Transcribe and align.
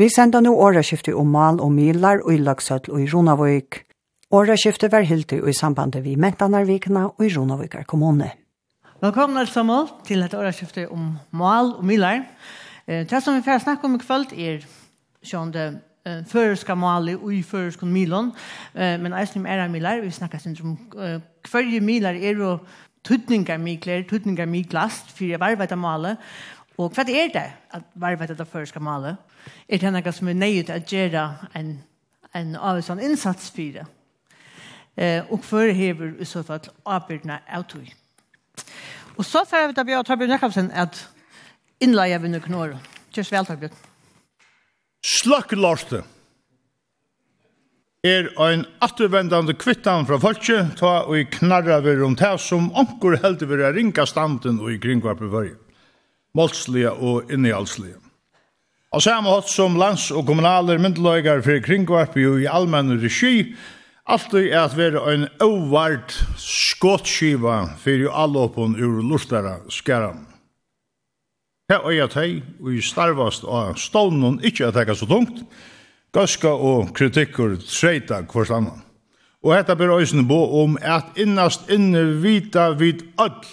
Vi 0.00 0.08
sender 0.08 0.40
nu 0.40 0.54
åreskiftet 0.56 1.14
om 1.14 1.28
mal 1.28 1.58
og 1.60 1.72
milar 1.76 2.22
og 2.24 2.32
i 2.32 2.38
Lagsøtl 2.40 2.94
og 2.94 3.02
i 3.02 3.08
Ronavøyk. 3.12 3.82
Åreskiftet 4.32 4.92
var 4.92 5.04
helt 5.04 5.32
og 5.36 5.50
i 5.50 5.52
sambandet 5.52 6.00
vi 6.04 6.14
Mentanarvikna 6.16 7.02
og 7.10 7.26
i 7.26 7.28
Ronavøykar 7.34 7.82
kommune. 7.84 8.30
Velkommen 9.02 9.36
alle 9.36 9.52
sammen 9.52 9.90
til 10.08 10.24
et 10.24 10.34
åreskiftet 10.34 10.88
om 10.88 11.18
mal 11.36 11.74
og 11.74 11.84
milar. 11.84 12.22
Eh, 12.86 13.04
det 13.10 13.22
som 13.22 13.36
vi 13.36 13.44
får 13.44 13.60
snakke 13.66 13.84
om 13.84 13.98
i 13.98 14.00
kveld 14.00 14.32
er 14.32 14.64
sjående 15.20 15.66
eh, 16.06 16.24
føreska 16.32 16.74
mal 16.74 17.12
og 17.18 17.34
i 17.34 17.42
føreska 17.42 17.86
milon, 17.86 18.32
eh, 18.74 18.96
men 19.00 19.12
eisen 19.12 19.42
om 19.44 19.46
æra 19.46 19.68
milar, 19.68 20.00
vi 20.00 20.10
snakker 20.10 20.38
sin 20.38 20.56
om 20.64 20.78
eh, 20.96 21.20
hverje 21.50 21.80
milar 21.80 22.16
er 22.16 22.40
jo 22.40 22.56
tutningar 23.04 23.58
mikler, 23.58 24.02
tutningar 24.08 24.46
miklast, 24.46 25.12
for 25.12 25.24
jeg 25.24 25.40
varvet 25.40 25.72
av 25.72 25.78
male, 25.78 26.16
Og 26.80 26.94
hva 26.96 27.04
er 27.04 27.32
det 27.34 27.46
at 27.76 27.88
varvet 28.00 28.30
dette 28.32 28.46
føreska 28.48 28.80
malet? 28.80 29.18
Er 29.68 29.82
det 29.82 29.92
noe 29.92 30.12
som 30.16 30.28
er 30.30 30.38
nøyet 30.38 30.70
til 30.70 30.78
å 30.78 30.84
gjøre 30.88 31.24
en, 31.58 31.74
en 32.36 32.54
avgjørende 32.56 33.04
innsats 33.04 33.50
for 33.52 33.74
det? 33.76 33.84
Eh, 34.96 35.28
og 35.28 35.44
før 35.44 35.72
hever 35.76 36.14
i 36.20 36.28
så 36.28 36.42
fall 36.46 36.64
avbyrdene 36.88 37.40
av 37.48 37.66
tog. 37.68 37.84
Og 39.16 39.26
så 39.26 39.44
tar 39.44 39.68
vi 39.68 39.76
det 39.76 39.84
Bjørn 39.86 40.06
Torbjørn 40.08 40.34
Jakobsen 40.36 40.72
at 40.72 41.02
innleie 41.84 42.18
vi 42.22 42.32
noen 42.32 42.56
år. 42.56 42.74
Kjørs 43.12 43.32
vel, 43.34 43.48
Torbjørn. 43.48 43.76
Slakk 45.04 45.52
Larste 45.56 46.02
er 48.04 48.30
ein 48.40 48.64
attervendande 48.80 49.52
kvittan 49.60 50.06
fra 50.08 50.16
folket, 50.20 50.78
ta 50.80 51.02
og 51.04 51.18
i 51.18 51.26
knarra 51.28 51.82
vi 51.84 51.98
rundt 51.98 52.22
her 52.24 52.40
som 52.40 52.70
onkur 52.72 53.18
heldig 53.20 53.48
vi 53.48 53.58
er 53.60 53.76
ringa 53.76 54.06
standen 54.08 54.60
og 54.60 54.72
i 54.72 54.80
kringvarpe 54.80 55.28
vøye 55.28 55.58
målslige 56.34 56.92
og 56.92 57.32
innhaldslige. 57.32 57.98
Og 58.92 59.02
samme 59.02 59.30
hatt 59.30 59.50
som 59.50 59.76
lands- 59.78 60.10
og 60.10 60.26
kommunaler 60.26 60.80
myndeløyger 60.82 61.44
for 61.46 61.62
kringvarp 61.62 62.16
i 62.18 62.46
allmenn 62.50 62.98
regi, 62.98 63.54
alltid 64.06 64.50
er 64.50 64.64
at 64.64 64.76
være 64.76 65.04
en 65.12 65.28
ovart 65.40 66.16
skåtskiva 66.36 67.76
for 67.78 68.10
allåpen 68.10 68.74
ur 68.74 68.98
lortara 69.02 69.60
skæren. 69.70 70.26
Her 71.70 71.86
er 71.86 71.94
jeg 71.94 72.10
teg, 72.10 72.42
og 72.58 72.74
i 72.74 72.82
starvast 72.82 73.44
av 73.46 73.76
stånden 73.78 74.40
ikke 74.42 74.66
at 74.66 74.74
det 74.74 74.96
så 74.98 75.06
tungt, 75.06 75.44
gaska 76.12 76.50
og 76.50 76.90
kritikker 76.94 77.60
treita 77.62 78.24
hvort 78.26 78.50
annan. 78.50 78.82
Og 79.44 79.54
hetta 79.54 79.76
ber 79.78 79.94
øysene 79.94 80.26
bo 80.26 80.64
om 80.64 80.74
at 80.82 81.14
innast 81.16 81.70
inne 81.70 82.02
vita 82.22 82.72
vid 82.74 83.06
öll 83.22 83.46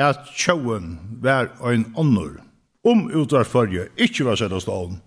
at 0.00 0.28
tjauen 0.36 0.96
var 1.22 1.50
ein 1.66 1.84
ånder 1.98 2.40
om 2.86 3.08
utdragsførje 3.12 3.90
ikkje 4.00 4.26
var 4.28 4.38
sett 4.40 4.54
av 4.54 4.62
staden 4.64 5.00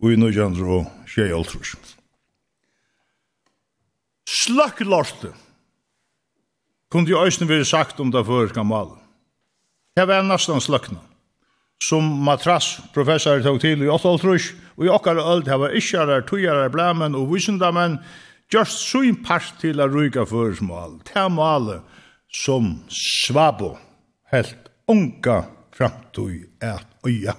og 0.00 0.12
i 0.12 0.18
nødgjendre 0.20 0.78
og 0.78 1.08
skje 1.10 1.28
altrus. 1.34 1.74
Slakk 4.28 4.80
lorte, 4.84 5.32
kunne 6.92 7.10
jo 7.10 7.20
øyne 7.20 7.48
være 7.48 7.66
sagt 7.68 8.00
om 8.00 8.12
det 8.12 8.24
føreska 8.24 8.60
gammal. 8.60 8.94
Det 9.96 10.06
var 10.08 10.22
nesten 10.22 10.60
slakna, 10.60 11.00
Som 11.80 12.02
matras 12.24 12.80
professor 12.94 13.40
tog 13.42 13.60
til 13.60 13.82
i 13.82 13.88
8 13.88 14.08
altrus 14.08 14.54
og 14.76 14.84
i 14.84 14.88
okkar 14.88 15.16
öld 15.16 15.44
det 15.44 15.58
var 15.60 15.70
iskjarar, 15.70 16.26
tujarar, 16.26 16.68
blæmen 16.68 17.14
og 17.14 17.34
visundamenn 17.34 17.98
just 18.52 18.90
så 18.90 19.14
part 19.26 19.54
til 19.60 19.80
a 19.80 19.86
ruiga 19.86 20.24
føresmål. 20.24 21.00
Det 21.04 21.16
er 21.16 21.28
malet 21.28 21.80
som 22.32 22.82
svabo 22.88 23.76
helt 24.32 24.70
unga 24.88 25.42
framtøy 25.76 26.48
at 26.60 26.86
øya. 27.06 27.34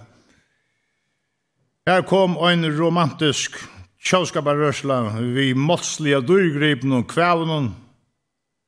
Her 1.87 2.01
kom 2.01 2.37
ein 2.37 2.65
romantisk 2.79 3.57
tjauskaparrørsla 4.05 5.01
vi 5.33 5.53
måtslige 5.53 6.21
dyrgripen 6.21 6.93
og 6.93 7.07
kvævnen 7.07 7.73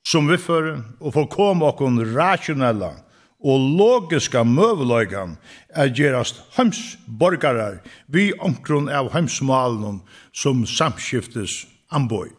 som 0.08 0.28
vi 0.30 0.38
fører, 0.38 0.82
og 1.00 1.14
for 1.14 1.30
kom 1.30 1.62
okkon 1.64 2.02
rasjonella 2.16 2.96
og 3.42 3.70
logiska 3.78 4.44
møveløygan 4.46 5.38
er 5.70 5.94
gjerast 5.94 6.42
heimsborgarar 6.58 7.80
vi 8.08 8.32
omkron 8.40 8.90
av 8.90 9.12
heimsmalen 9.14 10.02
som 10.34 10.66
samskiftes 10.66 11.64
anboi 11.94 12.30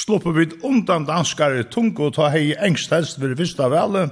slupper 0.00 0.32
vi 0.32 0.48
undan 0.64 1.04
danskare 1.08 1.66
tungo 1.68 2.08
og 2.08 2.16
ta 2.16 2.30
hei 2.32 2.54
engst 2.56 2.92
helst 2.94 3.20
ved 3.20 3.36
fyrsta 3.38 3.68
vele. 3.72 4.08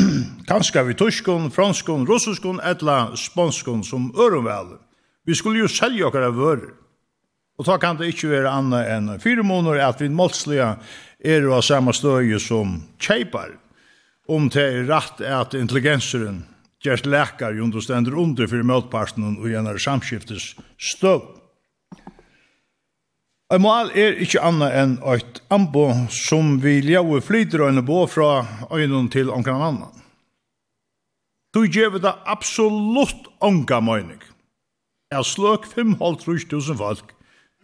Kanskje 0.50 0.82
vi 0.88 0.98
tyskon, 0.98 1.50
franskon, 1.54 2.06
russiskon, 2.08 2.60
etla 2.64 3.14
spanskon 3.16 3.84
som 3.86 4.10
ørum 4.18 4.48
vele. 4.48 4.80
Vi 5.26 5.36
skulle 5.38 5.62
jo 5.62 5.70
selja 5.70 6.08
okkar 6.08 6.30
av 6.30 6.38
vörer. 6.38 6.70
Og 7.60 7.66
ta 7.68 7.76
kan 7.78 7.98
det 7.98 8.08
ikkje 8.10 8.32
være 8.32 8.50
anna 8.50 8.80
enn 8.90 9.10
fire 9.22 9.44
måneder 9.46 9.84
at 9.84 10.00
vi 10.02 10.08
målslige 10.10 10.72
er 11.22 11.44
av 11.46 11.62
samme 11.62 11.92
støye 11.94 12.40
som 12.42 12.80
kjeipar. 12.98 13.52
Om 14.26 14.48
det 14.50 14.64
er 14.64 14.88
rett 14.88 15.20
at 15.22 15.54
intelligenseren 15.54 16.42
gjerst 16.82 17.06
lekar 17.06 17.54
jo 17.54 17.68
under 17.68 18.16
under 18.18 18.48
for 18.48 18.66
møtparten 18.66 19.36
og 19.38 19.46
gjennom 19.46 19.78
samskiftes 19.78 20.54
støv. 20.78 21.41
Ein 23.52 23.60
mal 23.60 23.90
er 23.92 24.14
ikkje 24.16 24.40
anna 24.48 24.70
enn 24.80 24.94
eit 25.12 25.42
ambo 25.52 25.90
som 26.08 26.54
vi 26.62 26.78
ljaue 26.86 27.18
flyter 27.20 27.60
og 27.66 27.82
bo 27.84 28.06
fra 28.08 28.46
øynun 28.72 29.10
til 29.12 29.28
omkran 29.28 29.60
annan. 29.60 29.98
Du 31.52 31.66
gjev 31.68 31.98
det 32.00 32.14
absolutt 32.24 33.28
onka 33.44 33.82
møyning. 33.84 34.22
Jeg 35.12 35.28
sløk 35.28 35.68
5.500 35.68 36.78
folk, 36.80 37.12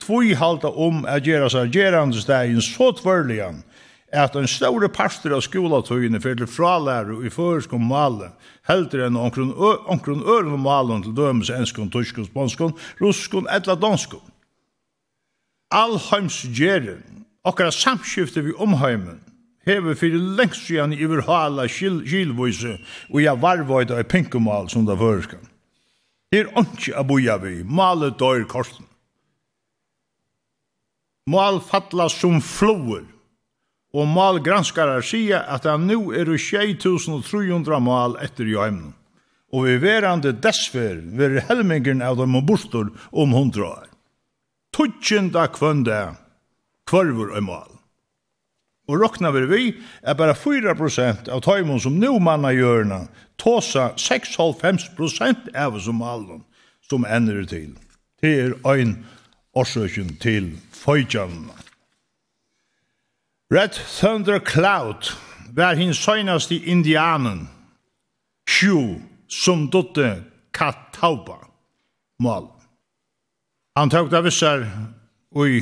tvoi 0.04 0.36
halda 0.36 0.68
om 0.68 1.06
at 1.08 1.24
gjerra 1.24 1.48
seg 1.48 1.72
gjerande 1.72 2.20
stegin 2.20 2.60
så 2.60 2.92
tvørligan, 2.92 3.64
at 4.12 4.36
en 4.36 4.44
store 4.44 4.92
parster 4.92 5.32
av 5.32 5.40
skolatøyene 5.40 6.20
fyrir 6.20 6.52
fralæru 6.52 7.22
i 7.24 7.32
føresk 7.32 7.72
om 7.72 7.88
male, 7.88 8.34
heldur 8.68 9.06
enn 9.08 9.16
omkron 9.16 10.20
øren 10.20 10.60
malen 10.60 11.08
til 11.08 11.16
dømes 11.16 11.48
enskon, 11.48 11.88
tyskon, 11.88 12.28
sponskon, 12.28 12.76
ruskon, 13.00 13.48
etla 13.48 13.72
danskon. 13.72 14.27
Alheimsgjeren, 15.70 17.24
okkara 17.44 17.72
samskifte 17.72 18.40
vi 18.40 18.52
omheimen, 18.56 19.20
hever 19.68 19.94
fyrir 20.00 20.22
lengst 20.38 20.64
sian 20.64 20.94
i 20.96 21.04
verhala 21.04 21.66
kylvise 21.68 22.78
og 23.12 23.20
ja 23.20 23.34
varvoida 23.36 23.98
i 24.00 24.06
pinkumal 24.08 24.70
som 24.72 24.86
da 24.88 24.96
føreskan. 24.96 25.44
Her 26.32 26.48
ontsi 26.56 26.94
a 26.96 27.04
boja 27.04 27.36
vi, 27.42 27.60
malet 27.64 28.16
døyr 28.20 28.46
korsen. 28.48 28.86
Mal 31.28 31.60
fatla 31.60 32.08
som 32.08 32.40
floer, 32.40 33.04
og 33.92 34.08
mal 34.08 34.40
granskarar 34.40 35.04
sia 35.04 35.42
at 35.52 35.68
han 35.68 35.84
nu 35.88 36.14
er 36.16 36.32
2300 36.32 37.80
mal 37.84 38.16
etter 38.24 38.48
jo. 38.48 38.64
Og 39.52 39.64
vi 39.64 39.76
verande 39.84 40.32
desfer, 40.32 40.96
ver 41.12 41.40
helmingen 41.48 42.00
av 42.00 42.16
dem 42.16 42.36
og 42.40 42.48
bostor 42.48 42.88
om 43.12 43.36
hundra 43.36 43.68
år 43.68 43.87
tutsjenda 44.78 45.48
kvönda 45.50 46.14
kvarvor 46.86 47.34
og 47.34 47.42
mal. 47.42 47.72
Og 48.88 49.02
rokna 49.02 49.30
vi 49.30 49.46
vi 49.46 49.64
er 50.02 50.14
bara 50.14 50.32
4% 50.32 51.28
av 51.28 51.40
taimon 51.42 51.80
som 51.80 51.98
nu 51.98 52.18
manna 52.18 52.52
gjørna 52.54 53.08
tåsa 53.36 53.92
6,5% 53.96 55.50
av 55.54 55.80
som 55.80 55.98
malen 55.98 56.44
som 56.88 57.04
ender 57.04 57.44
til. 57.44 57.74
Det 58.22 58.34
er 58.40 58.54
ein 58.64 59.04
årsøkjen 59.54 60.16
til 60.22 60.56
føytjanna. 60.72 61.54
Red 63.50 63.76
Thunder 63.98 64.38
Cloud 64.38 65.12
var 65.56 65.74
hin 65.74 65.94
søgnast 65.94 66.52
i 66.52 66.62
indianen, 66.70 67.48
sju 68.48 69.00
som 69.28 69.68
dotte 69.70 70.22
Katauba 70.52 71.38
mal. 72.18 72.57
Han 73.78 73.90
tok 73.90 74.08
det 74.10 74.24
vissar 74.26 74.64
i 75.38 75.60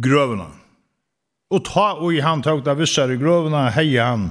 grøvene. 0.00 0.46
Og 1.52 1.60
ta 1.66 1.90
og 2.00 2.14
han 2.24 2.40
tok 2.40 2.62
det 2.64 2.72
vissar 2.78 3.10
i 3.12 3.18
grøvene, 3.20 3.66
hei 3.74 3.98
han 4.00 4.30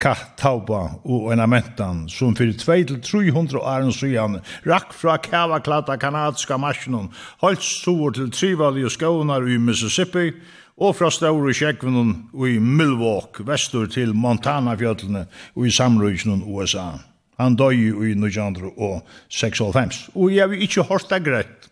kattaupa 0.00 0.96
og 1.04 1.26
ornamentan 1.34 2.08
som 2.08 2.32
fyrir 2.38 2.56
2-300 2.56 3.60
åren 3.60 3.92
siden 3.92 4.40
rakk 4.64 4.96
fra 4.96 5.18
kavaklata 5.20 5.98
kanadiska 6.00 6.56
marsjonen, 6.56 7.10
holdt 7.44 7.62
stor 7.68 8.16
til 8.16 8.32
Trivali 8.32 8.84
og 8.88 8.92
Skånar 8.94 9.44
i 9.44 9.60
Mississippi, 9.60 10.32
og 10.80 10.96
fra 10.96 11.10
Staur 11.12 11.50
i 11.52 11.54
Kjekvinnen 11.58 12.32
i 12.32 12.56
Milwaukee, 12.56 13.44
vestur 13.44 13.84
til 13.92 14.16
Montana 14.16 14.72
fjöldene 14.80 15.26
og 15.52 15.68
i 15.68 15.70
samrøysnen 15.76 16.48
USA. 16.48 16.96
Han 17.36 17.60
døy 17.60 17.92
i 17.92 18.16
1996. 18.16 20.08
Og 20.14 20.32
jeg 20.32 20.48
vil 20.48 20.62
ikke 20.64 20.88
hørt 20.88 21.10
det 21.12 21.24
greit. 21.28 21.69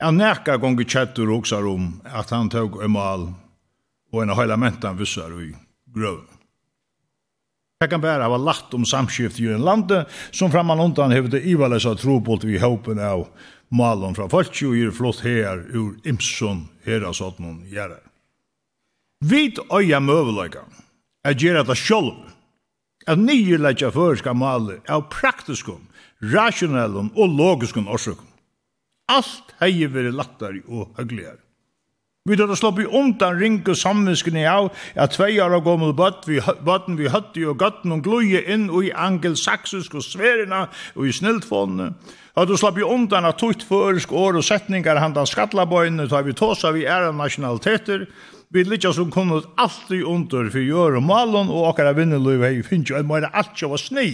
Jeg 0.00 0.16
nekka 0.16 0.54
gonger 0.56 0.86
kjettur 0.88 1.28
oksar 1.34 1.66
om 1.68 1.90
at 2.08 2.30
han 2.32 2.48
tog 2.48 2.78
mal 2.88 3.26
og 4.10 4.22
en 4.22 4.32
høyla 4.32 4.56
mentan 4.56 4.96
vissar 4.96 5.34
i 5.36 5.50
grøven. 5.92 6.24
Jeg 7.80 7.90
kan 7.92 8.00
bare 8.00 8.24
ha 8.28 8.38
lagt 8.40 8.72
om 8.76 8.84
samskift 8.84 9.40
i 9.40 9.50
en 9.52 9.64
lande 9.64 10.02
som 10.36 10.52
framman 10.52 10.80
undan 10.80 11.12
hevde 11.12 11.40
ivalesa 11.40 11.92
trobult 11.96 12.44
vi 12.48 12.58
håpen 12.60 13.00
av 13.00 13.26
malen 13.68 14.16
fra 14.16 14.26
folkje 14.28 14.70
og 14.70 14.78
gir 14.78 14.96
flott 14.96 15.20
her 15.24 15.62
ur 15.68 15.92
imson 16.08 16.66
her 16.88 17.04
av 17.08 17.16
sånn 17.16 17.36
noen 17.40 17.60
gjerrar. 17.68 18.02
Vid 19.20 19.60
øya 19.68 20.00
møveløyga 20.00 20.64
er 21.28 21.36
gjerra 21.36 21.66
det 21.68 21.76
sjolv 21.76 22.16
at 23.08 23.20
nye 23.20 23.60
leitja 23.60 23.92
førska 23.92 24.32
maler 24.32 24.80
av 24.88 25.08
praktiskum, 25.12 25.84
rasjonellum 26.24 27.12
og 27.16 27.36
logiskum 27.36 27.88
årsøkum. 27.88 28.29
Alt 29.10 29.54
hei 29.60 29.86
veri 29.90 30.12
lattari 30.14 30.62
og 30.68 30.92
høgligare. 30.98 31.40
Vi 32.28 32.36
tar 32.36 32.50
slå 32.52 32.68
i 32.76 32.84
undan 32.84 33.38
ring 33.40 33.54
og 33.64 33.78
samvinsken 33.80 34.36
i 34.36 34.42
av 34.44 34.66
at 34.92 35.14
tvei 35.16 35.38
år 35.40 35.54
og 35.56 35.64
gommel 35.64 35.94
bøtt 35.96 36.26
vi 36.28 36.36
bøtten 36.66 36.98
vi 36.98 37.08
høtti 37.08 37.46
og 37.48 37.56
gøtten 37.62 37.94
og 37.94 38.02
gluje 38.04 38.42
inn 38.44 38.66
og 38.68 38.84
i 38.84 38.90
angelsaksisk 38.92 39.94
og 39.96 40.04
sverina 40.04 40.66
og 40.94 41.06
i 41.08 41.14
sniltfånene. 41.16 41.94
At 42.36 42.50
du 42.50 42.58
slapp 42.60 42.76
i 42.78 42.84
undan 42.84 43.24
at 43.24 43.40
tutt 43.40 43.64
føresk 43.66 44.12
år 44.12 44.36
og 44.36 44.44
setningar 44.44 45.00
handan 45.00 45.26
skattlabøyene 45.26 46.06
tar 46.12 46.26
vi 46.28 46.36
tåsa 46.36 46.74
vi 46.76 46.84
æra 46.84 47.08
nationaliteter. 47.10 48.04
Vi 48.52 48.64
litja 48.68 48.92
som 48.92 49.10
kunne 49.10 49.40
alltid 49.56 50.04
under 50.04 50.50
for 50.52 50.60
gjør 50.60 50.98
og 51.00 51.06
malon 51.08 51.48
og 51.48 51.70
akkara 51.70 51.96
vinneløy 51.96 52.44
hei 52.44 52.58
finnst 52.66 52.92
jo 52.92 52.98
en 53.00 53.08
meira 53.08 53.32
alt 53.32 53.56
jo 53.56 53.72
var 53.72 53.80
sni. 53.80 54.10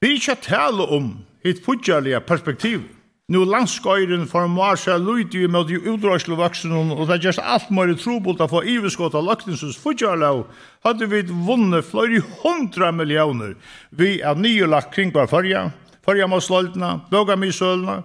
Vi 0.00 0.08
er 0.08 0.16
ikke 0.16 0.40
tale 0.48 0.88
om 0.88 1.12
hitt 1.44 1.60
putjarlige 1.66 2.22
perspektivet 2.24 2.99
nu 3.30 3.44
landskøyren 3.46 4.26
formar 4.30 4.78
seg 4.80 5.04
luti 5.06 5.44
i 5.44 5.50
møte 5.50 5.78
utdragslu 5.78 6.34
vaksen 6.38 6.74
og 6.74 7.04
det 7.08 7.20
gjørs 7.22 7.38
alt 7.38 7.68
mer 7.74 7.92
trobult 7.98 8.42
å 8.42 8.48
få 8.50 8.64
iveskått 8.66 9.14
av 9.14 9.28
løktinsens 9.28 9.78
fudjarlau 9.78 10.44
hadde 10.86 11.06
vi 11.12 11.22
vunnet 11.30 11.86
flere 11.86 12.22
hundra 12.42 12.90
millioner 12.94 13.54
vi 13.94 14.16
er 14.18 14.38
nye 14.38 14.66
lagt 14.70 14.90
kring 14.96 15.14
hver 15.14 15.30
fyrja 15.30 15.68
fyrja 16.06 16.26
måsløytene, 16.30 16.94
blågamisølene 17.10 18.00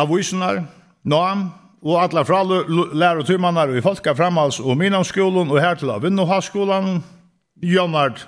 avisenar, 0.00 0.64
nam 1.04 1.50
og 1.86 2.00
alla 2.02 2.24
fra 2.26 2.42
lærer 2.42 3.22
og 3.22 3.28
turmannar 3.28 3.70
og 3.70 3.84
folka 3.84 4.16
framhals 4.16 4.58
og 4.58 4.74
minnamskolen 4.80 5.52
og 5.52 5.60
her 5.62 5.78
til 5.78 5.92
av 5.94 6.02
Vinnohaskolan 6.02 6.98
Jonard 7.62 8.24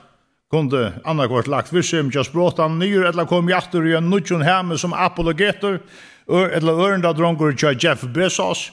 kunde 0.51 1.01
annarkvart 1.05 1.47
lagt 1.47 1.73
vissim 1.73 2.11
just 2.15 2.33
brought 2.33 2.59
han 2.59 2.79
nyr 2.79 3.05
eller 3.11 3.27
kom 3.27 3.49
jakter 3.49 3.87
i 3.87 3.95
en 3.99 4.11
nutjon 4.11 4.43
hemme 4.43 4.79
som 4.79 4.93
apologeter 4.93 5.81
eller 6.29 6.83
ørenda 6.85 7.13
drongur 7.13 7.53
tja 7.57 7.75
Jeff 7.77 8.05
Bezos 8.15 8.69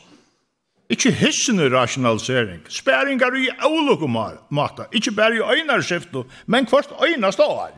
ikkje 0.91 1.11
hissende 1.19 1.69
rationalisering 1.73 2.63
spæringar 2.69 3.35
i 3.35 3.49
avlokku 3.49 4.07
mata 4.07 4.87
Ikki 4.91 5.11
bæri 5.11 5.41
i 5.41 5.59
øynarskiftu 5.59 6.25
men 6.45 6.65
kvart 6.65 6.93
øynast 7.01 7.39
år 7.39 7.73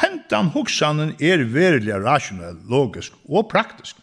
hentan 0.00 0.50
hugsanin 0.54 1.14
er 1.20 1.44
verilig 1.44 1.94
rationell 2.04 2.58
logisk 2.68 3.12
og 3.28 3.48
praktisk 3.48 3.96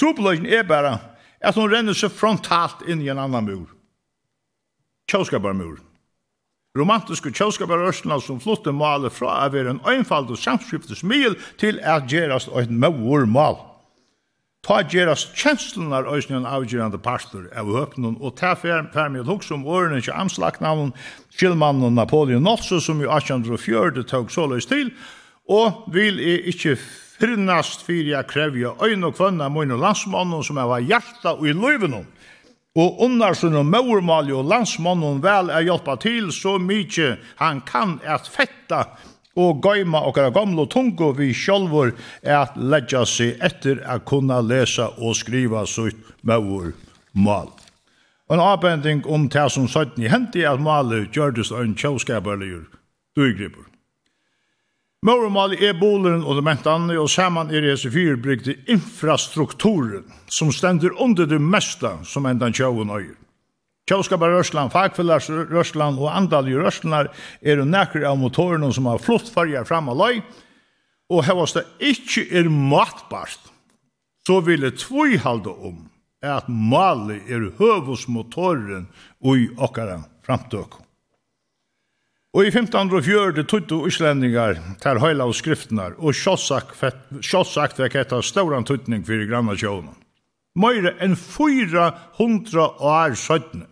Trobeløgjen 0.00 0.46
er 0.46 0.64
bara 0.66 0.98
at 1.44 1.54
hon 1.54 1.70
renner 1.70 1.94
seg 1.94 2.12
frontalt 2.12 2.82
inn 2.90 3.02
i 3.04 3.10
en 3.12 3.20
annan 3.20 3.46
mur. 3.46 3.68
Kjøskaparmuren 5.10 5.82
romantiske 6.74 7.30
kjølskaparørsla 7.30 8.16
som 8.18 8.40
flotte 8.42 8.72
maler 8.74 9.12
fra 9.14 9.36
å 9.44 9.50
være 9.54 9.76
en 9.76 9.84
øynfald 9.86 10.32
og 10.34 10.40
samskiftesmil 10.42 11.36
til 11.60 11.78
å 11.78 12.00
gjerast 12.10 12.50
et 12.58 12.72
møvor 12.72 13.28
mal. 13.30 13.60
Ta 14.64 14.80
gjerast 14.82 15.36
kjenslene 15.38 16.00
er 16.00 16.08
øyne 16.08 16.40
en 16.40 16.48
avgjørende 16.48 16.98
parter 17.04 17.46
av 17.54 17.68
høpnen, 17.70 18.16
og 18.18 18.34
ta 18.40 18.54
fer, 18.58 18.88
fer 18.94 19.12
med 19.12 19.28
hukk 19.28 19.44
som 19.46 19.66
årene 19.68 20.00
ikke 20.00 20.16
anslagnavn, 20.18 20.90
skilmannen 21.36 21.94
Napoleon 21.94 22.42
Nolse, 22.42 22.80
som 22.80 23.02
i 23.04 23.06
1804 23.06 24.06
tog 24.08 24.32
løs 24.50 24.66
til, 24.66 24.90
og 25.46 25.84
vil 25.94 26.18
jeg 26.18 26.42
ikke 26.54 26.78
finnast 27.20 27.84
fyrir 27.86 28.16
jeg 28.16 28.30
krevje 28.32 28.72
øyne 28.82 29.12
og 29.12 29.18
kvann 29.20 29.38
av 29.44 29.52
mine 29.54 29.78
landsmannen 29.78 30.42
som 30.42 30.58
jeg 30.58 30.72
var 30.72 30.88
hjertet 30.88 31.30
og 31.36 31.46
i 31.46 31.54
løyvenom 31.54 32.08
og 32.74 33.00
unnar 33.06 33.36
sunn 33.38 33.54
og 33.54 33.66
møvermal 33.70 34.30
og 34.34 34.48
landsmannen 34.50 35.20
vel 35.22 35.50
er 35.54 35.66
hjelpa 35.66 35.94
til 36.02 36.32
så 36.34 36.56
mykje 36.58 37.16
han 37.38 37.60
kan 37.66 38.00
at 38.02 38.26
fetta 38.26 38.84
og 39.38 39.60
gøyma 39.62 40.00
okkara 40.08 40.30
gamla 40.34 40.66
tungo 40.70 41.10
vi 41.18 41.32
sjálfur 41.34 41.92
at 42.22 42.56
leggja 42.58 43.04
seg 43.06 43.38
etter 43.42 43.82
at 43.86 44.06
kunna 44.06 44.40
lesa 44.42 44.90
og 44.98 45.16
skriva 45.18 45.64
sitt 45.66 45.98
møvermal. 46.22 47.50
En 48.30 48.40
avbending 48.40 49.04
om 49.06 49.28
det 49.28 49.48
som 49.52 49.68
søtten 49.68 50.06
i 50.06 50.10
hendi 50.10 50.46
at 50.46 50.62
malet 50.62 51.12
gjørdes 51.14 51.52
en 51.52 51.74
kjøvskaparligur 51.78 52.66
duigripur. 53.16 53.66
Mårmålet 55.04 55.60
er 55.60 55.74
boleren 55.76 56.22
og 56.24 56.38
dementene, 56.38 56.94
og 56.96 57.10
saman 57.12 57.50
er 57.52 57.66
hese 57.68 57.90
fyrbrygde 57.92 58.54
infrastrukturen, 58.72 60.06
som 60.32 60.52
stender 60.52 60.94
under 60.96 61.28
det 61.28 61.40
meste 61.44 61.90
som 62.08 62.24
endan 62.26 62.56
tjauven 62.56 62.90
øyer. 62.90 63.18
Tjauskapar 63.84 64.32
Røsland, 64.32 64.72
fagfellars 64.72 65.28
Røsland 65.28 65.98
og 66.00 66.08
andalje 66.16 66.56
Røslandar 66.56 67.10
er 67.42 67.60
jo 67.60 67.66
nekker 67.68 68.06
av 68.08 68.16
motorene 68.16 68.70
som 68.72 68.88
har 68.88 69.02
flott 69.02 69.28
farger 69.28 69.66
fram 69.68 69.90
av 69.92 70.00
løy, 70.00 70.22
og 71.12 71.26
hevast 71.28 71.58
det 71.58 71.66
ikkje 71.92 72.24
er 72.40 72.48
matbart, 72.48 73.52
så 74.24 74.40
vil 74.40 74.64
det 74.64 75.20
halda 75.20 75.52
om 75.52 75.84
at 76.24 76.48
Mali 76.48 77.20
er 77.28 77.50
høvusmotoren 77.58 78.88
og 79.20 79.36
i 79.36 79.50
okkara 79.60 80.00
framtøkken. 80.24 80.83
Og 82.34 82.48
i 82.48 82.50
1540 82.50 83.44
tuttu 83.46 83.84
islendingar 83.86 84.56
til 84.82 84.98
høyla 84.98 85.28
av 85.28 85.34
skriftnar, 85.38 85.92
og 86.02 86.16
sjåsagt 86.18 87.78
vekk 87.78 87.94
etter 88.00 88.26
stauran 88.26 88.66
tuttning 88.66 89.04
fyrir 89.06 89.28
granna 89.30 89.54
sjåna. 89.54 89.94
Møyre 90.58 90.96
enn 91.02 91.14
400 91.14 92.66
år 92.82 93.14
søttene. 93.18 93.68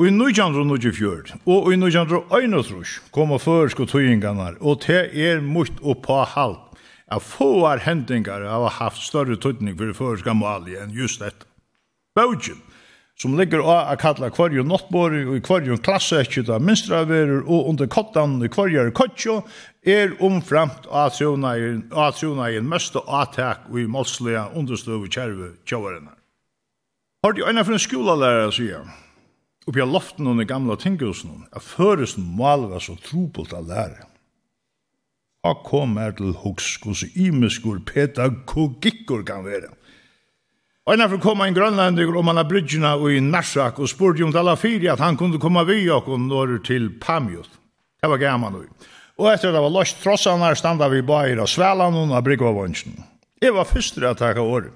Og 0.00 0.08
i 0.08 0.14
1924 0.16 1.42
og 1.44 1.68
i 1.68 1.76
1931 1.76 3.12
kom 3.12 3.34
og 3.36 3.42
føresko 3.44 3.84
tøyingarnar, 3.84 4.56
og 4.64 4.80
te 4.86 5.02
er 5.12 5.44
mutt 5.44 5.76
og 5.84 6.00
på 6.06 6.22
halvt 6.24 6.80
at 7.10 7.26
få 7.26 7.68
hendingar 7.84 8.46
har 8.48 8.76
haft 8.78 9.02
større 9.02 9.36
tuttning 9.36 9.76
fyrir 9.76 9.92
føreska 9.92 10.32
mali 10.32 10.78
enn 10.78 10.94
just 10.94 11.20
dette. 11.20 11.44
Bøgjen, 12.16 12.62
som 13.20 13.36
ligger 13.36 13.60
av 13.60 13.90
å 13.92 13.96
kalla 14.00 14.30
kvarjo 14.32 14.62
nottbori 14.64 15.26
og 15.26 15.34
i 15.36 15.42
kvarjo 15.44 15.76
klasse 15.84 16.22
ekki 16.22 16.40
da 16.48 16.56
minstraverur 16.62 17.42
og 17.42 17.68
under 17.74 17.90
kottan 17.92 18.38
i 18.40 18.48
kvarjo 18.52 18.86
kottjo 18.96 19.42
er 19.84 20.14
omframt 20.24 20.88
av 20.88 21.12
trona 21.18 22.48
i 22.48 22.56
en 22.56 22.70
møste 22.70 23.02
atak 23.04 23.68
og 23.68 23.82
i 23.82 23.88
målslega 23.90 24.48
understøv 24.56 25.04
kjerve 25.12 25.52
kjavarinnar. 25.68 26.16
Har 27.20 27.36
de 27.36 27.44
øyne 27.44 27.64
for 27.66 27.76
en 27.76 27.84
skolalærare 27.84 28.48
å 28.48 28.54
sige, 28.56 28.78
oppi 29.68 29.82
av 29.84 29.92
loften 29.92 30.30
under 30.30 30.48
gamla 30.48 30.78
tinghusen, 30.80 31.44
at 31.52 31.60
føresen 31.60 32.24
malva 32.38 32.80
så 32.80 32.96
trobult 33.04 33.52
av 33.52 33.68
lærer. 33.68 34.06
Og 35.44 35.60
kom 35.64 35.98
er 36.00 36.16
til 36.16 36.32
hos 36.40 36.78
hos 36.84 37.04
imeskur 37.12 37.82
pedagogikkur 37.84 39.24
kan 39.28 39.44
være. 39.44 39.68
Og 40.90 40.96
innanfor 40.96 41.20
kom 41.22 41.38
en 41.44 41.54
grønlandig 41.54 42.02
om 42.18 42.26
han 42.26 42.40
har 42.40 42.48
brydgjena 42.50 42.96
i 43.14 43.20
Narsak 43.22 43.76
og 43.78 43.86
spurte 43.86 44.24
om 44.26 44.32
alla 44.34 44.56
fyri 44.58 44.88
at 44.90 44.98
han 44.98 45.14
kunne 45.14 45.38
komme 45.38 45.62
vi 45.68 45.84
og 45.86 46.08
når 46.18 46.56
til 46.66 46.88
Pamjot. 46.98 47.46
Det 48.02 48.10
var 48.10 48.18
gammal 48.18 48.56
nu. 48.56 48.64
Og 49.22 49.28
etter 49.30 49.54
det 49.54 49.62
var 49.62 49.70
lost 49.70 50.02
her 50.02 50.58
standa 50.58 50.88
vi 50.90 51.04
bare 51.06 51.38
av 51.38 51.46
svelan 51.46 51.94
og 51.94 52.10
av 52.10 52.26
brikvavansen. 52.26 52.98
Jeg 53.38 53.54
var 53.54 53.70
fyrst 53.70 53.94
til 53.94 54.08
å 54.10 54.16
takka 54.18 54.42
året. 54.42 54.74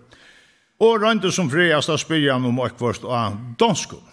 Og 0.78 1.02
rønte 1.02 1.32
som 1.34 1.50
friast 1.50 1.90
av 1.90 1.98
spyrjan 1.98 2.46
om 2.46 2.62
akvarst 2.62 3.02
og 3.02 3.34
danskon. 3.58 4.06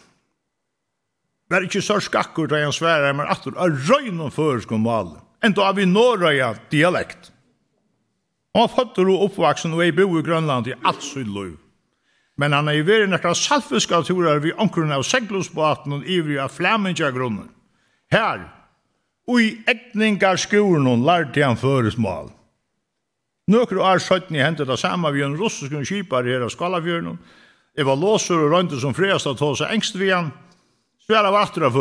Vær 1.53 1.69
ikkje 1.69 1.85
så 1.85 2.01
skakkur 2.01 2.49
da 2.49 2.65
han 2.65 2.73
sværa, 2.73 3.13
men 3.13 3.29
atur 3.29 3.53
av 3.61 3.77
røyn 3.77 4.17
om 4.17 4.33
føreskon 4.33 4.81
malen. 4.81 5.19
Enda 5.45 5.69
av 5.69 5.77
vi 5.77 5.85
nårøya 5.85 6.55
dialekt. 6.73 7.29
Han 8.57 8.65
var 8.65 8.73
fattur 8.73 9.05
og 9.13 9.27
oppvaksen 9.29 9.77
og 9.77 9.85
ei 9.85 9.93
bo 9.93 10.17
i 10.17 10.25
Grønland 10.25 10.65
i 10.65 10.81
alt 10.81 11.05
sitt 11.05 11.29
liv 11.29 11.59
men 12.41 12.55
han 12.57 12.69
er 12.71 12.79
i 12.79 12.85
veri 12.85 13.05
nekra 13.05 13.35
salfiska 13.37 13.99
turar 14.07 14.39
vi 14.41 14.53
omkron 14.57 14.93
av 14.95 15.05
seglusbaten 15.05 15.99
og 15.99 16.07
ivri 16.09 16.39
av 16.41 16.49
flaminja 16.49 17.11
grunnen. 17.13 17.51
Her, 18.09 18.47
ui 19.29 19.59
ekningar 19.69 20.41
skuren 20.41 20.89
og 20.89 21.03
lærte 21.05 21.43
han 21.45 21.59
føresmål. 21.61 22.31
Nøkru 23.51 23.83
ar 23.85 24.01
17 24.01 24.33
hentet 24.41 24.69
av 24.69 24.79
sama 24.81 25.11
vi 25.13 25.21
en 25.25 25.37
russisk 25.37 25.75
kipar 25.85 26.25
her 26.25 26.41
av 26.41 26.49
Skalafjörnum. 26.49 27.19
Eva 27.77 27.93
var 27.93 28.01
låser 28.01 28.41
og 28.41 28.49
røynte 28.51 28.79
som 28.81 28.95
freast 28.97 29.29
av 29.29 29.37
tåse 29.37 29.69
engst 29.69 29.95
vi 29.95 30.09
han. 30.09 30.31
Sværa 31.05 31.31
vatter 31.31 31.67
av. 31.69 31.77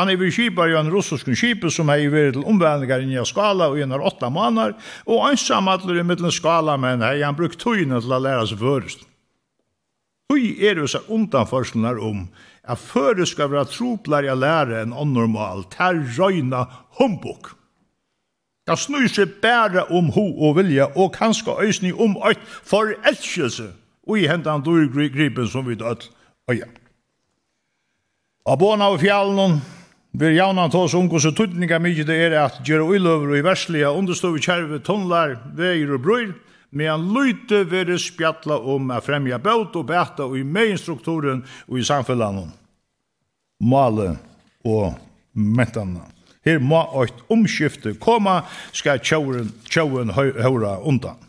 Han 0.00 0.08
är 0.08 0.16
vi 0.16 0.30
kipar 0.30 0.68
i 0.68 0.76
en 0.76 0.90
russisk 0.90 1.36
kipe 1.36 1.70
som 1.70 1.88
har 1.88 2.10
varit 2.10 2.34
till 2.34 2.44
omvänningar 2.44 3.00
i 3.00 3.06
nya 3.06 3.24
skala 3.24 3.68
och 3.68 3.78
genom 3.78 4.02
åtta 4.02 4.30
månader. 4.30 4.74
Och 5.04 5.30
ensam 5.30 5.68
att 5.68 5.88
det 5.88 6.00
är 6.00 6.02
mitt 6.02 6.20
en 6.20 6.32
skala 6.32 6.76
men 6.76 7.02
har 7.02 7.24
han 7.24 7.36
brukt 7.36 7.60
tøyne 7.60 8.00
til 8.00 8.12
å 8.12 8.18
lära 8.18 8.46
seg 8.48 8.56
først. 8.58 9.04
Tøy 10.32 10.56
är 10.64 10.74
det 10.74 10.88
så 10.88 10.98
undanförslunar 11.08 12.00
om 12.00 12.28
at 12.64 12.80
före 12.80 13.26
ska 13.26 13.46
vara 13.46 13.64
troplar 13.64 14.22
jag 14.22 14.38
lära 14.38 14.80
en 14.80 14.92
onormalt. 14.92 15.70
ter 15.70 15.94
røyna 16.16 16.66
humbuk. 16.98 17.52
Det 18.66 18.78
snur 18.78 19.08
seg 19.08 19.28
bare 19.42 19.82
om 19.82 20.08
ho 20.08 20.48
och 20.48 20.58
vilja 20.58 20.86
och 20.86 21.14
kanskje 21.14 21.60
øysning 21.60 21.94
om 21.94 22.16
eit 22.16 22.40
förälskelse. 22.64 23.72
og 24.06 24.18
i 24.18 24.26
hendan 24.26 24.62
då 24.62 25.46
som 25.46 25.66
vi 25.66 25.74
dött. 25.74 26.10
Och 26.48 26.54
ja. 26.54 26.66
Abona 28.46 28.88
og 28.88 29.00
fjallnån, 29.00 29.60
Vi 30.10 30.26
er 30.26 30.32
javna 30.34 30.66
oss 30.66 30.94
unge, 30.98 31.20
så 31.22 31.30
tydninga 31.30 31.78
mykje 31.78 32.04
det 32.08 32.16
er 32.18 32.34
at 32.40 32.56
gjøre 32.66 32.88
uiløver 32.90 33.30
og 33.30 33.38
i 33.38 33.44
verslige 33.46 33.90
understøv 33.94 34.36
i 34.36 34.42
kjerve, 34.42 34.80
tunnlar, 34.82 35.36
veier 35.54 35.92
og 35.94 36.02
brøyr, 36.02 36.32
medan 36.74 37.04
løyte 37.14 37.62
være 37.70 37.98
spjattla 37.98 38.56
om 38.58 38.90
å 38.90 38.98
fremja 39.04 39.38
bøt 39.38 39.76
og 39.78 39.86
bæta 39.86 40.26
og 40.26 40.34
i 40.38 40.42
meinstrukturen 40.42 41.44
og 41.68 41.78
i 41.78 41.86
samfellanen. 41.86 42.48
Male 43.62 44.16
og 44.66 44.96
mentana. 45.34 46.08
Her 46.42 46.58
må 46.58 46.80
eit 47.02 47.20
omskifte 47.30 47.92
koma, 48.00 48.40
skal 48.72 48.98
tjauren, 49.04 49.52
tjauren 49.70 50.10
høyra 50.16 50.78
undan. 50.82 51.20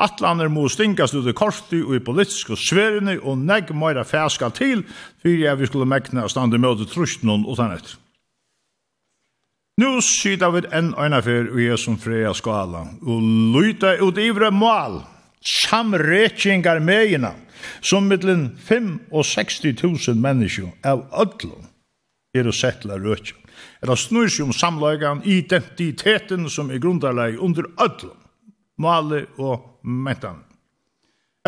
Atlaner 0.00 0.48
må 0.48 0.68
stinkast 0.70 1.16
ut 1.16 1.26
i 1.28 1.34
korti 1.36 1.80
og 1.82 1.96
i 1.96 2.04
politiske 2.04 2.56
sverene 2.56 3.18
og 3.20 3.42
negg 3.42 3.72
meira 3.74 4.04
fæskal 4.06 4.54
til, 4.54 4.84
fyrir 5.20 5.48
jeg 5.48 5.60
vi 5.60 5.68
skulle 5.68 5.88
mekna 5.90 6.28
stand 6.30 6.54
i 6.54 6.62
møte 6.62 6.86
trusjnån 6.88 7.44
og 7.48 7.58
etter. 7.66 7.98
Nu 9.80 10.00
sida 10.04 10.50
vi 10.52 10.60
enn 10.76 10.90
øyna 10.98 11.22
fyr 11.24 11.46
og 11.54 11.60
jeg 11.62 11.78
som 11.80 11.94
freia 11.96 12.34
skala, 12.36 12.82
og 13.00 13.20
lyta 13.54 13.94
ut 14.02 14.18
ivre 14.20 14.50
mål, 14.52 14.98
samrekingar 15.40 16.82
meina, 16.84 17.30
som 17.80 18.10
mittlen 18.10 18.50
5 18.66 18.90
og 19.08 19.24
60 19.24 19.78
tusen 19.80 20.20
menneskjo 20.20 20.68
av 20.84 21.06
ödlom 21.22 21.64
er 22.36 22.50
å 22.50 22.54
settla 22.56 22.98
røtja. 23.00 23.38
Eller 23.80 23.96
snur 23.96 24.28
seg 24.28 24.50
om 24.50 24.52
samlagan 24.56 25.22
identiteten 25.24 26.48
som 26.52 26.68
er 26.68 26.82
grundarlag 26.82 27.40
under 27.40 27.70
ödlom, 27.80 28.18
mali 28.76 29.24
og 29.38 29.80
mentan. 29.82 30.42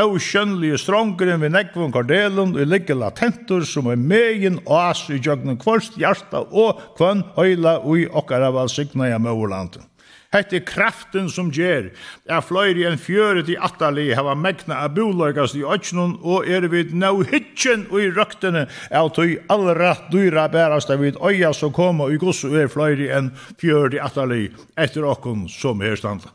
Auskjønnelige 0.01 0.79
strongeren 0.81 1.43
ved 1.43 1.51
nekvun 1.53 1.91
kardelen 1.93 2.55
og 2.57 2.65
ligger 2.65 2.97
latentur 2.97 3.67
som 3.69 3.91
er 3.93 3.99
megin 4.01 4.55
as 4.65 5.03
i 5.13 5.19
jøgnen 5.21 5.59
kvarst 5.61 5.99
hjarta 6.01 6.47
og 6.49 6.81
kvann 6.97 7.21
høyla 7.37 7.75
ui 7.85 8.07
okkara 8.09 8.49
valsigna 8.57 9.11
i 9.11 9.19
møverlanden. 9.21 9.85
Hette 10.33 10.57
er 10.57 10.65
kraften 10.65 11.29
som 11.29 11.51
gjer, 11.53 11.91
er 12.25 12.41
fløyri 12.41 12.87
enn 12.89 12.97
fjøret 12.97 13.53
i 13.53 13.59
atali 13.61 14.09
hava 14.17 14.33
megna 14.33 14.81
a 14.81 14.89
bolagas 14.89 15.53
i 15.61 15.61
ötsnun 15.61 16.17
og 16.25 16.49
er 16.49 16.71
vid 16.73 16.97
nau 16.97 17.21
hitjen 17.21 17.85
ui 17.93 18.09
røktene 18.17 18.65
av 18.89 19.13
tui 19.13 19.37
allra 19.53 19.93
dyra 20.09 20.49
bærast 20.49 20.89
av 20.89 21.05
vid 21.05 21.21
oia 21.21 21.53
som 21.53 21.69
koma 21.69 22.09
ui 22.09 22.17
gossu 22.17 22.49
er 22.57 22.73
fløyri 22.73 23.13
enn 23.13 23.35
fjøret 23.61 24.01
i 24.01 24.05
atali 24.09 24.47
etter 24.73 25.05
okkon 25.05 25.51
som 25.53 25.85
her 25.85 26.01
standa 26.01 26.33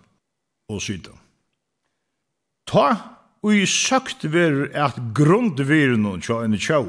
og 0.70 0.78
sydan. 0.78 1.18
Ta 2.70 3.17
ui 3.46 3.66
søkt 3.70 4.26
ver 4.32 4.68
at 4.78 4.98
grundvirun 5.16 6.22
tja 6.22 6.42
en 6.46 6.58
tjau, 6.58 6.88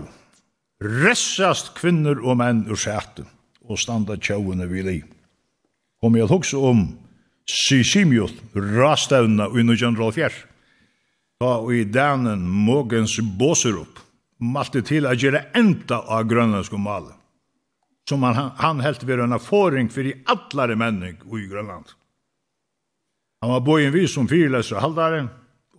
ressast 0.80 1.74
kvinner 1.78 2.20
og 2.22 2.38
menn 2.40 2.64
ur 2.70 2.78
sætu, 2.78 3.24
og 3.68 3.78
standa 3.78 4.16
tjauene 4.16 4.68
vi 4.70 4.82
li. 4.82 4.98
Kom 6.00 6.16
jeg 6.16 6.30
hugsa 6.30 6.58
om 6.58 6.86
Sisimiot, 7.48 8.34
rastavna 8.54 9.48
ui 9.48 9.64
1904, 9.64 10.30
da 11.40 11.58
ui 11.64 11.84
danen 11.84 12.42
mogens 12.44 13.18
båser 13.38 13.78
opp, 13.80 14.00
malte 14.38 14.82
til 14.86 15.06
a 15.08 15.14
gjere 15.16 15.48
enda 15.56 16.02
av 16.04 16.26
grønlandsk 16.30 16.74
og 16.76 16.82
male, 16.84 17.14
som 18.08 18.22
han, 18.24 18.52
han 18.56 18.82
helt 18.84 19.04
vera 19.04 19.26
en 19.26 19.36
erfaring 19.36 19.90
fyrir 19.92 20.22
allare 20.30 20.76
menning 20.78 21.18
ui 21.28 21.46
Grønland. 21.48 21.90
Han 23.42 23.52
var 23.52 23.60
bojen 23.66 23.92
vi 23.94 24.06
som 24.10 24.26
fyrleser 24.30 24.78
og 24.78 25.28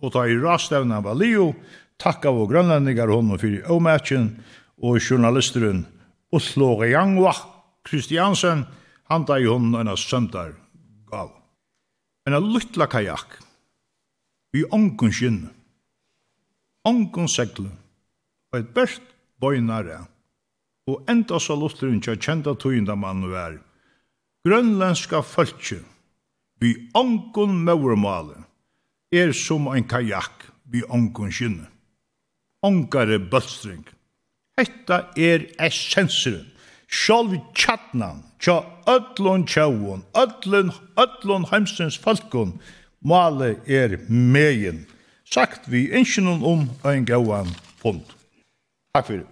og 0.00 0.12
ta 0.14 0.26
i 0.26 0.36
rastevna 0.40 1.00
var 1.04 1.18
Leo, 1.18 1.52
takka 2.00 2.32
vår 2.32 2.48
grønlandingar 2.50 3.12
honom 3.12 3.38
fyrir 3.40 3.68
omatchen, 3.70 4.32
og 4.80 5.00
journalisteren 5.00 5.84
Oslo 6.32 6.74
Rejangwa 6.80 7.34
Kristiansen, 7.84 8.64
han 9.10 9.26
ta 9.26 9.38
i 9.40 9.48
honom 9.48 9.76
enn 9.80 9.96
søndar 9.98 10.54
gav. 11.10 11.32
En 12.26 12.36
luttla 12.52 12.86
kajak, 12.86 13.38
vi 14.52 14.64
ongun 14.70 15.12
skinn, 15.12 15.40
ongun 16.86 17.28
seglu, 17.28 17.70
og 18.52 18.58
et 18.60 18.70
best 18.76 19.02
bøynare, 19.40 20.04
og 20.90 21.08
enda 21.10 21.40
så 21.40 21.56
lutteren 21.58 22.00
tja 22.02 22.16
kjenta 22.16 22.54
tøynda 22.54 22.96
mann 22.96 23.26
vær, 23.32 23.58
grønlandska 24.46 25.24
fölkje, 25.26 25.80
vi 26.60 26.76
ongun 26.94 27.58
maurmalen, 27.64 28.46
er 29.12 29.32
som 29.32 29.68
ein 29.68 29.86
kajak 29.88 30.46
vi 30.70 30.82
ongun 30.88 31.32
skinne. 31.32 31.66
Ongare 32.62 33.18
bølstring. 33.18 33.82
Hetta 34.58 35.10
er 35.16 35.46
essenseren, 35.58 36.46
sjálv 36.86 37.38
tjatnan, 37.56 38.22
tja 38.38 38.60
öllun 38.86 39.46
tjauun, 39.48 40.04
öllun, 40.14 40.70
öllun 41.00 41.48
heimsins 41.50 41.98
falkun, 41.98 42.58
male 43.00 43.56
er 43.66 43.98
megin. 44.08 44.86
Sagt 45.24 45.68
vi 45.70 45.88
inskjennom 45.94 46.44
om 46.44 46.66
ein 46.84 47.06
gauan 47.06 47.48
fund. 47.82 48.04
Takk 48.94 49.06
fyrir. 49.06 49.28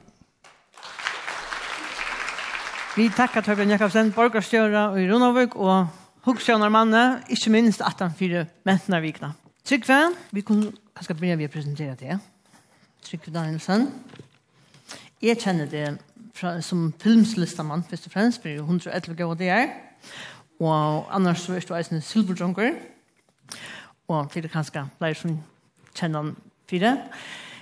Vi 2.97 3.09
takkar 3.15 3.45
Torbjørn 3.47 3.75
Jakobsen, 3.77 4.15
borgarstjóra 4.15 4.89
i 4.99 5.05
Ronavik 5.11 5.55
og 5.55 5.91
hugstjónarmanne, 6.27 7.21
ikkje 7.31 7.53
minst 7.55 7.83
18-4 7.85 8.47
mentnarvikna. 8.67 9.35
Trygve, 9.69 10.15
vi 10.31 10.41
kunne 10.41 10.71
kanskje 10.97 11.15
begynne 11.19 11.37
vi 11.37 11.45
å 11.45 11.51
presentere 11.53 11.93
det. 12.01 12.15
Trygve 13.05 13.33
Danielsen. 13.35 13.83
Jeg 15.21 15.37
kjenner 15.43 15.69
det 15.69 15.83
fra, 16.39 16.55
som 16.65 16.87
filmslistamann, 17.03 17.85
først 17.91 18.09
og 18.09 18.15
fremst, 18.15 18.41
for 18.41 18.63
111 18.63 19.19
gav 19.19 19.35
det 19.37 19.51
er. 19.53 19.67
Og 20.57 21.13
annars 21.13 21.45
så 21.45 21.59
er 21.59 21.69
det 21.69 21.77
eisen 21.83 22.01
Silverdrunker. 22.01 22.81
Og 24.09 24.33
til 24.33 24.47
det 24.47 24.55
kanskje 24.55 24.87
flere 24.97 25.21
som 25.21 25.37
kjenner 25.93 26.25
han 26.25 26.33
fire. 26.71 26.97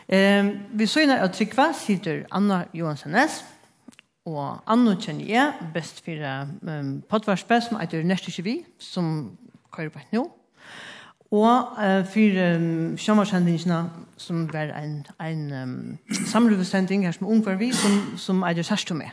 Eh, 0.06 0.54
vi 0.78 0.86
så 0.86 1.02
inn 1.02 1.16
av 1.16 1.34
Trygve, 1.34 1.72
sitter 1.74 2.22
Anna 2.30 2.68
Johansen 2.70 3.18
Næss. 3.18 3.42
Og 4.30 4.62
Anna 4.62 4.94
kjenner 4.94 5.26
jeg 5.26 5.70
best 5.74 6.04
for 6.06 6.22
um, 6.70 7.00
podvarspe 7.10 7.64
som 7.66 7.82
heter 7.82 8.06
Neste 8.06 8.30
Kjevi, 8.30 8.60
som 8.78 9.32
kører 9.74 9.90
på 9.90 10.06
nå. 10.14 10.28
Og 10.30 10.45
Og 11.30 11.62
uh, 11.78 12.06
for 12.06 12.56
um, 12.56 12.98
sommersendingene, 12.98 13.90
som 14.16 14.52
var 14.52 14.62
en, 14.62 15.06
en 15.20 15.52
um, 15.62 15.98
samlevesending 16.26 17.04
her 17.04 17.12
som 17.12 17.26
ung 17.26 17.46
var 17.46 17.54
vi, 17.54 17.72
som, 17.72 18.18
som 18.18 18.42
er 18.42 18.52
det 18.52 18.66
sørste 18.66 18.94
med. 18.94 19.06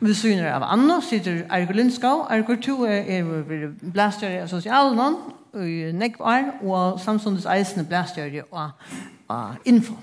Vi 0.00 0.14
syner 0.14 0.52
av 0.52 0.62
Anna, 0.64 1.00
sitter 1.00 1.42
Ergo 1.50 1.72
Lindskau. 1.72 2.20
Ergo 2.30 2.54
2 2.62 2.84
er, 2.84 3.02
er 3.08 3.68
blæstjøret 3.92 4.42
av 4.42 4.48
sosialen, 4.48 5.16
i 5.54 5.90
Nekvar, 5.92 6.44
og 6.62 7.00
samståndes 7.00 7.46
eisende 7.46 7.84
blæstjøret 7.88 8.42
av, 8.52 8.70
av 9.28 9.58
info. 9.64 9.94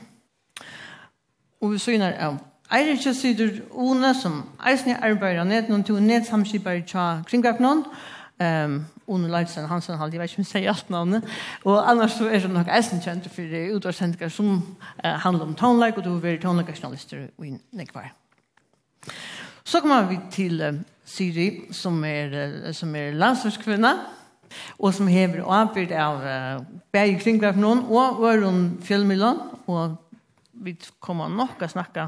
Og 1.62 1.72
vi 1.72 1.80
syner 1.82 2.14
av 2.20 2.38
Eirik 2.72 3.16
sitter 3.16 3.62
Une, 3.72 4.14
som 4.14 4.44
eisende 4.68 5.00
arbeider 5.02 5.44
ned, 5.44 5.70
noen 5.70 5.84
to 5.88 6.00
nedsamskipere 6.00 6.84
til 6.86 7.24
kringkaknån, 7.30 7.84
um, 8.44 8.86
Onne 9.08 9.30
Leifsen 9.32 9.68
Hansen, 9.70 9.96
han, 9.98 10.12
jeg 10.12 10.20
vet 10.20 10.32
ikke 10.32 10.42
om 10.42 10.46
jeg 10.46 10.52
sier 10.52 10.72
alt 10.72 10.90
navnet. 10.92 11.28
Og 11.64 11.78
annars 11.80 12.18
så 12.18 12.28
er 12.28 12.44
det 12.44 12.52
nok 12.52 12.72
eisen 12.76 13.00
kjent 13.04 13.30
for 13.32 13.56
utvarsendinger 13.78 14.32
som 14.34 14.50
eh, 15.04 15.16
handler 15.24 15.48
om 15.48 15.56
toneleik, 15.56 15.98
og 15.98 16.04
du 16.04 16.12
vil 16.14 16.24
være 16.24 16.42
toneleikasjonalister 16.44 17.30
og 17.38 17.48
i 17.48 17.54
nekvar. 17.72 18.12
Så 19.68 19.82
kommer 19.84 20.08
vi 20.08 20.20
til 20.32 20.62
uh, 20.64 20.80
Siri, 21.06 21.72
som 21.72 22.04
er, 22.08 22.36
uh, 22.68 22.74
som 22.76 22.96
er 22.96 23.16
landsforskvinna, 23.16 23.94
og 24.80 24.94
som 24.94 25.08
hever 25.12 25.44
avbyrd 25.44 25.92
av 25.92 26.22
eh, 26.24 26.62
Berg 26.96 27.18
Kringverfnån 27.20 27.82
og 27.92 28.22
Øron 28.24 28.62
Fjellmyllan, 28.84 29.42
og 29.68 29.98
vi 30.64 30.78
kommer 31.04 31.28
nok 31.28 31.60
å 31.64 31.68
snakke 31.68 32.08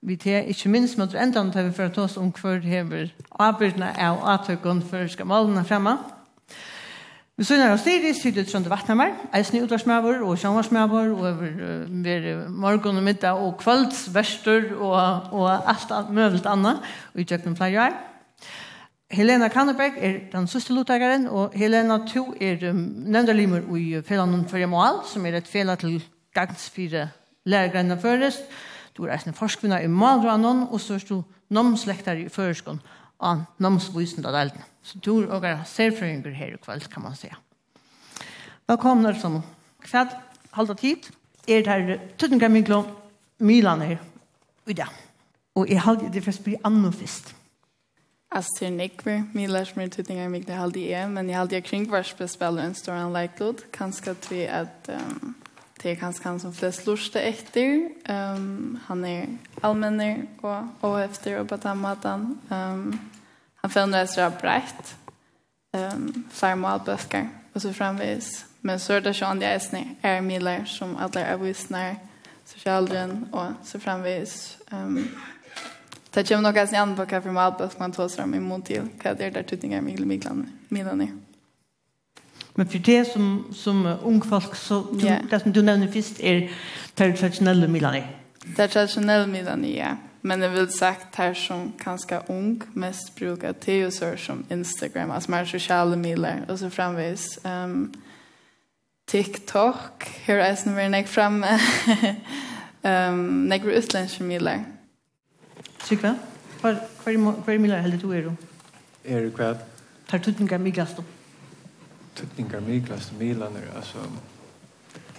vi 0.00 0.16
te 0.16 0.44
ikke 0.46 0.70
minst 0.70 0.98
mot 0.98 1.14
enda 1.14 1.42
tar 1.50 1.66
vi 1.66 1.72
for 1.74 1.90
at 1.90 1.98
oss 1.98 2.16
om 2.16 2.30
hver 2.30 2.60
hever 2.62 3.10
avbyrdene 3.30 3.90
av 3.98 4.20
atøkken 4.30 4.82
for 4.86 5.10
skamalen 5.10 5.64
fremme. 5.66 5.96
Vi 7.38 7.44
sønner 7.46 7.70
oss 7.70 7.84
det, 7.86 8.16
sitter 8.18 8.42
ut 8.42 8.50
rundt 8.50 8.66
vattnemmer, 8.66 9.12
eisen 9.30 9.60
i 9.60 9.62
utvarsmøver 9.62 10.24
og 10.26 10.40
sjønvarsmøver, 10.42 11.12
og 11.14 11.36
vi 11.38 12.10
er 12.10 12.48
morgen 12.50 12.98
og 12.98 13.04
middag 13.06 13.38
og 13.38 13.60
kvölds, 13.60 14.08
verster 14.10 14.72
og, 14.74 15.28
og 15.30 15.70
alt 15.70 16.10
møvelt 16.10 16.48
annet, 16.50 16.82
og 17.14 17.22
i 17.22 17.26
kjøkken 17.30 17.54
flere 17.54 17.84
år. 17.84 17.94
Helena 19.14 19.46
Kanneberg 19.54 20.02
er 20.02 20.18
den 20.32 20.50
søste 20.50 20.74
lottakeren, 20.74 21.28
og 21.30 21.54
Helena 21.54 22.00
2 22.10 22.26
er 22.42 22.66
um, 22.72 22.82
nevnderlimer 23.06 23.70
i 23.78 24.02
Fjellandet 24.02 24.50
for 24.50 24.58
Jamal, 24.58 25.04
som 25.06 25.26
er 25.26 25.38
et 25.38 25.46
fjellet 25.46 25.78
til 25.78 26.02
gangs 26.34 26.66
fire 26.74 27.06
lærergrønne 27.46 28.00
først. 28.02 28.50
Du 28.96 29.06
er 29.06 29.14
eisen 29.14 29.38
forskvinna 29.38 29.78
i 29.78 29.86
Malranon, 29.86 30.66
og 30.72 30.80
så 30.82 30.98
er 30.98 31.06
du 31.06 31.22
nomslektar 31.54 32.18
i 32.18 32.28
førskånd 32.28 32.82
av 33.18 33.44
namnsvisen 33.58 34.26
av 34.26 34.34
delten. 34.36 34.64
Så 34.82 34.98
du 35.02 35.12
er 35.22 35.32
også 35.34 35.54
serfrøynger 35.72 36.34
her 36.36 36.54
i 36.54 36.60
kveld, 36.62 36.86
kan 36.92 37.04
man 37.04 37.16
si. 37.18 37.30
Velkommen, 38.68 39.14
som 39.18 39.40
kveld, 39.84 40.14
halda 40.52 40.74
tid, 40.78 41.10
er 41.48 41.64
det 41.64 41.72
her 41.72 42.06
tøttingar 42.18 42.52
myklo 42.52 42.82
Milan 43.38 43.82
her 43.82 43.98
i 44.68 44.76
dag. 44.76 44.94
Og 45.56 45.68
jeg 45.70 45.82
halda 45.82 46.10
det 46.12 46.22
for 46.22 46.34
å 46.34 46.38
spille 46.38 46.62
anno 46.68 46.92
fyrst. 46.94 47.34
Altså 48.28 48.58
til 48.58 48.74
Nikver, 48.76 49.22
Milan 49.32 49.64
som 49.64 49.80
er 49.80 49.92
tøttingar 49.92 50.28
det 50.28 50.54
halda 50.54 50.80
jeg, 50.80 51.10
men 51.10 51.30
jeg 51.30 51.38
halda 51.38 51.56
jeg 51.56 51.64
kring 51.64 51.86
hver 51.88 52.04
spille 52.04 52.62
en 52.62 52.76
stor 52.76 52.98
anleiklod, 53.00 53.64
kanskje 53.72 54.14
til 54.28 54.44
at 54.52 54.90
um, 54.92 55.34
det 55.82 55.90
är 55.90 55.94
kanske 55.94 56.28
han 56.28 56.40
som 56.40 56.52
flest 56.52 56.86
lustar 56.86 57.20
efter. 57.20 57.88
Um, 58.08 58.78
han 58.86 59.04
är 59.04 59.26
allmänner 59.60 60.26
och, 60.40 60.62
och 60.80 61.00
efter 61.00 61.40
och 61.40 61.48
på 61.48 61.56
den 61.56 61.78
maten. 61.78 62.38
Um, 62.48 62.98
han 63.54 63.70
förändras 63.70 64.14
så 64.14 64.32
brett. 64.40 64.96
Um, 65.72 66.24
flera 66.30 66.56
målböcker 66.56 67.28
och 67.52 67.62
så 67.62 67.72
framvis. 67.72 68.44
Men 68.60 68.80
så 68.80 68.92
är 68.92 69.00
det 69.00 69.14
sån 69.14 69.40
jag 69.40 69.52
är 69.52 69.84
är 70.02 70.20
millar 70.20 70.64
som 70.64 70.96
alla 70.96 71.20
är 71.20 71.36
vuxna 71.36 71.96
socialdren 72.44 73.28
och 73.32 73.46
så 73.64 73.80
framvis. 73.80 74.58
Um, 74.70 75.08
det 76.10 76.28
kommer 76.28 76.42
nog 76.42 76.58
att 76.58 76.70
se 76.70 76.76
an 76.76 76.96
på 76.96 77.06
kaffe 77.06 77.30
målböcker 77.30 77.78
man 77.78 77.92
tar 77.92 78.08
sig 78.08 78.24
om 78.24 78.62
til 78.62 78.90
hva 79.02 79.14
det 79.14 79.26
er 79.26 79.30
der 79.30 79.42
tutninger 79.42 79.80
tuttingar 79.80 80.46
Milan 80.68 81.00
är? 81.00 81.27
Men 82.58 82.68
för 82.68 82.78
det 82.78 83.04
som, 83.04 83.44
som 83.52 83.86
ung 83.86 84.22
folk, 84.22 84.54
så, 84.54 84.86
yeah. 85.02 85.24
det 85.30 85.40
som 85.40 85.52
du 85.52 85.62
nämner 85.62 85.86
först 85.86 86.20
är 86.20 86.34
det 86.34 86.50
traditionella 86.94 87.68
Milani. 87.68 88.02
Det 88.56 88.68
traditionella 88.68 89.26
Milani, 89.26 89.78
ja. 89.78 89.96
Men 90.20 90.42
jag 90.42 90.50
vill 90.50 90.68
sagt 90.68 91.14
här 91.14 91.34
som 91.34 91.72
ganska 91.84 92.20
ung 92.20 92.62
mest 92.72 93.14
brukar 93.14 93.52
teosor 93.52 94.16
som 94.16 94.44
Instagram, 94.50 95.10
alltså 95.10 95.30
mer 95.30 95.44
sociala 95.44 95.96
medier 95.96 96.44
och 96.48 96.58
så 96.58 96.70
framvis. 96.70 97.38
Um, 97.44 97.92
TikTok, 99.06 100.10
hur 100.24 100.38
är 100.38 100.50
det 100.50 100.56
som 100.56 100.76
vi 100.76 100.88
nägg 100.88 101.08
framme? 101.08 101.60
um, 102.82 103.44
nägg 103.44 103.62
för 103.62 103.70
utländska 103.70 104.24
medier. 104.24 104.64
Tycker 105.88 106.14
Hva 106.62 106.74
er 107.54 107.58
milar 107.58 107.80
heldig 107.80 108.00
du 108.02 108.10
er 108.10 108.22
du? 108.22 108.32
Er 109.04 109.22
du 109.22 109.30
kvart? 109.30 109.62
Tar 110.10 110.18
tutningar 110.18 110.58
miglast 110.58 110.98
opp 110.98 111.17
tekningar 112.20 112.60
miklast 112.60 113.12
milaner 113.18 113.62
alltså 113.76 113.98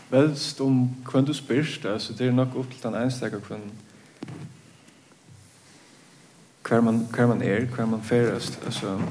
velst 0.10 0.62
om 0.62 0.96
kvant 1.06 1.28
du 1.28 1.34
spyrst 1.34 1.86
alltså 1.86 2.14
det 2.14 2.26
är 2.26 2.32
nog 2.32 2.56
upp 2.56 2.70
till 2.70 2.82
den 2.82 2.94
enstaka 2.94 3.40
kvant 3.40 3.74
kvar 6.62 6.82
man 6.82 7.08
kvar 7.08 7.28
man 7.28 7.42
är 7.42 7.66
kvar 7.66 7.86
man 7.86 8.02
färast 8.02 8.60
alltså 8.66 9.02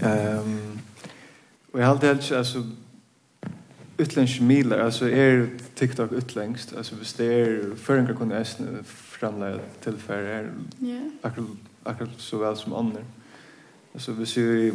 ehm 0.00 0.38
um, 0.38 0.78
och 1.72 1.80
jag 1.80 1.86
hade 1.86 2.06
helst 2.06 2.32
alltså 2.32 2.62
utländsk 3.96 4.40
milar 4.40 4.78
alltså 4.78 5.10
är 5.10 5.48
TikTok 5.74 6.12
utlängst 6.12 6.76
alltså 6.76 6.94
visst 6.96 7.16
det 7.16 7.24
är 7.24 7.76
förringar 7.76 8.14
kunde 8.14 8.36
äsna 8.36 8.66
framlägga 8.84 9.58
tillfälle 9.80 10.28
är 10.28 10.52
yeah. 10.80 11.02
akkurat 11.22 11.48
akkurat 11.82 12.10
så 12.16 12.38
väl 12.38 12.56
som 12.56 12.72
andra 12.72 13.00
alltså 13.94 14.12
vi 14.12 14.26
ser 14.26 14.72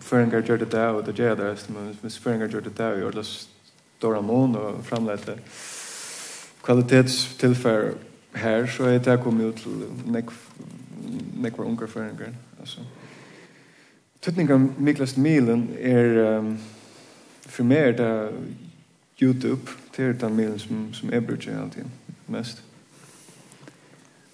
Føringar 0.00 0.40
gjør 0.40 0.56
det 0.56 0.72
der, 0.72 0.86
og 0.86 1.06
det 1.06 1.14
gjør 1.14 1.34
det 1.34 1.52
resten, 1.52 1.74
men 1.74 1.98
hvis 2.00 2.18
Føringar 2.18 2.48
gjør 2.48 2.60
det 2.60 2.78
der, 2.78 2.98
gjør 2.98 3.10
det 3.10 3.26
stora 3.26 4.20
mån 4.20 4.56
og 4.56 4.84
framleite 4.84 5.38
kvalitetstilfær 6.62 7.92
her, 8.34 8.66
så 8.66 8.84
er 8.84 8.98
det 8.98 9.20
kommet 9.20 9.46
ut 9.46 9.54
til 9.54 9.84
nekvar 10.06 10.52
nek 11.42 11.58
ungar 11.58 11.86
Føringar. 11.86 12.32
Altså. 12.60 12.80
Tutninga 14.22 14.56
Miklas 14.56 15.16
Milen 15.16 15.70
er, 15.78 16.38
um, 16.38 16.58
for 17.46 17.64
meg 17.64 17.78
er 17.78 17.92
det 17.92 18.30
YouTube, 19.22 19.70
det 19.96 20.04
er 20.04 20.12
den 20.12 20.36
milen 20.36 20.58
som, 20.58 20.94
som 20.94 21.10
jeg 21.10 21.26
bruker 21.26 21.60
alltid 21.60 21.84
mest. 22.26 22.62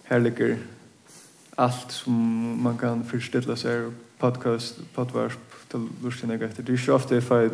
Her 0.04 0.18
ligger 0.18 0.56
allt 1.58 1.92
som 1.92 2.12
man 2.62 2.78
kan 2.78 3.04
förstilla 3.04 3.56
sig 3.56 3.92
podcast, 4.18 4.80
podvarp, 4.94 5.47
det 5.70 5.88
lustar 6.02 6.28
jag 6.28 6.42
efter. 6.42 6.62
Det 6.62 6.72
är 6.72 6.86
ju 6.86 6.92
ofta 6.92 7.20
får 7.20 7.44
I 7.44 7.50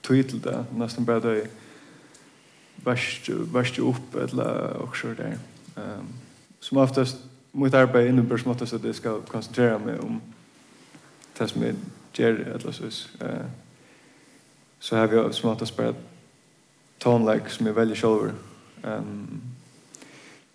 titel 0.00 0.40
det, 0.40 0.64
nästan 0.76 1.04
bara 1.04 1.20
det 1.20 1.46
värst 2.84 3.28
värst 3.28 3.78
upp 3.78 4.14
eller 4.14 4.82
också 4.82 5.08
där. 5.14 5.38
Um, 5.76 6.06
som 6.60 6.78
oftast 6.78 7.16
mitt 7.52 7.74
arbete 7.74 8.08
innebär 8.08 8.36
som 8.36 8.50
oftast 8.50 8.72
att 8.72 8.84
jag 8.84 8.94
ska 8.94 9.20
koncentrera 9.20 9.78
mig 9.78 9.98
om 9.98 10.20
det 11.38 11.48
som 11.48 11.62
jag 11.62 11.74
gör 12.12 12.32
eller 12.32 12.72
så. 12.72 12.84
Uh, 12.84 13.30
så 14.78 14.96
har 14.96 15.06
vi 15.06 15.32
som 15.32 15.50
oftast 15.50 15.76
bara 15.76 15.94
tonlägg 16.98 17.50
som 17.50 17.66
jag 17.66 17.74
väljer 17.74 17.96
själv. 17.96 18.32
Um, 18.82 19.40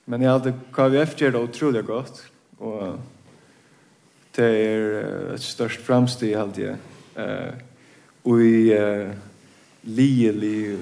men 0.05 0.21
jag 0.21 0.31
hade 0.31 0.53
KVF 0.71 1.21
gjør 1.21 1.31
det 1.31 1.39
otroligt 1.39 1.85
gott 1.85 2.23
och 2.57 2.99
det 4.37 4.45
er 4.45 5.33
et 5.33 5.41
størst 5.41 5.81
framsteg, 5.81 6.35
halte 6.37 6.61
jeg. 6.61 6.77
Uh, 7.17 7.53
og 8.27 8.43
i 8.43 8.69
uh, 8.77 9.09
lielig 9.87 10.77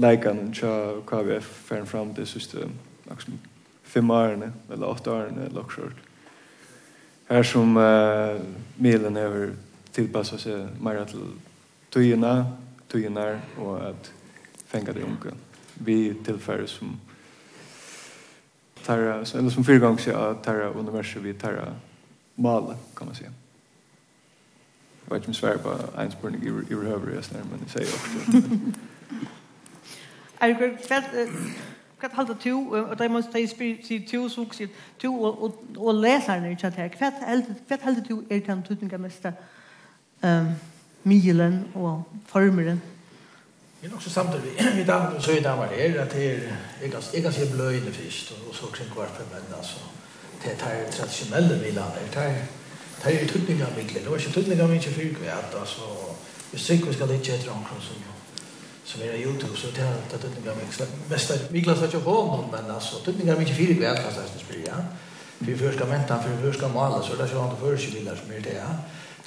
leikan 0.00 0.46
tja 0.56 1.02
KVF 1.06 1.50
færn 1.68 1.86
fram 1.86 2.14
det 2.16 2.24
siste 2.30 2.64
liksom, 3.10 3.36
fem 3.84 4.10
årene, 4.10 4.52
eller 4.72 4.88
åtte 4.88 5.12
årene, 5.12 5.46
eller 5.50 5.60
også 5.60 5.90
Her 7.28 7.42
som 7.42 7.76
uh, 7.76 8.40
milen 8.76 9.16
har 9.16 9.52
tilpasset 9.92 10.40
seg 10.40 10.82
mer 10.82 11.04
til 11.04 11.28
tøyene, 11.92 12.46
tøyene, 12.88 13.40
og 13.58 13.80
at 13.90 14.12
fenga 14.66 14.92
det 14.92 15.04
unge. 15.04 15.36
Vi 15.76 16.14
tilfører 16.24 16.66
som 16.66 16.96
tarra, 18.84 19.20
eller 19.34 19.50
som 19.50 19.64
fyrgångsja 19.64 20.34
tarra 20.44 20.70
universet, 20.72 21.24
vi 21.24 21.32
tarra 21.32 21.74
målet, 22.34 22.78
kan 22.94 23.06
man 23.06 23.16
säga. 23.16 23.32
Jag 25.04 25.14
vet 25.14 25.28
inte 25.28 25.28
om 25.28 25.34
svär 25.34 25.56
på 25.56 26.00
en 26.00 26.10
spurning 26.10 26.42
i 26.42 26.48
överhöver 26.48 27.14
jag 27.14 27.24
snarare, 27.24 27.46
men 27.50 27.60
det 27.64 27.70
säger 27.70 27.86
jag 27.86 27.94
också. 27.94 28.38
Är 30.38 30.48
det 30.48 30.86
kväll, 30.86 31.02
kväll 32.00 32.10
halda 32.10 32.34
tu, 32.34 32.52
och 32.52 32.96
där 32.96 33.08
måste 33.08 33.38
jag 33.38 33.50
säga 33.50 33.76
tu, 34.10 34.30
så 34.30 34.42
också 34.42 34.66
tu 34.98 35.08
og 35.08 35.94
läsaren 35.94 36.52
i 36.52 36.56
chat 36.56 36.74
här. 36.74 36.88
Kväll 36.88 37.80
halda 37.82 38.00
tu 38.00 38.22
er 38.30 38.40
den 38.40 38.62
tutninga 38.62 38.98
mesta 38.98 39.32
milen 41.02 41.68
og 41.74 42.02
formeren. 42.26 42.80
Det 43.80 43.88
är 43.88 43.94
också 43.94 44.10
samtidig, 44.10 44.52
vi 44.74 44.84
damer 44.84 45.20
så 45.20 45.32
i 45.32 45.40
Danmark 45.40 45.70
är 45.72 45.76
det 45.76 46.50
jeg 46.82 46.92
kan 46.92 47.02
är 47.14 47.22
ganska 47.22 47.46
blöjande 47.54 47.90
og 47.90 48.48
och 48.48 48.54
så 48.54 48.66
kring 48.66 48.88
varför 48.96 49.24
for 49.24 49.34
menn, 49.34 49.54
altså, 49.56 49.80
til 50.42 50.56
de 50.62 50.92
traditionelle 50.96 51.58
bilene, 51.62 52.06
det 52.14 53.12
er 53.20 53.26
tøtninga 53.32 53.66
biler, 53.76 54.00
det 54.00 54.10
var 54.10 54.16
ikke 54.16 54.32
tøtninga 54.32 54.66
biler 54.66 54.92
for 54.96 55.14
kvært, 55.18 55.54
altså, 55.60 55.84
hvis 56.50 56.70
ikke 56.70 56.92
skal 56.92 57.10
ikke 57.10 57.34
etter 57.34 57.50
omkring 57.50 57.82
som 57.82 58.12
som 58.84 59.02
är 59.02 59.16
Youtube 59.16 59.56
så 59.56 59.66
det 59.66 59.78
er 59.78 59.86
har 59.86 59.96
tagit 60.10 60.24
ut 60.24 60.44
mest 61.08 61.30
er 61.30 61.36
Mesta 61.50 61.76
satt 61.76 61.94
jo 61.94 62.00
på 62.00 62.10
noen, 62.10 62.50
men 62.50 62.74
alltså 62.74 62.96
det 63.06 63.28
är 63.28 63.38
mycket 63.38 63.56
fyra 63.56 63.74
kvar 63.74 63.96
fast 64.02 64.18
ja, 64.66 64.76
for 65.44 65.56
først 65.56 65.76
skal 65.76 65.88
menta, 65.88 66.14
for 66.22 66.42
først 66.42 66.58
skal 66.58 66.70
male, 66.70 67.04
så 67.04 67.16
där 67.16 67.26
så 67.26 67.40
han 67.40 67.56
för 67.56 67.76
sig 67.76 67.92
villar 67.94 68.16
som 68.16 68.32
är 68.32 68.40
det 68.40 68.54
ja. 68.54 68.72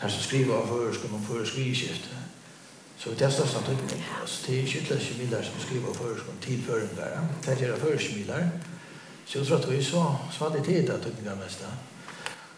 Där 0.02 0.10
så 0.10 0.22
skriver 0.22 0.56
av 0.56 0.68
för 0.68 0.94
ska 0.94 1.08
man 1.12 1.26
för 1.26 1.46
skrivskift. 1.46 2.06
Så 2.98 3.10
det 3.10 3.22
er 3.22 3.30
största 3.30 3.60
typen. 3.60 4.04
Så 4.26 4.44
det 4.48 4.56
er 4.56 4.62
ikke 4.62 4.78
ytterligere 4.80 5.06
kjemiler 5.06 5.42
som 5.44 5.60
skriver 5.60 5.94
för 5.94 6.16
ska 6.16 6.32
till 6.42 6.62
för. 6.64 6.80
Det 7.46 7.52
er 7.52 7.72
det 7.72 7.80
för 7.80 7.98
sig 7.98 8.14
villar. 8.16 8.50
Så 9.26 9.40
jeg 9.40 9.48
tror 9.48 9.58
at 9.58 9.72
vi 9.72 9.84
så, 9.84 9.92
så 9.92 10.38
svalitet 10.38 10.90
att 10.90 11.04
tycka 11.04 11.30
det 11.30 11.36
mesta. 11.36 11.66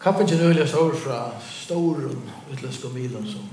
Kappen 0.00 0.28
är 0.28 0.44
öliga 0.44 0.66
sår 0.66 0.92
från 0.92 1.30
Storum, 1.64 2.30
utländska 2.52 2.88
milen 2.88 3.26
som 3.26 3.48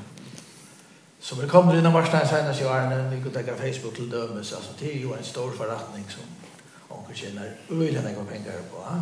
som 1.25 1.39
er 1.41 1.47
kommet 1.49 1.73
inn 1.75 1.85
av 1.89 1.93
Marstein 1.93 2.27
senest 2.29 2.61
i 2.61 2.65
årene, 2.69 3.09
vi 3.09 3.17
kunne 3.21 3.33
tenke 3.33 3.55
Facebook 3.57 3.95
til 3.97 4.11
dømes, 4.11 4.51
altså 4.53 4.75
det 4.79 4.91
er 4.91 4.99
jo 5.01 5.13
en 5.15 5.23
stor 5.25 5.55
forretning 5.57 6.05
som 6.09 6.23
onkel 6.89 7.15
tjänar 7.15 7.55
öliga 7.69 8.01
när 8.01 8.15
man 8.15 8.25
penger 8.25 8.61
på. 8.71 8.77
Ja? 8.85 9.01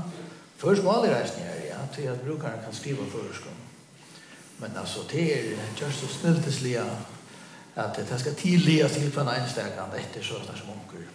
Først 0.57 0.83
må 0.83 0.91
alle 0.91 1.15
reisning 1.15 1.45
her, 1.45 1.65
ja, 1.67 1.81
til 1.95 2.07
at 2.07 2.21
brukaren 2.21 2.63
kan 2.63 2.73
skriva 2.73 3.03
förskom. 3.05 3.57
Men 4.59 4.71
altså, 4.79 4.99
det 5.11 5.23
er 5.37 5.43
just 5.81 5.99
så 5.99 6.07
snällt 6.07 6.47
at 7.75 7.95
det 7.95 8.19
skal 8.19 8.35
tilläggas 8.35 8.91
til 8.91 9.11
för 9.11 9.21
en 9.21 9.41
enstaka 9.41 9.97
etter 9.97 10.23
sådana 10.23 10.57
som 10.57 10.69
onkel 10.69 11.05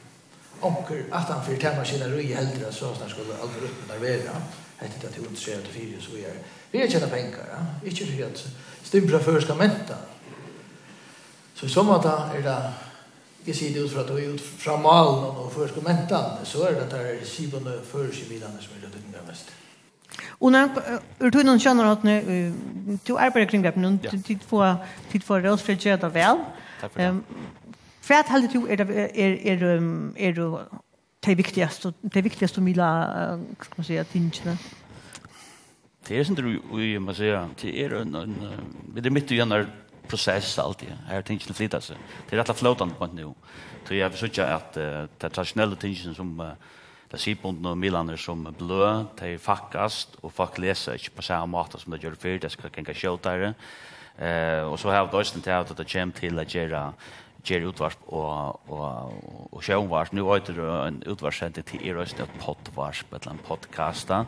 onker 0.60 1.04
att 1.10 1.28
han 1.28 1.44
för 1.44 1.56
tema 1.56 1.84
sina 1.84 2.06
röj 2.06 2.32
äldre 2.32 2.72
så 2.72 2.94
snart 2.94 3.10
skulle 3.10 3.32
allt 3.42 3.62
ruttna 3.62 3.98
vera 4.00 4.32
hette 4.76 5.06
det 5.06 5.12
till 5.12 5.22
intresserad 5.22 5.60
och 5.60 5.72
fyra 5.72 6.00
så 6.00 6.10
vi 6.10 6.16
vidare 6.16 6.32
vi 6.70 6.82
är 6.82 6.88
tjäna 6.88 7.06
pengar 7.06 7.38
ja? 7.52 7.88
inte 7.88 8.06
för 8.06 8.26
att 8.26 8.46
stympra 8.82 9.18
för 9.18 9.40
ska 9.40 9.54
mänta 9.54 9.94
så 11.54 11.66
i 11.66 11.68
som 11.68 11.90
att 11.90 12.04
är 12.04 12.42
det 12.42 12.72
jag 13.44 13.56
ser 13.56 13.70
det 13.70 13.78
ut 13.78 13.92
för 13.92 14.00
att 14.00 14.10
vi 14.10 14.24
ut 14.24 14.40
från 14.40 14.82
malen 14.82 15.36
och 15.36 15.52
för 15.52 15.68
ska 15.68 15.80
mänta 15.80 16.44
så 16.44 16.64
är 16.64 16.72
det 16.72 16.82
att 16.82 16.90
det 16.90 16.98
är 16.98 17.82
för 17.82 18.12
sig 18.12 18.28
vidan 18.28 18.50
som 18.50 18.76
är 18.76 18.80
det 18.80 19.18
där 19.18 19.26
mest 19.26 19.50
Och 20.28 20.52
när 20.52 20.68
ur 21.18 21.30
tog 21.30 21.44
någon 21.44 21.60
känner 21.60 21.84
att 21.84 22.02
nu 22.02 22.54
du 23.04 23.16
arbetar 23.16 23.50
kring 23.50 23.62
det 23.62 23.76
nu 23.76 23.98
tid 23.98 24.42
för 24.42 24.76
tid 25.12 25.24
får 25.24 25.46
oss 25.46 25.62
för 25.62 25.72
att 25.72 25.84
göra 25.84 26.08
väl. 26.08 26.38
Tack 26.80 26.92
för 26.92 27.00
det. 27.00 27.20
För 28.08 28.14
att 28.14 28.28
hålla 28.28 28.46
du 28.46 28.68
är 28.68 28.80
är 28.80 28.88
är 29.46 29.62
är 30.16 30.66
det 31.20 31.34
viktigaste 31.34 31.92
det 32.00 32.22
viktigaste 32.22 32.60
mila 32.60 33.40
ska 33.60 33.74
man 33.76 33.84
säga 33.84 34.04
tingene? 34.04 34.58
Det 36.08 36.16
är 36.16 36.30
inte 36.30 36.42
du 36.42 37.00
man 37.00 37.14
säger 37.14 37.48
det 37.62 37.78
er 37.78 37.94
en 38.00 38.12
det 38.94 39.06
är 39.06 39.10
mitt 39.10 39.32
i 39.32 39.40
en 39.40 39.66
process 40.08 40.58
alltid. 40.58 40.88
Här 41.06 41.22
tingen 41.22 41.54
flyttar 41.54 41.80
sig. 41.80 41.96
Det 42.30 42.36
är 42.36 42.44
rätt 42.44 42.58
flotande 42.58 42.94
på 42.94 43.06
nu. 43.06 43.34
Så 43.88 43.94
jag 43.94 44.12
försöker 44.12 44.42
att 44.42 44.72
det 44.72 45.30
traditionella 45.30 45.76
tingen 45.76 46.14
som 46.14 46.56
Det 47.10 47.18
sier 47.20 47.36
på 47.36 47.52
noen 47.52 47.78
milaner 47.78 48.16
som 48.16 48.42
blø, 48.58 49.04
de 49.16 49.38
fakkast, 49.38 50.18
og 50.22 50.32
folk 50.32 50.58
leser 50.58 50.92
ikke 50.92 51.10
på 51.16 51.22
samme 51.22 51.46
måte 51.46 51.78
som 51.80 51.92
det 51.92 52.02
gjør 52.02 52.14
før, 52.20 52.38
det 52.38 52.50
skal 52.52 52.70
gjenka 52.70 52.92
kjøtere. 52.92 53.54
Eh, 54.18 54.60
og 54.68 54.78
så 54.78 54.90
har 54.90 55.06
vi 55.06 55.16
også 55.16 55.40
til 55.40 55.50
at 55.50 55.72
det 55.78 55.86
kommer 55.88 56.14
til 56.14 56.38
å 56.38 56.44
gjøre 56.44 56.92
ger 57.44 57.66
utvarsp 57.68 57.98
og 58.06 58.60
og 58.70 59.12
och 59.52 59.64
sjövarp 59.64 60.12
nu 60.12 60.22
vet 60.24 60.46
det 60.46 60.58
en 60.58 61.02
utvarssenter 61.06 61.62
til 61.62 61.88
er 61.88 61.94
røst 61.94 62.20
et 62.20 62.30
poddvarsp 62.40 63.10
på 63.10 63.30
en 63.30 63.38
podcasta 63.48 64.24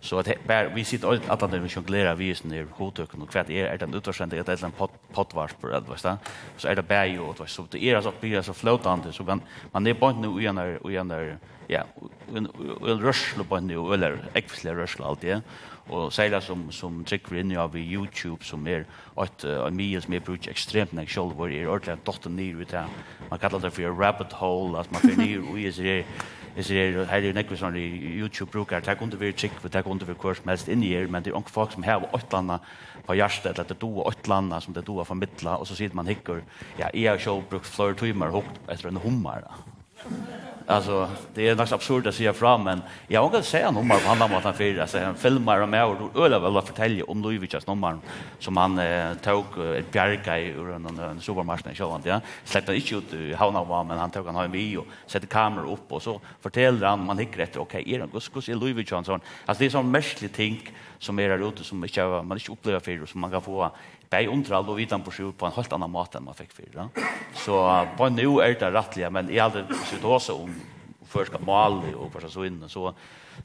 så 0.00 0.18
at 0.18 0.26
här 0.26 0.74
vi 0.74 0.84
sitter 0.84 1.20
at 1.30 1.40
där 1.40 1.58
vi 1.58 1.68
jonglerar 1.68 2.14
vi 2.14 2.30
är 2.30 2.46
ner 2.46 2.66
hotöken 2.72 3.22
og 3.22 3.28
kvart 3.28 3.50
er 3.50 3.66
är 3.66 3.76
den 3.76 3.94
utvarssenter 3.94 4.40
ett 4.40 4.48
eller 4.48 4.64
en 4.64 4.88
poddvarsp 5.12 5.64
eller 5.64 5.80
vad 5.80 5.98
så 5.98 6.16
så 6.56 6.68
er 6.68 6.74
det 6.74 6.88
bær 6.88 7.04
jo 7.04 7.24
och 7.26 7.48
så 7.48 7.66
det 7.72 7.82
er 7.82 8.00
så 8.00 8.12
blir 8.20 8.42
så 8.42 8.52
flötande 8.52 9.12
så 9.12 9.24
man 9.24 9.42
man 9.72 9.86
är 9.86 9.94
bara 9.94 10.12
nu 10.12 10.40
igen 10.40 10.56
där 10.56 10.90
igen 10.90 11.08
där 11.08 11.38
ja 11.68 11.82
en 12.36 12.48
rush 13.00 13.42
på 13.48 13.60
nu 13.60 13.92
eller 13.92 14.18
ekvisle 14.34 14.74
rush 14.74 15.00
alt 15.02 15.22
det 15.22 15.42
og 15.90 16.12
seila 16.14 16.40
som, 16.40 16.68
som 16.70 17.00
trykker 17.04 17.34
vi 17.34 17.40
inn 17.42 17.56
av 17.58 17.74
YouTube 17.78 18.44
som 18.46 18.66
er 18.70 18.84
at 19.18 19.46
uh, 19.48 19.66
mye 19.74 20.00
som 20.02 20.14
er 20.14 20.22
brukt 20.24 20.46
ekstremt 20.50 20.94
nek 20.94 21.10
selv 21.10 21.34
hvor 21.38 21.50
er 21.50 21.66
ordentlig 21.66 21.98
dotter 22.06 22.30
nyr 22.30 22.62
ut 22.62 22.76
her 22.76 22.92
man 23.30 23.42
kallar 23.42 23.64
det 23.64 23.72
for 23.74 23.98
rabbit 23.98 24.38
hole 24.38 24.78
at 24.78 24.92
man 24.94 25.02
fyrir 25.02 25.20
nyr 25.24 25.50
ui 25.52 25.66
er 25.66 26.06
Jeg 26.52 26.66
sier, 26.68 26.96
her 27.08 27.24
er 27.24 27.32
nekvis 27.32 27.62
sånn 27.62 27.78
YouTube 27.80 28.50
brukar 28.52 28.82
det 28.84 28.92
er 28.92 29.00
under 29.00 29.16
vi 29.16 29.30
trygg, 29.32 29.54
det 29.64 29.78
er 29.80 29.86
under 29.88 30.04
vi 30.04 30.16
kurs 30.20 30.42
mest 30.44 30.68
inn 30.68 30.82
inni 30.82 30.90
her, 30.92 31.08
men 31.08 31.24
det 31.24 31.32
er 31.32 31.38
ikke 31.38 31.54
folk 31.54 31.72
som 31.72 31.86
har 31.86 32.04
åt 32.12 32.34
landa 32.34 32.58
på 33.06 33.16
hjertet, 33.16 33.54
eller 33.54 33.70
det 33.70 33.72
er 33.72 33.80
doa 33.80 34.04
åtte 34.10 34.28
landa 34.28 34.60
som 34.60 34.76
det 34.76 34.82
er 34.82 34.88
doa 34.90 35.06
formidla, 35.08 35.56
og 35.56 35.64
så 35.66 35.78
sier 35.78 35.96
man 35.96 36.10
hikker, 36.12 36.44
ja, 36.76 36.90
jeg 36.92 37.08
har 37.08 37.24
selv 37.24 37.48
brukt 37.48 37.72
flere 37.72 37.96
timer 37.96 38.36
hukt 38.36 38.60
etter 38.68 38.92
en 38.92 39.00
hummer. 39.00 39.48
Alltså 40.66 41.08
det 41.34 41.48
är 41.48 41.56
något 41.56 41.72
absurd 41.72 42.06
att 42.06 42.14
säga 42.14 42.32
fram 42.32 42.64
men 42.64 42.82
jag 43.08 43.22
vågar 43.22 43.42
säga 43.42 43.70
nummer 43.70 43.98
på 43.98 44.10
andra 44.10 44.28
måten 44.28 44.54
för 44.54 44.78
alltså 44.78 44.98
han 44.98 45.14
filmar 45.14 45.60
och 45.60 45.68
med 45.68 45.84
och 45.84 46.24
öla 46.24 46.38
väl 46.38 46.56
att 46.56 46.68
fortälja 46.68 47.04
om 47.04 47.22
Luivichs 47.22 47.66
nummer 47.66 47.98
som 48.38 48.56
han 48.56 48.78
eh, 48.78 49.14
tog 49.14 49.44
ett 49.76 49.92
bjärka 49.92 50.38
i 50.38 50.48
ur 50.48 50.70
en, 50.70 50.98
en 50.98 51.20
supermarknad 51.20 51.74
i 51.74 51.76
Sjölland 51.76 52.02
ja. 52.06 52.20
Släppte 52.44 52.74
inte 52.74 52.94
ut 52.94 53.14
i 53.14 53.34
havna 53.34 53.64
var 53.64 53.84
men 53.84 53.98
han 53.98 54.10
tog 54.10 54.26
han 54.26 54.34
har 54.34 54.44
en 54.44 54.52
video 54.52 54.84
sätter 55.06 55.26
kameror 55.26 55.72
upp 55.72 55.92
och 55.92 56.02
så 56.02 56.20
fortäller 56.40 56.86
han 56.86 57.06
man 57.06 57.18
hickar 57.18 57.42
efter 57.42 57.60
okej 57.60 57.80
okay, 57.80 57.94
är 57.94 57.98
det 57.98 58.06
Guskus 58.12 58.48
i 58.48 58.54
Luivich 58.54 58.88
sån 58.88 58.98
alltså 58.98 59.20
det 59.58 59.64
är 59.64 59.70
sån 59.70 59.90
mestlig 59.90 60.32
ting 60.32 60.70
som 60.98 61.18
är 61.18 61.28
där 61.28 61.48
ute 61.48 61.64
som 61.64 61.78
man 61.78 62.38
inte 62.38 62.52
upplever 62.52 62.80
för 62.80 63.02
och 63.02 63.08
som 63.08 63.20
man 63.20 63.30
kan 63.30 63.42
få 63.42 63.70
bei 64.12 64.28
undral 64.28 64.68
og 64.68 64.76
vitan 64.76 65.02
på 65.02 65.12
sjur 65.14 65.32
på 65.32 65.48
en 65.48 65.56
helt 65.56 65.72
annan 65.72 65.90
mat 65.92 66.14
enn 66.18 66.24
man 66.28 66.36
fick 66.36 66.52
förra. 66.52 66.88
Så 67.34 67.56
på 67.96 68.08
nu 68.12 68.40
er 68.44 68.58
det 68.60 68.74
rettelig, 68.74 69.12
men 69.12 69.30
i 69.30 69.40
hadde 69.40 69.64
sitt 69.88 70.04
også 70.04 70.26
så 70.26 70.42
om 70.42 70.54
skal 71.26 71.44
mal 71.44 71.94
och 71.94 72.12
första 72.12 72.28
så 72.28 72.44
in 72.44 72.68
så 72.68 72.94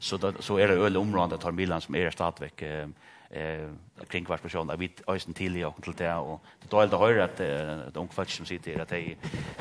så 0.00 0.32
så 0.40 0.58
är 0.58 0.68
det 0.68 0.78
øle 0.78 0.98
områden 0.98 1.38
tar 1.38 1.52
Milan 1.52 1.80
som 1.80 1.94
är 1.94 2.10
stadväck 2.10 2.62
eh 2.62 2.88
eh 3.30 3.68
kring 4.08 4.24
vart 4.28 4.42
person 4.42 4.72
vi 4.78 4.90
ösen 5.06 5.34
till 5.34 5.64
och 5.64 5.82
till 5.82 5.92
det 5.92 6.14
och 6.14 6.40
det 6.60 6.70
då 6.70 6.86
det 6.86 6.96
höra 6.96 7.24
att 7.24 7.40
ett 7.40 7.96
ung 7.96 8.08
folk 8.08 8.30
som 8.30 8.46
sitter 8.46 8.80
att 8.80 8.88
de 8.88 9.16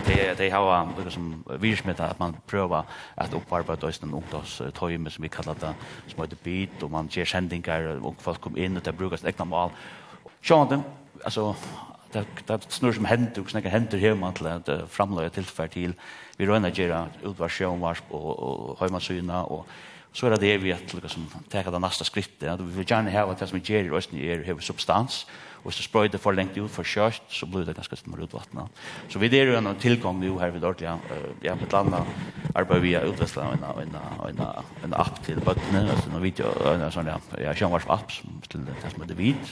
de 0.08 0.36
de 0.36 0.50
har 0.50 1.10
som 1.10 1.44
virsmet 1.60 2.00
att 2.00 2.20
man 2.20 2.36
prövar 2.46 2.84
att 3.16 3.34
upparbeta 3.34 3.88
ösen 3.88 4.14
ungdoms 4.14 4.62
töjme 4.74 5.10
som 5.10 5.22
vi 5.22 5.30
kallar 5.30 5.56
det 5.60 5.74
som 6.08 6.22
heter 6.22 6.38
bit 6.44 6.84
och 6.84 6.92
man 6.92 7.08
ger 7.12 7.26
sändningar 7.26 8.06
och 8.06 8.22
folk 8.22 8.42
kommer 8.42 8.60
in 8.60 8.78
och 8.78 8.84
det 8.84 8.92
brukas 8.92 9.26
egna 9.26 9.46
mal 9.46 9.70
Sjönde, 10.42 10.82
alltså 11.28 11.56
det 12.12 12.26
det 12.48 12.72
snurr 12.72 12.94
som 12.94 13.06
händer 13.06 13.42
och 13.42 13.50
snäcker 13.50 13.70
händer 13.70 13.98
hemma 13.98 14.32
till 14.32 14.48
att 14.48 14.70
framlägga 14.90 15.30
tillfär 15.30 15.68
till. 15.68 15.94
Vi 16.38 16.46
rönna 16.46 16.70
göra 16.70 17.08
utvarsjon 17.24 17.80
vars 17.80 18.02
och 18.10 18.40
och 18.40 18.80
hemma 18.80 19.00
syna 19.00 19.44
och 19.44 19.68
så 20.12 20.28
är 20.28 20.32
det 20.32 20.38
det 20.38 20.58
vi 20.58 20.74
att 20.74 20.94
liksom 20.94 21.28
ta 21.50 21.72
det 21.72 21.80
nästa 21.80 22.04
skrittet 22.04 22.50
att 22.50 22.62
vi 22.62 22.72
vill 22.78 22.92
gärna 22.92 23.12
ha 23.12 23.32
att 23.32 23.40
det 23.40 23.48
som 23.48 23.60
ger 23.60 23.84
i 23.84 24.02
ni 24.12 24.28
är 24.28 24.46
har 24.46 24.60
substans. 24.60 25.28
Och 25.64 25.74
så 25.74 25.84
spröjt 25.84 26.12
det 26.12 26.18
för 26.18 26.34
längt 26.34 26.58
ut 26.58 26.72
för 26.72 26.84
kött 26.84 27.24
så 27.30 27.46
blir 27.46 27.66
det 27.66 27.74
ganska 27.74 27.96
smör 27.96 28.24
utvattna 28.24 28.70
så 29.10 29.20
vi 29.20 29.28
det 29.30 29.40
är 29.40 29.46
ju 29.46 29.56
en 29.56 29.76
tillgång 29.76 30.20
nu 30.20 30.40
här 30.40 30.50
vid 30.50 30.64
ordliga 30.64 31.00
ja 31.42 31.56
på 31.56 31.76
landa 31.76 32.06
arbetar 32.56 32.80
vi 32.80 32.96
utvästla 32.96 33.44
en 33.44 33.64
en 33.84 33.96
en 34.30 34.42
en 34.84 34.94
app 34.94 35.26
till 35.26 35.40
botten 35.40 35.90
alltså 35.90 36.10
en 36.10 36.22
video 36.22 36.46
en 36.68 36.92
sån 36.92 37.06
där 37.06 37.20
ja 37.44 37.54
sjön 37.54 37.72
vars 37.72 37.88
app 37.88 38.12
till 38.48 38.66
det 38.66 38.90
som 38.96 39.08
det 39.08 39.14
vid 39.14 39.46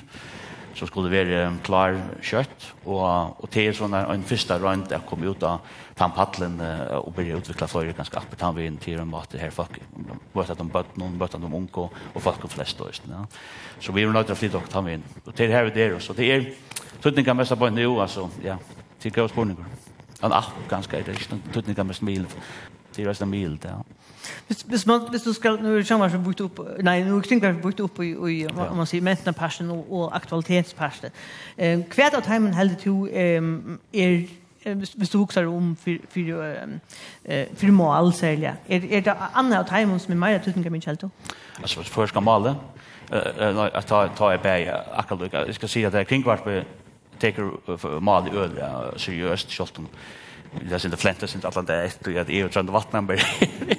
så 0.76 0.88
skulle 0.90 1.12
være 1.12 1.48
klar 1.64 1.96
kjøtt, 2.20 2.66
og, 2.84 3.40
og 3.40 3.50
det 3.54 3.64
er 3.64 3.76
sånn 3.78 3.96
en 3.96 4.26
første 4.28 4.58
rønt 4.60 4.92
jeg 4.92 5.08
kom 5.08 5.24
ut 5.24 5.44
av 5.48 5.64
tannpaddelen 5.96 6.58
og 7.00 7.14
begynte 7.16 7.38
å 7.38 7.44
utvikle 7.44 7.70
flere 7.72 7.96
ganske 7.96 8.20
akkurat 8.20 8.42
tannvinn 8.42 8.80
til 8.84 9.00
en 9.00 9.08
måte 9.08 9.40
her 9.40 9.54
folk, 9.56 9.80
både 10.34 10.58
de 10.60 10.68
bøtt 10.74 10.98
noen, 11.00 11.16
bøtt 11.20 11.38
de 11.40 11.48
unge 11.48 11.86
og 11.86 12.20
folk 12.20 12.44
og 12.44 12.52
flest. 12.52 12.84
Og, 12.84 12.92
ja. 13.08 13.24
Så 13.80 13.96
vi 13.96 14.04
er 14.04 14.12
nødt 14.12 14.28
til 14.28 14.36
å 14.36 14.40
flytte 14.42 14.60
akkurat 14.60 14.76
tannvinn. 14.76 15.06
Og 15.24 15.32
det 15.32 15.48
er 15.48 15.56
her 15.56 15.70
vi 15.70 15.76
der, 15.80 15.96
så 16.04 16.16
det 16.18 16.28
er 16.34 16.50
tøtninga 17.00 17.38
mest 17.40 17.56
av 17.56 17.64
bøtt 17.64 17.78
nå, 17.78 17.88
altså, 18.04 18.28
ja, 18.44 18.60
til 19.00 19.16
grøy 19.16 19.32
spørninger. 19.32 19.72
En 20.28 20.36
app 20.36 20.60
ganske, 20.72 21.04
det 21.08 21.16
er 21.16 21.24
ikke 21.24 21.40
tøtninga 21.56 21.88
mest 21.88 22.04
mil, 22.04 22.28
det 22.96 23.06
er 23.06 23.14
resten 23.14 23.32
mil, 23.32 23.56
ja. 23.64 23.80
Hvis, 24.48 24.62
hvis, 24.62 24.86
man, 24.86 25.02
hvis 25.10 25.22
du 25.22 25.34
skal, 25.34 25.60
nu 25.62 25.84
kommer 25.88 26.10
som 26.10 26.24
brukt 26.24 26.42
upp, 26.42 26.60
nej, 26.84 27.04
nu 27.04 27.22
kring 27.22 27.42
kanske 27.42 27.62
brukt 27.62 27.80
opp 27.80 28.00
i, 28.00 28.12
i 28.12 28.42
ja. 28.42 28.70
om 28.70 28.78
man 28.78 28.86
säger 28.86 29.04
mentna 29.04 29.34
og 29.60 29.70
och, 29.70 29.86
och 29.92 30.16
aktualitetspassen. 30.16 31.10
Eh, 31.58 31.80
kvärt 31.90 32.14
av 32.14 32.28
heimen 32.28 32.54
helde 32.54 32.76
to 32.76 33.08
eh, 33.08 33.42
er 33.94 34.28
hvis 34.74 35.10
du 35.10 35.18
husker 35.18 35.48
om 35.48 35.76
for, 35.76 35.92
for, 36.10 36.22
uh, 36.22 37.58
for 37.58 37.72
mål 37.72 38.14
særlig, 38.14 38.54
er, 38.70 38.82
er 38.92 39.00
det 39.00 39.14
andre 39.36 39.60
av 39.60 39.70
heimen 39.70 40.00
som 40.00 40.14
er 40.14 40.18
mer 40.18 40.40
tydning 40.42 40.66
av 40.66 40.72
min 40.72 40.82
kjelto? 40.82 41.10
Altså, 41.62 41.80
hvis 41.80 41.90
først 41.90 42.10
skal 42.10 42.24
male, 42.26 42.56
uh, 43.12 43.18
uh, 43.18 43.70
jeg 43.74 43.86
tar, 43.86 44.10
tar 44.18 44.32
jeg 44.32 44.42
bæg 44.42 44.68
akkurat, 44.94 45.34
jeg 45.48 45.56
skal 45.56 45.70
si 45.70 45.84
at 45.84 45.94
det 45.94 46.00
er 46.00 46.10
kringvart 46.10 46.48
vi 46.48 46.64
teker 47.20 48.00
mal 48.00 48.28
i 48.28 48.34
øl, 48.36 48.58
ja, 48.58 48.72
seriøst, 48.98 49.52
selv 49.52 49.86
jag 50.72 50.82
synte 50.82 50.98
flänta 50.98 51.28
synte 51.28 51.48
att 51.48 51.68
det 51.68 51.76
är 51.76 51.86
ett 51.86 52.08
och 52.08 52.16
att 52.16 52.28
EU 52.30 52.50
trände 52.50 52.72
vattnen 52.72 53.06
ber. 53.06 53.24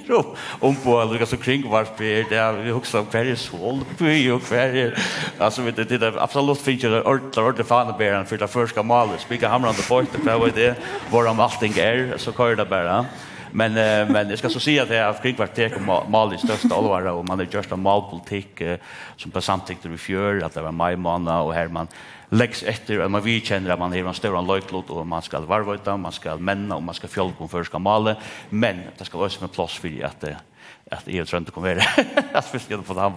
Om 0.59 0.75
på 0.75 1.03
Luca 1.03 1.25
så 1.25 1.37
kring 1.37 1.69
var 1.69 1.87
det 1.97 2.29
där 2.29 2.53
vi 2.53 2.71
huxar 2.71 2.99
om 2.99 3.05
kvar 3.05 3.35
sol 3.35 3.79
på 3.97 4.05
ju 4.05 4.39
kvar. 4.39 4.93
Alltså 5.37 5.61
vet 5.61 5.75
det 5.75 5.97
där 5.97 6.23
absolut 6.23 6.61
feature 6.61 6.89
där 6.89 7.07
ort 7.07 7.37
ort 7.37 7.67
fan 7.67 7.97
ber 7.97 8.23
för 8.23 8.37
det 8.37 8.47
första 8.47 8.83
målet. 8.83 9.19
Spika 9.19 9.49
hamrar 9.49 9.73
på 9.73 9.81
point 9.81 10.09
för 10.09 10.39
vad 10.39 10.53
det 10.53 10.75
var 11.11 11.25
om 11.25 11.39
allting 11.39 11.73
är 11.77 12.13
så 12.17 12.31
kör 12.31 12.55
det 12.55 12.65
bara. 12.65 13.05
Men 13.51 13.73
men 14.11 14.29
jag 14.29 14.39
ska 14.39 14.49
så 14.49 14.59
säga 14.59 14.83
att 14.83 14.89
jag 14.89 15.05
har 15.05 15.13
kring 15.13 15.35
vart 15.35 15.55
tek 15.55 15.73
mal 16.07 16.33
i 16.33 16.37
största 16.37 16.75
allvar 16.75 17.05
och 17.05 17.25
man 17.27 17.39
är 17.39 17.47
just 17.51 17.71
en 17.71 17.81
malpolitik 17.81 18.61
som 19.17 19.31
på 19.31 19.41
samtidigt 19.41 19.85
vi 19.85 19.97
fjör 19.97 20.41
att 20.45 20.53
det 20.53 20.61
var 20.61 20.71
maj 20.71 20.95
månad 20.95 21.41
och 21.41 21.53
Herman 21.53 21.87
läggs 22.29 22.63
efter 22.63 22.99
att 22.99 23.11
man 23.11 23.21
vi 23.21 23.41
känner 23.41 23.69
att 23.69 23.79
man 23.79 23.93
är 23.93 24.05
en 24.05 24.13
större 24.13 24.41
löjklot 24.41 24.89
och 24.89 25.07
man 25.07 25.21
ska 25.21 25.39
varvöta, 25.39 25.97
man 25.97 26.11
ska 26.11 26.37
männa 26.37 26.75
och 26.75 26.83
man 26.83 26.95
ska 26.95 27.07
fjölka 27.07 27.43
om 27.43 27.49
förska 27.49 27.79
male. 27.79 28.15
Men 28.49 28.81
det 28.97 29.05
ska 29.05 29.17
vara 29.17 29.29
som 29.29 29.43
en 29.43 29.49
plats 29.49 29.73
för 29.77 30.05
att 30.05 30.23
att 30.91 31.03
EU 31.05 31.25
tror 31.25 31.37
inte 31.37 31.51
kommer 31.51 31.87
att 32.33 32.45
fiska 32.45 32.77
på 32.77 32.93
det 32.93 33.01
här 33.01 33.09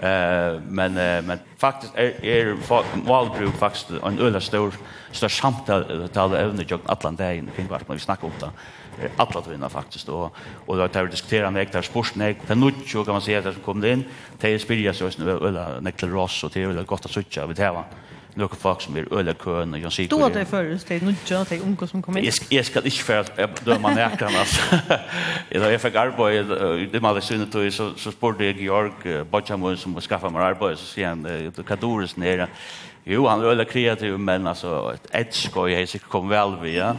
Eh 0.00 0.60
men 0.68 0.94
men 1.26 1.38
faktiskt 1.58 1.94
är 1.94 2.24
är 2.24 2.56
valbruk 3.06 3.54
faktiskt 3.54 3.90
en 3.90 4.18
öle 4.18 4.40
stor 4.40 4.74
stor 5.12 5.28
samtal 5.28 6.08
tal 6.12 6.34
även 6.34 6.60
i 6.60 6.66
Atlanten 6.86 7.50
kring 7.56 7.66
vart 7.68 7.88
man 7.88 7.96
vi 7.96 8.00
snackar 8.00 8.26
om 8.26 8.32
det 8.40 8.50
alla 9.16 9.40
tøyna 9.42 9.68
faktiskt 9.68 10.06
då. 10.06 10.30
Och 10.66 10.76
då 10.76 10.88
tar 10.88 11.04
vi 11.04 11.10
diskutera 11.10 11.50
när 11.50 11.64
där 11.64 11.82
sportsne 11.82 12.34
för 12.46 12.54
nucho 12.54 13.04
kan 13.04 13.12
man 13.12 13.22
säga 13.22 13.38
att 13.38 13.44
det 13.44 13.54
kom 13.64 13.84
in 13.84 14.04
till 14.38 14.60
spilja 14.60 14.94
så 14.94 15.10
snö 15.10 15.48
eller 15.48 15.80
Niklas 15.80 16.10
Ross 16.10 16.44
och 16.44 16.50
det 16.54 16.62
är 16.62 16.82
gott 16.82 17.04
att 17.04 17.10
söka 17.10 17.46
vid 17.46 17.58
här 17.58 17.72
va 17.72 17.84
några 18.34 18.56
folk 18.56 18.80
som 18.80 18.94
vill 18.94 19.12
öle 19.12 19.34
kön 19.34 19.74
och 19.74 19.78
jag 19.78 19.92
ser 19.92 20.08
Då 20.08 20.28
det 20.28 20.44
förrest 20.44 20.88
det 20.88 21.02
nucho 21.02 21.44
det 21.48 21.60
unga 21.60 21.86
som 21.86 22.02
kommer 22.02 22.20
in. 22.20 22.30
Jag 22.48 22.64
ska 22.64 22.78
inte 22.78 22.90
för 23.54 23.64
då 23.64 23.78
man 23.78 23.94
märker 23.94 24.26
annars 24.26 24.60
Jag 25.48 25.72
jag 25.72 25.80
fick 25.80 25.94
arbete 25.94 26.86
det 26.92 27.00
man 27.00 27.22
syns 27.22 27.42
inte 27.42 27.70
så 27.70 27.94
så 27.96 28.12
sportade 28.12 28.44
jag 28.44 28.60
Georg 28.60 29.24
Bachamo 29.30 29.76
som 29.76 30.00
skaffa 30.00 30.30
mig 30.30 30.42
arbete 30.42 30.76
så 30.76 30.86
ser 30.86 31.06
han 31.06 31.22
det 31.22 31.66
kadoris 31.66 32.16
nere. 32.16 32.48
Jo, 33.04 33.26
han 33.26 33.40
är 33.40 33.44
öle 33.44 33.64
kreativ, 33.64 34.18
men 34.18 34.46
alltså 34.46 34.94
ett 34.94 35.06
edge 35.12 35.52
går 35.52 35.68
ju 35.68 35.76
helt 35.76 36.02
kom 36.02 36.28
väl 36.28 36.56
via. 36.62 36.96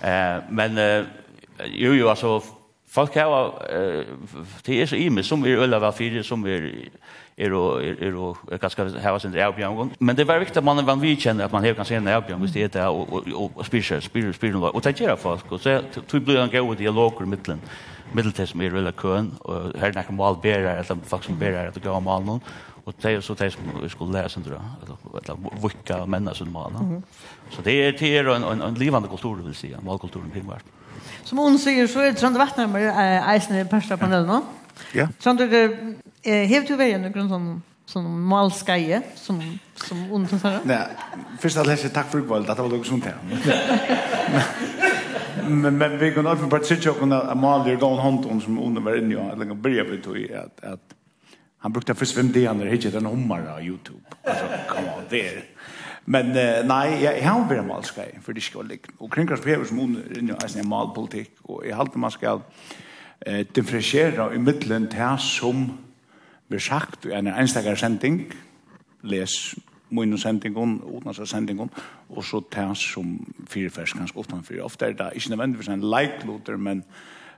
Eh, 0.00 0.42
men 0.50 0.78
eh, 0.78 1.04
Jo, 1.66 1.92
jo, 1.92 2.08
altså, 2.08 2.40
folk 2.88 3.14
har, 3.14 3.66
det 4.66 4.82
er 4.82 4.86
så 4.86 4.96
ime, 4.96 5.22
som 5.22 5.44
er 5.44 5.62
øyla 5.62 5.78
var 5.78 5.90
fire 5.94 6.22
som 6.22 6.46
er, 6.46 6.68
er 7.38 7.52
og, 7.52 7.84
er, 7.84 7.94
er 8.00 8.16
og, 8.16 8.36
er 8.52 8.58
ganske 8.58 8.82
hava 9.02 9.18
sin 9.18 9.34
avbjørn. 9.34 9.94
Men 10.00 10.16
det 10.16 10.28
er 10.28 10.38
viktig 10.38 10.56
at 10.56 10.64
man, 10.64 10.86
var 10.86 10.96
vi 10.96 11.14
kjenner 11.14 11.44
at 11.44 11.52
man 11.52 11.64
har 11.64 11.74
ganske 11.74 11.96
en 11.96 12.08
avbjørn, 12.08 12.40
hvis 12.40 12.52
det 12.52 12.62
er 12.62 12.68
det, 12.68 12.82
og, 12.82 13.12
og, 13.12 13.32
og, 13.34 13.50
og 13.56 13.66
spyrir 13.66 13.88
seg, 13.88 14.02
spyrir, 14.02 14.32
spyrir, 14.32 14.68
og 14.70 14.84
det 14.84 14.94
gjør 15.00 15.16
folk, 15.16 15.52
og 15.52 15.60
så 15.60 15.80
tog 15.94 16.22
blir 16.22 16.42
en 16.42 16.50
god 16.50 16.76
dialog 16.76 17.22
i 17.22 17.26
middelen, 17.26 17.62
middeltid 18.14 18.46
som 18.46 18.60
er 18.60 18.74
veldig 18.74 18.96
køen, 18.96 19.32
og 19.40 19.72
her 19.78 19.90
er 19.90 19.98
nekka 19.98 20.12
malberer, 20.14 20.78
eller 20.78 21.02
folk 21.06 21.24
som 21.24 21.38
berer, 21.38 21.68
at 21.68 21.74
det 21.74 21.82
gav 21.82 22.02
mal 22.02 22.22
noen, 22.22 22.42
og 22.84 22.94
det 23.02 23.14
er 23.14 23.20
så 23.20 23.34
det 23.34 23.52
som 23.52 23.62
vi 23.82 23.88
skulle 23.88 24.12
lære 24.12 24.22
lära 24.22 24.28
sig 24.28 24.42
då 24.42 24.58
att 25.16 25.64
vicka 25.64 26.06
människor 26.06 26.34
som 26.34 26.52
man. 26.52 27.02
Så 27.50 27.62
det 27.62 27.88
er, 27.88 27.92
det 27.92 28.18
er 28.18 28.28
en 28.28 28.44
en, 28.44 28.62
en 28.62 28.74
levande 28.74 29.08
kultur 29.08 29.34
vil 29.34 29.54
si, 29.54 29.74
malkulturen 29.82 30.30
kring 30.30 30.48
vart. 30.48 30.64
Som 31.24 31.38
hon 31.38 31.58
säger 31.58 31.86
så 31.86 32.00
är 32.00 32.12
det 32.12 32.18
sånt 32.18 32.36
vatten 32.38 32.72
med 32.72 33.24
eisen 33.34 33.68
pasta 33.68 33.96
på 33.96 34.00
panelen. 34.00 34.28
va? 34.28 34.42
Ja. 34.92 35.08
Sånt 35.18 35.38
det 35.38 35.78
eh 36.22 36.48
helt 36.48 36.70
ju 36.70 36.76
vägen 36.76 37.12
grund 37.12 37.30
sån, 37.30 37.62
som 37.86 38.24
malskaje 38.24 39.02
som 39.14 39.58
som 39.74 40.04
hon 40.10 40.28
så 40.28 40.58
Nej, 40.64 40.86
först 41.40 41.56
att 41.56 41.66
läsa 41.66 41.88
tack 41.88 42.10
för 42.10 42.20
kvällen. 42.20 42.46
Det 42.46 42.62
var 42.62 42.68
något 42.68 42.86
sånt 42.86 43.04
här. 43.04 43.16
Men 45.48 45.78
men 45.78 45.98
vi 45.98 46.12
kan 46.12 46.26
öppna 46.26 46.48
på 46.48 46.56
ett 46.56 46.86
och 46.86 46.98
kunna 46.98 47.34
mal 47.34 47.68
det 47.68 47.76
gång 47.76 47.98
hand 47.98 48.26
om 48.26 48.40
som 48.40 48.58
under 48.58 48.80
var 48.80 48.96
inne 48.96 49.14
jag 49.14 49.38
lägger 49.38 49.54
börja 49.54 49.84
ut 49.84 50.06
att 50.06 50.64
att 50.72 50.80
han 51.58 51.72
brukte 51.72 51.94
försvinna 51.94 52.32
det 52.32 52.52
när 52.52 52.66
hittar 52.66 52.98
en 52.98 53.06
hommar 53.06 53.40
på 53.42 53.62
Youtube. 53.62 54.04
Alltså 54.24 54.44
come 54.68 54.88
on 54.96 55.04
there. 55.08 55.42
Men 56.06 56.34
uh, 56.36 56.60
nei, 56.68 56.84
jeg, 57.00 57.20
jeg 57.20 57.26
har 57.28 57.44
vært 57.48 57.66
malskei, 57.68 58.08
for 58.20 58.36
det 58.36 58.44
ikke 58.44 58.60
var 58.60 58.70
likt. 58.70 58.90
Og 58.98 59.10
kringkarspever 59.12 59.68
som 59.68 59.80
hun 59.80 59.98
er 60.02 60.18
inne 60.20 60.36
i 60.36 60.60
en 60.60 60.68
malpolitikk, 60.68 61.38
og 61.48 61.64
jeg 61.64 61.78
halte 61.78 62.02
man 62.02 62.12
skal 62.12 62.42
uh, 62.44 63.42
differensiere 63.56 64.28
i 64.34 64.40
middelen 64.42 64.90
til 64.92 65.20
som 65.22 65.66
blir 66.48 66.60
sagt 66.60 67.08
i 67.08 67.14
en 67.16 67.32
enstakere 67.32 67.78
sending, 67.80 68.26
les 69.04 69.54
munne 69.94 70.18
sendingon, 70.18 70.78
utansa 70.84 71.26
sendingon, 71.28 71.70
og 72.10 72.24
så 72.24 72.40
til 72.52 72.76
som 72.78 73.14
firefersk 73.50 73.98
ganske 73.98 74.18
utanfyr. 74.18 74.62
Ofte 74.64 74.90
er 74.90 74.96
det 74.98 75.12
ikke 75.14 75.30
nødvendigvis 75.34 75.68
en 75.68 75.84
leikloter, 75.90 76.56
men, 76.56 76.84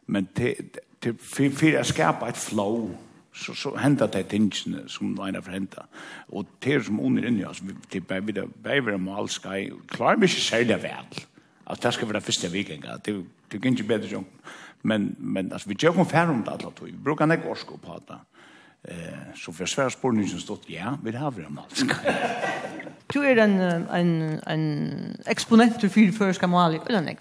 men 0.06 0.28
til, 0.36 0.54
til, 1.02 1.16
for, 1.18 1.50
for 1.52 1.80
å 1.80 1.84
skapa 1.86 2.30
et 2.30 2.40
flow, 2.40 2.88
så 3.36 3.54
så 3.54 3.76
hända 3.76 4.06
det 4.06 4.22
tingen 4.22 4.88
som 4.88 5.28
ena 5.28 5.42
för 5.42 5.52
hända 5.52 5.86
och 6.26 6.46
det 6.58 6.84
som 6.84 7.00
under 7.00 7.26
inne 7.26 7.46
alltså 7.46 7.64
det 7.88 8.00
bär 8.00 8.20
vi 8.20 8.32
där 8.32 8.48
bär 8.62 8.80
vi 8.80 8.92
om 8.92 9.08
all 9.08 9.28
sky 9.28 9.70
klar 9.88 10.16
mig 10.16 10.28
så 10.28 10.56
där 10.56 10.78
väl 10.78 11.06
alltså 11.64 11.88
det 11.88 11.92
ska 11.92 12.06
vara 12.06 12.20
första 12.20 12.48
veckan 12.48 13.00
det 13.04 13.24
det 13.48 13.58
kan 13.58 13.74
ju 13.74 13.84
bättre 13.84 14.24
men 14.82 15.16
men 15.18 15.52
alltså 15.52 15.68
vi 15.68 15.76
gör 15.78 15.92
kon 15.92 16.06
färd 16.06 16.28
om 16.28 16.42
det 16.44 16.50
alltså 16.50 16.84
vi 16.84 16.92
brukar 16.92 17.24
inte 17.24 17.36
gå 17.36 17.54
på 17.76 18.02
det 18.06 18.18
Eh, 18.88 18.94
så 19.36 19.52
för 19.52 19.66
svärspårningen 19.66 20.40
stod, 20.40 20.58
ja, 20.66 20.98
vi 21.04 21.16
har 21.16 21.30
vi 21.30 21.44
om 21.44 21.58
allt. 21.58 21.84
Du 23.06 23.26
är 23.26 23.36
en, 23.36 23.60
en, 23.60 24.40
en 24.46 24.92
exponent 25.26 25.80
för 25.80 25.88
fyrförska 25.88 26.46
mål 26.46 26.74
i 26.74 26.80
Ölanäck. 26.88 27.18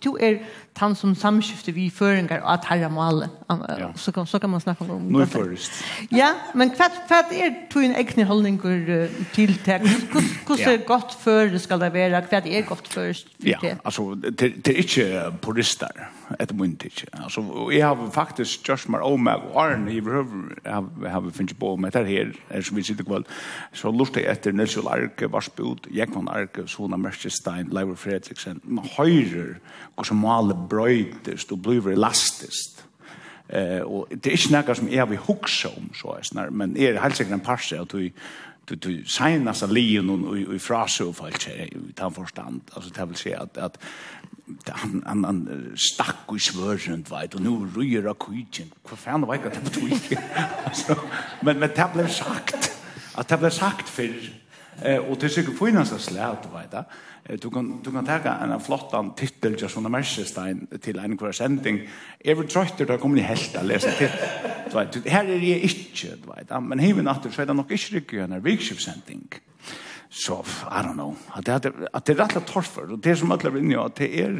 Du 0.00 0.16
är 0.20 0.46
han 0.74 0.96
som 0.96 1.16
samskifter 1.16 1.72
vi 1.72 1.90
föringar 1.90 2.40
och 2.40 2.52
att 2.52 2.64
herra 2.64 2.88
mål. 2.88 3.24
Ja. 3.48 3.92
Så, 3.96 4.12
kan, 4.12 4.26
så 4.26 4.40
kan 4.40 4.50
man 4.50 4.60
snacka 4.60 4.84
om. 4.84 5.08
Nu 5.08 5.26
först. 5.26 5.72
Ja, 6.10 6.34
men 6.54 6.70
vad 7.08 7.32
är 7.32 7.68
du 7.72 7.84
en 7.84 7.94
egen 7.94 8.26
hållning 8.26 8.58
till 9.32 9.58
text? 9.58 9.96
Hur 10.48 10.60
är 10.60 10.78
det 10.78 10.86
gott 10.86 11.12
för 11.12 11.46
det 11.46 11.58
ska 11.58 11.76
det 11.76 11.90
vara? 11.90 12.20
Vad 12.30 12.46
är 12.46 12.62
gott 12.62 12.88
för? 12.88 13.16
Ja, 13.36 13.58
alltså 13.82 14.14
det 14.14 14.42
är 14.42 14.76
inte 14.76 15.32
purister 15.40 16.10
etter 16.40 16.56
mun 16.56 16.76
ikke. 16.84 17.06
Altså, 17.12 17.42
jeg 17.72 17.86
har 17.86 18.10
faktisk 18.14 18.68
just 18.68 18.88
mer 18.88 19.04
om 19.06 19.20
meg 19.26 19.42
og 19.50 19.58
Arne, 19.62 19.92
jeg 19.92 21.10
har 21.12 21.30
finnet 21.32 21.58
på 21.58 21.74
med 21.76 21.92
dette 21.92 22.08
her, 22.08 22.32
er 22.50 22.64
som 22.64 22.76
vi 22.76 22.84
sitter 22.86 23.06
kvall, 23.08 23.26
så 23.72 23.92
lurte 23.92 24.22
jeg 24.22 24.30
etter 24.32 24.54
Nils 24.56 24.76
Jol 24.76 24.90
Arke, 24.90 25.30
Varsbjod, 25.32 25.90
Jekvann 25.90 26.30
Arke, 26.32 26.66
Sona 26.68 26.96
Merkestein, 26.96 27.72
Leivor 27.72 27.98
Fredriksen, 28.00 28.60
man 28.64 28.88
høyrer 28.96 29.58
hvordan 29.94 30.22
male 30.22 30.56
brøytest 30.70 31.52
og 31.52 31.62
blir 31.64 31.92
elastist. 31.92 32.84
Eh, 33.48 33.82
og 33.84 34.08
det 34.10 34.32
er 34.32 34.38
ikke 34.38 34.54
noe 34.54 34.78
som 34.78 34.88
jeg 34.88 35.10
vil 35.10 35.26
hukse 35.26 35.68
om, 35.76 35.90
så 35.96 36.16
er 36.16 36.24
snar, 36.24 36.54
men 36.54 36.76
er 36.76 37.02
helt 37.02 37.18
sikkert 37.18 37.40
en 37.40 37.44
parse 37.44 37.78
at 37.78 37.92
du 37.92 38.08
du 38.68 38.74
du 38.74 39.04
signas 39.06 39.62
a 39.62 39.66
lion 39.66 40.10
og 40.10 40.54
i 40.54 40.58
frase 40.58 41.04
och 41.04 41.16
falsk 41.16 41.48
i 41.48 41.92
tan 41.96 42.12
forstand 42.14 42.60
altså 42.74 42.90
det 42.90 43.08
vil 43.08 43.16
säga 43.16 43.42
at 43.42 43.58
at 43.58 43.78
han 44.68 45.02
han 45.06 45.24
han 45.24 45.72
stakk 45.76 46.26
och 46.26 46.40
svörrent 46.40 47.10
veit 47.10 47.34
og 47.34 47.40
nu 47.40 47.50
ryr 47.76 48.06
av 48.06 48.14
kvichen 48.14 48.72
vad 48.90 48.98
fan 48.98 49.26
var 49.26 49.36
det 49.36 49.50
på 49.50 49.70
twitter 49.80 50.18
men 51.42 51.58
men 51.58 51.70
det 51.76 51.90
blev 51.94 52.08
sagt 52.08 52.70
at 53.18 53.28
det 53.28 53.38
blev 53.38 53.50
sagt 53.50 53.88
for 53.88 54.08
eh 54.84 55.10
og 55.10 55.20
det 55.20 55.30
sikkert 55.30 55.58
finnes 55.58 55.90
det 55.90 56.00
så 56.00 56.14
veit 56.14 56.74
vet 56.74 56.86
du 57.42 57.50
kan 57.50 57.80
du 57.84 57.90
kan 57.90 58.06
ta 58.06 58.18
en 58.44 58.60
flottan 58.60 59.14
titel 59.14 59.52
just 59.52 59.76
on 59.76 59.82
från 59.82 59.92
Mercestein 59.92 60.66
till 60.80 60.98
en 60.98 61.32
sending. 61.32 61.88
Ever 62.24 62.42
trötter 62.42 62.86
da 62.86 62.98
kommer 62.98 63.16
ni 63.16 63.22
helt 63.22 63.56
att 63.56 63.64
läsa 63.64 63.90
till 63.90 64.08
vet. 64.74 65.06
Her 65.06 65.24
er 65.24 65.38
det 65.38 65.60
inte 65.60 66.16
vet 66.26 66.62
men 66.62 66.78
heven 66.78 67.08
att 67.08 67.22
det 67.22 67.32
så 67.32 67.42
är 67.42 67.46
det 67.46 67.54
nog 67.54 67.72
inte 67.72 67.94
riktigt 67.94 68.20
en 68.20 68.42
workshop 68.42 68.80
så, 70.12 70.42
I 70.68 70.82
don't 70.84 70.92
know, 70.92 71.14
at 71.36 71.46
det, 71.46 71.54
er, 71.54 71.86
at 71.88 72.04
det 72.04 72.12
er 72.12 72.18
rettelig 72.20 72.44
torfer, 72.50 72.90
og 72.92 73.00
det 73.00 73.14
som 73.16 73.32
alle 73.32 73.48
er 73.48 73.54
inne 73.62 73.78
at 73.80 73.94
det 73.96 74.08
er 74.20 74.34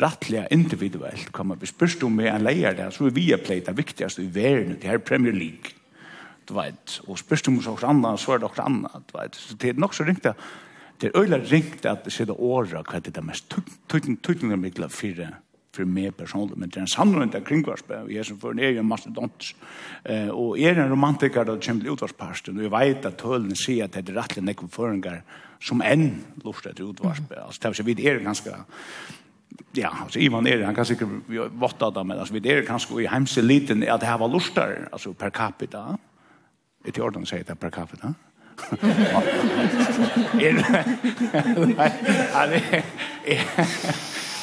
rettelig 0.00 0.46
individuelt, 0.50 1.28
kan 1.36 1.50
man 1.50 1.60
bli 1.60 1.68
spørst 1.68 2.06
om 2.06 2.16
med 2.16 2.30
en 2.32 2.46
leier 2.46 2.72
der, 2.78 2.88
så 2.94 3.04
er 3.04 3.12
vi 3.18 3.26
er 3.34 3.42
pleit 3.44 3.68
det 3.68 3.76
viktigste 3.76 4.24
i 4.24 4.30
verden, 4.32 4.78
det 4.80 4.88
er 4.88 5.04
Premier 5.04 5.36
League, 5.36 5.76
du 6.48 6.54
vet, 6.56 6.96
og 7.04 7.20
spørst 7.20 7.52
om 7.52 7.60
hos 7.60 7.68
oss 7.68 7.84
andre, 7.84 8.16
så 8.18 8.32
er 8.32 8.40
det 8.40 8.48
også 8.48 8.64
andre, 8.64 9.04
du 9.12 9.14
vet, 9.18 9.36
så 9.36 9.60
det 9.60 9.74
er 9.74 9.84
nok 9.84 9.94
så 9.94 10.08
ringt 10.08 10.24
det, 10.24 10.34
det 11.00 11.10
er 11.10 11.20
øyelig 11.20 11.52
ringt 11.52 11.86
at 11.86 12.04
det 12.04 12.16
sitter 12.16 12.40
året, 12.40 12.72
hva 12.80 12.96
er 12.96 13.04
det 13.04 13.24
mest 13.24 13.52
tøytning, 13.52 13.78
tøytning, 13.88 14.18
tøytning, 14.24 14.56
tøytning, 14.56 14.88
tøytning, 14.88 15.38
för 15.72 15.84
mig 15.84 16.10
personligt 16.12 16.58
men 16.58 16.68
det 16.68 16.76
är 16.76 16.80
en 16.80 16.86
sannolikt 16.86 17.34
av 17.34 17.40
kringvarspe, 17.40 18.02
og 18.02 18.12
jag 18.12 18.26
som 18.26 18.38
for 18.38 18.50
en 18.50 18.58
egen. 18.58 18.92
Eh, 20.04 20.28
og 20.28 20.58
jeg 20.58 20.76
er 20.76 20.82
en 20.82 20.90
romantiker 20.90 21.44
då 21.44 21.56
kommer 21.60 21.80
till 21.80 21.92
utvarsparsten, 21.92 22.58
og 22.58 22.64
jag 22.64 22.70
vet 22.70 23.06
att 23.06 23.18
tølen 23.18 23.56
säger 23.56 23.84
at 23.84 23.92
det 23.92 24.08
är 24.08 24.14
rettelig 24.14 24.44
nekken 24.44 24.68
føringer 24.68 25.22
som 25.60 25.82
enn 25.82 26.24
lort 26.44 26.62
till 26.62 26.90
utvarspe. 26.90 27.34
Mm. 27.34 27.46
Altså, 27.46 27.60
det 27.62 27.78
er 27.78 27.82
vi 27.82 28.06
är 28.06 28.18
ganske, 28.18 28.50
ja, 29.76 29.90
altså, 30.04 30.18
Ivan 30.18 30.46
er, 30.46 30.64
han 30.64 30.74
kan 30.74 30.84
säkert 30.84 31.08
votta 31.52 31.90
det, 31.90 32.06
men 32.06 32.18
altså, 32.18 32.34
vi 32.34 32.48
er 32.48 32.62
ganska 32.62 32.94
i 33.00 33.06
heimse 33.06 33.42
liten 33.42 33.82
at 33.82 34.00
det 34.00 34.06
här 34.06 34.18
var 34.18 34.28
lortar, 34.28 34.88
altså 34.92 35.12
per 35.12 35.30
capita. 35.30 35.96
Jeg 36.84 36.94
til 36.94 37.02
orden 37.02 37.24
det 37.24 37.58
per 37.58 37.70
capita. 37.70 38.12
Er, 40.40 40.52
nei, 41.76 41.90
nei, 43.26 43.40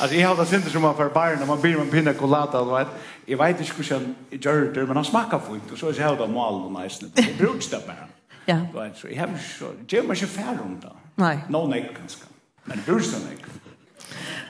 Alltså 0.02 0.18
jag 0.18 0.30
har 0.30 0.36
det 0.36 0.46
synd 0.46 0.64
som 0.64 0.82
man 0.82 0.96
för 0.96 1.10
barn 1.10 1.40
när 1.40 1.46
man 1.46 1.62
blir 1.62 1.78
med 1.78 1.92
pinna 1.92 2.14
colada 2.14 2.60
och 2.60 2.80
vet. 2.80 2.88
Jag 3.26 3.38
vet 3.38 3.60
inte 3.60 3.74
hur 3.74 4.16
jag 4.30 4.56
gör 4.56 4.74
det 4.74 4.86
men 4.86 4.96
han 4.96 5.06
smakar 5.06 5.40
fint 5.40 5.72
och 5.72 5.78
så 5.78 5.90
är 5.90 5.94
det 5.94 6.02
här 6.02 6.28
mal 6.28 6.54
och 6.54 6.82
nice. 6.82 7.06
Det 7.14 7.38
bruks 7.38 7.70
det 7.70 7.88
bara. 7.88 8.08
Ja. 8.46 8.56
Du 8.74 8.80
vet 8.80 8.98
så 8.98 9.08
jag 9.08 9.28
har 9.28 9.38
så 9.60 9.66
det 9.88 9.98
är 9.98 10.04
mycket 10.04 10.30
färd 10.30 10.58
om 10.66 10.80
då. 10.82 10.96
Nej. 11.16 11.40
No 11.50 11.68
nej 11.68 11.92
kanske. 12.00 12.24
Men 12.64 12.82
bruks 12.86 13.12
det 13.12 13.18
nej. 13.30 13.38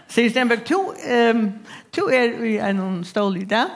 Sier 0.08 0.30
Stenberg, 0.30 0.60
to, 0.66 0.94
ehm 1.08 1.52
to 1.92 2.10
är 2.10 2.44
i 2.44 2.58
en 2.58 3.06
stol 3.06 3.38
i 3.38 3.46
där. 3.46 3.68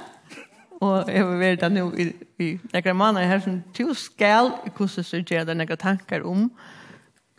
Och 0.82 1.10
jag 1.10 1.26
har 1.26 1.38
vært 1.38 1.72
nu 1.72 1.92
i, 1.98 2.14
i 2.44 2.60
några 2.74 2.94
månader 2.94 3.28
här 3.28 3.40
som 3.40 3.64
to 3.74 3.94
skal 3.94 4.52
hvordan 4.78 5.04
så 5.04 5.18
gjør 5.18 5.46
deg 5.46 5.58
några 5.58 5.76
tankar 5.78 6.22
om 6.22 6.50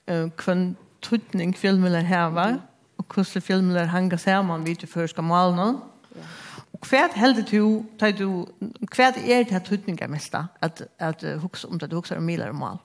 eh 0.06 0.28
kvant 0.36 0.78
tutning 1.00 1.54
filmen 1.54 1.92
här 1.92 2.02
her, 2.02 2.30
va? 2.30 2.48
Mm 2.48 2.71
og 3.02 3.14
hvordan 3.14 3.42
filmer 3.42 3.90
hanger 3.90 4.20
sammen 4.20 4.66
vidt 4.66 4.86
før 4.88 5.10
skal 5.10 5.26
male 5.26 5.56
noen. 5.56 5.80
Ja. 6.14 6.28
Og 6.72 6.86
hva 6.88 7.02
er 7.04 7.18
heldig 7.18 7.44
du, 7.50 7.82
tar 7.98 8.14
du, 8.16 8.46
hva 8.94 9.10
er 9.10 9.44
det 9.48 9.60
tøytninger 9.66 10.10
mest 10.10 10.32
da, 10.32 10.46
at, 10.62 10.84
at 10.98 11.22
uh, 11.26 11.36
hukse 11.42 11.68
om 11.68 11.78
det 11.78 11.90
du 11.90 11.98
hukser 11.98 12.18
om 12.18 12.26
miler 12.26 12.54
og 12.54 12.58
mal? 12.58 12.80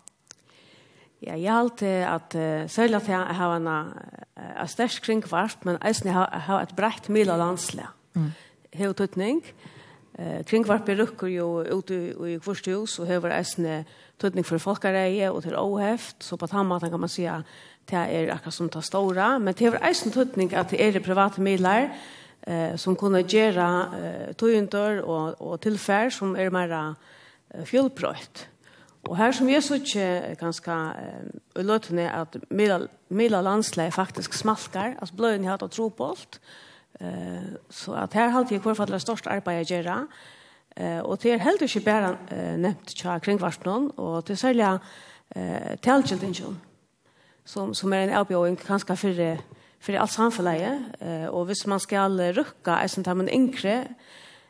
Ja, 1.22 1.34
jeg 1.34 1.50
har 1.50 1.64
alltid 1.64 2.04
at, 2.06 2.36
uh, 2.38 2.68
særlig 2.70 3.00
at 3.00 3.10
jeg 3.14 3.40
har 3.40 3.56
en, 3.56 3.68
uh, 3.68 4.52
en 4.62 4.68
størst 4.68 5.02
kringkvart, 5.06 5.66
men 5.66 5.80
jeg 5.82 6.14
har, 6.14 6.30
har 6.50 6.62
et 6.62 6.76
brett 6.78 7.10
mil 7.10 7.30
av 7.30 7.42
landsle. 7.42 7.88
Mm. 8.14 8.32
Helt 8.78 8.98
tøtning. 8.98 9.42
Eh, 10.18 10.42
kringkvart 10.50 10.86
berukker 10.86 11.30
jo 11.30 11.48
ute 11.78 11.98
i 12.26 12.38
kvorstehus, 12.42 12.96
og 13.00 13.06
hever 13.06 13.36
eisne 13.36 13.84
tøytning 14.18 14.46
for 14.46 14.58
folkereie 14.58 15.30
og 15.30 15.44
til 15.46 15.54
åheft, 15.60 16.24
så 16.26 16.40
på 16.42 16.48
den 16.50 16.90
kan 16.90 17.00
man 17.00 17.10
si 17.10 17.28
at 17.30 17.46
det 17.90 17.98
er 17.98 18.34
akkurat 18.34 18.54
som 18.54 18.70
det 18.70 18.84
store, 18.86 19.40
men 19.40 19.54
det 19.54 19.68
er 19.68 19.80
eisen 19.88 20.12
tøtning 20.12 20.54
at 20.54 20.72
det 20.72 20.82
er 20.84 21.00
private 21.04 21.42
midler 21.42 21.90
eh, 22.48 22.76
som 22.78 22.96
kunne 22.96 23.24
gjøre 23.24 23.68
eh, 24.00 24.36
tøyenter 24.36 25.02
og, 25.04 25.42
og 25.42 25.60
tilfær 25.64 26.12
som 26.14 26.36
er 26.36 26.52
mer 26.52 26.76
eh, 26.76 27.66
fjølprøyt. 27.66 28.48
Og 29.08 29.18
her 29.18 29.32
som 29.32 29.50
jeg 29.50 29.64
så 29.64 29.80
ikke 29.80 30.36
ganske 30.40 30.72
eh, 30.72 31.28
uløtende 31.60 32.10
at 32.12 32.38
midler 32.52 33.42
landsleie 33.42 33.92
faktisk 33.92 34.34
smalker, 34.34 34.98
altså 35.00 35.16
bløyen 35.16 35.44
jeg 35.44 35.52
hadde 35.52 35.72
tro 35.72 35.88
på 35.90 36.10
alt, 36.12 36.42
eh, 37.00 37.54
så 37.70 37.96
at 38.04 38.14
her 38.14 38.36
halte 38.36 38.54
jeg 38.54 38.62
hvorfor 38.62 38.86
det 38.86 39.00
er 39.00 39.06
størst 39.08 39.32
arbeid 39.32 39.64
å 39.64 39.72
gjøre, 39.76 40.02
Eh 40.80 41.00
och 41.00 41.18
det 41.22 41.32
är 41.32 41.38
helt 41.38 41.62
inte 41.62 41.80
bara 41.80 42.18
nämnt 42.58 42.90
tjaka 42.90 43.20
kring 43.20 43.38
vart 43.38 43.66
någon 43.66 43.90
och 43.90 44.24
det 44.24 44.36
sälja 44.36 44.80
eh 45.36 45.76
tältjentingen 45.76 46.62
som, 47.48 47.74
som 47.74 47.94
er 47.94 48.08
en 48.08 48.18
avbjøring 48.20 48.60
ganske 48.60 48.96
för 48.96 49.38
för 49.80 49.94
allt 49.94 50.12
samfunnet. 50.12 50.82
Eh, 51.00 51.26
och 51.26 51.46
hvis 51.46 51.68
man 51.68 51.80
ska 51.80 52.10
rucka 52.10 52.78
är 52.78 52.88
sånt 52.88 53.08
här 53.08 53.14
men 53.14 53.30
inkre 53.30 53.88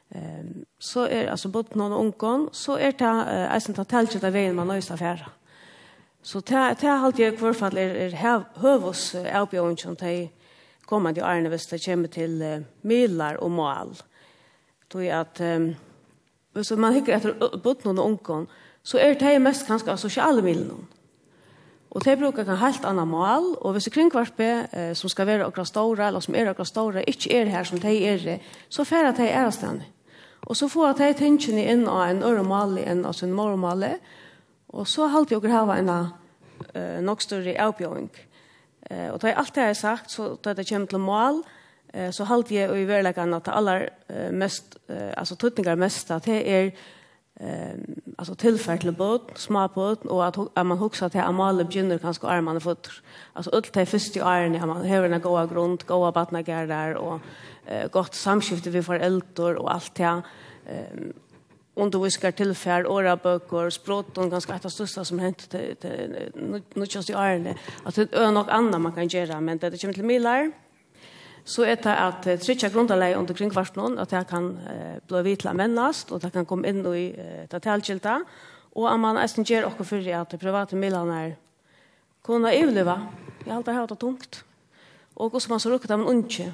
ehm 0.10 0.66
så 0.80 1.08
er 1.08 1.28
alltså 1.28 1.50
bort 1.50 1.76
någon 1.76 1.94
onkon 1.94 2.50
så 2.52 2.78
er 2.78 2.92
det 2.92 3.50
eisen 3.56 3.76
att 3.80 3.90
tälja 3.90 4.28
av 4.28 4.34
vägen 4.34 4.56
man 4.56 4.68
nøyest 4.68 4.92
affæra. 4.92 5.30
Så 6.22 6.40
det 6.40 6.84
er 6.84 7.04
alt 7.04 7.20
jeg 7.20 7.34
i 7.34 7.36
hvert 7.36 7.56
fall 7.56 7.78
er, 7.78 7.96
er 7.96 8.44
hövos 8.56 9.16
avbjøring 9.16 9.78
som 9.78 9.96
de 9.96 10.30
är 10.92 11.24
årene 11.24 11.50
hvis 11.50 11.68
det 11.68 11.86
kommer 11.86 12.08
till 12.08 12.42
uh, 12.42 12.62
milar 12.82 13.36
och 13.36 13.52
mål. 13.52 13.96
Då 14.88 15.04
är 15.04 15.16
att 15.16 15.42
um, 15.42 15.76
hvis 16.54 16.72
man 16.72 16.94
hickar 16.94 17.14
efter 17.14 17.58
bort 17.58 17.84
någon 17.84 18.00
onkon 18.00 18.48
så 18.84 18.98
er 18.98 19.14
det 19.14 19.40
mest 19.40 19.68
ganska 19.68 19.98
sociala 19.98 19.98
sosiale 19.98 20.42
milen. 20.42 20.88
Og 21.98 22.04
det 22.06 22.20
brukar 22.20 22.46
kan 22.46 22.60
helt 22.62 22.84
anna 22.86 23.06
mal, 23.10 23.56
og 23.58 23.72
hvis 23.74 23.90
kringkvarpe 23.90 24.48
eh, 24.70 24.94
som 24.96 25.10
skal 25.10 25.26
være 25.26 25.48
okra 25.48 25.64
stora, 25.66 26.08
eller 26.08 26.22
som 26.22 26.36
er 26.38 26.52
okra 26.52 26.66
stora, 26.66 27.02
ikke 27.02 27.32
er 27.34 27.50
her 27.50 27.64
som 27.66 27.80
de 27.82 27.94
er, 28.06 28.40
så 28.70 28.84
færa 28.86 29.16
de 29.18 29.26
er 29.26 29.46
avstande. 29.48 29.88
Og 30.46 30.56
så 30.56 30.68
får 30.68 30.94
de 31.00 31.08
tingene 31.18 31.64
inn 31.66 31.88
av 31.90 32.04
en 32.06 32.22
øremali 32.24 32.84
enn 32.86 33.02
av 33.06 33.16
sin 33.18 33.34
mormali, 33.34 33.96
og 34.70 34.86
så 34.88 35.08
halte 35.10 35.34
jeg 35.34 35.42
å 35.42 35.56
ha 35.56 35.78
en 35.80 35.90
eh, 35.90 37.00
nok 37.02 37.26
større 37.26 37.58
avbjøring. 37.66 38.12
Eh, 38.92 39.10
og 39.10 39.18
da 39.24 39.34
alt 39.34 39.56
det 39.56 39.66
jeg 39.66 39.74
har 39.74 39.82
sagt, 39.82 40.12
så 40.12 40.36
da 40.38 40.54
det 40.54 40.68
kommer 40.70 40.94
til 40.94 41.02
mål, 41.02 41.42
eh, 41.94 42.12
så 42.14 42.30
halte 42.30 42.54
jeg 42.54 42.70
å 42.70 42.78
i 42.78 42.86
verleggen 42.86 43.34
at 43.34 43.50
det 43.50 43.58
aller 43.58 43.90
eh, 44.10 44.30
mest, 44.30 44.78
eh, 44.86 45.16
altså 45.18 45.36
tøtninger 45.36 45.76
mest, 45.76 46.14
at 46.14 46.30
det 46.30 46.44
er 46.46 46.72
ehm 47.40 47.96
alltså 48.18 48.36
tillfälle 48.36 48.82
till 48.82 48.92
båt, 48.92 49.22
små 49.36 49.68
båt 49.76 50.06
och 50.06 50.26
att, 50.26 50.38
att 50.38 50.66
man 50.66 50.78
huxar 50.78 51.10
till 51.10 51.20
Amalie 51.20 51.66
begynner 51.66 51.98
kanske 51.98 52.28
armarna 52.28 52.60
fötter. 52.60 52.94
Alltså 53.34 53.58
ut 53.58 53.74
det 53.74 53.86
första 53.86 54.28
åren 54.28 54.52
när 54.52 54.66
man 54.66 54.90
har 54.90 55.04
en 55.04 55.22
goda 55.22 55.46
grund, 55.46 55.84
goda 55.86 56.12
vattnagär 56.12 56.68
där 56.68 56.96
och 56.96 57.20
eh, 57.66 57.88
gott 57.92 58.16
samskifte 58.16 58.70
vi 58.70 58.84
föräldrar 58.84 59.56
och 59.56 59.74
allt 59.74 59.96
det. 59.96 60.22
Ehm 60.66 61.14
underviskar 61.78 62.32
tillfär, 62.32 62.88
oraböcker, 62.88 63.70
och 64.18 64.32
ganska 64.32 64.56
ett 64.56 64.74
största 64.74 65.06
som 65.06 65.20
hänt 65.20 65.50
till, 65.50 65.76
nu 66.74 66.86
till, 66.86 66.86
till, 66.86 66.86
till, 66.86 67.16
till, 67.60 67.64
till, 67.68 67.68
till, 67.88 67.90
till, 67.90 68.08
till, 68.08 68.08
till, 68.08 68.08
till, 68.08 68.08
till, 68.08 68.08
till, 68.08 68.08
till, 68.08 69.70
till, 69.70 69.94
till, 69.94 69.94
till, 69.94 70.14
till, 70.14 70.67
så 71.48 71.64
er 71.64 71.80
det 71.80 71.96
at 71.96 72.28
uh, 72.28 72.36
trykja 72.44 72.70
grunderleg 72.74 73.16
under 73.18 73.36
kringkvartnån, 73.38 73.98
at 74.04 74.12
det 74.12 74.26
kan 74.28 74.52
uh, 74.68 74.98
bli 75.08 75.24
vitla 75.30 75.56
mennast, 75.56 76.12
og 76.12 76.22
det 76.22 76.34
kan 76.36 76.46
komme 76.46 76.68
inn 76.68 76.84
i 76.92 77.10
uh, 77.16 77.44
tatalkilta, 77.52 78.20
og 78.78 78.88
at 78.92 79.00
man 79.02 79.18
eisen 79.22 79.48
gjør 79.48 79.72
okkur 79.72 79.88
fyrir 79.96 80.20
at 80.20 80.36
de 80.36 80.42
private 80.42 80.78
middelen 80.78 81.14
er 81.16 81.36
kunne 82.28 82.52
jag 82.52 82.76
Jeg 82.76 83.54
halte 83.54 83.74
her 83.74 83.86
det 83.88 84.00
tungt. 84.00 84.44
Og 85.16 85.34
også 85.34 85.50
man 85.50 85.60
så 85.60 85.70
rukket 85.70 85.92
av 85.92 86.00
en 86.00 86.08
unge. 86.08 86.54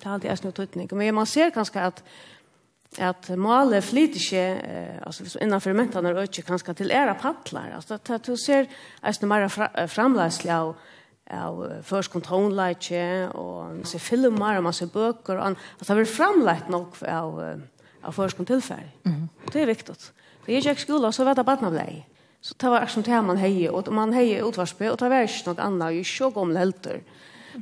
Det 0.00 0.06
er 0.06 0.12
alltid 0.12 0.30
eisen 0.30 0.48
utrytning. 0.48 0.88
Men 0.92 1.14
man 1.14 1.26
ser 1.26 1.50
kanskje 1.50 1.80
at 1.80 2.02
at 2.98 3.30
målet 3.38 3.84
flyter 3.84 4.18
ikke, 4.18 4.60
eh, 4.66 4.98
altså 5.06 5.38
innenfor 5.40 5.72
mentene 5.72 6.08
er 6.08 6.22
ikke 6.22 6.42
kanskje 6.42 6.72
til 6.74 6.90
æra 6.90 7.14
paddler. 7.14 7.74
Altså, 7.76 7.94
at 7.94 8.26
du 8.26 8.36
ser 8.36 8.66
eisen 9.06 9.28
mer 9.28 9.48
fra, 9.48 9.86
framleislig 9.86 10.50
av 10.50 10.74
av 11.30 11.82
først 11.86 12.12
kontonleitje, 12.12 13.30
og 13.34 13.76
man 13.76 13.84
ser 13.88 14.02
filmer, 14.02 14.58
og 14.58 14.66
man 14.66 14.76
ser 14.76 14.90
bøker, 14.92 15.38
og 15.38 15.56
at 15.80 15.86
det 15.86 15.96
blir 15.96 16.10
framleit 16.10 16.70
nok 16.72 16.98
av, 17.06 17.40
av 18.02 18.16
først 18.16 18.36
kontilferd. 18.36 18.90
Mm. 19.04 19.28
Det 19.52 19.62
er 19.62 19.70
viktig. 19.70 19.96
Da 20.46 20.52
jeg 20.52 20.66
gikk 20.66 20.84
skola, 20.86 21.12
så 21.12 21.24
var 21.24 21.38
det 21.38 21.46
badna 21.46 21.70
blei. 21.70 22.04
Så 22.40 22.54
det 22.60 22.70
var 22.72 22.86
som 22.88 23.04
det 23.04 23.22
man 23.24 23.38
hei, 23.38 23.68
og 23.68 23.88
man 23.92 24.14
hei 24.16 24.40
utvarspe, 24.42 24.90
og 24.90 24.98
det 24.98 25.10
var 25.12 25.26
ikke 25.28 25.50
noe 25.50 25.66
annet, 25.66 25.86
og 25.88 26.04
ikke 26.04 26.40
om 26.40 26.56
helter. 26.56 27.02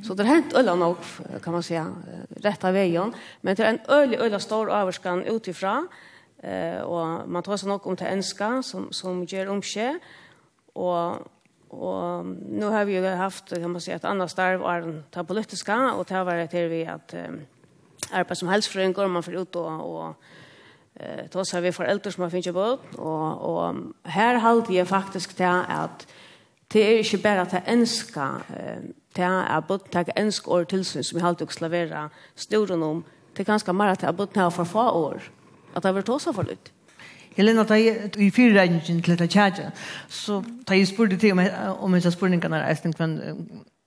Så 0.03 0.13
det 0.13 0.25
har 0.25 0.35
hänt 0.35 0.53
ölla 0.53 0.75
nog 0.75 0.97
kan 1.41 1.53
man 1.53 1.63
säga 1.63 1.93
rätta 2.29 2.71
vägen 2.71 3.13
men 3.41 3.55
det 3.55 3.63
är 3.63 3.69
en 3.69 3.79
öle 3.87 4.17
öle 4.17 4.39
stor 4.39 4.71
överskan 4.71 5.23
utifrån 5.23 5.87
eh 6.43 6.81
och 6.81 7.29
man 7.29 7.43
tar 7.43 7.57
så 7.57 7.67
nog 7.67 7.87
om 7.87 7.95
till 7.95 8.07
enska 8.07 8.63
som 8.63 8.91
som 8.91 9.23
ger 9.23 9.49
omske 9.49 9.99
och 10.73 11.15
Och 11.69 12.25
nu 12.25 12.65
har 12.65 12.85
vi 12.85 12.93
ju 12.93 13.05
haft 13.05 13.49
kan 13.49 13.71
man 13.71 13.81
säga 13.81 13.95
ett 13.95 14.05
annat 14.05 14.31
starv 14.31 14.61
är 14.61 14.81
den 14.81 15.03
ta 15.11 15.23
politiska 15.23 15.93
och 15.93 16.05
det 16.05 16.23
var 16.23 16.35
det 16.35 16.47
till 16.47 16.67
vi 16.67 16.85
att 16.85 17.13
um, 17.13 17.41
arbeta 18.11 18.35
som 18.35 18.47
hälsofrönkor 18.47 19.07
man 19.07 19.23
för 19.23 19.41
ut 19.41 19.55
och, 19.55 19.99
och 19.99 20.15
eh 20.95 21.25
då 21.31 21.45
så 21.45 21.57
har 21.57 21.61
vi 21.61 21.71
föräldrar 21.71 22.11
som 22.11 22.23
har 22.23 22.29
finns 22.29 22.47
på 22.47 22.77
och 22.97 23.31
och 23.49 23.75
här 24.03 24.35
halt 24.35 24.69
jag 24.69 24.87
faktiskt 24.87 25.37
det 25.37 25.63
att 25.67 26.07
det 26.67 26.79
är 26.79 26.97
inte 26.97 27.17
bara 27.17 27.41
att 27.41 27.67
önska 27.67 28.41
eh 28.57 28.79
till 29.13 29.23
att 29.23 29.67
bort 29.67 29.91
ta 29.91 30.03
önsk 30.15 30.47
år 30.47 30.63
tillsyn 30.63 31.03
som 31.03 31.17
vi 31.17 31.21
halt 31.21 31.41
också 31.41 31.59
lavera 31.61 32.09
storen 32.35 32.83
om. 32.83 33.03
Det 33.33 33.43
ganska 33.43 33.73
mer 33.73 33.87
att 33.87 34.15
bort 34.15 34.33
ta 34.33 34.51
för 34.51 34.65
få 34.65 34.89
år 34.89 35.31
att 35.73 35.83
det 35.83 35.89
har 35.89 35.93
varit 35.93 36.35
för 36.35 36.43
lite 36.43 36.71
Helena, 37.39 37.63
da 37.63 37.77
jeg 37.79 38.11
i 38.19 38.29
fyrregningen 38.35 38.99
til 39.01 39.13
dette 39.13 39.29
kjære, 39.31 39.69
så 40.11 40.41
da 40.67 40.75
jeg 40.75 40.89
spurte 40.89 41.17
til 41.17 41.31
om, 41.31 41.41
om 41.79 41.93
disse 41.95 42.11
spurningene 42.11 42.59
er 42.59 42.73
eisen 42.73 42.95
kvann, 42.95 43.15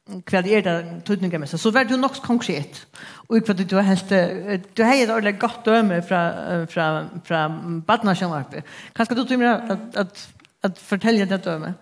hva 0.08 0.40
det 0.42 0.54
er 0.56 0.64
det 0.66 1.02
tøtninger 1.06 1.38
med 1.38 1.50
seg, 1.50 1.60
så 1.60 1.70
var 1.70 1.84
det 1.86 1.94
jo 1.94 2.00
nok 2.00 2.16
konkret. 2.24 2.80
Og 3.28 3.44
hva 3.44 3.54
du 3.54 3.76
har 3.76 3.86
helt, 3.86 4.14
du 4.76 4.82
har 4.82 4.96
et 4.96 5.12
ordentlig 5.12 5.36
godt 5.40 5.66
døme 5.68 6.00
fra, 6.02 6.22
fra, 6.72 6.86
fra 7.28 7.42
badnasjonarpe. 7.86 8.64
Hva 8.96 9.06
skal 9.06 9.20
du 9.20 9.24
til 9.28 9.40
meg 9.42 9.70
at, 9.76 10.00
at, 10.00 10.24
at 10.64 10.80
fortelle 10.80 11.28
det 11.28 11.42
døme? 11.44 11.74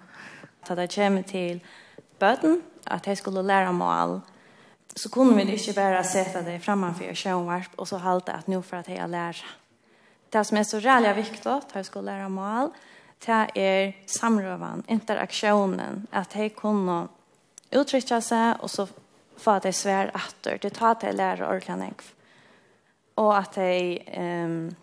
Da 0.69 0.77
det 0.77 0.91
kommer 0.95 1.23
til 1.23 1.63
bøten, 2.21 2.61
at 2.87 3.07
jeg 3.07 3.23
skulle 3.23 3.47
lære 3.47 3.73
mål, 3.73 4.19
så 4.97 5.09
kunne 5.09 5.39
vi 5.39 5.55
ikke 5.55 5.79
bare 5.79 6.05
sette 6.05 6.43
det 6.45 6.59
fremme 6.65 6.93
for 6.99 7.15
sjønvarp, 7.15 7.79
og 7.79 7.89
så 7.89 8.03
halte 8.03 8.35
at 8.35 8.49
nå 8.51 8.61
for 8.61 8.83
at 8.83 8.91
jeg 8.91 9.09
lærer 9.09 9.45
det 10.31 10.45
som 10.45 10.57
är 10.57 10.65
så 10.65 10.79
räliga 10.79 11.15
viktig 11.15 11.51
at 11.51 11.67
jag 11.73 11.87
skulle 11.87 12.13
lära 12.13 12.29
mål 12.29 12.71
det 13.27 13.51
är 13.55 13.93
samrøven, 14.07 14.85
interaktionen 14.89 16.07
att 16.11 16.37
jeg 16.37 16.57
kunne 16.57 17.09
uttrycka 17.71 18.21
sig 18.21 18.55
och 18.61 18.71
så 18.71 18.87
få 19.37 19.51
att 19.51 19.65
jag 19.65 19.75
svär 19.75 20.11
efter 20.15 20.59
det 20.63 20.71
tar 20.71 20.93
att 20.93 21.03
jag 21.03 21.15
lär 21.15 21.43
orkar 21.43 21.93
och 23.15 23.39
att 23.39 23.57
jeg, 23.57 24.03
um, 24.19 24.75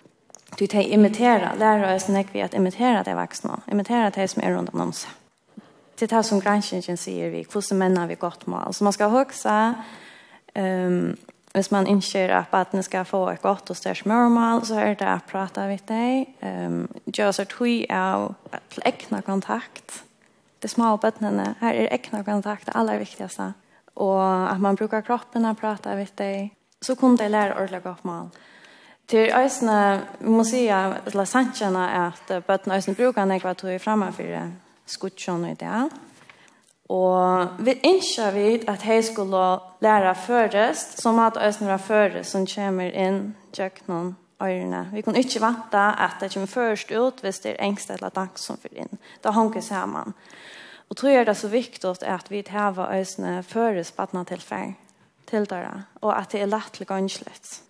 du 0.57 0.67
tar 0.67 0.81
imitera 0.81 1.55
lærer 1.55 1.95
oss 1.95 2.07
när 2.07 2.25
vi 2.31 2.41
att 2.41 2.53
imitera 2.53 3.03
det 3.03 3.15
vuxna 3.15 3.59
imitera 3.71 4.09
det 4.09 4.27
som 4.27 4.43
är 4.43 4.51
runt 4.51 4.73
om 4.73 4.93
seg. 4.93 5.11
det 5.99 6.11
här 6.11 6.23
som 6.23 6.39
granskningen 6.39 6.97
säger 6.97 7.29
vi 7.29 7.45
hur 7.53 7.61
som 7.61 8.07
vi 8.07 8.15
gott 8.15 8.45
mål 8.45 8.73
så 8.73 8.83
man 8.83 8.93
ska 8.93 9.07
huxa 9.07 9.73
ehm 10.53 10.87
um, 10.87 11.17
Hvis 11.57 11.71
man 11.71 11.87
ønsker 11.89 12.29
at 12.37 12.51
barnet 12.51 12.85
skal 12.85 13.05
få 13.05 13.23
et 13.31 13.41
godt 13.41 13.69
og 13.73 13.75
størst 13.75 14.05
målmål, 14.05 14.59
så 14.69 14.75
er 14.77 14.93
det 14.93 15.07
å 15.09 15.23
prate 15.25 15.63
med 15.65 15.79
deg. 15.89 16.27
Um, 16.45 16.83
gjør 17.09 17.31
så 17.33 17.47
tog 17.49 17.87
av 17.89 18.35
ekne 18.85 19.23
kontakt. 19.25 20.03
De 20.61 20.69
små 20.69 20.91
bøttene, 21.01 21.55
her 21.57 21.79
er 21.81 21.89
ekne 21.95 22.21
kontakt 22.27 22.69
det 22.69 22.75
aller 22.77 23.01
viktigste. 23.01 23.55
Og 23.97 24.21
at 24.21 24.61
man 24.61 24.77
brukar 24.77 25.01
kroppen 25.01 25.49
å 25.49 25.55
prate 25.57 25.95
med 25.97 26.13
deg. 26.21 26.51
Så 26.77 26.93
kunne 26.93 27.25
jeg 27.25 27.33
lære 27.33 27.55
ordentlig 27.57 27.81
godt 27.87 28.05
mål. 28.05 28.29
Til 29.09 29.33
øyne, 29.33 29.79
vi 30.19 30.29
må 30.29 30.45
si 30.45 30.67
at 30.69 31.15
la 31.17 31.25
sannsjene 31.25 31.87
at 32.03 32.35
bøttene 32.45 32.77
øyne 32.77 32.95
bruker 33.01 33.25
nekva 33.25 33.57
tog 33.57 33.81
fremme 33.81 34.11
for 34.13 34.45
skuttsjån 34.85 35.49
og 35.49 35.57
ideal. 35.57 35.89
Ja. 35.89 36.16
Og 36.89 37.57
vi 37.59 37.73
ønsker 37.83 38.31
vi 38.31 38.45
at 38.67 38.85
jeg 38.87 39.03
skulle 39.03 39.59
lære 39.83 40.15
først, 40.15 41.01
som 41.01 41.19
at 41.19 41.37
øyne 41.37 41.69
var 41.69 41.77
først 41.77 42.31
som 42.31 42.47
kommer 42.47 42.91
inn 42.91 43.35
tjøkkenen 43.53 44.15
øyrene. 44.41 44.89
Vi 44.93 45.01
kan 45.01 45.15
ikke 45.15 45.41
vente 45.41 45.77
at 45.77 46.21
det 46.21 46.33
kommer 46.33 46.47
først 46.47 46.91
ut 46.91 47.21
hvis 47.21 47.39
det 47.39 47.51
er 47.51 47.65
engst 47.65 47.89
eller 47.89 48.09
dag 48.09 48.29
som 48.35 48.57
fyrer 48.57 48.85
inn. 48.85 48.99
Da 49.23 49.31
hanker 49.31 49.61
sammen. 49.61 50.13
Og 50.89 50.97
tror 50.97 51.09
jeg 51.09 51.25
det 51.25 51.33
er 51.33 51.41
så 51.41 51.47
viktig 51.47 51.95
at 52.01 52.31
vi 52.31 52.41
tar 52.41 52.79
øyne 52.79 53.43
først 53.43 53.95
på 53.95 54.05
denne 54.11 54.25
tilfellet 54.25 54.75
til 55.27 55.49
dere, 55.49 55.83
og 56.01 56.13
at 56.15 56.31
det 56.31 56.41
er 56.41 56.47
lett 56.47 56.71
til 56.73 56.87
ganslet. 56.87 57.61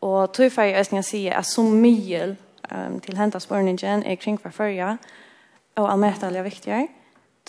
Og 0.00 0.32
tror 0.32 0.60
jeg 0.60 0.76
øyne 0.76 1.02
sier 1.02 1.38
at 1.38 1.46
så 1.46 1.62
mye 1.62 2.36
um, 2.68 3.00
til 3.00 3.16
hentet 3.16 3.42
spørningen 3.42 4.02
er 4.04 4.14
kring 4.20 4.40
hver 4.42 4.50
førje, 4.52 4.98
og 5.76 5.92
allmettelig 5.92 6.38
er 6.38 6.42
viktigere. 6.42 6.88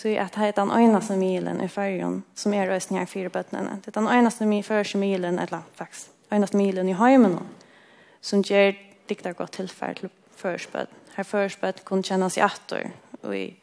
Ty 0.02 0.16
att 0.16 0.32
det 0.32 0.40
är 0.40 0.52
den 0.52 0.70
enaste 0.70 1.16
milen 1.16 1.60
i 1.60 1.68
färgen 1.68 2.22
som 2.34 2.54
är 2.54 2.66
röstningar 2.66 3.06
för 3.06 3.28
bötterna. 3.28 3.78
Det 3.84 3.96
är 3.96 4.00
den 4.00 4.08
enaste 4.08 4.46
milen 4.46 4.64
för 4.64 4.98
milen, 4.98 5.38
eller 5.38 5.60
faktiskt, 5.74 6.10
enaste 6.30 6.56
milen 6.56 6.88
i 6.88 6.92
hemmen 6.92 7.38
som 8.20 8.42
ger 8.42 8.76
diktar 9.06 9.32
gott 9.32 9.52
tillfärd 9.52 10.00
till 10.00 10.08
förspöd. 10.36 10.86
Här 11.14 11.24
förspöd 11.24 11.84
kunde 11.84 12.02
kännas 12.02 12.38
i 12.38 12.40
attor 12.40 12.90
och 13.20 13.36
i, 13.36 13.54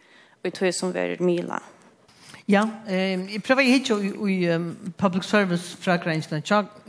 och 0.41 0.45
i 0.45 0.51
tog 0.51 0.73
som 0.73 0.91
var 0.91 1.21
mila. 1.21 1.61
Ja, 2.45 2.69
eh, 2.87 3.33
jag 3.33 3.43
prövar 3.43 3.63
hit 3.63 3.89
i, 3.89 3.93
i 3.93 4.49
um, 4.51 4.93
public 4.97 5.23
service-fragranserna 5.23 6.41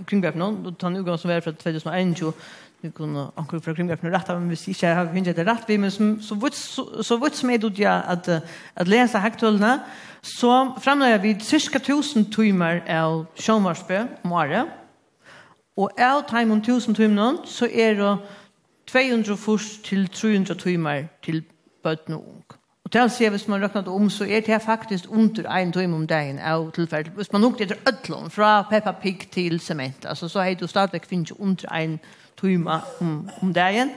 kring 0.07 0.23
Gäpnån 0.23 0.67
och 0.67 0.79
tar 0.79 0.91
nu 0.91 1.03
går 1.03 1.17
som 1.17 1.31
var 1.31 1.41
från 1.41 1.55
2021 1.55 2.35
vi 2.87 2.95
kunne 2.95 3.29
anker 3.37 3.61
fra 3.63 3.75
krimgrepen 3.75 4.13
rett 4.15 4.31
av, 4.31 4.41
men 4.41 4.53
hvis 4.53 4.67
ikke 4.71 4.87
jeg 4.87 4.97
har 4.97 5.11
finnet 5.13 5.37
det 5.37 5.47
rett, 5.49 5.69
men 5.81 5.91
som, 5.91 6.15
så 6.23 6.39
vidt, 6.41 6.57
så, 6.59 6.85
så 7.03 7.19
vidt 7.23 7.39
som 7.39 7.51
jeg 7.51 7.63
dødde 7.63 7.83
jeg 7.83 8.03
at, 8.15 8.31
at 8.77 8.91
lese 8.91 9.23
hektølene, 9.23 9.77
så 10.23 10.53
fremløyer 10.83 11.23
vi 11.23 11.37
cirka 11.41 11.79
1000 11.83 12.31
timer 12.35 12.83
av 12.91 13.25
Sjønvarsbø 13.41 14.03
om 14.25 14.35
året, 14.39 14.73
og 15.77 16.01
av 16.01 16.23
timen 16.31 16.63
1000 16.63 16.97
timer 16.97 17.43
så 17.45 17.69
er 17.69 17.99
det 17.99 18.13
200 18.87 19.59
til 19.85 20.07
300 20.09 20.55
timer 20.63 21.11
til 21.23 21.43
bøtten 21.83 22.15
og 22.15 22.29
ung. 22.29 22.45
Og 22.87 22.93
til 22.95 23.03
å 23.03 23.11
se 23.11 23.29
hvis 23.35 23.49
man 23.51 23.65
røknet 23.65 23.89
om, 23.91 24.07
så 24.11 24.25
er 24.31 24.45
det 24.47 24.61
faktisk 24.63 25.09
under 25.11 25.49
en 25.51 25.73
time 25.75 25.97
om 25.97 26.07
dagen 26.07 26.39
av 26.39 26.69
tilfellet. 26.73 27.11
Hvis 27.19 27.33
man 27.35 27.43
nok 27.43 27.61
etter 27.61 27.81
ødlån, 27.89 28.31
fra 28.31 28.63
Peppa 28.71 28.93
Pig 29.03 29.27
til 29.35 29.59
sement, 29.61 30.07
altså, 30.07 30.29
så 30.29 30.41
er 30.41 30.55
det 30.55 30.63
jo 30.63 30.71
stadigvæk 30.71 31.09
finnes 31.11 31.33
under 31.33 31.67
en 31.75 31.99
time 31.99 32.26
timmar 32.41 32.85
om, 33.01 33.29
om 33.43 33.53
dagen. 33.53 33.91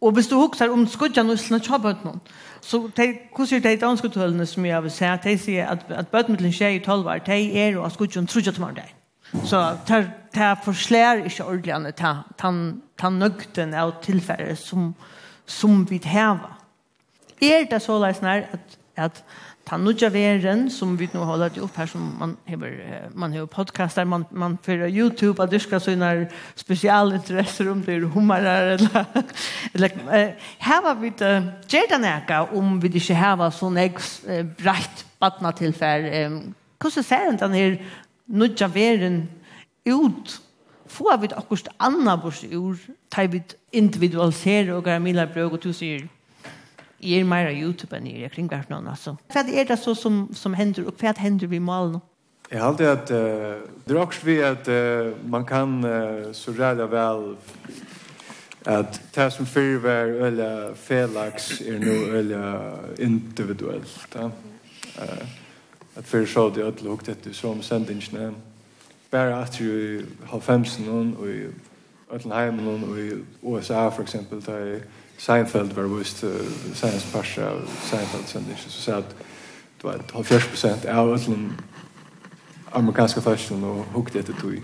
Og 0.00 0.12
hvis 0.12 0.26
du 0.26 0.36
huxar 0.36 0.68
om 0.68 0.86
skudjan 0.86 1.30
og 1.30 1.38
slna 1.38 1.58
tjabbet 1.58 2.04
någon. 2.04 2.20
Så 2.60 2.90
de, 2.96 3.14
hvordan 3.36 3.56
er 3.56 3.60
det 3.60 3.80
danske 3.80 4.08
danskutölene 4.08 4.46
som 4.46 4.64
jeg 4.64 4.82
vil 4.82 4.90
si, 4.90 5.04
at 5.04 5.24
De 5.24 5.38
sier 5.38 5.66
at, 5.66 5.78
att, 5.88 5.96
att 5.98 6.10
bötmiddelen 6.10 6.52
tjej 6.52 6.76
i 6.76 6.78
tolvar, 6.78 7.18
de 7.18 7.58
är 7.58 7.78
och 7.78 7.92
skudjan 7.92 8.26
trudjat 8.26 8.58
om 8.58 8.74
dagen. 8.74 8.94
Så 9.44 9.76
det 9.88 10.42
er 10.42 10.54
forslær 10.64 11.24
ikke 11.24 11.44
ordentligt 11.44 12.02
ta 12.98 13.10
nøgten 13.10 13.74
av 13.74 13.92
tillfälle 14.02 14.56
som, 14.56 14.94
som 15.46 15.90
vi 15.90 16.00
häva. 16.04 16.54
Er 17.40 17.64
det 17.70 17.82
så 17.82 17.98
läsnar 17.98 18.46
att, 18.52 18.78
at 18.96 19.24
ta 19.64 19.78
nudja 19.80 20.10
veren 20.12 20.66
som 20.70 20.92
vi 20.98 21.08
nå 21.12 21.24
holder 21.24 21.52
til 21.54 21.64
opp 21.64 21.76
her, 21.80 21.88
som 21.88 22.04
man 22.20 22.34
hever, 22.48 22.74
man 23.16 23.32
hever 23.32 23.48
podcastar, 23.50 24.04
man, 24.08 24.26
man 24.30 24.58
fyrir 24.64 24.92
YouTube, 24.92 25.42
at 25.42 25.52
du 25.52 25.58
skal 25.62 25.80
sånne 25.80 26.28
spesialinteresser 26.60 27.70
om 27.72 27.80
det 27.84 27.96
er 27.96 28.06
hummerer, 28.12 28.74
eller, 28.76 29.08
eller 29.74 29.96
eh, 30.18 30.50
var 30.84 30.98
vi 31.00 31.12
det, 31.18 31.32
gjør 31.70 31.90
det 31.94 32.00
nækka 32.04 32.40
om 32.58 32.76
vi 32.82 32.92
ikke 33.00 33.16
hever 33.18 33.54
sånn 33.56 33.80
jeg 33.80 33.96
eh, 34.28 34.44
breit 34.58 35.04
badna 35.22 35.54
tilfell. 35.56 36.08
Eh, 36.12 36.40
hvordan 36.82 37.06
ser 37.06 37.30
den 37.40 37.56
her 37.56 37.78
nudja 38.28 38.68
veren 38.68 39.24
ut? 39.88 40.40
Får 40.94 41.16
vi 41.22 41.30
det 41.32 41.38
akkurat 41.40 41.72
annet 41.82 42.20
bors 42.22 42.44
ur, 42.44 42.76
tar 43.10 43.32
vi 43.32 43.40
individualisere 43.74 44.76
og 44.76 44.84
grammiler 44.84 45.26
brøk, 45.32 45.56
og 45.56 45.64
du 45.64 45.72
sier, 45.74 46.04
Jeg 47.04 47.20
er 47.20 47.28
mer 47.28 47.50
av 47.50 47.56
YouTube 47.56 47.92
enn 47.96 48.06
jeg 48.08 48.30
kring 48.32 48.48
hvert 48.48 48.70
noen, 48.72 48.88
altså. 48.88 49.16
Hva 49.32 49.44
er 49.44 49.68
det 49.68 49.76
så 49.78 49.92
som, 49.98 50.24
som 50.32 50.54
hender, 50.56 50.86
og 50.88 50.96
hva 51.00 51.12
hender 51.20 51.50
vi 51.50 51.60
mal 51.60 51.92
nå? 51.92 52.00
Jeg 52.50 52.60
har 52.60 52.68
alltid 52.68 52.86
at 52.86 53.10
uh, 53.10 53.60
det 53.84 53.96
er 53.96 54.00
også 54.00 54.24
vi 54.24 54.38
at 54.44 54.68
uh, 54.68 55.12
man 55.30 55.44
kan 55.48 55.78
uh, 55.84 56.32
så 56.32 56.52
ræda 56.58 56.86
vel 56.88 57.36
at 58.66 59.00
det 59.14 59.32
som 59.32 59.46
før 59.46 59.78
var 59.84 60.12
øyla 60.26 60.50
felags 60.74 61.60
er 61.60 61.78
nå 61.80 61.94
øyla 62.16 62.42
individuelt. 62.98 64.08
Ja? 64.14 64.30
Uh, 64.96 65.28
at 65.96 66.04
fyrir 66.04 66.26
så 66.26 66.48
det 66.48 66.64
øyla 66.64 66.88
hukt 66.88 67.08
etter 67.08 67.32
som 67.32 67.62
sendingene 67.62 68.32
bare 69.10 69.42
at 69.42 69.56
du 69.58 69.64
jo 69.64 70.02
halvfemsen 70.30 71.16
og 71.18 71.28
i 71.28 71.40
Øtlenheimen 72.14 72.84
og 72.84 72.98
i 72.98 73.10
USA 73.42 73.88
for 73.88 74.02
eksempel 74.02 74.40
da 74.46 74.52
er 74.52 74.80
Seinfeld 75.18 75.72
var 75.72 75.98
vist 75.98 76.24
uh, 76.24 76.30
science 76.74 77.06
parsa 77.12 77.50
av 77.50 77.68
Seinfeld 77.90 78.28
sen 78.28 78.44
det 78.48 78.70
så 78.70 78.92
att 78.92 79.14
det 79.82 79.86
var 79.86 80.22
40 80.22 80.48
procent 80.48 80.84
av 80.84 81.12
allen 81.12 81.52
amerikanska 82.70 83.20
fashion 83.20 83.64
och 83.64 83.86
hukte 83.94 84.22
det 84.22 84.32
tog. 84.32 84.62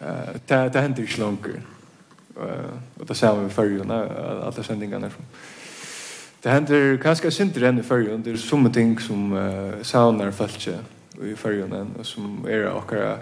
Eh 0.00 0.34
det 0.46 0.68
det 0.68 0.80
hände 0.80 1.02
inte 1.02 1.20
långt. 1.20 1.46
Eh 1.46 2.70
och 2.98 3.06
det 3.06 3.14
ser 3.14 3.36
vi 3.36 3.48
förr 3.48 3.80
alla 3.90 4.52
sändningarna 4.52 5.10
från 5.10 5.26
Det 6.42 6.50
händer 6.50 6.96
kanskje 7.02 7.30
sinter 7.30 7.64
enn 7.66 7.80
i 7.80 7.82
fyrjun, 7.82 8.20
det 8.22 8.30
er 8.30 8.36
somme 8.38 8.70
ting 8.70 8.92
som 9.02 9.32
uh, 9.32 9.82
saunar 9.82 10.30
falskje 10.30 10.76
i 11.18 11.32
fyrjun 11.34 11.72
og 11.74 12.06
som 12.06 12.44
er 12.46 12.68
okkara 12.70 13.16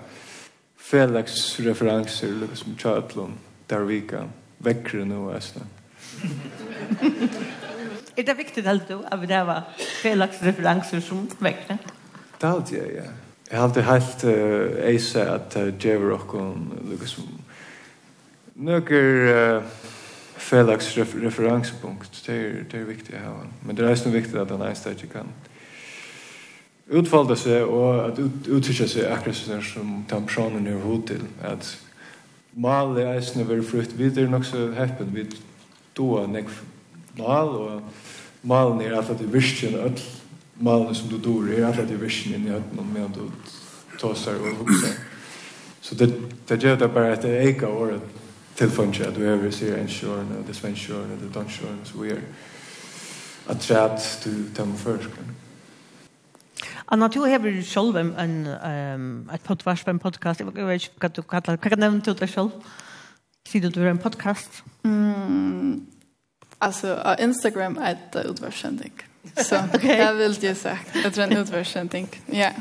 felags 0.77 1.61
referenser 1.65 2.35
liksom 2.43 2.75
som 2.75 2.77
tjallon, 2.77 3.39
der 3.71 3.87
vika, 3.89 4.27
vekkere 4.59 5.07
nu. 5.09 5.31
er 8.17 8.23
det 8.23 8.37
viktigt 8.39 8.67
att 8.67 8.89
du 8.89 8.99
at 9.11 9.29
det 9.29 9.47
var 9.47 9.63
felaks 10.03 10.43
referenser 10.43 11.01
som 11.01 11.29
väckte? 11.39 11.79
Det 12.41 12.49
er 12.49 12.53
alltid, 12.53 12.79
ja. 12.79 13.11
Jeg 13.51 13.59
har 13.59 13.65
alltid 13.69 13.83
helt 13.83 14.25
uh, 14.25 14.87
eise 14.89 15.23
at 15.31 15.57
uh, 15.57 15.73
djöver 15.79 16.11
och 16.13 16.57
liksom 16.91 17.25
nøkker 18.55 19.57
uh, 19.57 19.63
felaks 20.37 20.97
referenspunkt. 20.97 22.23
Det 22.27 22.35
er, 22.35 22.65
det 22.71 22.81
er 22.81 22.85
viktig 22.85 23.15
å 23.15 23.25
ha. 23.25 23.35
Men 23.63 23.77
det 23.77 23.85
är 23.85 23.93
också 23.93 24.09
viktigt 24.09 24.35
att 24.35 24.49
den 24.49 24.63
ikke 24.93 25.07
kan 25.07 25.29
utfalda 26.87 27.37
seg 27.37 27.65
og 27.65 28.01
at 28.05 28.19
ut, 28.19 28.49
uttrykkja 28.49 28.89
seg 28.89 29.09
akkurat 29.09 29.39
sånn 29.39 29.65
som 29.65 29.93
den 30.11 30.27
personen 30.29 30.67
er 30.69 30.83
hod 30.85 31.07
til 31.09 31.23
at 31.45 31.71
malet 32.53 33.09
eisne 33.15 33.47
er 33.49 33.63
frukt 33.65 33.97
vi 33.99 34.11
er 34.11 34.29
nok 34.29 34.45
så 34.45 34.69
heppen 34.77 35.15
vi 35.15 35.25
doa 35.97 36.27
nek 36.27 36.51
mal, 37.19 37.49
og 37.49 37.83
malen 38.43 38.83
er 38.83 38.97
alt 38.99 39.11
at 39.11 39.21
du 39.21 39.27
virkjen 39.31 39.79
öll, 39.79 40.01
malen 40.61 40.95
som 40.95 41.09
du 41.09 41.19
dor 41.19 41.49
er 41.49 41.67
alt 41.67 41.83
at 41.83 41.89
du 41.89 41.97
virkjen 41.99 42.35
inn 42.35 42.49
i 42.49 42.55
öll, 42.55 42.67
og 42.79 42.87
medan 42.87 43.15
du 43.15 43.29
tåsar 44.01 44.41
og 44.41 44.65
hukser. 44.65 44.99
Så 45.85 45.95
det, 45.95 46.15
det 46.49 46.63
gjør 46.63 46.77
det 46.81 46.91
bare 46.93 47.13
at 47.13 47.23
det 47.23 47.37
eika 47.43 47.69
året 47.69 48.01
tilfunnet 48.57 49.07
at 49.07 49.17
du 49.17 49.25
hever 49.25 49.51
sier 49.51 49.77
en 49.79 49.91
sjøren, 49.91 50.31
og 50.39 50.47
det 50.47 50.57
svensk 50.57 50.89
sjøren, 50.89 51.13
og 51.13 51.23
det 51.23 51.35
dansk 51.35 51.61
sjøren, 51.61 51.81
så 51.85 52.03
vi 52.03 52.11
er 52.15 52.23
at 53.49 53.61
træt 53.61 54.21
du 54.25 54.31
temmer 54.57 54.77
først. 54.77 55.11
Anna, 56.93 57.09
du 57.09 57.25
har 57.25 57.39
vel 57.39 57.65
selv 57.65 57.97
en, 57.97 58.47
um, 58.95 59.31
et 59.35 59.41
podcast, 59.45 59.89
en 59.89 59.99
podcast. 59.99 60.41
Jeg 60.41 60.47
vet 60.47 60.73
ikke 60.83 61.01
hva 61.01 61.09
du 61.09 61.23
kaller, 61.23 61.57
Hva 61.57 61.69
kan 61.69 61.79
du 61.79 61.85
nevne 61.85 62.01
til 62.01 62.17
deg 62.19 62.29
sjolv? 62.29 62.53
Sitter 63.49 63.71
du 63.71 63.89
en 63.89 63.99
podcast? 63.99 64.65
Mm, 64.83 65.87
alltså, 66.59 67.03
på 67.05 67.17
Instagram 67.19 67.79
är 67.79 67.99
det 68.13 68.23
utvärdskänning. 68.23 68.93
Så 69.37 69.57
okay. 69.75 69.97
jag 69.97 70.15
vill 70.15 70.33
ju 70.33 70.55
sagt. 70.55 70.97
Jag 71.05 71.15
tror 71.15 71.25
en 71.25 71.37
utvärdskänning. 71.37 72.09
Ja. 72.27 72.35
Yeah. 72.35 72.55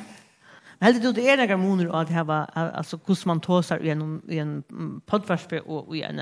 Men 0.80 0.94
helt 0.94 1.16
det 1.16 1.30
är 1.30 1.38
några 1.38 1.58
månader 1.58 2.02
att 2.02 2.10
ha 2.10 2.46
alltså 2.46 3.00
hur 3.06 3.28
man 3.28 3.40
tåsar 3.40 3.80
i 3.86 3.90
en 3.90 4.22
i 4.28 4.38
en 4.38 4.64
podcast 5.06 5.52
och 5.66 5.98
i 5.98 6.02
en 6.02 6.22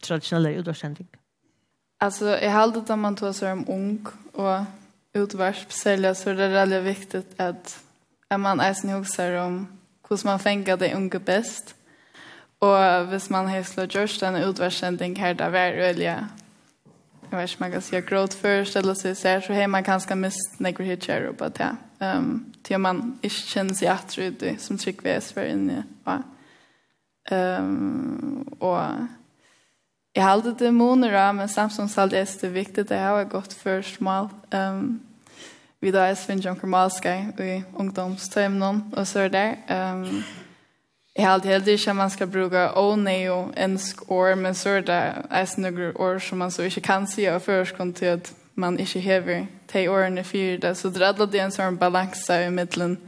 traditionell 0.00 0.46
utvärdskänning. 0.46 1.08
Alltså 1.98 2.26
jag 2.28 2.50
har 2.50 2.60
alltid 2.60 2.90
att 2.90 2.98
man 2.98 3.16
tåsar 3.16 3.52
om 3.52 3.64
ung 3.68 4.06
och 4.32 4.64
utvärsp 5.12 5.72
sälja 5.72 6.14
så 6.14 6.32
det 6.32 6.44
är 6.44 6.48
väldigt 6.48 6.84
viktigt 6.84 7.40
att 7.40 7.84
att 8.28 8.40
man 8.40 8.60
är 8.60 8.64
ens 8.64 8.84
huxar 8.84 9.32
om 9.32 9.78
hur 10.08 10.20
man 10.24 10.38
fänger 10.38 10.76
det 10.76 10.94
unga 10.94 11.18
bäst. 11.18 11.74
Mm 11.74 11.79
Og 12.60 13.06
hvis 13.08 13.30
man 13.30 13.48
har 13.48 13.62
slått 13.64 13.94
gjørst 13.96 14.22
en 14.22 14.36
utversending 14.44 15.16
her, 15.18 15.32
da 15.32 15.48
var 15.48 15.72
øyelig, 15.72 16.10
jeg 17.30 17.38
vet 17.38 17.50
ikke 17.50 17.60
man 17.62 17.70
kan 17.70 17.82
si 17.82 18.00
gråt 18.00 18.34
først, 18.34 18.76
eller 18.76 18.94
så 18.94 19.14
ser, 19.14 19.40
så 19.40 19.54
har 19.54 19.66
man 19.66 19.84
kanskje 19.84 20.16
mist 20.18 20.60
nekker 20.60 20.84
hit 20.84 21.06
kjær 21.06 21.30
oppe 21.30 21.48
det. 21.56 21.70
Um, 22.00 22.52
til 22.64 22.80
man 22.80 23.00
ikke 23.22 23.46
kjenner 23.52 23.74
seg 23.74 23.88
at 23.92 24.18
ut, 24.18 24.44
som 24.60 24.78
trykker 24.78 25.06
vi 25.06 25.14
er 25.14 25.20
sver 25.24 25.48
inne. 25.52 25.84
Ja. 26.06 26.18
Um, 27.30 28.48
og 28.60 29.06
jeg 30.14 30.24
har 30.24 30.32
alltid 30.32 30.54
det 30.58 30.74
måneder, 30.74 31.32
men 31.32 31.48
samtidig 31.48 31.90
så 31.90 32.00
er 32.02 32.26
det 32.42 32.54
viktig 32.54 32.80
at 32.80 32.90
jeg 32.90 33.00
har 33.00 33.24
gått 33.24 33.54
først 33.54 34.00
mål. 34.00 34.28
Um, 34.52 35.00
vi 35.80 35.90
da 35.90 36.08
er 36.10 36.14
Sven 36.14 36.42
om 36.48 36.58
kromalskei 36.58 37.30
i 37.40 37.62
ungdomstøymnen 37.74 38.82
og 38.92 39.06
så 39.06 39.20
er 39.20 39.28
det. 39.28 39.48
Um, 39.70 40.24
Jeg 41.16 41.26
har 41.26 41.32
alltid 41.32 41.50
heldig 41.50 41.88
at 41.88 41.96
man 41.96 42.10
ska 42.10 42.26
bruka 42.26 42.66
og 42.66 42.98
ensk 43.56 44.10
år, 44.10 44.34
men 44.34 44.54
så 44.54 44.68
er 44.68 44.80
det 44.80 45.26
ett 45.42 45.58
några 45.58 45.92
år 46.00 46.18
som 46.18 46.38
man 46.38 46.50
så 46.50 46.62
ikke 46.62 46.80
kan 46.80 47.06
se 47.06 47.30
och 47.30 47.42
förskånd 47.42 47.94
til 47.94 48.06
at 48.06 48.32
man 48.54 48.78
ikke 48.78 49.00
hever 49.00 49.46
te 49.68 49.88
årene 49.88 50.24
fyrir 50.24 50.60
fyra. 50.60 50.74
Så 50.74 50.88
det 50.88 51.02
er 51.02 51.06
alltid 51.06 51.40
en 51.40 51.50
sånn 51.50 51.78
balanse 51.78 52.46
i 52.46 52.50
mittlen. 52.50 52.98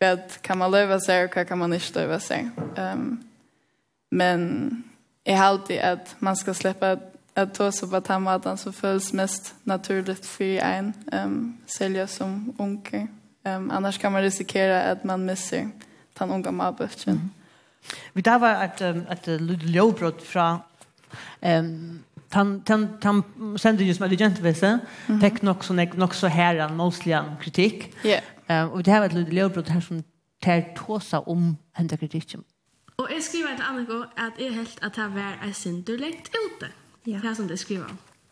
Hva 0.00 0.16
kan 0.42 0.58
man 0.58 0.70
löva 0.70 0.98
seg, 1.00 1.24
og 1.24 1.34
hva 1.34 1.44
kan 1.44 1.58
man 1.58 1.72
ikke 1.72 1.94
löva 1.96 2.18
seg. 2.18 2.50
Um, 2.78 3.22
men 4.10 4.84
jeg 5.26 5.38
har 5.38 5.48
alltid 5.48 5.78
at 5.78 6.16
man 6.20 6.36
ska 6.36 6.54
at, 6.80 6.98
at 7.36 7.52
ta 7.52 7.70
seg 7.70 7.90
på 7.90 8.00
tandmaten 8.00 8.56
som 8.56 8.72
føles 8.72 9.12
mest 9.12 9.54
naturligt 9.64 10.26
for 10.26 10.44
en 10.44 10.94
um, 11.12 11.56
sälja 11.66 12.06
som 12.06 12.54
unker. 12.58 13.06
Um, 13.44 13.70
annars 13.70 13.98
kan 13.98 14.12
man 14.12 14.22
risikera 14.22 14.80
at 14.90 15.04
man 15.04 15.26
misser 15.26 15.68
den 16.18 16.30
unga 16.30 16.50
mabbötchen. 16.50 17.14
Mm. 17.14 17.37
Vi 18.12 18.22
där 18.22 18.38
var 18.38 18.54
att 18.54 18.80
att 18.82 19.28
Ljåbrott 19.62 20.22
från 20.22 20.58
ehm 21.40 22.02
han 22.30 22.62
han 22.68 22.98
han 23.02 23.22
sände 23.58 23.84
ju 23.84 23.94
som 23.94 24.10
gent 24.10 24.38
vissa 24.38 24.78
Tek 25.20 25.42
nog 25.42 25.64
så 25.64 25.72
nog 25.74 26.14
så 26.14 26.26
här 26.26 26.56
en 26.56 26.76
mostly 26.76 27.12
en 27.12 27.36
kritik. 27.40 27.92
Ja. 28.02 28.20
Ehm 28.46 28.68
och 28.70 28.82
det 28.82 28.90
har 28.90 29.00
varit 29.00 29.12
lite 29.12 29.34
Ljåbrott 29.34 29.68
här 29.68 29.80
som 29.80 30.02
tar 30.40 30.74
tåsa 30.74 31.20
om 31.20 31.56
hända 31.72 31.96
kritiken. 31.96 32.44
Och 32.96 33.08
jag 33.10 33.22
skriver 33.22 33.54
till 33.54 33.64
Annika 33.64 34.08
att 34.16 34.40
är 34.40 34.50
helt 34.50 34.84
att 34.84 34.94
det 34.94 35.08
var 35.08 35.38
en 35.42 35.54
synd 35.54 35.84
du 35.84 35.98
läggt 35.98 36.28
ute. 36.28 36.72
Ja. 37.02 37.18
Det 37.18 37.28
här 37.28 37.34
som 37.34 37.46
det 37.46 37.56
skriver. 37.56 37.88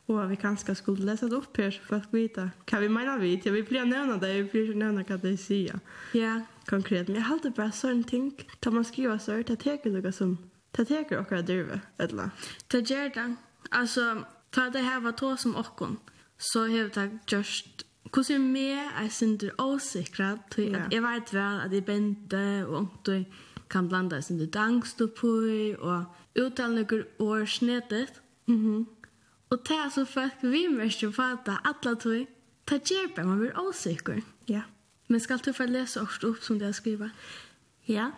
Och 0.07 0.30
vi 0.30 0.36
kanskje 0.36 0.74
skulle 0.74 1.04
lese 1.04 1.28
det 1.28 1.36
opp 1.36 1.57
her, 1.57 1.70
så 1.70 1.82
folk 1.82 2.12
vet 2.14 2.38
hva 2.38 2.78
vi 2.80 2.88
mener 2.88 3.18
vi? 3.18 3.40
Jag 3.44 3.52
vill 3.52 3.64
bli 3.64 3.84
nämna 3.84 4.16
det, 4.16 4.28
jag 4.28 4.42
vill 4.42 4.66
bli 4.66 4.74
nämna 4.74 5.02
hva 5.02 5.16
det 5.16 5.36
sier. 5.36 5.80
Ja. 6.14 6.40
Konkret, 6.66 7.09
men 7.09 7.16
jeg 7.16 7.26
halte 7.26 7.50
bare 7.50 7.72
sånne 7.72 8.04
ting. 8.07 8.32
Da 8.64 8.70
man 8.70 8.84
skriver 8.84 9.18
så 9.18 9.42
det 9.42 9.59
teker 9.59 9.90
noe 9.90 10.12
som... 10.12 10.38
Det 10.76 10.86
teker 10.86 11.18
och 11.18 11.44
dyrve, 11.44 11.80
eller? 11.98 12.30
Det 12.68 12.90
gjør 12.90 13.09
det. 13.14 13.36
Altså, 13.72 14.24
ta 14.52 14.68
det 14.70 14.84
her 14.84 15.00
var 15.00 15.12
to 15.12 15.36
som 15.36 15.57
åkon. 15.57 15.98
Så 16.38 16.66
har 16.66 16.88
det 16.94 17.18
just... 17.32 17.86
Hvordan 18.12 18.34
er 18.34 18.38
med 18.38 18.78
er 19.04 19.09
synder 19.09 19.50
åsikra 19.59 20.38
til 20.50 20.74
at 20.74 20.92
jeg 20.92 21.02
vet 21.02 21.32
vel 21.34 21.61
at 21.64 21.72
jeg 21.72 21.84
bente 21.84 22.66
og 22.66 22.76
ångtøy 22.78 23.24
kan 23.70 23.88
blanda 23.88 24.20
synder 24.22 24.46
dangstopøy 24.46 25.74
og 25.74 26.04
uttale 26.38 26.84
noen 26.84 27.04
år 27.18 27.44
snedet. 27.44 28.22
Mm. 28.46 28.86
Og 29.51 29.61
det 29.68 29.76
er 29.76 29.90
så 29.94 30.05
folk 30.05 30.42
vi 30.42 30.66
mest 30.70 31.03
jo 31.03 31.12
at 31.22 31.49
alla 31.64 31.94
tog, 31.94 32.26
det 32.68 32.82
gjør 32.90 33.12
bare 33.16 33.26
man 33.26 33.38
blir 33.38 33.61
åsikker. 33.61 34.20
Ja. 34.49 34.62
Men 35.09 35.20
skal 35.20 35.38
du 35.38 35.53
få 35.53 35.68
lese 35.70 36.01
også 36.01 36.32
opp 36.32 36.42
som 36.42 36.59
det 36.59 36.66
har 36.66 36.74
skrivet? 36.74 37.11
Ja, 37.86 38.11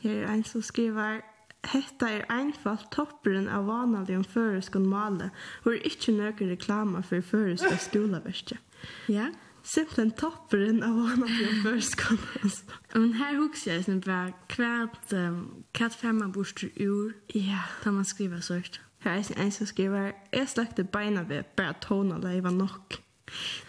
her 0.00 0.24
er 0.24 0.32
en 0.32 0.44
som 0.44 0.62
skriver 0.62 1.20
Hetta 1.62 2.08
er 2.10 2.24
einfalt 2.32 2.88
topperen 2.90 3.46
av 3.46 3.68
vanlig 3.68 4.16
om 4.18 4.24
føreskånd 4.26 4.88
male, 4.90 5.28
hvor 5.62 5.76
ikke 5.78 6.14
nøkker 6.16 6.50
reklama 6.50 7.04
for 7.06 7.22
føreskånd 7.22 7.78
skoleverket. 7.78 8.58
Ja. 9.12 9.28
Simpelthen 9.62 10.10
topperen 10.18 10.82
av 10.82 10.96
vanlig 10.98 11.44
om 11.52 11.60
føreskånd. 11.62 12.24
Men 12.96 13.12
her 13.20 13.38
husker 13.38 13.76
jeg 13.76 13.84
som 13.86 14.00
bare 14.02 14.32
hva 14.56 14.88
hva 14.90 15.22
hva 15.70 15.90
hva 16.00 16.32
hva 16.34 16.72
ur? 16.82 17.14
Ja. 17.36 17.62
Da 17.84 17.94
man 17.94 18.08
skriver 18.08 18.42
hva 18.42 18.58
Her 19.02 19.10
er 19.10 19.42
en 19.42 19.50
som 19.50 19.66
skriver, 19.66 20.12
jeg 20.32 20.48
sløkte 20.48 20.84
beina 20.84 21.24
ved, 21.28 21.42
bare 21.56 21.74
tonene 21.80 22.42
var 22.42 22.50
nok. 22.50 22.98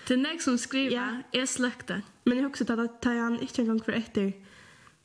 Til 0.05 0.19
nek 0.19 0.41
som 0.41 0.57
skriver, 0.57 0.91
ja, 0.91 1.07
jeg 1.33 1.47
sløkte. 1.47 2.01
Men 2.25 2.37
jeg 2.37 2.47
husker 2.47 2.79
at 2.79 3.03
det 3.03 3.11
han 3.19 3.39
ikke 3.41 3.61
engang 3.61 3.83
for 3.85 3.91
etter, 3.91 4.31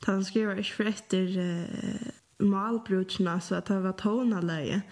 at 0.01 0.05
han 0.05 0.23
skriver 0.23 0.61
ikke 0.61 0.75
for 0.75 0.91
etter 0.91 1.39
uh, 1.39 2.09
malbrutsene, 2.39 3.39
så 3.41 3.55
at 3.55 3.67
det 3.67 3.83
var 3.83 3.97
tonene 3.97 4.83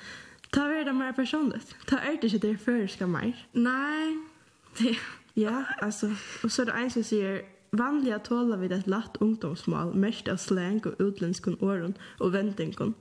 Ta 0.53 0.61
er 0.61 0.83
det 0.83 0.95
mer 0.95 1.11
personligt. 1.11 1.75
Ta 1.88 1.95
er 1.95 2.15
det 2.21 2.33
ikke 2.33 2.47
det 2.47 2.59
føreska 2.59 3.05
mer. 3.05 3.35
Nei. 3.53 4.15
Det, 4.79 4.95
ja, 5.35 5.63
altså. 5.81 6.15
Og 6.43 6.51
så 6.51 6.61
er 6.61 6.65
det 6.65 6.75
en 6.83 6.89
som 6.89 7.03
sier, 7.03 7.41
Vanliga 7.71 8.19
tåla 8.19 8.55
vid 8.57 8.71
ett 8.71 8.88
latt 8.88 9.17
ungdomsmål, 9.19 9.95
mest 9.95 10.27
av 10.27 10.38
slang 10.38 10.79
och 10.85 11.01
utländskon 11.01 11.57
åren 11.59 11.93
och 12.19 12.33
vändingon. 12.33 12.93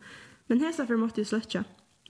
Men 0.46 0.60
hesa 0.60 0.86
för 0.86 0.96
måste 0.96 1.20
ju 1.20 1.24
släcka. 1.24 1.64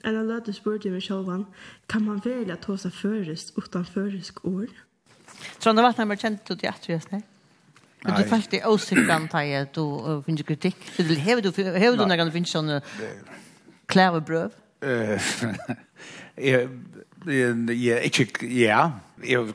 Eller 0.05 0.27
løte 0.27 0.53
spurte 0.55 0.91
meg 0.93 1.03
sjølvan, 1.03 1.47
kan 1.89 2.05
man 2.05 2.21
velge 2.25 2.53
at 2.53 2.67
ta 2.67 2.77
er 2.77 2.93
førest 2.95 3.57
utan 3.57 3.87
føresk 3.89 4.45
ord? 4.45 4.75
Trond, 5.61 5.81
hva 5.81 5.91
er 5.93 6.11
det 6.13 6.21
kjent 6.21 6.53
ut 6.53 6.63
i 6.63 6.69
atredes, 6.71 7.09
nei? 7.13 7.23
Men 8.05 8.21
du 8.21 8.29
fikk 8.31 8.51
det 8.53 8.61
åsikten 8.69 9.27
til 9.33 9.55
at 9.59 9.75
du 9.75 10.23
finner 10.27 10.47
kritikk. 10.47 10.79
Hever 10.99 11.43
du 11.43 12.05
når 12.07 12.29
du 12.29 12.35
finner 12.35 12.51
sånne 12.51 12.81
klare 13.91 14.21
brøv? 14.23 14.55
Jeg 16.37 16.69
er 17.27 18.07
ikke, 18.07 18.47
ja. 18.53 18.83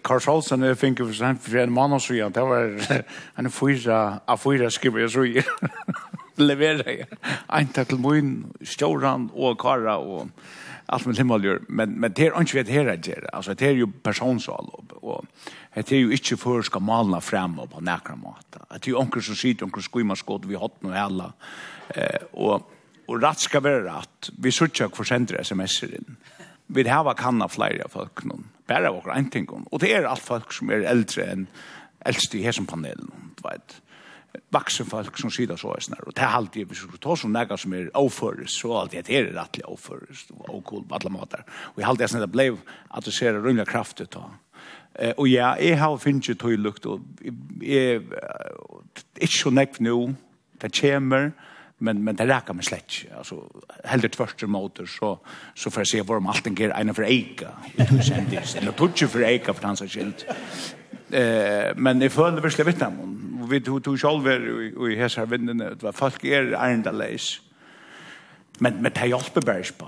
Karls 0.04 0.28
Olsen 0.28 0.66
fikk 0.76 1.00
jo 1.04 1.08
for 1.14 1.62
en 1.62 1.72
mann 1.72 1.94
og 1.96 2.02
så 2.02 2.18
igjen. 2.18 2.34
Det 2.34 2.44
var 2.44 2.76
en 3.40 3.52
fyra, 3.54 4.20
a 4.28 4.36
fyra 4.36 4.70
skriver 4.74 5.06
jeg 5.06 5.14
så 5.14 5.24
igjen 5.30 5.46
leverer 6.44 7.06
en 7.06 7.72
takk 7.76 7.92
til 7.92 8.02
min, 8.04 8.34
stjåren 8.66 9.30
og 9.34 9.60
kara 9.62 9.98
og 10.00 10.30
allt 10.92 11.08
med 11.08 11.20
himmeljør, 11.22 11.62
men, 11.70 11.94
men 12.00 12.12
det 12.12 12.28
er 12.28 12.38
ikke 12.42 12.58
vet 12.58 12.72
her 12.74 12.90
jeg 12.92 13.04
gjør, 13.06 13.28
altså 13.34 13.54
det 13.56 13.68
er 13.70 13.78
jo 13.80 13.88
personsal, 14.04 14.68
og, 14.76 14.96
og 15.02 15.26
det 15.76 15.96
er 15.96 16.02
jo 16.04 16.12
ikke 16.16 16.38
for 16.40 16.66
skal 16.68 16.84
malna 16.84 17.22
frem 17.24 17.56
på 17.72 17.84
nækra 17.86 18.18
måte. 18.20 18.60
Det 18.74 18.90
er 18.90 18.92
jo 18.92 19.00
onker 19.00 19.24
som 19.24 19.38
sitter, 19.40 19.68
onker 19.68 19.86
skuimer 19.86 20.20
skått, 20.20 20.50
vi 20.50 20.60
hatt 20.60 20.82
noe 20.84 20.98
hella, 20.98 21.30
eh, 21.96 22.26
og, 22.34 22.68
og 23.08 23.22
rett 23.24 23.46
skal 23.46 23.64
være 23.64 23.86
rett, 23.88 24.32
vi 24.36 24.52
sørger 24.52 24.90
ikke 24.90 25.00
for 25.00 25.08
sender 25.08 25.40
sms'er 25.46 25.96
inn. 25.96 26.18
Vi 26.72 26.88
har 26.88 27.14
kanna 27.20 27.48
flere 27.52 27.88
folk 27.92 28.26
noen, 28.28 28.50
bare 28.68 28.92
av 28.92 29.00
okra 29.00 29.16
en 29.20 29.32
ting, 29.32 29.48
og 29.52 29.80
det 29.84 29.94
er 29.96 30.10
alt 30.10 30.24
folk 30.24 30.52
som 30.56 30.72
er 30.72 30.88
eldre 30.88 31.28
enn 31.28 31.48
eldste 32.08 32.40
i 32.40 32.44
hesen 32.44 32.68
panelen, 32.68 33.12
du 33.38 33.44
vet 33.46 33.80
vaksen 34.52 34.86
folk 34.86 35.18
som 35.20 35.32
sida 35.32 35.58
så 35.58 35.74
er 35.76 35.84
snär 35.84 36.08
Og 36.08 36.16
det 36.16 36.24
er 36.24 36.36
alltid 36.36 36.66
hvis 36.66 36.84
du 36.92 36.98
tar 36.98 37.16
sånn 37.20 37.34
nega 37.36 37.58
som 37.58 37.74
er 37.74 37.90
overføres, 37.94 38.56
så 38.62 38.74
alltid 38.78 39.06
det 39.06 39.18
är 39.18 39.26
rättliga 39.34 39.68
oföres 39.68 40.26
och 40.30 40.64
cool 40.66 40.84
alla 40.90 41.10
matar 41.10 41.46
och 41.50 41.82
i 41.82 41.84
allt 41.84 42.00
det 42.00 42.08
som 42.08 42.32
blev 42.32 42.58
att 42.90 43.06
det 43.06 43.12
ser 43.12 43.34
rymliga 43.34 43.66
krafter 43.66 44.06
ta 44.06 44.32
eh 44.94 45.12
och 45.12 45.28
ja 45.28 45.60
jag 45.60 45.78
har 45.78 45.98
funnit 45.98 46.30
ju 46.30 46.36
till 46.36 46.62
lukt 46.62 46.86
och 46.86 47.00
är 47.62 48.02
inte 49.16 49.34
så 49.34 49.50
näck 49.50 49.80
nu 49.80 50.16
det 50.60 50.82
kommer 50.82 51.32
men 51.78 52.04
men 52.04 52.16
det 52.16 52.28
räcker 52.28 52.54
med 52.54 52.66
släck 52.66 53.08
alltså 53.18 53.50
helt 53.84 54.04
det 54.04 54.16
första 54.16 54.48
motor 54.48 54.86
så 54.86 55.20
så 55.56 55.72
får 55.72 55.82
jag 55.82 55.88
se 55.88 56.02
var 56.02 56.16
de 56.16 56.28
allting 56.28 56.56
ger 56.56 56.70
en 56.70 56.94
för 56.94 57.04
eka 57.04 57.50
i 57.76 57.86
tusen 57.86 58.26
det 58.30 58.56
eller 58.56 58.72
tutje 58.72 59.08
för 59.08 59.22
eka 59.22 59.54
för 59.54 59.68
hans 59.68 59.82
skilt 59.82 60.26
Eh, 61.14 61.78
men 61.78 62.02
jeg 62.02 62.12
føler 62.12 62.42
virkelig 62.42 62.66
vitt 62.66 62.82
av 62.82 62.96
henne. 62.96 63.48
Vi 63.50 63.60
tog, 63.60 63.84
tog 63.84 64.00
selv 64.00 64.28
och 64.78 64.92
i 64.92 64.96
hessar 64.96 65.26
vinden 65.26 65.58
det 65.58 65.84
var 65.84 65.92
folk 65.92 66.24
är 66.24 66.54
ærende 66.54 66.92
leis. 66.92 67.42
Men, 68.60 68.82
men 68.82 68.92
det 68.92 69.08
hjelper 69.08 69.42
bare 69.42 69.60
ikke 69.60 69.78
på. 69.80 69.88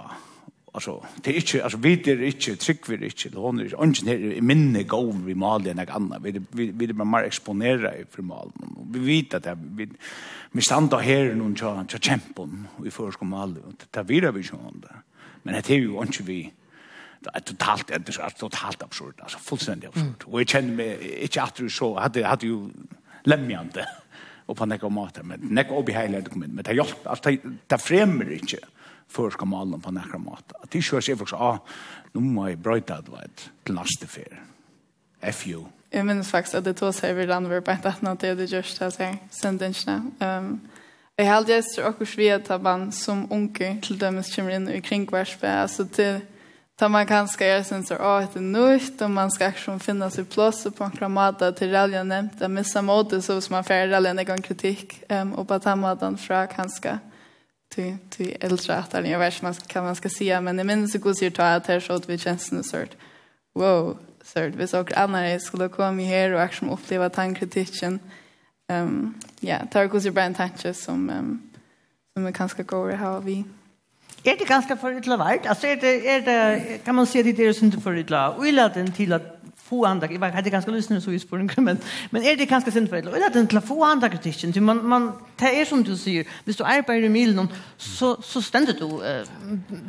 Altså, 0.73 1.05
det 1.25 1.31
är 1.31 1.35
inte 1.35 1.63
alltså 1.63 1.77
vi 1.77 1.95
det 1.95 2.11
är 2.11 2.25
inte 2.25 2.55
trick 2.55 2.89
vi 2.89 2.95
er 2.95 3.03
inte 3.03 3.29
det 3.29 3.37
är 3.37 3.65
ikke, 3.65 3.77
ungen 3.77 4.33
i 4.37 4.41
minne 4.41 4.83
gå 4.83 5.11
vi 5.11 5.33
mal 5.33 5.63
den 5.63 5.79
andra. 5.79 6.19
Vi, 6.19 6.41
vi, 6.51 6.71
vi 6.71 6.85
er 6.85 6.93
mer 6.93 7.23
exponera 7.23 7.95
i 7.95 8.05
för 8.09 8.21
mal 8.21 8.51
Vi 8.89 8.99
vet 8.99 9.33
att 9.33 9.43
det, 9.43 9.57
vi, 9.77 9.87
vi 10.51 10.61
stander 10.61 10.97
her 10.97 11.35
noen 11.35 11.55
tja, 11.55 11.85
tja 11.87 12.19
vi 12.77 12.89
får 12.89 13.11
ska 13.11 13.25
mal 13.25 13.53
Det 13.53 13.99
er 13.99 14.03
videre 14.03 14.31
vi 14.31 14.39
ikke 14.39 14.57
där. 14.81 15.01
Men 15.43 15.53
det 15.53 15.69
är 15.69 15.77
ju 15.77 16.01
inte 16.01 16.23
vi, 16.23 16.51
det 17.23 17.45
totalt 17.45 17.91
totalt 17.91 18.05
det 18.05 18.19
er 18.19 18.29
totalt 18.39 18.83
absurd 18.83 19.19
alltså 19.19 19.39
fullständigt 19.39 19.89
absurd. 19.89 20.23
Och 20.25 20.41
jag 20.41 20.49
känner 20.49 20.73
mig 20.73 21.21
inte 21.21 21.41
att 21.41 21.55
du 21.55 21.69
så 21.69 21.99
hade 21.99 22.25
hade 22.25 22.47
ju 22.47 22.69
lämnande 23.23 23.85
och 24.45 24.57
på 24.57 24.65
några 24.65 24.89
mat 24.89 25.19
men 25.23 25.39
näck 25.39 25.71
obehagligt 25.71 26.25
dokument 26.25 26.53
men 26.53 26.63
det 26.63 26.73
hjälpt 26.73 27.07
alltså 27.07 27.29
det 27.67 27.77
främmer 27.77 28.31
inte 28.31 28.57
för 29.07 29.29
ska 29.29 29.45
man 29.45 29.81
på 29.81 29.91
några 29.91 30.17
mat. 30.17 30.51
Att 30.61 30.71
det 30.71 30.81
körs 30.81 31.09
ju 31.09 31.13
också 31.13 31.35
ah 31.35 31.59
nu 32.11 32.21
må 32.21 32.49
jag 32.49 32.57
bryta 32.57 33.01
det 33.01 33.11
vet 33.11 33.49
till 33.63 33.73
nästa 33.73 34.07
fel 34.07 34.33
FU 35.33 35.63
Jag 35.89 36.05
minns 36.05 36.31
faktiskt 36.31 36.55
att 36.55 36.63
det 36.63 36.73
tog 36.73 36.93
sig 36.93 37.13
vid 37.13 37.27
landvär 37.27 37.61
på 37.61 37.71
ett 37.71 37.85
annat 37.85 38.19
det 38.19 38.35
det 38.35 38.45
just 38.45 38.79
det 38.79 38.85
här 38.99 39.17
sen 39.29 39.57
den 39.57 39.73
ehm 40.19 40.59
Jag 41.15 41.25
hade 41.25 41.55
just 41.55 41.79
också 41.79 42.17
vet 42.17 42.51
att 42.51 42.61
man 42.61 42.91
som 42.91 43.31
onkel 43.31 43.81
till 43.81 43.97
dem 43.97 44.23
kommer 44.23 44.49
in 44.49 44.69
i 44.69 44.81
kringvärldsbär 44.81 45.67
så 45.67 45.85
till 45.85 46.19
Tar 46.75 46.89
man 46.89 47.05
kanske 47.05 47.45
är 47.45 47.63
sen 47.63 47.83
så 47.83 47.95
åh 47.95 48.25
det 48.33 48.39
nytt 48.39 49.01
och 49.01 49.11
man 49.11 49.31
ska 49.31 49.47
också 49.47 49.79
finna 49.79 50.09
sig 50.09 50.25
plats 50.25 50.67
på 50.77 50.83
en 50.83 50.91
kramata 50.91 51.51
till 51.51 51.71
rallya 51.71 52.03
nämnt 52.03 52.41
att 52.41 52.51
missa 52.51 52.81
mode 52.81 53.21
så 53.21 53.41
som 53.41 53.53
man 53.53 53.63
färd 53.63 53.91
rallya 53.91 54.11
en 54.11 54.25
gång 54.25 54.41
kritik 54.41 55.03
ehm 55.09 55.33
och 55.33 55.47
på 55.47 55.59
tamadan 55.59 56.17
fra 56.17 56.47
kanske 56.47 56.99
till 57.69 57.97
till 58.09 58.37
äldre 58.39 58.75
att 58.75 59.07
jag 59.07 59.19
vet 59.19 59.41
man 59.41 59.53
kan 59.53 59.83
man 59.83 59.95
ska 59.95 60.09
se 60.09 60.41
men 60.41 60.57
det 60.57 60.63
minns 60.63 60.91
så 60.91 60.99
går 60.99 61.29
ta 61.29 61.43
att 61.43 61.67
här 61.67 61.79
så 61.79 61.93
att 61.93 62.09
vi 62.09 62.17
känns 62.17 62.51
en 62.51 62.63
sort 62.63 62.95
wow 63.53 63.97
så 64.23 64.39
vi 64.39 64.67
så 64.67 64.81
och 64.81 64.97
andra 64.97 65.39
skulle 65.39 65.69
komma 65.69 66.01
här 66.01 66.33
och 66.33 66.43
också 66.43 66.65
uppleva 66.65 67.09
tankritiken 67.09 67.99
ehm 68.67 69.13
ja 69.39 69.57
tar 69.71 69.85
går 69.85 69.99
sig 69.99 70.11
brand 70.11 70.37
touches 70.37 70.83
som 70.83 71.09
ehm 71.09 71.41
som 72.13 72.25
vi 72.25 72.33
kanske 72.33 72.63
går 72.63 72.91
har 72.91 73.21
vi 73.21 73.43
är 74.23 74.37
det 74.37 74.45
ganska 74.45 74.77
förutla 74.77 75.17
vart? 75.17 75.45
Alltså 75.45 75.67
är 75.67 75.75
det, 75.75 76.09
är 76.09 76.21
det, 76.21 76.77
kan 76.85 76.95
man 76.95 77.07
säga 77.07 77.29
att 77.29 77.35
det 77.35 77.45
är 77.45 77.53
synd 77.53 77.83
förutla? 77.83 78.29
Och 78.29 78.47
illa 78.47 78.69
den 78.69 78.91
till 78.91 79.13
att 79.13 79.39
få 79.55 79.85
andra, 79.85 80.11
jag 80.11 80.19
hade 80.19 80.49
ganska 80.49 80.71
lyssnare 80.71 81.01
så 81.01 81.11
i 81.11 81.19
spåren, 81.19 81.49
men, 81.57 81.77
men 82.09 82.23
är 82.23 82.37
det 82.37 82.45
ganska 82.45 82.71
synd 82.71 82.89
förutla? 82.89 83.11
Och 83.11 83.17
illa 83.17 83.29
den 83.29 83.47
till 83.47 83.57
att 83.57 83.67
få 83.67 83.83
andra 83.83 84.09
kritiken, 84.09 84.53
till 84.53 84.61
man, 84.61 84.87
man, 84.87 85.11
det 85.35 85.61
är 85.61 85.65
som 85.65 85.83
du 85.83 85.97
säger, 85.97 86.25
hvis 86.43 86.57
du 86.57 86.63
arbetar 86.63 86.93
i 86.93 87.09
milen, 87.09 87.47
så, 87.77 88.21
så 88.21 88.41
ständer 88.41 88.73
du 88.73 88.85
äh, 88.85 89.27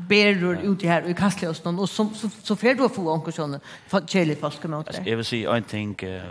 beror 0.09 0.59
ut 0.61 0.85
i 0.85 0.87
här 0.87 1.03
och 1.03 1.11
i 1.11 1.15
kastliga 1.15 1.51
och 1.51 1.57
sånt, 1.57 1.81
och 1.81 1.91
så, 1.91 2.09
så, 2.15 2.31
så 2.43 2.57
får 2.57 2.75
du 2.75 2.89
få 2.89 3.15
anker 3.15 3.33
sådana 3.33 3.61
kärlig 4.07 4.41
folk 4.41 4.65
med 4.65 4.79
åt 4.79 4.87
det. 4.87 5.11
Jag 5.11 5.17
vill 5.17 5.25
säga 5.25 5.57
en 5.57 5.63
ting, 5.63 5.97
uh, 6.03 6.23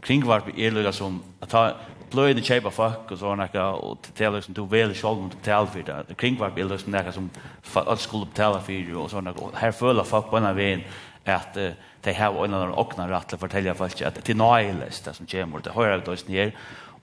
kringvarp 0.00 0.58
är 0.58 0.92
som 0.92 1.22
att 1.40 1.50
ta 1.50 1.76
blöjde 2.12 2.42
kjeipa 2.42 2.70
folk 2.70 3.10
och 3.10 3.18
sådana 3.18 3.44
ekka, 3.44 3.64
og 3.64 3.98
det 4.16 4.24
är 4.24 4.30
liksom, 4.30 4.54
du 4.54 4.66
velger 4.66 4.94
själv 4.94 5.18
om 5.18 5.28
du 5.28 5.36
betalar 5.36 5.66
för 5.66 5.82
det. 5.82 6.14
Kringvarp 6.14 6.58
er 6.58 6.64
liksom 6.64 6.92
nekka 6.92 7.12
som 7.12 7.30
att 7.74 8.00
skulle 8.00 8.26
betala 8.26 8.60
for 8.60 8.96
og 8.96 9.10
sånn 9.10 9.26
ekka, 9.26 9.40
och 9.40 9.56
här 9.56 9.72
följer 9.72 10.04
folk 10.04 10.30
på 10.30 10.36
en 10.36 10.46
av 10.46 10.56
veien 10.56 10.84
at 11.26 11.56
uh, 11.56 11.72
de 12.02 12.12
har 12.12 12.44
en 12.44 12.54
eller 12.54 12.64
annen 12.66 12.78
åkna 12.78 13.08
rett 13.08 13.28
til 13.28 13.38
å 13.38 13.40
fortelle 13.40 13.74
folk 13.74 14.00
at 14.02 14.14
det 14.14 14.34
er 14.34 14.38
nøyles 14.38 15.02
det 15.04 15.14
som 15.14 15.26
kommer, 15.26 15.62
det 15.62 15.72
hører 15.72 15.98
jeg 15.98 16.06
døysen 16.06 16.34
her. 16.34 16.52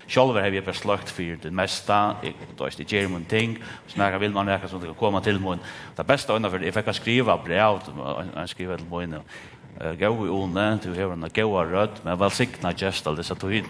Sjálf 0.10 0.36
har 0.36 0.50
jeg 0.50 0.64
bare 0.66 0.76
slagt 0.76 1.12
for 1.14 1.38
det 1.44 1.54
meste, 1.54 2.00
døysen 2.58 2.84
jeg 2.84 2.90
gjør 2.90 3.14
min 3.14 3.26
ting, 3.30 3.56
og 3.62 3.94
sånn 3.94 4.04
ekka 4.08 4.20
vil 4.20 4.34
man 4.36 4.50
ekka 4.50 4.68
som 4.68 4.82
det 4.82 4.90
kan 4.92 5.00
komme 5.00 5.22
til 5.24 5.40
min. 5.40 5.62
Det 5.98 6.08
beste 6.08 6.34
øyne 6.34 6.50
for 6.50 6.58
det, 6.58 6.72
jeg 6.72 6.78
fikk 6.80 6.94
skriva 6.98 7.38
brev, 7.38 7.80
jeg 8.36 8.50
skriva 8.50 8.78
til 8.78 8.92
min, 8.92 9.16
uh, 9.82 9.94
gå 10.00 10.12
i 10.26 10.30
åne, 10.30 10.66
du 10.84 10.90
har 10.94 11.14
en 11.14 11.26
gåa 11.36 11.66
rød, 11.66 12.02
men 12.06 12.20
velsigna 12.20 12.74
gest 12.78 13.06
alle 13.08 13.22
disse 13.22 13.36
tog 13.40 13.54
hit. 13.54 13.66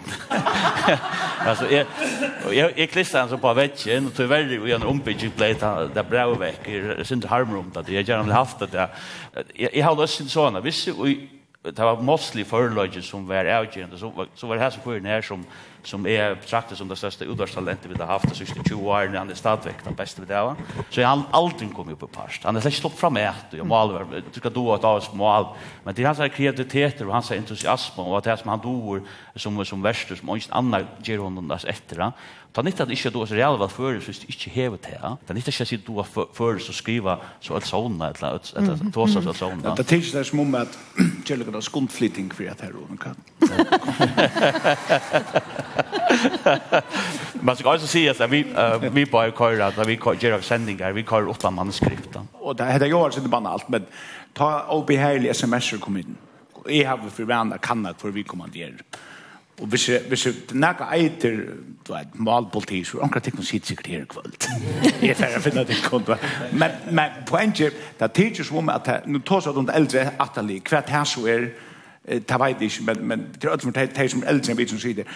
altså, 1.46 1.66
jeg, 1.70 1.86
jeg, 2.52 2.72
jeg 2.76 2.90
klister 2.92 3.20
han 3.20 3.32
så 3.32 3.40
på 3.40 3.54
vetjen, 3.56 4.10
og 4.10 4.14
tyverre 4.16 4.60
i 4.60 4.76
en 4.76 4.88
ombygging 4.92 5.34
ble 5.36 5.52
det, 5.54 5.74
det 5.96 6.06
brev 6.08 6.36
vekk, 6.40 6.70
jeg 6.70 7.06
synes 7.06 7.24
ikke 7.24 7.34
harmer 7.34 7.62
om 7.64 7.74
det, 7.74 7.88
jeg 7.94 8.08
gjerne 8.08 8.28
vil 8.28 8.38
haft 8.38 8.64
det. 8.66 8.88
Jeg, 9.58 9.70
jeg 9.74 9.84
har 9.84 9.98
løst 9.98 10.20
sin 10.20 10.32
sånn, 10.32 10.60
hvis 10.64 10.86
jeg, 10.90 11.18
det 11.64 11.84
var 11.84 12.00
mostly 12.00 12.44
forløyde 12.48 13.02
som 13.04 13.26
var 13.28 13.48
avgjørende, 13.58 13.98
så, 14.00 14.08
så 14.34 14.48
var 14.48 14.56
det 14.56 14.64
her 14.64 14.72
som 14.74 14.84
fyrir 14.86 15.04
nær 15.04 15.24
som 15.26 15.44
som 15.86 16.06
er 16.06 16.34
betraktet 16.40 16.78
som 16.78 16.88
det 16.88 16.98
største 16.98 17.26
utvarstalentet 17.30 17.90
vi 17.90 17.98
har 17.98 18.10
haft 18.10 18.28
de 18.28 18.36
siste 18.36 18.62
20 18.62 18.80
årene, 18.90 19.18
han 19.18 19.30
er 19.30 19.38
stadigvæk 19.38 19.84
den 19.84 19.96
beste 19.96 20.22
vi 20.22 20.28
det 20.28 20.40
Så 20.90 21.04
han 21.06 21.24
aldri 21.32 21.68
kom 21.74 21.88
opp 21.92 22.02
i 22.02 22.10
parst. 22.12 22.44
Han 22.44 22.56
er 22.56 22.64
slett 22.64 22.80
slått 22.80 22.98
fram 22.98 23.16
et, 23.16 23.54
og 23.60 23.66
mål, 23.66 23.96
du 24.32 24.38
skal 24.38 24.52
do 24.52 24.66
et 24.74 24.84
av 24.84 25.00
oss 25.00 25.10
mål, 25.12 25.50
men 25.84 25.94
det 25.94 26.04
er 26.04 26.12
hans 26.12 26.34
kreativiteter 26.34 27.06
og 27.06 27.14
hans 27.14 27.30
entusiasme, 27.30 28.04
og 28.04 28.22
det 28.24 28.32
er 28.32 28.42
som 28.42 28.52
han 28.52 28.62
doer 28.62 29.02
som, 29.36 29.64
som 29.64 29.82
verster, 29.82 30.16
som 30.16 30.34
ikke 30.36 30.54
annet 30.56 31.06
gjør 31.06 31.26
honom 31.28 31.48
dess 31.50 31.64
etter, 31.64 32.10
Det 32.50 32.58
er 32.58 32.66
nytt 32.66 32.80
at 32.82 32.88
det 32.90 33.12
du 33.14 33.20
er 33.22 33.28
så 33.30 33.36
reale 33.38 33.58
valg 33.60 33.70
fører, 33.70 34.00
hvis 34.02 34.18
det 34.24 34.28
ikke 34.32 34.50
hever 34.50 34.78
til. 34.82 34.98
Det 34.98 35.30
er 35.30 35.36
nytt 35.38 35.48
at 35.48 35.54
det 35.54 35.70
ikke 35.70 35.86
er 35.86 36.06
så 36.58 36.58
så 36.66 36.72
skriva 36.74 37.12
så 37.40 37.56
et 37.56 37.66
sånne, 37.68 38.08
eller 38.10 38.38
tåsa 38.90 39.22
så 39.22 39.30
alt 39.30 39.38
sånne. 39.38 39.74
Det 39.78 39.84
er 39.86 39.96
ikke 40.00 40.18
det 40.18 40.26
som 40.26 40.40
om 40.42 40.54
at 40.58 40.78
kjærlighet 41.28 41.54
er 41.54 41.60
skundflytting 41.62 42.32
for 42.34 42.50
at 42.50 42.60
her 42.66 42.72
og 42.74 42.98
kan. 42.98 43.14
Man 47.46 47.56
skal 47.56 47.70
også 47.70 47.86
si 47.86 48.02
at 48.10 48.18
vi, 48.30 48.42
uh, 48.50 48.94
vi 48.94 49.04
bare 49.04 49.30
kører, 49.30 49.66
at 49.68 49.86
vi 49.86 49.94
gjør 49.96 50.40
sendinger, 50.42 50.92
vi 50.92 51.02
kører 51.06 51.30
åtta 51.30 51.50
manuskripten. 51.50 52.28
Og 52.40 52.58
det 52.58 52.66
heter 52.72 52.86
jo 52.90 53.04
altså 53.04 53.20
ikke 53.20 53.30
banalt, 53.30 53.70
men 53.70 53.86
ta 54.34 54.66
opp 54.74 54.90
i 54.90 54.98
herlige 54.98 55.38
sms'er 55.38 55.78
kom 55.78 55.96
inn. 56.02 56.18
Jeg 56.66 56.88
har 56.88 56.98
for 56.98 57.24
vana 57.24 57.56
kannat 57.62 58.02
for 58.02 58.10
vi 58.10 58.22
kommanderer. 58.26 58.82
Og 59.60 59.66
hvis 59.66 59.88
jeg, 59.88 60.00
hvis 60.08 60.26
jeg 60.26 60.34
nægge 60.52 60.86
eiter, 60.94 61.30
du 61.88 61.92
vet, 61.92 62.14
malpoliti, 62.14 62.84
så 62.84 62.98
er 62.98 63.02
akkurat 63.04 63.26
ikke 63.26 63.36
tikkum 63.36 63.44
sitt 63.44 63.66
sikkert 63.66 63.86
her 63.86 64.04
kvöld. 64.04 64.32
Jeg 65.02 65.10
er 65.10 65.14
ferdig 65.14 65.36
å 65.36 65.42
finne 65.44 65.64
det 65.68 65.76
kontra. 65.84 66.16
Men, 66.52 66.76
men 66.92 67.18
poenget, 67.26 67.76
det 67.98 68.06
er 68.06 68.14
tidsi 68.14 68.44
som 68.44 68.68
at, 68.72 68.88
nu 69.06 69.18
tås 69.18 69.46
at 69.46 69.58
de 69.58 69.66
eldre 69.74 70.06
atali, 70.20 70.60
hva 70.70 70.80
det 70.80 70.94
her 70.94 71.04
så 71.04 71.26
er, 71.28 71.46
det 72.08 72.40
vet 72.40 72.64
jeg 72.64 72.72
ikke, 72.72 72.86
men, 72.86 73.04
men 73.06 73.26
det 73.34 73.44
er 73.44 73.52
alt 73.52 73.62
som 73.62 73.76
de 73.76 74.08
som 74.08 74.24
eldre 74.26 74.52
enn 74.52 74.58
vi 74.58 74.68
som 74.68 74.80
sier 74.80 75.02
det, 75.02 75.06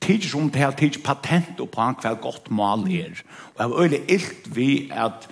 tidsi 0.00 0.28
som 0.28 0.50
det 0.52 0.62
er 0.62 0.76
tidsi 0.76 1.00
patent 1.04 1.56
på 1.56 1.88
hva 1.88 2.14
godt 2.20 2.50
mal 2.50 2.84
er. 2.84 3.24
Og 3.54 3.62
jeg 3.62 3.70
var 3.70 3.82
øyelig 3.82 4.02
illt 4.08 4.56
vi 4.56 4.70
at, 4.92 5.28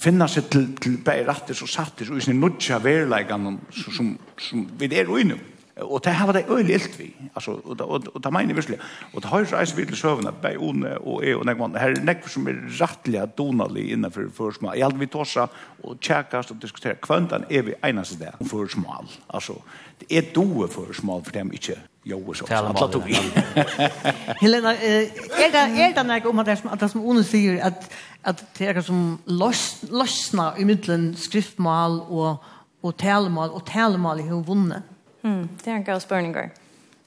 finna 0.00 0.28
seg 0.28 0.50
til, 0.52 0.66
til 0.80 0.98
bare 1.04 1.24
rattis 1.28 1.62
og 1.64 1.70
sattes 1.72 2.10
og 2.10 2.20
i 2.20 2.24
sin 2.24 2.40
nødja 2.40 2.78
verleggene 2.84 3.56
som, 3.72 3.92
som 3.92 4.10
som 4.38 4.66
vi 4.78 4.90
er 4.92 5.08
ui 5.08 5.24
nu. 5.24 5.38
Og 5.76 6.04
det 6.04 6.12
har 6.12 6.26
var 6.26 6.32
det 6.32 6.44
øyelig 6.48 6.74
ilt 6.74 6.98
vi. 6.98 7.14
Altså, 7.34 7.50
og, 7.50 7.80
og, 7.80 8.02
og, 8.14 8.24
det 8.24 8.32
mener 8.32 8.54
virkelig. 8.54 8.78
Og 9.12 9.22
det 9.22 9.30
har 9.30 9.38
jo 9.38 9.46
reist 9.52 9.76
virkelig 9.76 9.98
søvende, 9.98 10.32
bei 10.32 10.56
One 10.56 10.98
og 10.98 11.24
E 11.26 11.36
og 11.36 11.44
Nekman. 11.44 11.76
Her 11.76 11.88
er 11.88 12.00
Nekman 12.04 12.28
som 12.28 12.48
er 12.48 12.52
rettelig 12.80 13.36
donalig 13.38 13.92
innenfor 13.92 14.22
førsmål. 14.36 14.72
Jeg 14.76 14.84
hadde 14.84 14.98
vi 14.98 15.06
tåsa 15.06 15.46
og 15.82 16.00
tjekkast 16.00 16.50
og 16.50 16.62
diskutera 16.62 16.94
kvantan 16.94 17.44
er 17.50 17.62
vi 17.62 17.74
eneste 17.84 18.18
det 18.24 18.48
førsmål. 18.48 19.10
Altså, 19.28 19.52
det 20.00 20.18
er 20.18 20.32
doe 20.34 20.68
førsmål 20.68 21.24
for 21.24 21.32
dem 21.32 21.52
ikke 21.52 21.76
jo 22.06 22.34
så 22.34 22.46
alla 22.50 22.72
tog. 22.72 23.02
Helena 24.40 24.74
er 24.74 25.10
det 25.28 25.54
är 25.54 25.94
det 25.94 26.02
när 26.02 26.26
om 26.26 26.38
at 26.38 26.46
det 26.46 26.58
som 26.58 26.88
som 26.88 27.06
One 27.06 27.24
sier 27.24 27.64
at 27.64 27.90
at 28.24 28.44
det 28.58 28.68
er 28.68 28.80
som 28.80 29.18
løsna 29.26 30.54
i 30.58 30.64
middelen 30.64 31.16
skriftmål 31.16 32.00
og 32.08 32.36
og 32.82 32.96
talmal 32.96 33.50
og 33.50 33.64
talmal 33.66 34.20
i 34.20 34.22
hur 34.22 34.42
vunnet. 34.42 34.82
Mm, 35.26 35.48
det 35.58 35.72
er 35.72 35.76
en 35.76 35.84
god 35.84 36.00
spørning. 36.00 36.36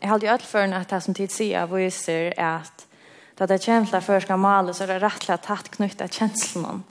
Jeg 0.01 0.09
hadde 0.09 0.25
jo 0.25 0.31
alt 0.33 0.45
for 0.45 0.59
at 0.59 0.91
det 0.91 1.01
som 1.03 1.15
tid 1.15 1.31
sier 1.31 1.67
viser 1.71 2.33
at 2.35 2.85
da 3.39 3.47
det 3.47 3.61
kjensler 3.63 4.03
før 4.03 4.19
skal 4.19 4.39
male, 4.39 4.73
så 4.75 4.83
er 4.83 4.93
det 4.93 5.03
rettelig 5.05 5.37
tatt 5.45 5.71
knyttet 5.71 6.03
av 6.03 6.11
kjenslene. 6.11 6.81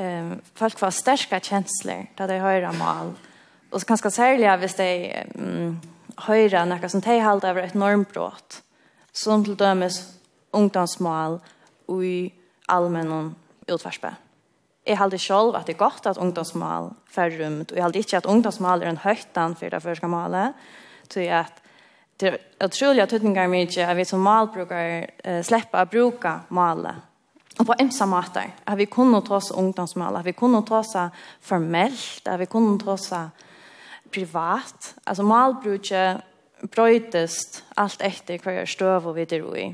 Um, 0.00 0.34
folk 0.56 0.78
får 0.78 0.94
sterke 0.96 1.40
kjensler 1.44 2.06
da 2.16 2.28
de 2.28 2.38
hører 2.40 2.76
mal. 2.76 3.14
Og 3.70 3.80
så 3.80 3.88
kanskje 3.88 4.12
særlig 4.12 4.52
hvis 4.60 4.76
de 4.76 4.90
um, 5.40 5.80
hører 6.26 6.68
noe 6.68 6.92
som 6.92 7.04
de 7.04 7.20
holder 7.24 7.52
over 7.52 7.64
et 7.64 7.76
normbrott, 7.78 8.60
som 9.12 9.44
til 9.44 9.56
dømes 9.56 10.02
ungdomsmal 10.52 11.40
og 11.88 12.04
i 12.04 12.32
allmennom 12.68 13.32
utvarspet. 13.70 14.29
Jeg 14.90 14.98
halde 14.98 15.18
selv 15.22 15.54
at 15.54 15.68
det 15.68 15.76
er 15.76 15.78
godt 15.78 16.06
at 16.10 16.18
ungdomsmål 16.18 16.88
fer 17.06 17.30
rumt, 17.38 17.70
og 17.70 17.76
jeg 17.76 17.84
halde 17.84 17.98
ikke 18.02 18.16
at 18.18 18.26
ungdomsmål 18.26 18.82
er 18.82 18.90
en 18.90 19.04
høytan 19.04 19.54
for 19.54 19.70
det 19.70 19.82
første 19.82 20.08
målet, 20.10 20.56
til 21.08 21.28
at 21.30 21.60
det 22.20 22.32
er 22.32 22.66
utrolig 22.66 23.02
at 23.02 23.08
tøtningar 23.08 23.46
mye 23.48 23.84
at 23.86 23.96
vi 23.96 24.04
som 24.04 24.20
malbrukar 24.20 25.06
uh, 25.24 25.38
slipper 25.46 25.84
å 25.84 25.90
bruke 25.92 26.34
målet, 26.50 27.06
Og 27.60 27.66
på 27.66 27.74
emsa 27.80 28.06
måter, 28.06 28.54
at 28.66 28.78
vi 28.78 28.86
kunne 28.88 29.20
ta 29.20 29.34
oss 29.36 29.50
ungdomsmål, 29.52 30.16
at 30.16 30.24
vi 30.24 30.32
kunne 30.32 30.62
ta 30.64 30.78
oss 30.78 30.94
formelt, 31.44 32.22
at 32.26 32.38
vi 32.40 32.46
kunne 32.48 32.78
ta 32.80 32.94
oss 32.94 33.12
privat. 34.12 34.94
Altså 35.06 35.22
malbruket 35.22 36.22
brøytest 36.72 37.64
alt 37.76 38.00
etter 38.04 38.40
hver 38.40 38.64
støv 38.64 39.10
og 39.10 39.16
videre 39.16 39.60
i. 39.60 39.66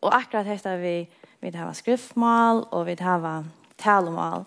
Og 0.00 0.14
akkurat 0.14 0.46
dette 0.46 0.76
vi, 0.78 1.08
vi 1.40 1.50
har 1.54 1.72
skriftmål, 1.72 2.68
og 2.70 2.86
vi 2.86 2.96
har 3.00 3.44
talemål. 3.78 4.44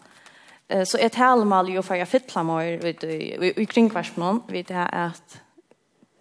Eh, 0.68 0.84
så 0.84 0.98
ett 0.98 1.14
talemål 1.14 1.70
jo 1.70 1.76
ju 1.76 1.82
för 1.82 1.96
jag 1.96 2.08
fittlar 2.08 2.44
mig 2.44 2.78
vet 2.78 3.02
du, 3.02 3.12
i 3.12 3.66
kringkvarsmån 3.66 4.44
vet 4.48 4.70
jag 4.70 4.90
att 4.92 5.42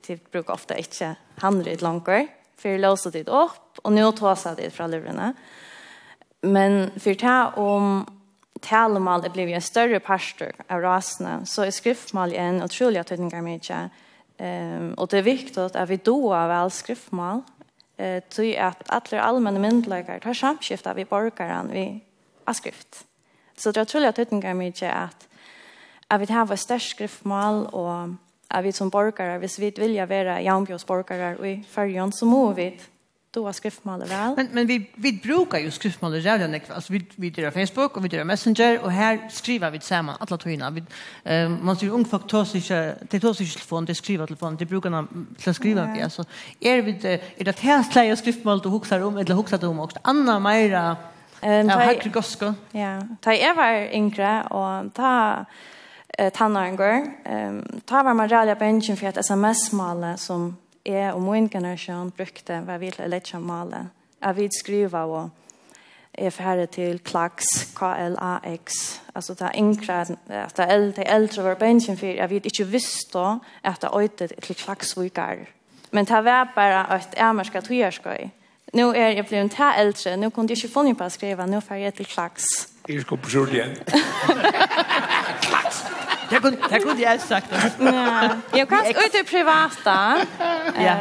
det 0.06 0.30
brukar 0.30 0.52
ofta 0.52 0.76
inte 0.76 1.16
handla 1.36 1.70
ett 1.70 1.82
långt 1.82 2.08
för 2.56 2.78
låsa 2.78 3.10
det 3.10 3.28
upp 3.28 3.78
och 3.82 3.92
nu 3.92 4.12
tar 4.12 4.34
sig 4.34 4.54
det 4.56 4.70
från 4.70 4.90
lurarna. 4.90 5.34
Men 6.40 6.90
för 7.00 7.14
det 7.14 7.60
om 7.60 8.06
talemål 8.60 9.22
det 9.22 9.30
blev 9.30 9.48
en 9.48 9.62
större 9.62 10.00
pastor 10.00 10.52
av 10.68 10.80
raserna 10.80 11.46
så 11.46 11.62
är 11.62 11.70
skriftmål 11.70 12.32
en 12.32 12.62
otrolig 12.62 13.06
tydningar 13.06 13.42
med 13.42 13.62
Ehm 14.38 14.94
och 14.94 15.08
det 15.08 15.18
är 15.18 15.22
viktigt 15.22 15.58
att 15.58 15.88
vi 15.88 15.96
då 15.96 16.34
av 16.34 16.50
all 16.50 16.70
skriftmål 16.70 17.42
eh 17.96 18.22
tog 18.22 18.56
att 18.56 18.82
alla 18.86 19.20
allmänna 19.20 19.58
myndigheter 19.58 20.18
tar 20.18 20.34
samskifta 20.34 20.94
vi 20.94 21.04
borgaren 21.04 21.70
vi 21.72 22.00
av 22.50 22.58
skrift. 22.58 23.04
Så 23.56 23.72
det 23.72 23.80
er 23.80 23.88
utrolig 23.88 24.12
at 24.12 24.22
utninger 24.26 24.56
mye 24.58 24.92
at 24.92 25.26
at 26.10 26.20
vi 26.20 26.26
har 26.32 26.50
et 26.50 26.58
størst 26.58 26.96
skriftmål 26.96 27.68
og 27.72 28.16
at 28.50 28.64
vi 28.64 28.72
som 28.72 28.90
borgere, 28.90 29.38
hvis 29.38 29.60
vi 29.60 29.72
vil 29.76 30.08
være 30.08 30.42
jaunbjørsborgere 30.42 31.36
og 31.38 31.48
i 31.48 31.64
fyrjon, 31.70 32.12
så 32.12 32.26
må 32.26 32.52
vi 32.52 32.72
då 33.34 33.44
har 33.44 33.52
skriftmålet 33.52 34.10
väl. 34.10 34.34
Men, 34.36 34.48
men 34.52 34.66
vi, 34.66 34.90
vi 34.94 35.20
brukar 35.22 35.58
ju 35.58 35.70
skriftmålet 35.70 36.24
redan. 36.24 36.60
Alltså 36.68 36.92
vi, 36.92 37.06
vi 37.16 37.28
gör 37.28 37.50
Facebook 37.50 37.96
och 37.96 38.04
vi 38.04 38.08
gör 38.08 38.24
Messenger 38.24 38.80
och 38.84 38.92
här 38.92 39.28
skriver 39.30 39.70
vi 39.70 39.78
tillsammans 39.78 40.18
alla 40.20 40.36
togina. 40.36 40.70
Vi, 40.70 40.82
eh, 41.24 41.48
man 41.48 41.76
ser 41.76 41.90
ung 41.90 42.04
folk 42.04 42.26
tar 42.26 42.44
sig, 42.44 42.94
det 43.10 43.20
tar 43.20 43.32
sig 43.32 43.46
telefon, 43.46 43.84
det 43.84 43.94
skriver 43.94 44.26
telefon, 44.26 44.56
det 44.56 44.66
brukar 44.66 44.90
man 44.90 45.26
till 45.38 45.50
att 45.50 45.56
skriva. 45.56 45.96
Ja. 45.96 46.04
Alltså, 46.04 46.24
är, 46.60 46.82
vi, 46.82 47.20
är 47.36 47.44
det 47.44 47.58
här 47.58 47.82
släger 47.82 48.16
skriftmålet 48.16 48.66
och 48.66 48.72
huxar 48.72 49.00
om 49.00 49.16
eller 49.16 49.34
huxar 49.34 49.64
om 49.64 49.80
också? 49.80 49.98
Anna 50.02 50.38
Meira 50.38 50.96
Um, 51.42 51.70
ja, 51.70 51.78
høyre 51.80 52.12
gosko. 52.12 52.52
Ja, 52.76 52.98
Ta 53.22 53.32
jeg 53.32 53.56
var 53.56 53.86
yngre, 53.96 54.32
og 54.52 54.90
da 54.96 55.12
eh, 56.18 56.28
tannåringer, 56.32 57.06
um, 57.24 57.62
ta 57.88 58.02
var 58.04 58.12
man 58.12 58.30
rælig 58.30 58.58
på 58.58 58.64
ingen 58.64 58.96
for 58.96 59.08
et 59.08 59.24
sms-male 59.24 60.16
som 60.20 60.56
jeg 60.84 61.12
og 61.14 61.22
min 61.22 61.48
generasjon 61.48 62.10
brukte, 62.10 62.62
var 62.66 62.78
vi 62.78 62.90
til 62.90 63.04
elektromale. 63.04 63.88
Jeg 64.20 64.36
vil 64.36 64.50
skrive 64.52 64.98
og 64.98 65.30
er 66.14 66.30
færre 66.30 66.66
til 66.66 66.98
Klax, 66.98 67.44
K-L-A-X. 67.76 69.00
Altså 69.14 69.34
det 69.34 69.42
er 69.42 69.58
yngre, 69.58 70.04
det 70.28 70.58
er 70.58 70.74
eldre, 70.74 71.08
eldre 71.08 71.44
var 71.44 71.54
bensjen 71.54 71.96
for, 71.96 72.06
jeg 72.06 72.30
vet 72.30 72.46
ikke 72.46 72.66
visst 72.66 73.14
da, 73.14 73.38
at 73.64 73.80
det 73.80 73.88
er 73.88 73.96
øyde 73.96 74.28
til 74.28 74.56
vikar 75.02 75.36
Men 75.92 76.04
det 76.04 76.24
var 76.24 76.52
bare 76.54 76.92
at 76.92 77.14
jeg 77.16 77.34
merker 77.34 77.58
at 77.58 77.70
vi 77.70 78.30
nu 78.72 78.82
är 78.82 78.94
er 78.94 79.10
jag 79.10 79.26
blivit 79.26 79.54
här 79.54 79.80
äldre. 79.80 80.16
Nu 80.16 80.30
kunde 80.30 80.52
jag 80.52 80.58
inte 80.58 80.68
få 80.68 80.94
på 80.94 81.04
att 81.04 81.12
skriva. 81.12 81.46
Nu 81.46 81.60
får 81.60 81.76
jag 81.76 81.94
till 81.94 82.06
klax. 82.06 82.42
Jag 82.86 83.02
ska 83.02 83.16
på 83.16 83.28
skjul 83.28 83.54
igen. 83.54 83.76
klax! 85.40 85.84
Jag 86.30 86.42
kunde, 86.42 86.58
det 86.70 86.80
kunde 86.80 87.02
jag 87.02 87.20
sagt 87.20 87.50
det. 87.50 87.72
Nej, 87.78 88.30
jag 88.52 88.68
kan 88.68 88.86
ut 88.86 89.14
i 89.14 89.24
privata. 89.24 90.18
Ja. 90.78 90.96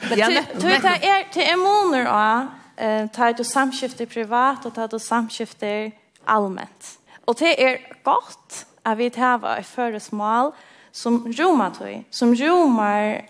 Men 0.00 0.44
tror 0.60 0.72
jag 0.72 0.82
det 0.82 1.08
är 1.08 1.32
till 1.32 1.42
en 1.42 1.58
månad 1.58 2.06
då. 2.06 3.08
Ta 3.14 3.28
ett 3.28 3.46
samskifte 3.46 4.06
privat 4.06 4.66
och 4.66 4.74
ta 4.74 4.84
ett 4.84 5.02
samskifte 5.02 5.90
allmänt. 6.24 6.98
Och 7.24 7.36
det 7.38 7.64
är 7.64 7.78
gott 8.02 8.66
att 8.82 8.98
vi 8.98 9.10
tar 9.10 9.56
ett 9.58 9.66
föresmål 9.66 10.52
som 10.92 11.32
romar 11.32 11.70
tog. 11.70 12.04
Som 12.10 12.34
romar 12.34 13.22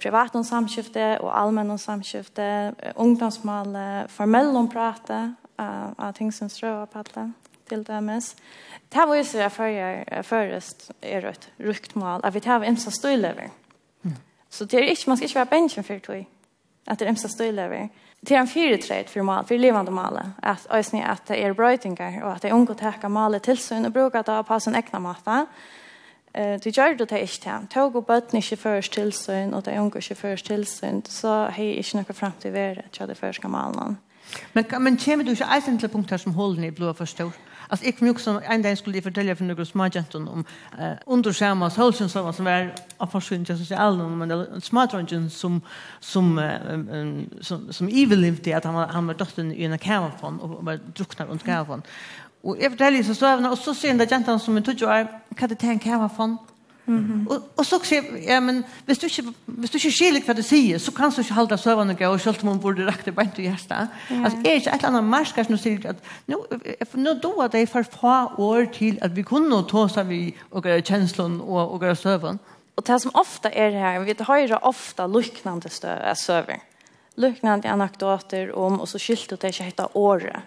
privat 0.00 0.34
om 0.36 0.44
samskifte 0.44 1.16
og 1.20 1.30
allmenn 1.32 1.72
om 1.72 1.78
samskifte, 1.80 2.46
ungdomsmål, 3.00 3.76
formell 4.12 4.52
om 4.56 4.68
prate 4.70 5.20
av, 5.60 5.94
av 5.96 6.12
ting 6.18 6.32
som 6.32 6.50
strøver 6.52 6.90
på 6.90 7.02
alle 7.04 7.30
til 7.70 7.84
dømes. 7.86 8.34
Det 8.92 9.06
var 9.06 9.16
jo 9.16 9.24
så 9.24 9.44
jeg 9.44 9.54
fører, 9.54 10.22
først 10.26 10.90
er 11.02 11.26
et 11.30 11.48
rukt 11.62 11.96
mål, 11.96 12.20
at 12.24 12.34
vi 12.34 12.42
tar 12.44 12.66
en 12.66 12.78
som 12.80 12.92
støylever. 12.92 13.50
Så 14.50 14.66
det 14.66 14.80
er 14.80 14.90
ikke, 14.90 15.10
man 15.10 15.16
skal 15.16 15.28
ikke 15.28 15.38
være 15.38 15.52
bensjen 15.52 15.86
for 15.86 15.98
tog, 16.02 16.24
at 16.86 16.98
det 16.98 17.06
er 17.06 17.12
en 17.12 17.16
støylever. 17.16 17.90
Det 18.20 18.36
er 18.36 18.40
en 18.40 18.50
fyretred 18.50 19.08
for 19.08 19.22
mål, 19.22 19.46
for 19.46 19.54
livande 19.54 19.92
målet, 19.94 20.32
at, 20.42 20.66
at 20.70 21.28
det 21.28 21.38
er 21.38 21.54
brøytinger, 21.54 22.22
og 22.22 22.34
at 22.34 22.42
det 22.42 22.50
er 22.50 22.56
unge 22.56 22.74
å 22.74 22.80
teke 22.80 23.08
målet 23.08 23.46
til 23.46 23.58
seg, 23.58 23.86
og 23.86 23.94
bruke 23.94 24.24
det 24.26 24.40
på 24.46 24.58
sin 24.60 24.74
egna 24.74 24.98
måte, 25.00 25.44
Eh 26.34 26.58
det 26.64 26.76
gjør 26.76 26.96
det 26.96 27.00
inte 27.00 27.50
hem. 27.50 27.66
Tog 27.66 27.96
och 27.96 28.04
bött 28.04 28.32
ni 28.32 28.42
för 28.42 28.80
tillsyn 28.80 29.54
og 29.54 29.64
det 29.64 29.70
är 29.70 29.80
onkel 29.80 30.02
för 30.16 30.36
tillsyn 30.36 31.02
så 31.04 31.28
har 31.28 31.62
jeg 31.62 31.76
ikke 31.76 31.96
noe 31.96 32.14
frem 32.14 32.32
til 32.40 32.50
å 32.50 32.52
være 32.52 32.82
til 32.92 33.08
det 33.08 33.16
første 33.16 33.40
ska 33.40 33.48
malen. 33.48 33.98
Men 34.52 34.64
kan 34.64 34.82
man 34.82 34.98
chema 34.98 35.22
du 35.22 35.30
ikke 35.30 35.54
eisen 35.56 35.78
till 35.78 35.88
punkter 35.88 36.16
som 36.16 36.32
håller 36.32 36.64
i 36.64 36.70
blå 36.70 36.92
förstår. 36.92 37.32
Alltså 37.70 37.86
jag 37.86 37.98
kommer 37.98 38.10
också 38.10 38.42
en 38.48 38.62
dag 38.62 38.78
skulle 38.78 39.02
fortälja 39.02 39.36
för 39.36 39.44
några 39.44 39.64
smågenton 39.64 40.28
om 40.28 40.44
eh 40.78 40.92
under 41.06 41.32
samma 41.32 41.70
solsen 41.70 42.08
som 42.08 42.32
som 42.32 42.44
var 42.44 42.74
av 42.98 43.06
försyn 43.06 43.44
just 43.48 43.68
så 43.68 43.74
all 43.74 43.96
men 43.96 44.60
smågenton 44.60 45.30
som 45.30 45.62
som 46.00 46.40
som 47.40 47.72
som 47.72 47.88
evil 47.88 48.20
lived 48.20 48.44
det 48.44 48.52
att 48.52 48.64
han 48.64 48.74
han 48.74 49.06
var 49.06 49.14
dottern 49.14 49.52
i 49.52 49.64
en 49.64 49.78
kärnfond 49.78 50.40
och 50.40 50.64
var 50.64 50.80
drucknar 50.96 51.26
runt 51.26 51.46
kärnfond. 51.46 51.82
Og 52.44 52.56
jeg 52.60 52.70
forteller 52.70 53.02
så 53.04 53.14
støvende, 53.14 53.50
og 53.50 53.58
så 53.58 53.74
sier 53.76 53.96
den 53.96 54.08
jenten 54.08 54.38
som 54.40 54.56
er 54.56 54.64
tog 54.64 54.86
år, 54.88 55.10
hva 55.36 55.48
det 55.50 55.58
tenker 55.60 55.90
jeg 55.90 56.00
var 56.00 56.12
for? 56.16 56.38
Mm 56.86 56.98
-hmm. 56.98 57.32
og, 57.32 57.42
og 57.56 57.66
så 57.66 57.78
sier 57.84 58.02
jeg, 58.02 58.24
ja, 58.26 58.40
men 58.40 58.64
hvis 58.84 58.98
du 58.98 59.06
ikke, 59.06 59.22
hvis 59.46 59.70
du 59.70 59.76
ikke 59.76 59.90
skiller 59.90 60.20
hva 60.20 60.32
du 60.32 60.42
sier, 60.42 60.78
så 60.78 60.92
kan 60.92 61.10
du 61.10 61.20
ikke 61.20 61.34
holde 61.34 61.58
søvende 61.58 61.94
gøy, 61.94 62.06
og 62.06 62.20
selv 62.20 62.36
om 62.42 62.48
hun 62.48 62.60
burde 62.60 62.86
rakte 62.86 63.12
beint 63.12 63.38
i 63.38 63.42
hjertet. 63.42 63.88
Yeah. 64.12 64.24
Altså, 64.24 64.38
er 64.44 64.52
ikke 64.52 64.70
et 64.70 64.74
eller 64.74 64.88
annet 64.88 65.04
marsker 65.04 65.42
som 65.42 65.56
sier 65.56 65.88
at 65.88 65.96
nå, 66.26 66.46
nå 66.94 67.12
då 67.22 67.48
det 67.52 67.68
for 67.68 67.82
få 67.82 68.42
år 68.42 68.64
til 68.72 68.98
at 69.02 69.16
vi 69.16 69.22
kunne 69.22 69.62
ta 69.68 69.88
seg 69.88 70.08
vi 70.08 70.34
og 70.50 70.62
gjøre 70.62 70.82
kjenslen 70.82 71.40
og, 71.40 71.72
og 71.72 71.80
gjøre 71.80 71.96
søvende. 71.96 72.38
Og 72.76 72.86
det 72.86 73.02
som 73.02 73.10
ofta 73.14 73.48
er 73.52 73.70
her, 73.70 74.00
vi 74.00 74.14
har 74.18 74.58
ofta 74.62 75.06
luknande 75.06 75.68
støv, 75.68 76.14
søver. 76.14 76.56
Luknande 77.16 77.68
anekdoter 77.68 78.56
om, 78.56 78.80
og 78.80 78.88
så 78.88 78.98
skyldte 78.98 79.36
det 79.36 79.44
ikke 79.44 79.64
hette 79.64 79.96
året 79.96 80.42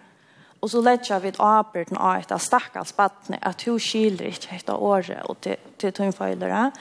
Og 0.63 0.69
så 0.71 0.81
lägger 0.81 1.19
vi 1.19 1.31
avbörden 1.37 1.97
av 1.97 2.15
ett 2.15 2.41
stackars 2.41 2.97
vatten 2.97 3.35
att 3.41 3.67
hur 3.67 3.79
skiljer 3.79 4.27
inte 4.27 4.55
ett 4.55 4.69
året 4.69 5.25
och 5.25 5.41
till, 5.41 5.55
till 5.77 5.93
tunnföljare. 5.93 6.71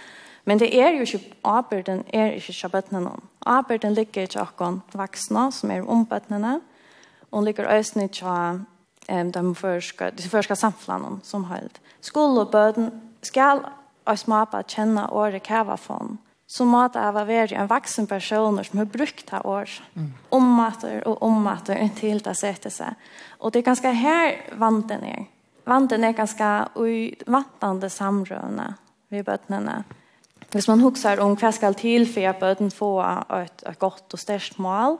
Men 0.44 0.58
det 0.58 0.76
är 0.76 0.92
ju 0.92 1.00
inte 1.00 1.18
avbörden 1.42 2.04
är 2.08 2.32
inte 2.32 2.52
shabbatnen. 2.52 3.08
Avbörden 3.38 3.94
ligger 3.94 4.22
inte 4.22 4.40
akon 4.40 4.82
vuxna 4.92 5.52
som 5.52 5.70
är 5.70 5.88
ombattnena. 5.88 6.60
Och 7.30 7.42
ligger 7.42 7.64
östen 7.64 8.02
inte 8.02 8.24
um, 9.08 9.32
de 9.32 9.54
förska, 9.54 10.10
de 10.10 10.22
förska 10.22 10.56
samflanen 10.56 11.20
som 11.22 11.44
helt. 11.44 11.80
Skol 12.00 12.38
och 12.38 12.50
böden 12.50 13.12
skall 13.22 13.60
och 14.04 14.18
smapa 14.18 14.62
känna 14.62 15.10
året 15.10 15.42
kava 15.42 15.76
från 15.76 16.18
så 16.52 16.66
måtte 16.68 17.00
jeg 17.00 17.14
være 17.14 17.28
være 17.30 17.60
en 17.62 17.70
vaksen 17.70 18.06
person 18.06 18.60
som 18.64 18.78
har 18.82 18.88
brukt 18.92 19.24
det 19.30 19.40
år, 19.48 19.70
mm. 19.94 20.12
ommater 20.36 21.00
og 21.08 21.22
ommater 21.24 21.80
til 21.96 22.20
det 22.20 22.36
setter 22.36 22.70
seg. 22.70 22.98
Og 23.40 23.52
det 23.52 23.62
er 23.62 23.70
ganske 23.70 23.94
her 23.96 24.36
vanten 24.60 25.04
er. 25.08 25.24
Vanten 25.66 26.04
er 26.04 26.12
ganske 26.12 26.50
utvantende 26.76 27.88
samrøvende 27.88 28.74
ved 29.10 29.24
bøttene. 29.24 29.82
Hvis 30.52 30.68
man 30.68 30.80
husker 30.84 31.20
om 31.24 31.36
hva 31.40 31.52
skal 31.56 31.74
til 31.74 32.04
for 32.04 32.28
at 32.28 32.40
bøtten 32.40 32.70
får 32.70 33.32
et, 33.38 33.64
et 33.70 33.78
godt 33.78 34.12
og 34.12 34.20
størst 34.20 34.58
mål, 34.58 34.98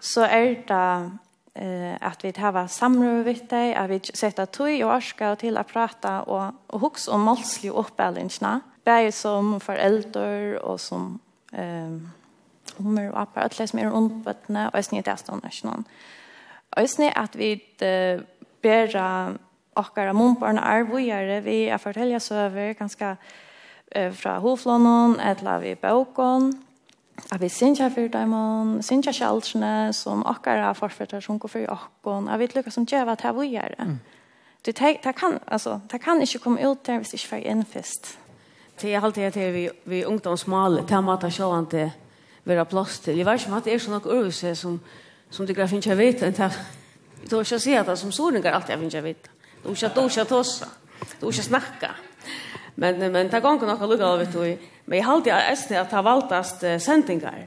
så 0.00 0.26
er 0.26 0.54
det 0.66 1.18
eh 1.54 1.96
att 2.00 2.24
vi 2.24 2.32
har 2.36 2.52
deg, 3.50 3.74
at 3.76 3.90
vi 3.90 4.00
setter 4.14 4.44
tog 4.44 4.82
og 4.82 4.96
orska 4.96 5.34
til 5.34 5.58
å 5.58 5.62
prata 5.62 6.22
och 6.22 6.54
og 6.68 6.80
huske 6.80 7.10
om 7.10 7.20
målslig 7.20 7.72
uppbällningsna. 7.72 8.60
Bæg 8.84 9.12
som 9.14 9.60
foreldre 9.60 10.58
og 10.62 10.80
som 10.80 11.20
um, 11.52 12.08
hummer 12.78 13.10
og 13.10 13.20
apper, 13.20 13.40
alle 13.40 13.66
som 13.66 13.78
er 13.78 13.92
undbøttene, 13.92 14.70
og 14.70 14.78
æsne 14.78 14.98
i 14.98 15.02
det 15.02 15.18
stående 15.18 15.50
noen. 15.64 15.86
snitt 16.86 17.16
at 17.16 17.38
vi 17.38 17.52
uh, 17.82 18.22
bæra 18.62 19.36
okkara 19.76 20.12
mumparna 20.12 20.60
arvujare 20.60 21.40
vi 21.42 21.62
er 21.68 21.76
fortelja 21.76 22.18
søver 22.18 22.72
ganske 22.72 23.16
eh 23.94 24.12
fra 24.12 24.38
hoflånen, 24.38 25.20
etla 25.20 25.58
vi 25.58 25.74
bøkon, 25.74 26.52
at 27.32 27.40
vi 27.40 27.48
sinja 27.48 27.88
for 27.88 28.08
dem, 28.08 28.82
sinja 28.82 29.12
kjælsene 29.12 29.92
som 29.92 30.26
okkara 30.26 30.72
forfyrter 30.72 31.20
som 31.20 31.38
går 31.38 31.48
for 31.48 31.66
okkon, 31.68 32.28
at 32.28 32.38
vi 32.38 32.46
lykkes 32.46 32.74
som 32.74 32.86
djeva 32.86 33.14
til 33.14 33.26
arvujare. 33.26 33.98
Det, 34.66 34.78
det, 34.78 35.16
kan, 35.16 35.38
altså, 35.46 35.80
det 35.92 36.00
kan 36.00 36.20
ikke 36.22 36.38
komme 36.38 36.70
ut 36.70 36.86
der 36.86 36.96
hvis 36.96 37.08
det 37.08 37.14
ikke 37.14 37.28
får 37.28 37.36
inn 37.36 37.64
først 37.64 38.19
det 38.80 38.94
är 38.94 39.00
alltid 39.00 39.26
att 39.26 39.36
vi 39.36 39.70
vi 39.84 40.04
ungdomsmal 40.04 40.82
temata 40.88 41.30
sjåante 41.30 41.92
vara 42.44 42.64
plats 42.64 43.00
till. 43.00 43.18
Jag 43.18 43.24
vet 43.24 43.40
inte 43.40 43.52
om 43.52 43.60
det 43.64 43.74
är 43.74 43.78
så 43.78 43.90
något 43.90 44.06
urvise 44.06 44.56
som 44.56 44.80
som 45.30 45.46
det 45.46 45.52
grafin 45.52 45.82
jag 45.84 45.96
vet 45.96 46.22
inte. 46.22 46.50
Då 47.28 47.44
ska 47.44 47.58
se 47.58 47.76
att 47.76 47.98
som 47.98 48.12
sådana 48.12 48.50
alltid 48.50 48.76
jag 48.76 48.94
jag 48.94 49.02
vet. 49.02 49.30
Då 49.62 49.74
ska 49.74 49.88
då 49.88 50.08
ska 50.08 50.24
tossa. 50.24 50.66
Då 51.20 51.32
ska 51.32 51.42
snacka. 51.42 51.90
Men 52.74 53.12
men 53.12 53.28
ta 53.28 53.40
gång 53.40 53.58
några 53.60 53.86
lugga 53.86 54.06
av 54.06 54.18
vet 54.18 54.32
du. 54.32 54.58
Men 54.84 54.98
jag 54.98 55.08
alltid 55.08 55.32
är 55.32 55.80
att 55.80 55.90
ha 55.90 56.02
valtast 56.02 56.60
sendingar. 56.60 57.46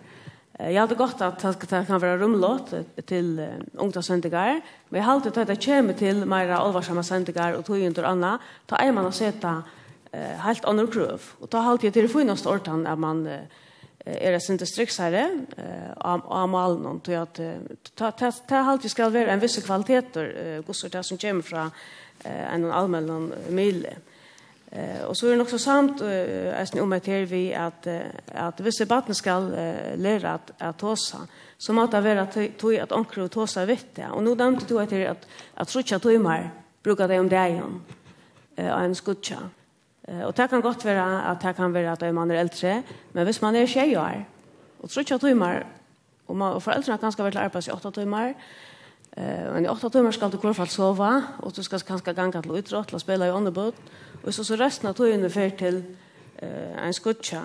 Jag 0.60 0.82
hade 0.82 0.96
gott 0.96 1.22
att 1.22 1.70
det 1.70 1.86
kan 1.88 2.00
vara 2.00 2.18
rumlåt 2.18 2.74
till 3.06 3.48
ungdomssendigar. 3.74 4.62
Men 4.90 5.02
jag 5.02 5.06
hade 5.06 5.16
alltid 5.16 5.38
att 5.38 5.48
det 5.48 5.66
kommer 5.66 5.94
till 5.94 6.26
mera 6.26 6.58
allvarsamma 6.58 7.04
sendigar 7.04 7.54
och 7.54 7.66
tog 7.66 7.80
inte 7.80 8.02
och 8.02 8.10
annat. 8.10 8.42
Ta 8.66 8.76
en 8.76 8.96
man 8.96 9.06
att 9.06 9.16
sätta 9.16 9.64
eh 10.14 10.38
helt 10.38 10.66
annan 10.66 10.88
kröv 10.88 11.22
och 11.40 11.50
ta 11.50 11.58
halt 11.58 11.82
till 11.82 11.92
det 11.92 12.08
finaste 12.08 12.50
ortan 12.50 12.88
att 12.88 13.00
man 13.00 13.28
är 14.06 14.32
det 14.32 14.50
inte 14.50 14.66
striksare 14.66 15.46
av 15.98 16.50
mal 16.50 16.80
någon 16.82 17.00
till 17.00 17.18
att 17.18 17.40
ta 17.96 18.12
ta 18.12 18.32
ta 18.32 18.56
halt 18.56 18.92
ska 18.92 19.10
vara 19.10 19.32
en 19.32 19.40
viss 19.40 19.66
kvaliteter 19.66 20.62
gossar 20.68 20.90
det 20.90 21.04
som 21.04 21.18
kommer 21.18 21.42
från 21.42 21.72
en 22.24 22.72
allmän 22.72 23.34
mil 23.50 23.88
eh 24.72 25.04
och 25.08 25.18
så 25.18 25.28
är 25.28 25.36
det 25.36 25.42
också 25.42 25.60
samt 25.60 26.02
eh 26.02 26.84
om 26.84 26.94
att 26.94 27.08
vi 27.08 27.54
att 27.54 27.88
att 28.36 28.60
vissa 28.60 28.86
barn 28.86 29.16
ska 29.16 29.40
lära 29.96 30.32
att 30.34 30.52
att 30.58 30.78
tosa 30.78 31.18
så 31.58 31.74
måste 31.74 32.02
vara 32.02 32.26
tog 32.58 32.76
att 32.76 32.92
omkring 32.92 33.30
tosa 33.30 33.66
det. 33.66 34.08
och 34.12 34.24
nu 34.24 34.36
nämnde 34.36 34.66
du 34.68 34.80
att 34.80 34.94
att 34.94 35.28
att 35.54 35.68
trutcha 35.68 36.00
timmar 36.00 36.52
brukar 36.84 37.08
det 37.08 37.20
om 37.20 37.30
dagen 37.30 37.82
eh 38.56 38.84
en 38.84 38.96
skutcha 38.96 39.38
Og 40.04 40.38
det 40.38 40.50
kan 40.50 40.62
godt 40.62 40.86
være 40.86 41.32
at 41.32 41.38
det 41.44 41.56
kan 41.56 41.74
være 41.74 41.92
at 41.92 42.14
man 42.14 42.32
er 42.32 42.40
eldre, 42.40 42.84
men 43.14 43.24
hvis 43.24 43.42
man 43.42 43.56
er 43.56 43.66
tjejer, 43.66 44.26
og 44.80 44.90
tror 44.90 45.00
ikke 45.00 45.16
at 45.16 45.22
timer, 45.22 45.60
og, 46.28 46.36
man, 46.36 46.54
og 46.54 46.64
foreldrene 46.64 46.98
kan 46.98 47.12
skal 47.12 47.24
være 47.24 47.32
til 47.32 47.40
arbeid 47.40 47.68
i 47.68 47.72
8 47.72 47.92
timer, 47.92 48.34
Uh, 49.18 49.54
men 49.54 49.66
i 49.66 49.70
åtta 49.70 49.92
timmar 49.94 50.12
skal 50.12 50.32
du 50.32 50.40
i 50.40 50.42
hvert 50.42 50.58
fall 50.58 50.72
sova, 50.74 51.12
og 51.46 51.54
du 51.54 51.62
skal 51.62 51.84
kanskje 51.86 52.16
ganga 52.18 52.40
til 52.42 52.56
utråd, 52.58 52.88
til 52.90 53.00
spela 53.00 53.28
i 53.30 53.32
åndebud, 53.32 53.76
og 54.24 54.34
så, 54.34 54.42
så 54.44 54.58
resten 54.58 54.90
av 54.90 54.96
togene 54.98 55.30
fer 55.30 55.54
til 55.60 55.84
uh, 56.42 56.80
en 56.82 56.96
skutja. 56.98 57.44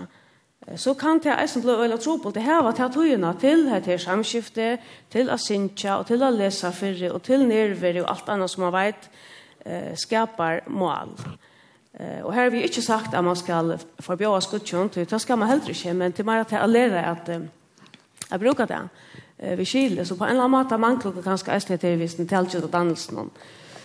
Så 0.80 0.94
kan 0.96 1.20
det 1.20 1.34
eisen 1.34 1.62
bli 1.62 1.74
øyla 1.76 1.98
tro 2.00 2.16
på 2.16 2.32
det 2.32 2.46
her, 2.46 2.64
at 2.64 2.80
jeg 2.80 2.94
togene 2.94 3.34
til 3.40 3.68
her 3.68 3.84
til 3.84 4.00
samskifte, 4.00 4.70
til 5.12 5.28
asynja, 5.30 5.98
og 5.98 6.08
til 6.08 6.24
å 6.24 6.32
lese 6.32 6.72
fyrre, 6.72 7.12
og 7.12 7.20
til 7.28 7.44
nerver, 7.48 8.00
og 8.00 8.14
alt 8.14 8.32
annet 8.32 8.50
som 8.50 8.64
man 8.64 8.72
vet, 8.78 9.10
uh, 9.66 9.92
skapar 9.92 10.64
mål. 10.72 11.12
Uh, 11.20 11.47
Eh 11.98 12.20
och 12.20 12.32
här 12.34 12.42
har 12.42 12.50
vi 12.50 12.62
inte 12.62 12.82
sagt 12.82 13.14
att 13.14 13.24
man 13.24 13.36
ska 13.36 13.78
förbjuda 13.98 14.40
skutchen, 14.40 14.90
det 14.94 15.18
ska 15.18 15.36
man 15.36 15.48
heller 15.48 15.70
inte, 15.70 15.94
men 15.94 16.12
till 16.12 16.24
mer 16.24 16.38
att 16.38 16.70
lära 16.70 17.04
att 17.04 17.28
jag 18.30 18.40
brukar 18.40 18.66
det. 18.66 18.88
Eh 19.38 19.56
vi 19.56 19.64
skiljer 19.64 20.04
så 20.04 20.16
på 20.16 20.24
en 20.24 20.30
annan 20.30 20.50
måte 20.50 20.78
man 20.78 21.00
klokar 21.00 21.22
kanske 21.22 21.52
är 21.52 21.78
det 21.78 21.96
visst 21.96 22.18
en 22.18 22.28
tältjut 22.28 22.64
och 22.64 22.74
annars 22.74 23.10
någon. 23.10 23.30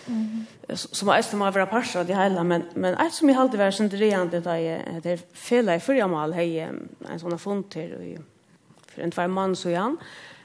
Mm. 0.06 0.46
Som 0.74 1.08
är 1.08 1.22
som 1.22 1.38
vara 1.38 1.66
parsa 1.66 2.00
av 2.00 2.06
det 2.06 2.14
hela 2.14 2.44
men 2.44 2.62
men 2.74 2.94
allt 2.94 3.14
som 3.14 3.28
vi 3.28 3.34
hade 3.34 3.58
varit 3.58 3.74
sen 3.74 3.88
det 3.88 3.96
är 3.96 4.26
det 4.26 5.00
det 5.02 5.10
är 5.10 5.20
fel 5.34 5.68
i 5.68 5.80
förra 5.80 6.08
mal 6.08 6.32
hej 6.32 6.58
en 6.58 7.20
sån 7.20 7.38
fond 7.38 7.70
till 7.70 7.94
och 7.94 8.24
för 8.86 9.02
en 9.02 9.10
två 9.10 9.28
man 9.28 9.56
så 9.56 9.68
igen 9.68 9.96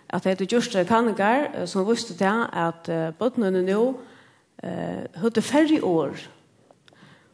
att 0.08 0.24
det 0.24 0.42
är 0.42 0.54
just 0.54 0.74
det 0.74 0.86
kanigar 0.86 1.66
som 1.66 1.88
visste 1.88 2.14
det 2.14 2.46
att 2.52 2.90
bottnen 3.18 3.66
nu 3.66 3.94
eh 4.64 5.22
hade 5.22 5.42
färre 5.42 5.82
år 5.82 6.12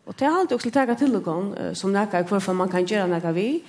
Og 0.06 0.14
det 0.20 0.28
har 0.28 0.40
alltid 0.40 0.56
også 0.56 0.72
tega 0.72 0.94
til 0.94 1.16
og 1.16 1.76
som 1.76 1.92
nekka 1.92 2.20
i 2.20 2.28
hvorfor 2.30 2.54
man 2.54 2.70
kan 2.70 2.86
gjøre 2.86 3.08
nekka 3.10 3.32
vi. 3.32 3.64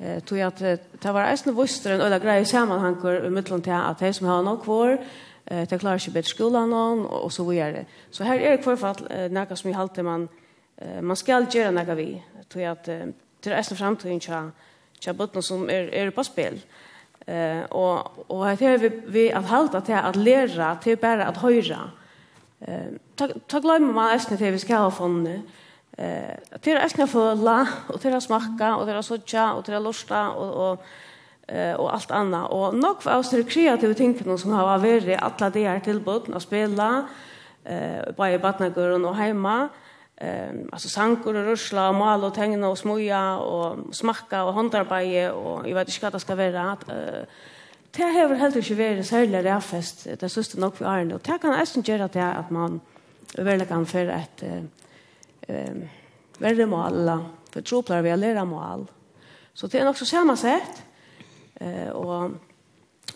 Eh, 0.00 0.22
tog 0.22 0.38
at 0.38 0.58
det 0.58 1.12
var 1.14 1.30
eisne 1.30 1.54
vuster 1.54 1.94
en 1.94 2.00
øyla 2.00 2.18
greie 2.18 2.44
samanhanker 2.44 3.26
i 3.26 3.30
middelen 3.30 3.62
til 3.62 3.70
at 3.70 4.00
de 4.00 4.12
som 4.12 4.26
har 4.26 4.42
nok 4.42 4.66
vår, 4.66 4.96
eh, 5.46 5.66
de 5.70 5.78
klarer 5.78 6.00
ikke 6.00 6.14
bedre 6.14 6.28
skolan 6.28 6.68
noen, 6.68 7.06
og, 7.06 7.32
så 7.32 7.44
videre. 7.44 7.84
Så 8.10 8.24
her 8.24 8.40
er 8.40 8.56
det 8.56 8.64
hvorfor 8.64 9.06
eh, 9.10 9.30
nekka 9.30 9.54
som 9.54 9.70
i 9.70 9.74
halte 9.74 10.02
man, 10.02 10.28
eh, 10.78 11.02
man 11.02 11.16
skal 11.16 11.46
gjøre 11.46 11.72
nekka 11.72 11.94
vi. 11.94 12.22
Tog 12.50 12.62
at 12.62 12.88
eh, 12.88 13.06
det 13.44 13.52
er 13.52 13.58
eisne 13.58 13.76
framtiden 13.76 14.20
tja, 14.20 14.42
tja 15.00 15.12
bøttene 15.12 15.42
som 15.42 15.68
er, 15.70 15.92
er 15.92 16.10
på 16.10 16.22
spill. 16.22 16.58
Eh, 17.26 17.62
og, 17.70 18.24
og 18.28 18.46
her 18.48 18.74
er 18.74 18.78
vi, 18.78 18.90
vi 19.08 19.28
at 19.28 19.44
halte 19.44 19.80
til 19.80 19.92
at 19.92 20.16
læra, 20.16 20.76
til 20.82 20.96
bare 20.96 21.28
at 21.28 21.36
høyra. 21.36 21.90
Eh, 22.66 22.96
ta, 23.16 23.28
ta 23.48 23.60
glemmer 23.60 23.92
man 23.92 24.14
eisne 24.14 24.36
til 24.36 24.52
vi 24.52 24.58
skal 24.58 24.88
ha 24.88 24.88
fondet, 24.88 25.42
Eh, 25.96 26.36
det 26.60 26.72
är 26.72 26.88
ska 26.88 27.06
få 27.06 27.34
la 27.34 27.66
och 27.88 27.98
det 28.02 28.08
är 28.08 28.20
smaka 28.20 28.76
och 28.76 28.86
det 28.86 28.92
är 28.92 29.02
såcha 29.02 29.52
och 29.52 29.62
det 29.66 29.74
är 29.74 29.80
lusta 29.80 30.30
och 30.30 30.72
och 30.72 30.84
eh 31.46 31.74
och 31.74 31.94
allt 31.94 32.10
annat 32.10 32.50
och 32.50 32.74
nog 32.74 33.02
för 33.02 33.16
oss 33.18 33.30
det 33.30 33.42
kreativa 33.42 33.94
tänken 33.94 34.38
som 34.38 34.52
har 34.52 34.78
varit 34.78 35.18
alla 35.22 35.50
det 35.50 35.68
här 35.68 35.80
tillbud 35.80 36.34
att 36.34 36.42
spela 36.42 37.08
eh 37.64 38.12
på 38.16 38.26
i 38.26 38.38
barnagården 38.38 39.04
och 39.04 39.16
hemma 39.16 39.68
ehm 40.16 40.68
alltså 40.72 40.88
sankor 40.88 41.36
och 41.36 41.44
rusla 41.44 41.88
och 41.88 41.94
mal 41.94 42.24
och 42.24 42.34
tegna 42.34 42.68
och 42.68 42.78
smoja 42.78 43.38
och 43.38 43.94
smaka 43.94 44.44
och 44.44 44.54
handarbete 44.54 45.30
och 45.30 45.68
jag 45.68 45.74
vet 45.74 45.88
inte 45.88 46.02
vad 46.02 46.12
det 46.12 46.20
ska 46.20 46.34
vara 46.34 46.72
att 46.72 46.88
eh 46.88 47.24
det 47.96 48.02
har 48.02 48.28
väl 48.28 48.38
helt 48.38 48.56
inte 48.56 48.74
varit 48.74 49.06
särskilt 49.06 49.44
räfest 49.44 50.06
det 50.20 50.28
syns 50.28 50.48
det 50.48 50.60
nog 50.60 50.76
för 50.76 50.84
Arne 50.84 51.14
och 51.14 51.20
det 51.24 51.38
kan 51.42 51.50
nästan 51.50 51.82
göra 51.82 52.08
det 52.08 52.32
att 52.40 52.50
man 52.50 52.80
verkligen 53.36 53.66
kan 53.66 53.86
för 53.86 54.06
ett 54.06 54.42
eh, 55.48 55.74
verre 56.38 56.66
mål, 56.66 57.24
för 57.50 57.60
troplar 57.60 58.02
vi 58.02 58.16
læra 58.16 58.44
mål. 58.44 58.86
Så 59.54 59.66
det 59.66 59.78
är 59.78 59.88
också 59.88 60.04
samma 60.04 60.36
sätt. 60.36 60.82
eh, 61.54 61.88
och 61.88 62.30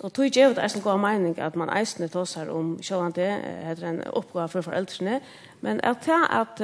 Och 0.01 0.13
tog 0.13 0.25
ikke 0.25 0.43
är 0.43 0.63
eisen 0.63 0.83
god 0.83 1.01
mening 1.01 1.39
att 1.39 1.55
man 1.55 1.71
eisene 1.71 2.09
tåsar 2.09 2.49
om 2.49 2.79
sjående, 2.83 3.41
heter 3.65 3.87
en 3.87 4.03
oppgave 4.13 4.49
för 4.49 4.63
föräldrarna. 4.63 5.21
men 5.61 5.81
at 5.81 6.05
det 6.07 6.13
at 6.31 6.61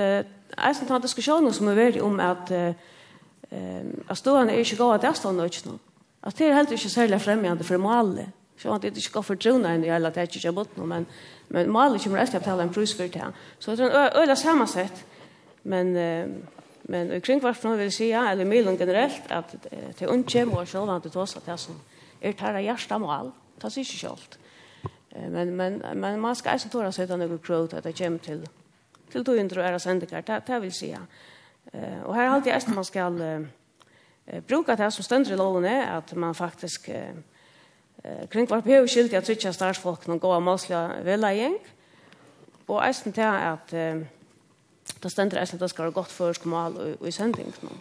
eisen 0.69 0.87
tar 0.87 0.99
diskusjoner 0.99 1.53
som 1.53 1.69
er 1.69 1.75
veldig 1.75 2.03
om 2.03 2.21
at 2.21 2.75
at 4.09 4.19
stående 4.19 4.53
er 4.53 4.59
ikke 4.59 4.77
gode 4.77 4.95
at 4.95 5.03
jeg 5.03 5.17
stående 5.17 5.45
ikke 5.45 5.69
noe. 5.69 5.79
Det 6.39 6.41
är 6.41 6.55
helt 6.55 6.71
ikke 6.71 6.89
særlig 6.89 7.21
fremgjende 7.21 7.65
for 7.65 7.77
malet. 7.77 8.27
Sjående 8.57 8.87
er 8.87 8.97
ikke 8.97 9.12
gode 9.12 9.25
for 9.25 9.35
trona 9.35 9.75
enn 9.75 9.85
i 9.85 9.89
alle 9.89 10.09
at 10.09 10.17
jeg 10.17 10.23
ikke 10.23 10.49
har 10.49 10.53
bort 10.53 10.77
noe, 10.77 10.87
men, 10.87 11.07
men 11.49 11.71
malet 11.71 12.03
kommer 12.03 12.21
eisen 12.21 12.33
til 12.33 12.41
å 12.41 12.45
betale 12.45 12.62
en 12.62 12.73
prus 12.73 12.95
for 12.95 13.03
det. 13.07 13.25
Så 13.59 13.77
det 13.77 13.85
är 13.85 13.91
en 13.91 14.23
øyla 14.23 14.35
samasett, 14.35 15.05
Men 15.67 15.97
eh, 15.97 16.27
men 16.87 17.12
i 17.12 17.21
kringvarpen 17.21 17.79
vill 17.79 17.93
säga 17.93 18.31
eller 18.31 18.45
mailen 18.45 18.77
generellt 18.81 19.23
att 19.29 19.57
till 19.97 20.07
unke 20.07 20.45
må 20.45 20.67
själva 20.67 20.97
att 20.97 21.12
ta 21.12 21.27
så 21.27 21.39
att 21.39 21.61
som 21.61 21.81
är 22.21 22.33
tärra 22.33 22.61
hjärta 22.61 22.99
mål 22.99 23.31
ta 23.59 23.71
sig 23.71 23.81
inte 23.81 23.93
självt. 23.93 24.39
Men 25.09 25.57
men 25.57 25.83
men 25.95 26.21
man 26.21 26.37
ska 26.37 26.53
inte 26.53 26.69
tåra 26.69 26.93
sig 26.93 27.05
utan 27.05 27.19
något 27.19 27.47
growth 27.47 27.77
att 27.77 27.85
det 27.85 27.93
kommer 27.93 28.19
till 28.19 28.49
till 29.11 29.25
då 29.25 29.37
inte 29.37 29.62
är 29.62 29.79
sändningar 29.79 30.23
det 30.27 30.43
det 30.47 30.61
vill 30.61 30.73
säga. 30.73 31.01
Eh 31.73 32.01
och 32.05 32.15
här 32.15 32.27
alltid 32.27 32.53
är 32.53 32.75
man 32.75 32.85
ska 32.85 33.01
eh 33.01 34.43
bruka 34.47 34.77
det 34.77 34.91
som 34.91 35.05
ständer 35.05 35.33
i 35.33 35.37
loven 35.37 35.65
är 35.65 35.87
att 35.99 36.15
man 36.15 36.35
faktiskt 36.35 36.89
eh 36.89 38.29
kringvarpen 38.31 38.69
behöver 38.69 38.89
skilja 38.89 39.19
att 39.19 39.27
switcha 39.27 39.53
starsfolk 39.53 40.07
någon 40.07 40.19
gå 40.19 40.41
målsliga 40.41 40.93
väl 41.03 41.25
igen. 41.25 41.59
Och 42.67 42.85
ästen 42.85 43.12
till 43.12 43.25
att 43.25 43.73
eh 43.73 43.95
det 45.05 45.13
stender 45.13 45.41
eisen 45.41 45.61
at 45.61 45.67
det 45.67 45.71
skal 45.71 45.89
være 45.89 45.99
godt 46.01 46.13
for 46.13 46.33
skomal 46.33 46.79
og, 46.81 46.97
og 47.01 47.09
i 47.09 47.13
sending. 47.13 47.53
No. 47.63 47.77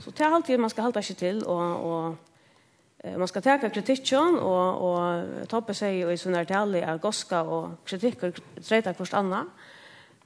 Så 0.00 0.10
det 0.10 0.26
er 0.26 0.34
alltid 0.34 0.58
man 0.58 0.70
skal 0.70 0.88
halda 0.88 1.02
seg 1.04 1.16
til, 1.16 1.42
og, 1.46 1.84
og 1.86 3.16
man 3.16 3.28
skal 3.28 3.42
teka 3.42 3.70
kritikken, 3.72 4.38
og, 4.38 4.82
og 4.84 5.48
toppe 5.48 5.74
seg 5.76 6.02
og 6.04 6.12
i 6.12 6.20
sånne 6.20 6.44
tali 6.48 6.82
er 6.84 7.00
goska 7.00 7.42
og 7.48 7.78
kritikker 7.88 8.34
treita 8.60 8.92
kvart 8.96 9.14
anna. 9.16 9.44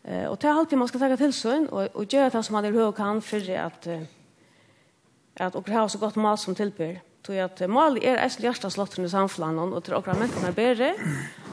E, 0.03 0.25
og 0.27 0.39
det 0.43 0.51
er 0.51 0.59
alltid 0.59 0.81
man 0.81 0.91
skal 0.91 1.05
teka 1.05 1.19
tilsyn, 1.21 1.69
og, 1.71 1.89
og 1.95 2.09
gjøre 2.09 2.33
det 2.35 2.45
som 2.47 2.57
man 2.59 2.67
er 2.67 2.75
høy 2.75 2.91
kan 2.97 3.23
for 3.23 3.51
at, 3.67 3.91
at 5.37 5.59
okra 5.61 5.85
har 5.85 5.93
så 5.93 6.01
godt 6.03 6.17
mal 6.17 6.39
som 6.39 6.55
tilbyr. 6.55 7.03
Tog 7.25 7.39
at 7.41 7.63
mal 7.71 7.97
er 8.03 8.19
eisen 8.25 8.45
hjertaslottene 8.45 9.07
i 9.09 9.13
samflanen, 9.13 9.73
og 9.73 9.85
til 9.85 9.97
okra 9.97 10.17
mentene 10.19 10.51
er 10.51 10.57
bedre, 10.57 10.91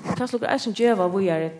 og 0.02 0.16
det 0.16 0.26
er 0.26 0.32
slukra 0.32 0.56
eisen 0.56 0.74
djeva 0.76 1.08
vujar 1.08 1.52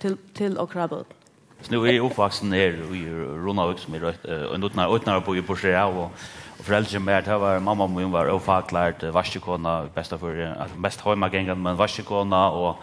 til, 0.00 0.18
til 0.34 0.60
okra 0.60 0.86
bøten. 0.86 1.27
Så 1.60 1.72
nu 1.72 1.88
är 1.88 1.92
jag 1.92 2.06
uppvaksen 2.06 2.52
här 2.52 2.94
i 2.94 3.10
Ronavik 3.44 3.78
som 3.78 3.94
är 3.94 4.00
rätt. 4.00 4.24
Och 4.24 4.60
nu 4.60 4.70
när 4.74 5.12
jag 5.12 5.22
bor 5.22 5.38
i 5.38 5.42
Sjö 5.42 5.84
och 5.84 6.10
Och 6.58 6.64
föräldrar 6.64 7.00
med 7.00 7.24
det 7.24 7.38
var 7.38 7.60
mamma 7.60 7.84
och 7.84 7.90
min 7.90 8.10
var 8.10 8.30
ofaklärt 8.30 9.02
vaskekona 9.02 9.88
bästa 9.94 10.18
för 10.18 10.56
att 10.58 10.78
mest 10.78 11.00
hemma 11.00 11.30
gängen 11.32 11.62
men 11.62 11.76
vaskekona 11.76 12.50
och 12.50 12.76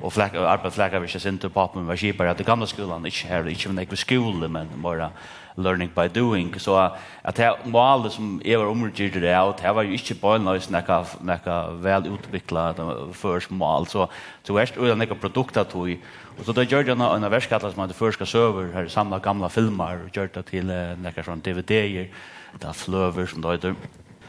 och 0.00 0.12
flack 0.12 0.34
arbetsfläckar 0.34 1.00
vi 1.00 1.08
ska 1.08 1.28
inte 1.28 1.48
på 1.48 1.54
pappa 1.54 1.80
var 1.80 1.96
skipare 1.96 2.30
att 2.30 2.38
det 2.38 2.44
gamla 2.44 2.66
skolan 2.66 3.06
inte 3.06 3.28
här 3.28 3.48
inte 3.48 3.68
men 3.68 3.76
det 3.76 3.96
skolan 3.96 4.52
men 4.52 4.68
bara 4.76 5.10
learning 5.56 5.90
by 5.94 6.08
doing. 6.08 6.60
Så 6.60 6.76
at 7.24 7.36
det 7.36 7.50
målet 7.64 8.12
som 8.12 8.40
jeg 8.44 8.58
var 8.58 8.70
omgjørt 8.70 9.20
det 9.20 9.34
av, 9.34 9.54
det 9.60 9.74
var 9.74 9.82
jo 9.82 9.96
ikke 9.96 10.18
bare 10.20 10.42
noe 10.42 10.60
snakka, 10.60 11.02
snakka 11.16 11.58
vel 11.84 12.08
utviklet 12.12 12.80
først 13.12 13.50
mål. 13.50 13.88
Så, 13.90 14.06
så 14.42 14.58
jeg 14.58 14.76
er 14.76 15.02
ikke 15.02 15.20
produkter 15.26 15.64
tog. 15.64 15.96
Og 16.38 16.44
så 16.44 16.52
da 16.52 16.64
gjør 16.64 16.86
jeg 16.86 16.96
en 16.96 17.30
verskattler 17.32 17.72
som 17.72 17.84
hadde 17.84 17.96
først 17.96 18.20
skal 18.20 18.26
søver, 18.26 18.72
her 18.74 18.88
samlet 18.88 19.22
gamla 19.22 19.48
filmer, 19.48 20.04
og 20.04 20.12
gjør 20.12 20.32
det 20.34 20.46
til 20.50 20.72
nekka 21.00 21.24
sånn 21.24 21.44
DVD-er, 21.44 22.10
det 22.56 22.68
er 22.68 22.76
fløver 22.76 23.28
som 23.28 23.44
det 23.44 23.56
heter. 23.56 23.78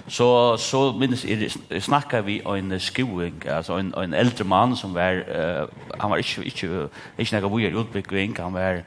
Så, 0.07 0.55
så 0.55 0.93
minnes 0.95 1.25
jeg 1.27 1.49
snackar 1.83 2.21
vi 2.23 2.39
om 2.45 2.55
en 2.55 2.79
skoing, 2.79 3.41
alltså 3.51 3.75
en, 3.75 3.91
en 3.97 4.13
eldre 4.15 4.45
mann 4.47 4.75
som 4.75 4.95
var, 4.95 5.19
uh, 5.27 5.67
han 5.99 6.09
var 6.09 6.23
ikke, 6.23 6.45
ikke, 6.47 6.87
ikke 7.17 7.35
nekka 7.35 7.51
vujer 7.51 7.75
utbygging, 7.75 8.37
han 8.39 8.55
var 8.55 8.79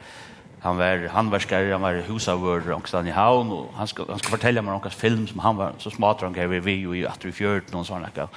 han 0.62 0.76
var 0.76 1.08
handverskare, 1.08 1.72
han 1.72 1.80
var 1.80 1.94
husavör 1.94 2.72
och 2.72 2.88
stan 2.88 3.06
i 3.06 3.10
havn 3.10 3.50
och 3.50 3.72
han 3.74 3.86
ska 3.86 4.04
han 4.08 4.18
ska 4.18 4.28
fortälja 4.28 4.62
mig 4.62 4.72
några 4.72 4.90
film 4.90 5.26
som 5.26 5.38
han 5.38 5.56
var 5.56 5.72
så 5.78 5.90
smart 5.90 6.20
han 6.20 6.32
gav 6.32 6.48
vi 6.48 6.72
ju 6.72 7.06
att 7.06 7.24
vi 7.24 7.32
fjört 7.32 7.72
någon 7.72 7.84
sån 7.84 8.06
där. 8.14 8.28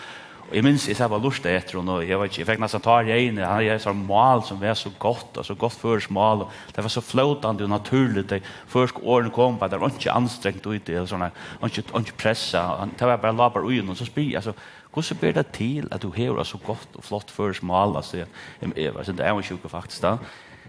Och 0.49 0.55
jag 0.55 0.63
minns 0.63 0.99
jag 0.99 1.09
var 1.09 1.19
lust 1.19 1.45
efter 1.45 1.89
och 1.89 2.05
jag 2.05 2.19
vet 2.19 2.31
inte, 2.31 2.41
jag 2.41 2.47
fick 2.47 2.59
nästan 2.59 2.81
ta 2.81 3.03
det 3.03 3.21
in, 3.21 3.37
han 3.37 3.63
är 3.63 3.77
så 3.77 3.93
mal 3.93 4.43
som 4.43 4.59
var 4.59 4.73
så 4.73 4.89
gott 4.97 5.37
och 5.37 5.45
så 5.45 5.55
gott 5.55 5.73
för 5.73 5.99
smal. 5.99 6.45
Det 6.75 6.81
var 6.81 6.89
så 6.89 7.01
flötande 7.01 7.63
och 7.63 7.69
naturligt. 7.69 8.29
Det 8.29 8.41
först 8.67 8.95
åren 9.01 9.29
kom 9.29 9.57
på 9.57 9.67
det 9.67 9.77
var 9.77 9.89
inte 9.89 10.11
ansträngt 10.11 10.67
ut 10.67 10.85
det 10.85 11.07
såna, 11.07 11.31
inte 11.63 11.81
inte 11.95 12.11
pressa. 12.11 12.89
Det 12.97 13.05
var 13.05 13.17
bara 13.17 13.31
labar 13.31 13.71
ut 13.71 13.89
och 13.89 13.97
så 13.97 14.05
spri 14.05 14.35
alltså 14.35 14.53
Hvordan 14.93 15.17
ber 15.21 15.33
det 15.33 15.51
till 15.51 15.87
att 15.91 16.01
du 16.01 16.11
hör 16.15 16.43
så 16.43 16.57
gott 16.65 16.95
och 16.95 17.03
flott 17.03 17.31
för 17.31 17.65
mal? 17.65 17.95
alltså 17.95 18.17
jag 18.17 18.27
jeg, 18.61 18.71
jeg, 18.75 18.83
jeg, 18.83 18.93
jeg, 19.07 19.17
jeg, 19.17 19.55
jeg, 19.59 20.01
jeg, 20.03 20.19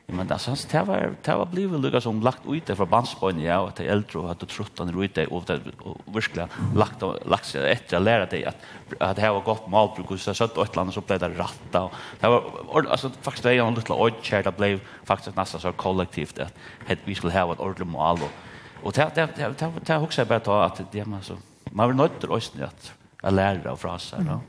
men 0.07 0.33
alltså 0.33 0.51
hans 0.51 0.65
det 0.65 0.83
var 0.83 1.15
det 1.23 1.37
var 1.37 1.47
blivit 1.47 1.81
lukka 1.81 2.01
som 2.01 2.21
lagt 2.21 2.47
ut 2.47 2.67
det 2.67 2.77
för 2.77 2.87
bandspoint 2.87 3.43
ja 3.43 3.61
och 3.61 3.75
till 3.75 3.87
äldre 3.87 4.19
och 4.19 4.31
att 4.31 4.41
du 4.41 4.47
trott 4.47 4.79
han 4.79 5.03
ut 5.03 5.15
det 5.15 5.27
och 5.27 5.45
det 5.47 5.61
verkligen 6.05 6.49
lagt 6.75 7.03
lagt 7.27 7.47
sig 7.47 7.73
efter 7.73 7.97
att 7.97 8.03
lära 8.03 8.27
dig 8.27 8.45
att 8.45 8.57
att 9.01 9.17
det 9.17 9.31
var 9.31 9.41
gott 9.41 9.69
mal 9.69 9.89
och 10.09 10.21
så 10.21 10.35
så 10.35 10.45
ett 10.45 10.77
land 10.77 10.93
så 10.95 11.01
blev 11.01 11.19
det 11.19 11.29
ratta 11.29 11.83
och 11.83 11.93
det 12.21 12.29
var 12.29 12.87
alltså 12.91 13.11
faktiskt 13.21 13.43
det 13.43 13.55
är 13.55 13.65
en 13.65 13.75
liten 13.75 13.97
odd 13.97 14.15
chair 14.23 14.43
det 14.43 14.57
blev 14.57 14.81
faktiskt 15.05 15.37
nästan 15.37 15.61
så 15.61 15.73
kollektivt 15.73 16.39
att 16.39 16.55
het 16.87 16.99
vi 17.05 17.15
skulle 17.15 17.33
ha 17.33 17.53
ett 17.53 17.61
ordentligt 17.61 17.89
mal 17.89 18.19
och 18.23 18.31
och 18.83 18.93
det 18.93 19.11
det 19.15 19.29
det 19.37 19.73
det 19.87 19.97
också 19.97 20.25
bara 20.25 20.41
ta 20.41 20.65
att 20.65 20.93
det 20.93 21.07
man 21.07 21.23
så 21.23 21.37
man 21.71 21.89
vill 21.89 21.97
nötter 21.97 22.31
oss 22.31 22.53
att 22.63 22.93
att 23.23 23.33
lära 23.33 23.73
och 23.73 23.81
fraser 23.81 24.19
då 24.19 24.41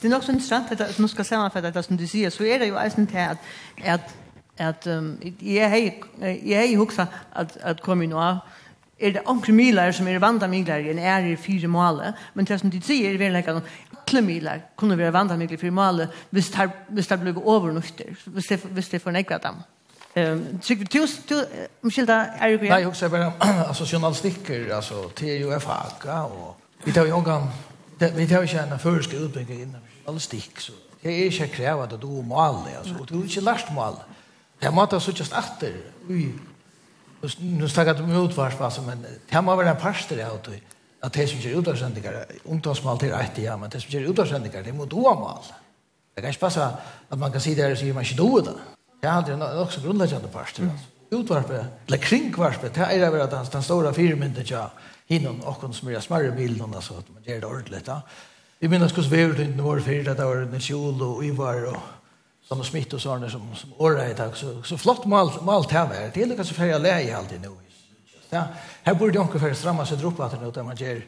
Det 0.00 0.08
är 0.08 0.16
också 0.16 0.32
intressant 0.32 0.80
att 0.80 0.98
nu 0.98 1.08
ska 1.08 1.24
säga 1.24 1.42
att 1.42 1.74
det 1.74 1.82
som 1.82 1.96
du 1.96 2.06
säger 2.06 2.30
så 2.30 2.44
är 2.44 2.58
det 2.58 2.66
ju 2.66 2.78
alltså 2.78 3.00
inte 3.00 3.30
att 3.30 3.38
att 3.84 4.23
at 4.58 4.86
um, 4.86 5.18
jeg 5.42 5.70
har 5.70 5.76
jeg 6.22 6.76
huksa 6.78 7.06
at, 7.34 7.56
at 7.60 7.82
kom 7.82 8.02
inn 8.02 8.12
av 8.12 8.38
er 9.00 9.16
det 9.16 9.24
onkre 9.26 9.52
milar 9.52 9.92
som 9.92 10.06
er 10.08 10.20
vanda 10.22 10.46
milar 10.46 10.84
enn 10.86 10.98
er 11.02 11.26
i 11.26 11.36
fire 11.36 11.68
måle 11.68 12.12
men 12.34 12.46
det 12.46 12.60
som 12.60 12.70
de 12.74 12.80
sier 12.82 13.14
er 13.14 13.18
veldig 13.18 13.44
at 13.48 13.62
alle 14.04 14.22
milar 14.22 14.60
kunne 14.76 14.98
være 14.98 15.12
vanda 15.12 15.36
milar 15.36 15.58
i 15.58 15.60
fire 15.60 15.74
måle 15.74 16.08
hvis 16.30 16.52
det, 16.54 16.70
hvis 16.88 17.10
det 17.10 17.20
blir 17.20 17.40
overnufter 17.42 18.14
hvis 18.26 18.50
det, 18.50 18.60
hvis 18.64 18.88
det 18.88 19.02
får 19.02 19.16
nekva 19.18 19.38
dem 19.42 19.62
Ehm 20.16 20.58
tycker 20.62 20.84
du 20.84 21.06
du 21.28 21.46
ursäkta 21.82 22.12
är 22.40 22.58
det 22.58 22.68
Nej, 22.68 22.82
jag 22.82 22.96
säger 22.96 23.32
alltså 23.40 23.84
journalistiker 23.84 24.74
alltså 24.74 25.08
TUF 25.08 25.68
och 26.30 26.56
vi 26.84 26.92
tar 26.92 27.04
ju 27.04 27.12
omgång 27.12 27.50
vi 27.98 28.28
tar 28.28 28.40
ju 28.40 28.46
kärna 28.46 28.78
förska 28.78 29.16
utbildning 29.16 29.62
inom 29.62 29.80
journalistik 30.04 30.60
så 30.60 30.72
det 31.02 31.12
er 31.12 31.24
ikke 31.24 31.48
krevet 31.48 31.92
at 31.92 32.02
du 32.02 32.06
mål 32.06 32.56
alltså 32.78 32.94
du 33.08 33.22
är 33.22 33.26
ju 33.26 33.40
last 33.40 33.72
mål. 33.72 33.94
Det 34.60 34.68
er 34.68 34.74
må 34.74 34.86
ta 34.86 35.00
suttjast 35.00 35.32
atter. 35.36 35.74
Nu 37.40 37.68
snakker 37.68 37.94
jeg 37.94 38.04
om 38.04 38.16
utvarspass, 38.24 38.80
men 38.86 39.04
det 39.30 39.44
må 39.44 39.56
være 39.56 39.74
en 39.74 39.80
parster 39.80 40.20
av 40.24 40.38
det. 40.46 40.60
At 41.04 41.12
det 41.14 41.28
som 41.28 41.40
gjør 41.40 41.60
utvarsändningar, 41.60 42.14
undantagsmål 42.44 42.98
til 42.98 43.12
rett, 43.12 43.38
ja, 43.38 43.56
men 43.60 43.70
det 43.70 43.82
som 43.82 43.90
gjør 43.92 44.10
utvarsändningar, 44.12 44.62
det 44.62 44.70
är 44.70 44.74
mot 44.74 44.92
oamal. 44.92 45.44
Det 46.14 46.22
kan 46.22 46.30
ikke 46.30 46.40
passe 46.40 46.62
at 47.10 47.18
man 47.18 47.32
kan 47.32 47.40
si 47.40 47.54
det 47.54 47.62
här 47.62 47.72
och 47.72 47.78
säga 47.78 47.94
man 47.94 48.02
ikke 48.02 48.16
då 48.16 48.40
det. 48.40 48.54
Det 49.00 49.08
er 49.08 49.12
aldri 49.12 49.36
nok 49.36 49.72
så 49.72 49.80
grunnleggende 49.80 50.28
parster. 50.28 50.70
Utvarpet, 51.10 51.66
eller 51.86 51.98
kringvarpet, 51.98 52.74
det 52.74 52.82
er 52.90 53.10
det 53.10 53.20
at 53.20 53.52
den 53.52 53.62
stora 53.62 53.92
firmyndet, 53.92 54.50
ja, 54.50 54.68
hinnom 55.08 55.40
och 55.40 55.74
som 55.74 55.88
är 55.88 56.00
smarre 56.00 56.30
bilen, 56.30 56.74
alltså 56.74 56.94
att 56.94 57.14
man 57.14 57.22
gör 57.22 57.40
det 57.40 57.46
ordentligt. 57.46 57.86
Ja. 57.86 58.00
Vi 58.58 58.68
minns 58.68 58.98
hur 58.98 59.02
vi 59.02 59.22
har 59.22 59.28
gjort 59.28 59.36
det 59.36 59.62
var 59.62 59.80
förr, 59.80 60.14
det 60.14 60.24
var 60.24 60.36
en 60.36 60.60
kjol 60.60 61.02
och 61.02 61.24
ivar 61.24 61.64
och 61.64 61.76
som 62.48 62.64
smitt 62.64 62.92
och 62.92 63.00
sådana 63.00 63.30
som, 63.30 63.56
som 63.56 63.72
åra 63.78 64.10
i 64.10 64.14
dag. 64.14 64.36
Så, 64.36 64.62
så 64.62 64.78
flott 64.78 65.04
malt, 65.04 65.42
malt 65.42 65.70
här 65.70 65.86
var. 65.86 66.10
Det 66.14 66.22
är 66.22 66.26
lika 66.26 66.44
så 66.44 66.54
färga 66.54 66.78
läge 66.78 67.16
alltid 67.16 67.40
nu. 67.40 67.48
Ja, 68.30 68.44
Her 68.84 68.92
burde 69.00 69.16
onker 69.16 69.40
fyrir 69.40 69.54
stramma 69.56 69.86
seg 69.88 69.96
dropp 70.02 70.18
at 70.20 70.34
det 70.36 70.62
man 70.64 70.76
gjør. 70.76 70.98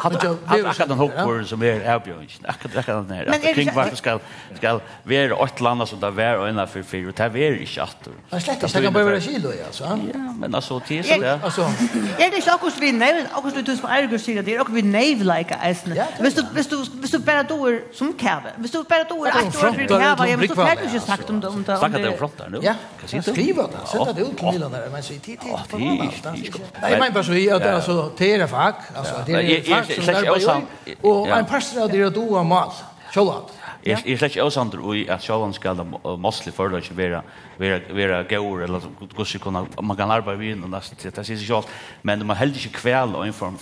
Akkurat 0.00 0.78
den 0.88 0.96
hopper 0.96 1.42
som 1.44 1.62
er 1.68 1.82
avbjørnsen, 1.92 2.46
akkurat 2.48 2.86
den 2.88 3.10
her. 3.12 3.28
Men 3.28 3.42
kring 3.44 3.68
hva 3.76 3.84
skal, 3.98 4.22
skal 4.56 4.80
være 5.04 5.36
åt 5.36 5.60
landa 5.60 5.84
som 5.84 6.00
det 6.00 6.08
er 6.24 6.40
og 6.40 6.48
innenfor 6.48 6.80
fyrir, 6.88 7.12
det 7.12 7.20
er 7.44 7.58
ikke 7.60 7.82
atter. 7.84 8.14
Det 8.30 8.38
er 8.38 8.44
slett 8.46 8.64
ikke, 8.64 8.72
det 8.72 8.82
kan 8.86 8.94
bare 8.94 9.08
være 9.10 9.20
kilo, 9.26 9.52
ja, 9.52 9.68
så. 9.76 9.84
Ja, 10.08 10.22
men 10.38 10.54
altså, 10.54 10.78
tid 10.88 11.02
så 11.04 11.18
ja. 11.20 11.34
Er 11.36 12.32
det 12.32 12.40
ikke 12.40 12.54
akkurat 12.54 12.80
vi 12.80 12.90
neiv, 12.96 13.20
akkurat 13.28 13.66
du 13.68 13.74
som 13.76 13.92
Ergur 13.98 14.16
sier, 14.24 14.40
det 14.40 14.54
er 14.54 14.64
akkurat 14.64 14.80
vi 14.80 14.86
neiv-like 14.88 15.60
eisne. 15.68 16.08
Hvis 16.24 17.12
du 17.12 17.18
bare 17.28 17.44
dår 17.52 17.82
som 18.00 18.16
kæve, 18.16 18.56
hvis 18.64 18.72
du 18.72 18.80
bare 18.88 19.04
dår 19.12 19.28
et 19.28 19.36
år 19.36 19.50
fyrir 19.76 19.92
kæve, 19.92 20.48
så 20.48 20.54
færd 20.62 20.76
du 20.80 20.88
ikke 20.88 21.04
sagt 21.04 21.28
om 21.36 21.44
det. 21.44 21.52
Snakka 21.68 21.98
det 22.00 22.08
om 22.14 22.18
frontar 22.24 22.48
nu? 22.48 22.64
Ja, 22.64 22.74
skriva 23.04 23.68
det, 23.68 23.84
senda 23.92 24.16
det 24.16 24.24
ut 24.24 24.42
milan 24.48 24.72
her, 24.72 24.88
men 24.88 25.04
så 25.04 25.12
i 25.12 25.20
tid, 25.20 25.36
tid, 25.36 25.52
tid, 25.68 26.48
tid, 26.48 27.08
bara 27.12 27.24
så 27.24 27.32
i 27.34 27.50
att 27.50 27.66
alltså 27.66 28.10
det 28.18 28.34
är 28.34 28.46
fack. 28.46 28.76
Alltså 28.96 29.14
det 29.26 29.32
är 29.32 29.62
fack 29.62 29.92
som 29.92 30.06
där 30.06 30.62
och 31.00 31.28
en 31.28 31.44
pastor 31.44 31.88
där 31.88 32.10
då 32.10 32.36
har 32.36 32.44
mal. 32.44 32.70
Självklart. 33.12 33.50
Jeg 33.86 33.96
er 33.96 34.18
slett 34.20 34.34
ikke 34.34 34.44
avsander 34.44 34.82
i 34.92 35.06
at 35.08 35.24
sjåan 35.24 35.54
skal 35.56 35.78
måslig 36.20 36.52
for 36.52 36.68
det 36.68 36.82
ikke 36.84 36.96
være, 36.98 37.22
være, 37.60 37.80
være 37.96 38.18
gaur, 38.28 38.60
eller 38.66 38.84
hvordan 38.98 39.40
kunne, 39.40 39.62
man 39.82 39.96
kan 39.96 40.12
arbeide 40.12 40.40
vi 40.40 40.50
inn 40.52 40.66
og 40.66 40.74
det 40.74 40.82
sier 40.84 41.14
seg 41.24 41.40
selv, 41.46 41.70
men 42.04 42.26
man 42.28 42.36
heldig 42.36 42.60
ikke 42.66 42.82
kvel 42.82 43.16
og 43.16 43.24
en 43.24 43.32
form, 43.36 43.56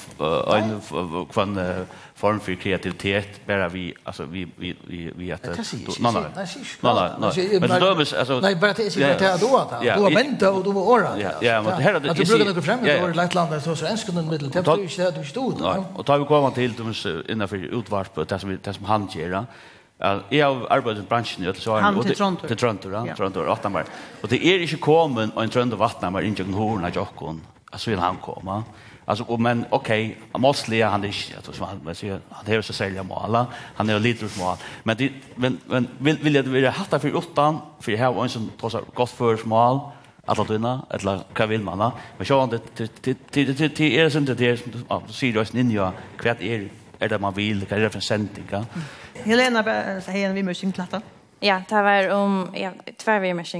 en 0.57 0.73
form, 0.83 1.55
form 2.19 2.41
for 2.43 2.59
kreativitet, 2.59 3.39
bare 3.47 3.69
vi, 3.71 3.85
altså, 4.07 4.27
vi, 4.27 4.43
vi, 4.59 4.75
vi, 4.91 5.05
vi 5.15 5.31
at, 5.31 5.47
nei, 5.47 6.13
nei, 6.17 6.25
nei, 6.83 7.07
nei, 7.23 7.33
men 7.61 7.71
det 7.71 7.81
dømes, 7.85 8.13
altså, 8.13 8.41
nei, 8.43 8.53
bare 8.59 8.79
til, 8.81 8.91
jeg 8.91 8.97
sier 8.99 9.15
du 9.15 9.23
at 9.23 9.39
du 9.39 10.03
var 10.03 10.19
menta 10.19 10.51
og 10.51 10.65
du 10.67 10.73
var 10.75 10.93
åra, 10.97 11.15
ja, 11.23 11.61
men 11.63 11.79
her 11.79 11.95
er 11.95 12.03
det, 12.03 12.11
at 12.11 12.19
du 12.19 12.27
bruker 12.27 12.51
noe 12.51 12.67
fremme, 12.67 12.91
du 12.91 13.07
var 13.07 13.15
i 13.15 13.19
Lettlandet, 13.23 13.63
så 13.63 13.79
er 13.79 13.95
enskene 13.95 14.27
middel, 14.27 14.51
det 14.51 14.65
er 14.67 14.71
jo 14.75 14.91
ikke 14.91 15.11
det 15.13 15.23
du 15.23 15.31
stod, 15.31 15.63
og 15.63 16.07
tar 16.07 16.19
vi 16.19 16.31
kommer 16.31 16.55
til, 16.59 16.75
du 16.75 16.89
må 16.91 16.97
innenfor 17.31 17.69
utvarp, 17.79 18.25
det 18.27 18.75
som 18.75 18.91
han 18.91 19.11
gjør, 19.15 19.45
Ja, 20.01 20.21
jag 20.29 20.55
har 20.55 20.67
arbetat 20.71 21.05
i 21.05 21.07
branschen 21.09 21.45
i 21.45 21.47
Øtlesåren. 21.49 21.85
Han 21.85 22.03
till 22.03 22.15
Trondheim. 22.17 22.49
Till 22.49 22.57
Trondheim, 22.57 23.07
ja. 23.07 23.15
Trondheim, 23.17 23.49
Åttamar. 23.49 23.85
Och 24.23 24.29
det 24.29 24.47
är 24.47 24.59
inte 24.59 24.75
ikke 24.75 24.91
och 24.91 25.43
en 25.43 25.51
Trondheim 25.51 26.17
inte 26.17 26.43
inn 26.43 26.55
til 26.55 26.85
av 26.85 26.91
Jokkon, 26.95 27.41
Alltså 27.71 27.91
vill 27.91 27.99
han 27.99 28.17
komma. 28.17 28.65
Alltså 29.05 29.25
och 29.25 29.41
men 29.41 29.65
okej, 29.71 30.17
okay, 30.31 30.41
Mosley 30.41 30.83
han 30.83 31.05
är 31.05 31.33
jag 31.35 31.45
tror 31.45 31.67
han 31.67 31.81
men 31.85 31.95
så 31.95 32.19
han 32.31 32.55
är 32.55 32.63
så 32.63 32.73
sälja 32.73 33.03
måla, 33.03 33.47
han 33.77 33.91
är 33.91 33.99
lite 33.99 34.39
mål. 34.39 34.57
Men 34.83 34.97
det 34.97 35.13
men 35.35 35.59
men 35.69 35.89
vill 35.99 36.17
vill 36.17 36.35
jag 36.35 36.45
det 36.45 36.51
vill 36.51 36.69
hatta 36.69 36.99
för 36.99 37.17
åttan 37.17 37.59
för 37.81 37.93
jag 37.93 38.13
har 38.13 38.23
en 38.23 38.29
som 38.29 38.51
trots 38.61 38.75
allt 38.75 38.95
gott 38.95 39.11
för 39.11 39.37
smal 39.37 39.81
alla 40.25 40.45
tunna 40.45 40.87
eller 40.91 41.21
kan 41.33 41.49
vill 41.49 41.63
manna. 41.63 41.93
Men 42.17 42.27
så 42.27 42.41
han 42.41 42.49
det 42.49 42.59
till 43.03 43.17
till 43.31 43.71
till 43.71 43.99
är 43.99 44.11
det 44.11 44.19
inte 44.19 44.35
det 44.35 44.57
som 44.89 45.03
ser 45.09 45.33
du 45.33 45.61
in 45.61 45.71
i 45.71 45.91
kvärt 46.19 46.41
är 46.41 46.69
är 46.99 47.09
det 47.09 47.19
man 47.19 47.35
vill, 47.35 47.61
det 47.61 47.73
är 47.73 48.01
sending, 48.01 48.45
ja? 48.51 48.65
Helena 49.25 49.63
säger 50.01 50.33
vi 50.33 50.43
mörs 50.43 50.65
klatta. 50.75 51.03
Ja, 51.41 51.63
det 51.69 51.83
var 51.83 52.09
om 52.11 52.51
ja, 52.55 52.71
två 52.97 53.19
vi 53.19 53.35
mörs 53.35 53.53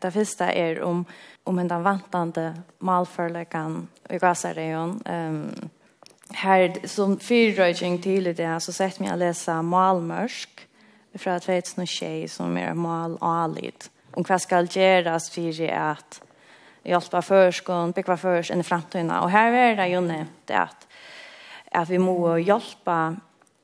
Det 0.00 0.10
första 0.10 0.52
är 0.52 0.82
om 0.82 1.04
om 1.44 1.58
en 1.58 1.68
den 1.68 1.82
vantande 1.82 2.54
malförläggan 2.78 3.88
i 4.10 4.18
Gazareon. 4.18 5.02
Ehm 5.04 5.34
um, 5.34 5.70
här 6.34 6.76
som 6.84 7.18
fyrröjning 7.18 8.02
till 8.02 8.24
det 8.34 8.60
så 8.60 8.72
sett 8.72 9.00
mig 9.00 9.08
att 9.08 9.18
läsa 9.18 9.62
malmörsk 9.62 10.68
från 11.14 11.40
2006 11.40 12.34
som 12.34 12.56
är 12.56 12.74
mal 12.74 13.18
alit. 13.20 13.90
Om 14.14 14.24
vad 14.28 14.42
ska 14.42 14.60
göras 14.60 15.30
för 15.30 15.70
att 15.72 16.22
hjälpa 16.82 17.22
förskon, 17.22 17.92
bygga 17.92 18.16
förs 18.16 18.50
en 18.50 18.64
framtiden. 18.64 19.10
Och 19.10 19.30
här 19.30 19.52
är 19.52 19.76
det 19.76 19.88
ju 19.88 20.00
nämnt 20.00 20.50
att, 20.50 20.86
att 21.70 21.88
vi 21.88 21.98
må 21.98 22.38
hjälpa 22.38 23.16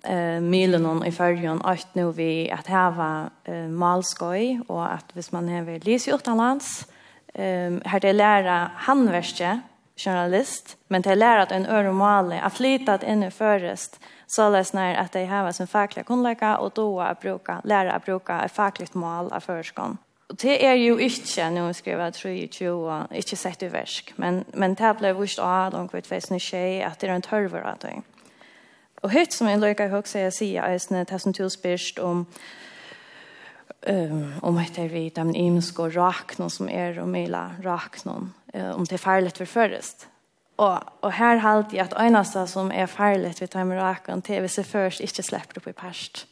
eh 0.03 0.41
milen 0.41 0.87
on 0.87 1.05
i 1.05 1.13
färjan 1.13 1.63
att 1.65 1.95
nu 1.95 2.13
vi 2.13 2.51
att 2.51 2.67
hava 2.67 3.31
eh, 3.45 3.69
malskoj 3.69 4.61
och 4.67 4.93
att 4.95 5.05
hvis 5.13 5.33
man 5.33 5.49
har 5.49 5.79
läs 5.85 6.09
i 6.09 6.13
ehm 7.35 7.83
har 7.85 8.01
det 8.01 8.13
lära 8.13 8.71
handverke 8.75 9.61
journalist 9.97 10.77
men 10.89 11.03
det 11.03 11.15
lära 11.15 11.43
att 11.43 11.53
en 11.53 11.67
örmale 11.67 12.41
att 12.41 12.55
flyta 12.55 12.95
att 12.95 13.05
ännu 13.05 13.31
förrest 13.31 14.01
så 14.27 14.51
läs 14.51 14.73
när 14.73 14.95
att 14.95 15.13
det 15.13 15.25
hava 15.25 15.53
som 15.53 15.67
fackliga 15.67 16.05
kunleka 16.05 16.59
och 16.59 16.73
då 16.75 17.01
att 17.01 17.21
bruka 17.21 17.61
lära 17.65 17.93
att 17.93 18.05
bruka 18.05 18.41
ett 18.41 18.53
fackligt 18.53 18.95
mål 18.95 19.33
av 19.33 19.41
förskon 19.41 19.99
Och 20.29 20.37
det 20.37 20.67
är 20.67 20.75
ju 20.75 20.99
inte, 20.99 21.51
nu 21.51 21.75
skriva 21.75 22.11
3 22.11 22.13
tror 22.13 22.35
ju 22.61 22.71
och 22.71 23.03
inte 23.13 23.37
sett 23.37 23.63
i 23.63 23.69
versk. 23.69 24.13
men, 24.17 24.45
men 24.53 24.75
det 24.75 24.95
blev 24.99 25.17
vist 25.17 25.39
av 25.39 25.71
de 25.71 25.89
kvitt 25.89 26.07
fästen 26.07 26.37
i 26.37 26.41
tjej 26.41 26.83
att 26.83 26.99
det 26.99 27.07
är 27.07 27.11
en 27.11 27.23
törver 27.23 27.61
att 27.61 27.81
det. 27.81 28.03
Og 29.03 29.11
høyt 29.11 29.35
som 29.35 29.49
jeg 29.49 29.61
løyga 29.63 29.89
høyt, 29.89 30.09
sier 30.09 30.29
jeg 30.29 30.37
sier 30.37 30.67
eisne 30.67 31.05
det 31.07 31.21
som 31.23 31.33
til 31.33 31.51
spyrst 31.51 31.99
om 32.03 32.27
um, 33.87 34.33
om 34.43 34.59
at 34.59 34.75
det 34.77 34.85
er 34.85 34.95
vidt 34.95 35.19
og 35.79 35.97
raknån 35.97 36.51
som 36.51 36.69
er 36.69 37.01
og 37.01 37.09
mila 37.09 37.51
raknån 37.65 38.33
om 38.55 38.87
det 38.87 38.93
er 38.93 38.99
farlig 39.03 39.33
for 39.37 39.45
først. 39.45 40.09
Og, 40.59 40.81
og 41.03 41.13
her 41.13 41.39
halte 41.39 41.77
jeg 41.77 41.85
at 41.85 41.95
øyneste 42.01 42.47
som 42.47 42.71
er 42.75 42.87
farlig 42.87 43.35
for 43.39 43.47
de 43.47 43.81
raknån 43.81 44.23
til 44.23 44.41
hvis 44.41 44.59
jeg 44.59 44.67
først 44.67 45.01
ikke 45.01 45.23
slipper 45.23 45.61
opp 45.61 45.67
i 45.67 45.73
perst. 45.73 46.27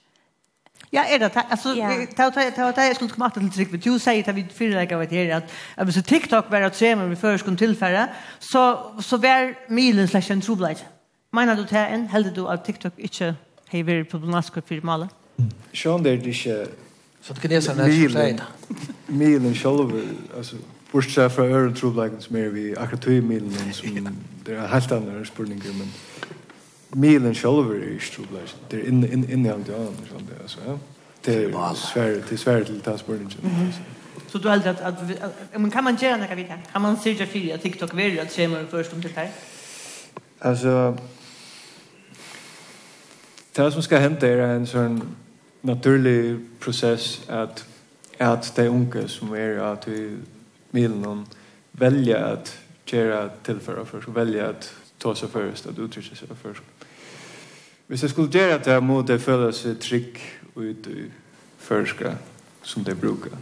Ja, 0.92 1.02
er 1.08 1.18
det. 1.18 1.32
Alltså 1.50 1.74
ta 2.16 2.30
ta 2.30 2.50
ta 2.50 2.70
ta 2.72 2.80
jeg 2.80 2.94
skulle 2.94 3.12
komme 3.12 3.30
til 3.30 3.50
tryck 3.50 3.70
men 3.72 3.80
du 3.80 3.98
sier 3.98 4.28
at 4.28 4.36
vi 4.36 4.46
fyller 4.50 4.80
dig 4.80 4.92
av 4.92 5.06
det 5.06 5.16
här 5.16 5.42
at 5.76 5.84
hvis 5.84 6.04
TikTok 6.04 6.50
var 6.50 6.60
at 6.60 6.76
se 6.76 6.94
men 6.94 7.10
vi 7.10 7.16
først 7.16 7.44
kunne 7.44 7.56
tilfære, 7.56 8.08
så 8.40 8.76
så 9.00 9.16
var 9.16 9.54
milen 9.68 10.08
slags 10.08 10.30
en 10.30 10.40
trublight. 10.40 10.86
Meina 11.36 11.54
du 11.56 11.66
det 11.68 11.82
en, 11.92 12.08
heldig 12.08 12.32
du 12.36 12.46
at 12.48 12.62
TikTok 12.64 12.92
ikke 12.96 13.34
har 13.68 13.82
vært 13.84 14.08
problematisk 14.08 14.54
for 14.64 14.84
malet? 14.88 15.12
Sjån 15.76 16.04
det 16.04 16.12
er 16.14 16.28
ikke... 16.30 16.54
Så 17.20 17.34
det 17.34 17.42
kineserne 17.42 17.82
er 17.82 17.90
som 17.92 18.14
sier 18.14 18.36
det. 18.38 18.44
Milen 19.08 19.54
selv, 19.58 19.92
altså, 20.36 20.56
bortsett 20.92 21.32
fra 21.32 21.44
øren 21.44 21.74
trobleggen 21.74 22.22
som 22.22 22.36
er 22.36 22.48
vi 22.54 22.70
akkurat 22.72 23.02
tog 23.02 23.24
milen, 23.26 23.72
som 23.72 23.98
det 24.46 24.54
er 24.54 24.66
helt 24.66 24.92
andre 24.92 25.24
spørninger, 25.26 25.74
men 25.76 25.92
milen 26.94 27.34
selv 27.34 27.68
er 27.74 27.82
ikke 27.96 28.12
trobleggen. 28.14 28.62
Det 28.70 28.80
er 28.80 28.86
innehånd 29.34 29.68
i 29.68 29.74
andre, 29.74 30.06
sånn 30.08 30.30
det, 30.30 30.38
altså, 30.42 30.62
ja. 30.66 30.78
Det 31.26 31.36
er 31.44 31.74
svære, 31.74 32.22
det 32.22 32.32
er 32.32 32.40
svære 32.40 32.64
til 32.64 32.78
å 32.78 32.84
ta 32.86 32.94
spørningen. 32.96 33.74
Så 34.30 34.38
du 34.38 34.48
heldur 34.48 34.70
at, 34.70 34.80
at, 34.80 35.58
men 35.58 35.70
kan 35.74 35.84
man 35.84 35.98
gjøre 36.00 36.20
noe 36.22 36.38
vidt 36.38 36.54
her? 36.54 36.64
Kan 36.72 36.86
man 36.86 36.96
sørge 37.02 37.26
for 37.26 37.52
at 37.58 37.66
TikTok 37.66 37.96
vil 37.96 38.16
at 38.22 38.32
skjemmer 38.32 38.64
først 38.70 38.94
om 38.94 39.02
det 39.02 39.12
her? 39.18 39.34
Alltså 40.40 40.94
det 43.56 43.72
som 43.72 43.82
skal 43.82 44.00
hente 44.00 44.28
er 44.28 44.42
en 44.44 44.66
sånn 44.66 45.00
naturlig 45.66 46.38
prosess 46.60 47.24
at, 47.28 47.64
at 48.18 48.52
de 48.56 48.68
unge 48.70 49.08
som 49.08 49.34
er 49.34 49.60
at 49.64 49.88
vi 49.88 50.10
vill 50.76 50.96
noen 51.00 51.24
välja 51.72 52.18
at 52.32 52.52
gjøre 52.86 53.30
tillföra 53.44 53.84
för 53.84 54.00
så 54.00 54.10
välja 54.10 54.48
att 54.48 54.72
ta 54.98 55.14
sig 55.14 55.28
först 55.28 55.66
att 55.66 55.78
uttrycka 55.78 56.16
sig 56.16 56.28
först. 56.42 56.62
Hvis 57.86 58.02
jeg 58.02 58.10
skulle 58.10 58.32
gjøre 58.32 58.58
det, 58.58 58.82
må 58.82 59.02
det 59.02 59.20
føle 59.22 59.52
seg 59.52 59.78
trygg 59.78 60.18
ut 60.56 60.86
i 60.90 61.04
førska 61.58 62.16
som 62.62 62.84
de 62.84 62.94
bruker. 62.94 63.36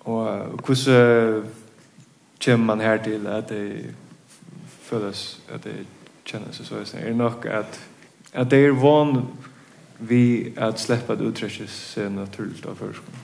Og 0.00 0.48
hvordan 0.66 1.44
kommer 2.44 2.66
man 2.66 2.80
her 2.80 2.96
til 3.04 3.26
at 3.26 3.48
det 3.48 3.94
føles 4.82 5.40
at 5.48 5.64
det 5.64 5.86
kjenner 6.24 6.52
seg 6.52 6.66
så? 6.66 6.96
Er 6.98 7.06
det 7.06 7.16
nok 7.16 7.46
at, 7.46 7.80
at 8.32 8.50
det 8.50 8.66
er 8.66 8.72
vanlig 8.72 9.22
vi 9.98 10.52
att 10.56 10.78
släppa 10.78 11.14
det 11.14 11.24
uttrycket 11.24 11.70
sig 11.70 12.10
naturligt 12.10 12.66
av 12.66 12.74
förskolan. 12.74 13.20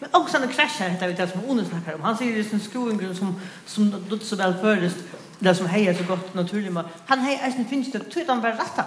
Men 0.00 0.08
också 0.12 0.38
när 0.38 0.46
kraschar 0.46 0.88
heter 0.88 1.08
vi 1.08 1.14
det 1.14 1.28
som 1.28 1.40
Ono 1.48 1.64
snackar 1.64 1.94
om. 1.94 2.00
Han 2.00 2.16
säger 2.16 2.36
det 2.36 2.44
som 2.44 2.60
skoingren 2.60 3.14
som, 3.14 3.40
som 3.66 3.94
låter 4.08 4.24
så 4.24 4.36
väl 4.36 4.54
förrest, 4.54 4.96
det 5.38 5.54
som 5.54 5.66
hejar 5.66 5.94
så 5.94 6.04
gott 6.04 6.34
naturligt. 6.34 6.78
Han 7.06 7.18
hejar 7.18 7.50
sin 7.50 7.64
finns 7.64 7.92
det, 7.92 7.98
tror 7.98 8.24
han 8.26 8.40
var 8.40 8.50
rätta. 8.50 8.84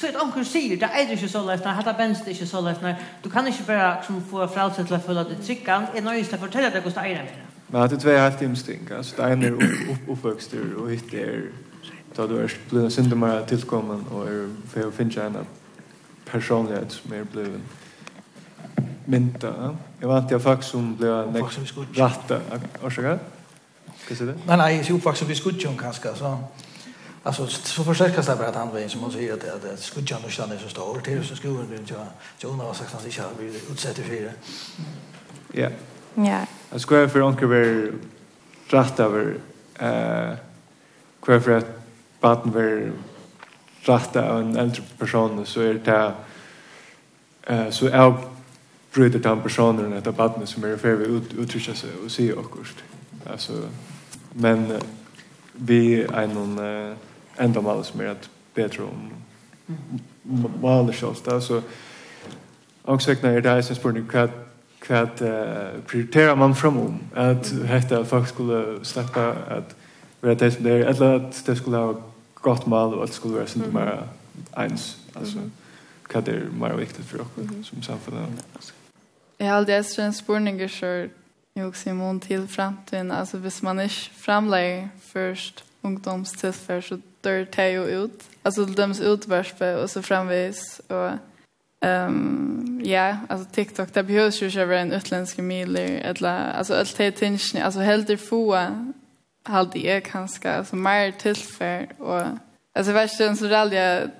Så 0.00 0.06
ett 0.06 0.22
onkel 0.22 0.46
säger, 0.46 0.76
det 0.76 0.86
är 0.86 1.12
inte 1.12 1.28
så 1.28 1.46
lätt, 1.46 1.62
det 1.62 1.68
här 1.68 1.94
bänst 1.98 2.26
är 2.26 2.30
inte 2.30 2.46
så 2.46 2.60
lätt. 2.60 2.82
när. 2.82 2.94
Du 3.22 3.30
kan 3.30 3.46
inte 3.46 3.62
bara 3.62 4.02
som, 4.02 4.24
få 4.24 4.48
frälsa 4.48 4.84
till 4.84 4.94
att 4.94 5.06
följa 5.06 5.24
det 5.24 5.34
tryckan, 5.34 5.86
är 5.94 6.02
nöjst 6.02 6.32
att 6.32 6.40
fortälla 6.40 6.70
dig 6.70 6.80
hos 6.80 6.94
det 6.94 7.00
är 7.00 7.30
Men 7.66 7.88
det 7.88 7.96
är 7.96 7.98
två 7.98 8.10
helt 8.10 8.42
instinkt. 8.42 8.92
Alltså 8.92 9.16
det 9.16 9.32
ena 9.32 9.46
är 9.46 9.50
upp, 9.50 10.18
och 10.78 10.90
hitt 10.90 11.14
är 11.14 11.42
då 12.16 12.26
du 12.26 12.40
är 12.40 12.52
blivit 12.70 12.92
syndemare 12.92 13.46
tillkommen 13.46 14.04
och 14.06 14.28
är 14.28 14.48
för 14.68 14.88
att 14.88 14.94
finna 14.94 15.22
en 15.22 15.36
att 15.36 15.59
personlighet 16.32 16.92
som 16.92 17.12
er 17.14 17.24
blevet 17.24 17.60
mynta. 19.06 19.52
Jeg 20.00 20.08
vant 20.08 20.30
jeg 20.30 20.40
folk 20.40 20.62
som 20.62 20.96
blev 20.96 21.32
nek 21.32 21.44
ratta. 21.98 22.40
Orsaka? 22.82 23.18
Hva 24.06 24.16
sier 24.16 24.32
det? 24.32 24.36
Nei, 24.46 24.56
nei, 24.56 24.72
jeg 24.78 24.88
er 24.88 24.96
oppvaksen 24.96 25.28
vid 25.28 25.38
skudjon 25.40 25.78
kanskje, 25.78 26.14
så 26.16 26.36
Alltså 27.22 27.46
så 27.46 27.84
försäkras 27.84 28.26
det 28.26 28.36
bara 28.36 28.48
att 28.48 28.54
han 28.54 28.88
som 28.88 29.00
hon 29.00 29.12
säger 29.12 29.34
att 29.34 29.62
det 29.62 29.76
skudjan 29.76 30.24
och 30.24 30.30
stannar 30.30 30.56
så 30.56 30.68
stor 30.68 31.00
till 31.00 31.24
så 31.24 31.36
skolan 31.36 31.66
blir 31.68 31.78
inte 31.78 31.94
jag 32.38 32.50
undrar 32.50 32.66
vad 32.66 32.76
sagt 32.76 32.92
han 32.92 33.02
sig 33.02 33.24
blir 33.38 33.72
utsatt 33.72 33.98
i 33.98 34.02
fyra. 34.02 34.30
Ja. 35.52 35.68
Ja. 36.14 36.46
Jag 36.70 36.80
ska 36.80 37.08
för 37.08 37.22
onkel 37.22 37.48
vara 37.48 38.82
rätt 38.82 39.00
över 39.00 39.34
eh 39.78 40.36
kvar 41.20 41.40
för 41.40 41.58
att 41.58 41.66
baden 42.20 42.52
vara 42.52 42.92
rätt 43.82 44.16
av 44.16 44.40
en 44.40 44.56
äldre 44.56 44.82
person 44.98 45.46
så 45.46 45.60
är 45.60 45.74
det 45.74 46.12
eh, 47.42 47.70
så 47.70 47.86
är 47.86 48.14
bryter 48.94 49.18
den 49.18 49.40
personen 49.40 49.92
att 49.92 50.16
badene 50.16 50.46
som 50.46 50.64
är 50.64 50.76
för 50.76 50.96
ferie 50.96 51.06
ut, 51.06 51.32
uttrykker 51.34 51.74
seg 51.74 51.90
og 52.04 52.10
sier 52.10 52.38
akkurat. 52.38 52.82
Alltså 53.30 53.68
men 54.32 54.80
vi 55.52 56.02
är 56.02 56.26
någon 56.26 56.58
eh, 56.58 56.96
enda 57.36 57.60
maler 57.60 57.82
som 57.82 58.00
är 58.00 58.06
att 58.06 58.28
bättre 58.54 58.82
om 58.82 59.12
mal 60.62 60.92
shows 60.92 61.22
där 61.22 61.40
Så 61.40 61.62
ångsøkene 62.84 63.32
när 63.32 63.40
det 63.40 63.50
jeg 63.50 63.64
synes 63.64 63.78
spørsmål 63.78 64.04
hva 64.12 64.28
hva 64.88 65.02
uh, 65.02 65.80
prioritera 65.86 66.34
man 66.34 66.54
fram 66.54 66.78
om 66.78 67.00
att 67.14 67.52
at 67.68 68.06
folk 68.06 68.28
skulle 68.28 68.84
släppa 68.84 69.30
att 69.30 69.76
vara 70.20 70.34
det 70.34 70.50
som 70.50 70.64
det 70.64 70.70
är 70.72 70.84
eller 70.84 71.16
att 71.16 71.46
det 71.46 71.56
skulle 71.56 71.76
ha 71.76 71.94
gott 72.40 72.66
mål 72.66 72.94
och 72.94 73.04
att 73.04 73.10
det 73.10 73.16
skulle 73.16 73.34
vara 73.34 73.46
sånt 73.46 73.72
mer 73.72 74.08
ens 74.56 74.96
alltså. 75.14 75.38
Vad 76.14 76.24
det 76.24 76.32
är 76.32 76.48
mer 76.60 76.74
viktigt 76.74 77.06
för 77.06 77.20
oss 77.20 77.28
som 77.62 77.82
samhälle. 77.82 78.26
Jag 79.38 79.46
har 79.46 79.54
alltid 79.54 79.74
ätit 79.74 79.98
en 79.98 80.14
spurning 80.14 80.68
så 80.68 80.86
jag 81.54 81.68
också 81.68 81.90
immun 81.90 82.20
till 82.20 82.48
framtiden 82.48 83.12
alltså 83.12 83.38
hvis 83.38 83.62
man 83.62 83.80
inte 83.80 83.94
framlägger 83.94 84.88
först 85.02 85.64
ungdomstillfär 85.82 86.80
så 86.80 87.00
dör 87.20 87.46
det 87.56 87.70
ju 87.70 87.86
ut 87.86 88.28
alltså 88.42 88.64
det 88.64 88.74
döms 88.74 89.00
ut 89.00 89.26
och 89.82 89.90
så 89.90 90.02
framvis 90.02 90.80
och 90.88 91.10
Ehm 91.82 92.14
um, 92.14 92.80
ja, 92.84 92.90
yeah, 92.90 93.16
alltså 93.28 93.54
TikTok 93.54 93.94
där 93.94 94.02
behövs 94.02 94.42
ju 94.42 94.48
ju 94.48 94.74
en 94.74 94.92
utländsk 94.92 95.38
miler 95.38 95.86
eller 95.86 96.52
alltså 96.52 96.74
allt 96.74 96.96
det 96.96 97.10
tingen 97.10 97.62
alltså 97.62 97.80
helt 97.80 98.06
det 98.06 98.16
få 98.16 98.66
hade 99.42 99.78
jag 99.78 100.04
kanske 100.04 100.52
alltså 100.52 100.76
mer 100.76 101.12
tillfär 101.12 101.88
och 101.98 102.22
alltså 102.74 102.92
värsta 102.92 103.36
så 103.36 103.44
där 103.44 103.72
jag 103.72 104.10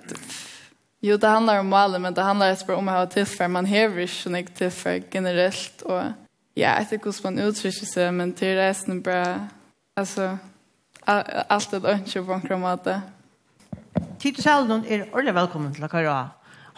Jo, 1.02 1.16
det 1.16 1.28
handlar 1.28 1.60
om 1.60 1.66
målen, 1.66 2.02
men 2.02 2.14
det 2.14 2.22
handlar 2.22 2.52
också 2.52 2.74
om 2.74 2.88
att 2.88 2.94
ha 2.94 3.06
tillfär. 3.06 3.48
Man 3.48 3.64
häver 3.64 4.00
inte 4.00 4.14
så 4.14 4.30
mycket 4.30 4.54
tillfär 4.54 5.02
generellt. 5.10 5.82
Och 5.82 6.02
ja, 6.54 6.78
jag 6.78 6.88
tycker 6.88 7.10
att 7.10 7.24
man 7.24 7.38
uttrycker 7.38 7.86
sig, 7.86 8.12
men 8.12 8.32
till 8.32 8.54
resten 8.54 9.02
bara... 9.02 9.48
Alltså, 9.96 10.38
allt 11.04 11.72
är 11.72 11.94
inte 11.94 12.22
på 12.22 12.32
en 12.32 12.40
kramate. 12.40 13.00
Tid 14.18 14.36
Sjaldon 14.42 14.84
er 14.84 15.06
ordentlig 15.12 15.32
velkommen 15.34 15.72
til 15.74 15.84
å 15.84 15.88
køre 15.88 16.14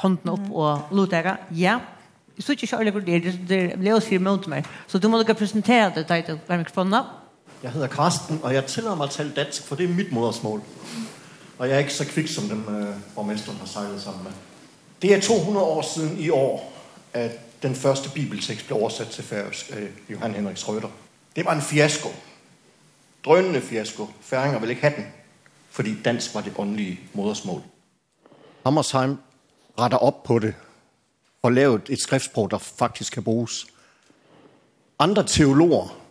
hånden 0.03 0.31
opp 0.31 0.45
og 0.55 0.93
lot 0.95 1.11
dere. 1.11 1.37
Ja, 1.51 1.81
jeg 2.37 2.45
synes 2.45 2.63
ikke 2.63 2.77
ordentlig 2.77 2.93
hvor 2.95 3.05
det 3.07 3.17
er. 3.17 3.41
Det 3.49 3.59
er 3.59 3.83
Leo 3.83 3.99
sier 4.01 4.23
mot 4.23 4.47
meg, 4.47 4.67
Så 4.87 4.99
du 4.99 5.09
må 5.09 5.19
dere 5.19 5.35
presentere 5.35 5.91
det 5.95 6.07
til 6.07 6.39
mikrofonen. 6.49 6.95
Ja. 6.95 7.22
Jeg 7.63 7.71
hedder 7.71 7.87
Karsten, 7.87 8.41
og 8.43 8.55
jeg 8.55 8.67
tillader 8.67 8.97
mig 8.97 9.05
at 9.05 9.11
tale 9.11 9.33
dansk, 9.37 9.63
for 9.63 9.77
det 9.77 9.91
er 9.91 9.95
mit 9.95 10.13
modersmål. 10.13 10.63
Og 11.59 11.69
jeg 11.69 11.75
er 11.75 11.79
ikke 11.79 11.95
så 11.95 12.05
kvik, 12.05 12.29
som 12.29 12.49
dem 12.49 12.77
øh, 12.77 12.97
borgmesteren 13.15 13.59
har 13.59 13.67
sejlet 13.67 14.03
sammen 14.03 14.25
med. 14.25 14.33
Det 15.03 15.15
er 15.15 15.21
200 15.21 15.67
år 15.67 15.83
siden 15.83 16.19
i 16.19 16.31
år, 16.31 16.73
at 17.13 17.63
den 17.63 17.75
første 17.75 18.11
bibeltekst 18.11 18.67
blev 18.67 18.79
oversat 18.79 19.09
til 19.09 19.25
færøsk 19.25 19.71
af 19.73 19.89
Johan 20.09 20.35
Henrik 20.35 20.57
Schrøder. 20.57 20.89
Det 21.37 21.45
var 21.45 21.55
en 21.55 21.63
fiasko. 21.63 22.09
Drønende 23.25 23.61
fiasko. 23.61 24.07
Færinger 24.21 24.59
ville 24.59 24.73
ikke 24.73 24.83
have 24.83 24.97
den, 24.97 25.07
fordi 25.71 26.03
dansk 26.03 26.35
var 26.35 26.41
det 26.41 26.53
åndelige 26.57 27.01
modersmål. 27.13 27.63
Hammersheim 28.65 29.17
retter 29.79 29.99
op 29.99 30.23
på 30.23 30.39
det 30.39 30.55
og 31.43 31.53
lavet 31.53 31.83
et 31.89 32.01
skriftsprog, 32.01 32.51
der 32.51 32.59
faktisk 32.59 33.13
kan 33.13 33.25
bruges. 33.25 33.67
Andre 34.99 35.27
teologer 35.27 36.02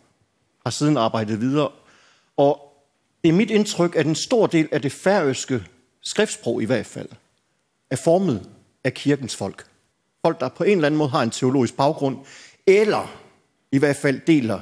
har 0.65 0.71
siden 0.71 0.97
arbejdet 0.97 1.41
videre. 1.41 1.71
Og 2.37 2.71
det 3.23 3.29
er 3.29 3.33
mit 3.33 3.51
indtryk, 3.51 3.95
at 3.95 4.05
en 4.05 4.15
stor 4.15 4.47
del 4.47 4.69
af 4.71 4.81
det 4.81 4.91
færøske 4.91 5.63
skriftsprog 6.01 6.61
i 6.61 6.65
hvert 6.65 6.85
fald 6.85 7.09
er 7.89 7.95
formet 7.95 8.49
af 8.83 8.93
kirkens 8.93 9.35
folk. 9.35 9.65
Folk, 10.25 10.39
der 10.39 10.49
på 10.49 10.63
en 10.63 10.71
eller 10.71 10.85
anden 10.85 10.97
måde 10.97 11.09
har 11.09 11.23
en 11.23 11.31
teologisk 11.31 11.77
baggrund, 11.77 12.17
eller 12.67 13.17
i 13.71 13.77
hvert 13.77 13.95
fald 13.95 14.21
deler 14.27 14.59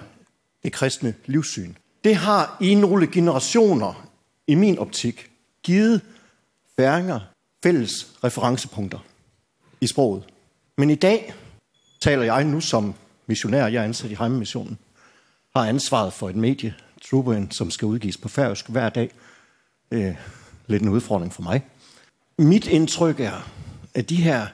det 0.64 0.74
kristne 0.74 1.14
livssyn. 1.26 1.74
Det 2.04 2.16
har 2.16 2.58
i 2.62 2.76
nogle 2.76 3.08
generationer, 3.08 4.10
i 4.48 4.56
min 4.56 4.80
optik, 4.80 5.32
givet 5.64 6.02
færinger 6.76 7.20
fælles 7.64 7.92
referencepunkter 8.24 9.00
i 9.82 9.88
sproget. 9.88 10.24
Men 10.78 10.90
i 10.90 10.96
dag 10.96 11.34
taler 12.02 12.24
jeg 12.24 12.44
nu 12.44 12.62
som 12.62 12.94
missionær, 13.28 13.68
jeg 13.68 13.80
er 13.80 13.84
ansat 13.84 14.12
i 14.12 14.16
Heimemissionen 14.16 14.78
har 15.56 15.66
ansvaret 15.66 16.14
for 16.14 16.30
et 16.30 16.36
medie, 16.36 16.76
Trubuen, 17.10 17.52
som 17.52 17.72
skal 17.72 17.86
udgives 17.86 18.18
på 18.18 18.30
færøsk 18.30 18.70
hver 18.70 18.90
dag. 18.90 19.12
Øh, 19.92 20.16
lidt 20.68 20.84
en 20.84 20.90
udfordring 20.90 21.34
for 21.34 21.42
mig. 21.42 21.66
Mit 22.38 22.68
indtryk 22.68 23.20
er, 23.20 23.50
at 23.94 24.10
de 24.10 24.16
her, 24.16 24.48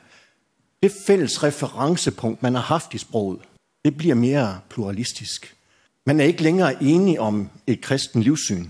det 0.83 0.91
fælles 1.07 1.43
referencepunkt, 1.43 2.43
man 2.43 2.55
har 2.55 2.61
haft 2.61 2.93
i 2.93 2.97
sproget, 2.97 3.39
det 3.85 3.97
bliver 3.97 4.15
mere 4.15 4.59
pluralistisk. 4.69 5.55
Man 6.05 6.19
er 6.19 6.23
ikke 6.23 6.43
længere 6.43 6.83
enig 6.83 7.19
om 7.19 7.49
et 7.67 7.81
kristen 7.81 8.23
livssyn, 8.23 8.65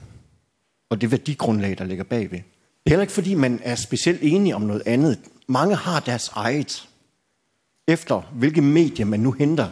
og 0.89 1.01
det 1.01 1.11
værdigrundlag, 1.11 1.77
der 1.77 1.83
ligger 1.83 2.03
bagved. 2.03 2.39
Det 2.39 2.85
er 2.85 2.89
heller 2.89 3.01
ikke, 3.01 3.13
fordi 3.13 3.33
man 3.33 3.59
er 3.63 3.75
specielt 3.75 4.19
enig 4.21 4.55
om 4.55 4.61
noget 4.61 4.83
andet. 4.85 5.19
Mange 5.47 5.75
har 5.75 5.99
deres 5.99 6.27
eget, 6.27 6.89
efter 7.87 8.21
hvilke 8.33 8.61
medier 8.61 9.05
man 9.05 9.19
nu 9.19 9.31
henter 9.31 9.69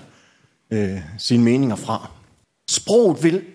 øh, 0.72 0.99
sine 1.18 1.43
meninger 1.43 1.76
fra. 1.76 2.12
Sproget 2.84 3.23
vil 3.23 3.45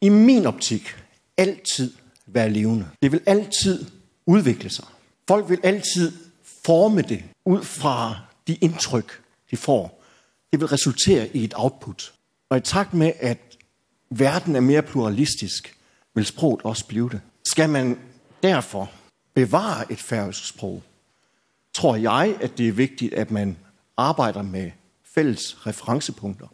i 0.00 0.08
min 0.08 0.46
optik 0.46 0.96
altid 1.36 1.92
være 2.26 2.50
levende. 2.50 2.88
Det 3.02 3.12
vil 3.12 3.20
altid 3.26 3.84
udvikle 4.26 4.70
sig. 4.70 4.84
Folk 5.28 5.50
vil 5.50 5.60
altid 5.62 6.12
forme 6.66 7.02
det 7.02 7.24
ud 7.44 7.62
fra 7.62 8.20
de 8.46 8.54
indtryk, 8.54 9.22
de 9.50 9.56
får. 9.56 10.04
Det 10.52 10.60
vil 10.60 10.68
resultere 10.68 11.36
i 11.36 11.44
et 11.44 11.54
output. 11.56 12.12
Og 12.50 12.56
i 12.56 12.60
takt 12.60 12.94
med, 12.94 13.12
at 13.20 13.38
verden 14.10 14.56
er 14.56 14.60
mere 14.60 14.82
pluralistisk, 14.82 15.76
vil 16.14 16.26
sproget 16.26 16.60
også 16.64 16.86
blive 16.86 17.10
det. 17.10 17.20
Skal 17.46 17.70
man 17.70 17.98
derfor 18.42 18.90
bevare 19.34 19.92
et 19.92 19.98
færøsk 19.98 20.48
sprog, 20.48 20.82
tror 21.74 21.96
jeg, 21.96 22.36
at 22.40 22.58
det 22.58 22.68
er 22.68 22.72
vigtigt, 22.72 23.14
at 23.14 23.30
man 23.30 23.56
arbejder 23.96 24.42
med 24.42 24.70
fælles 25.14 25.66
referencepunkter. 25.66 26.46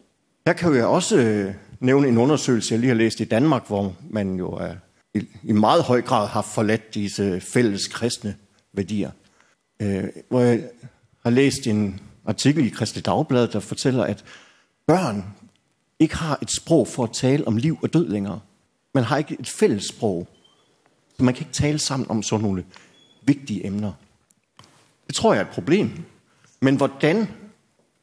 Her 0.47 0.53
kan 0.53 0.75
jeg 0.75 0.87
også 0.87 1.53
nævne 1.81 2.09
en 2.09 2.19
undersøgelse, 2.19 2.75
jeg 2.75 2.81
lige 2.81 2.89
har 2.89 2.97
læst 2.97 3.21
i 3.21 3.25
Danmark, 3.25 3.67
hvor 3.67 3.97
man 4.11 4.37
jo 4.37 4.51
er, 4.51 4.75
i, 5.15 5.29
i 5.43 5.53
meget 5.53 5.83
høj 5.83 6.03
grad 6.03 6.29
har 6.29 6.43
forladt 6.43 6.95
disse 6.95 7.41
fælles 7.41 7.87
kristne 7.87 8.37
værdier. 8.73 9.11
Øh, 9.83 10.05
hvor 10.29 10.41
jeg 10.41 10.69
har 11.23 11.31
læst 11.31 11.67
en 11.67 12.01
artikel 12.27 12.67
i 12.67 12.69
Kristelig 12.69 13.07
Dagblad, 13.07 13.49
der 13.49 13.61
fortæller, 13.61 14.05
at 14.05 14.25
børn 14.87 15.25
ikke 15.99 16.17
har 16.17 16.39
et 16.43 16.51
sprog 16.51 16.89
for 16.89 17.05
at 17.05 17.13
tale 17.13 17.47
om 17.47 17.57
liv 17.57 17.79
og 17.83 17.93
død 17.93 18.09
længere. 18.09 18.41
Man 18.95 19.05
har 19.05 19.17
ikke 19.17 19.37
et 19.41 19.49
fælles 19.49 19.85
sprog. 19.85 20.29
Så 21.17 21.25
man 21.25 21.35
kan 21.35 21.43
ikke 21.43 21.53
tale 21.53 21.79
sammen 21.79 22.11
om 22.11 22.23
sådan 22.23 22.45
nogle 22.45 22.65
vigtige 23.23 23.67
emner. 23.67 23.93
Det 25.07 25.15
tror 25.15 25.35
jeg 25.35 25.41
er 25.41 25.45
et 25.45 25.55
problem. 25.55 26.05
Men 26.61 26.77
hvordan 26.77 27.29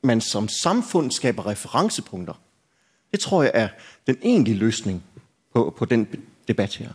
man 0.03 0.21
som 0.21 0.47
samfund 0.47 1.11
skaber 1.11 1.47
referencepunkter– 1.47 2.33
Det 3.11 3.19
tror 3.19 3.43
jeg 3.43 3.51
er 3.53 3.67
den 4.07 4.17
egentlige 4.21 4.57
løsning 4.57 5.03
på, 5.53 5.73
på 5.77 5.85
den 5.85 6.07
debat 6.47 6.75
her. 6.75 6.93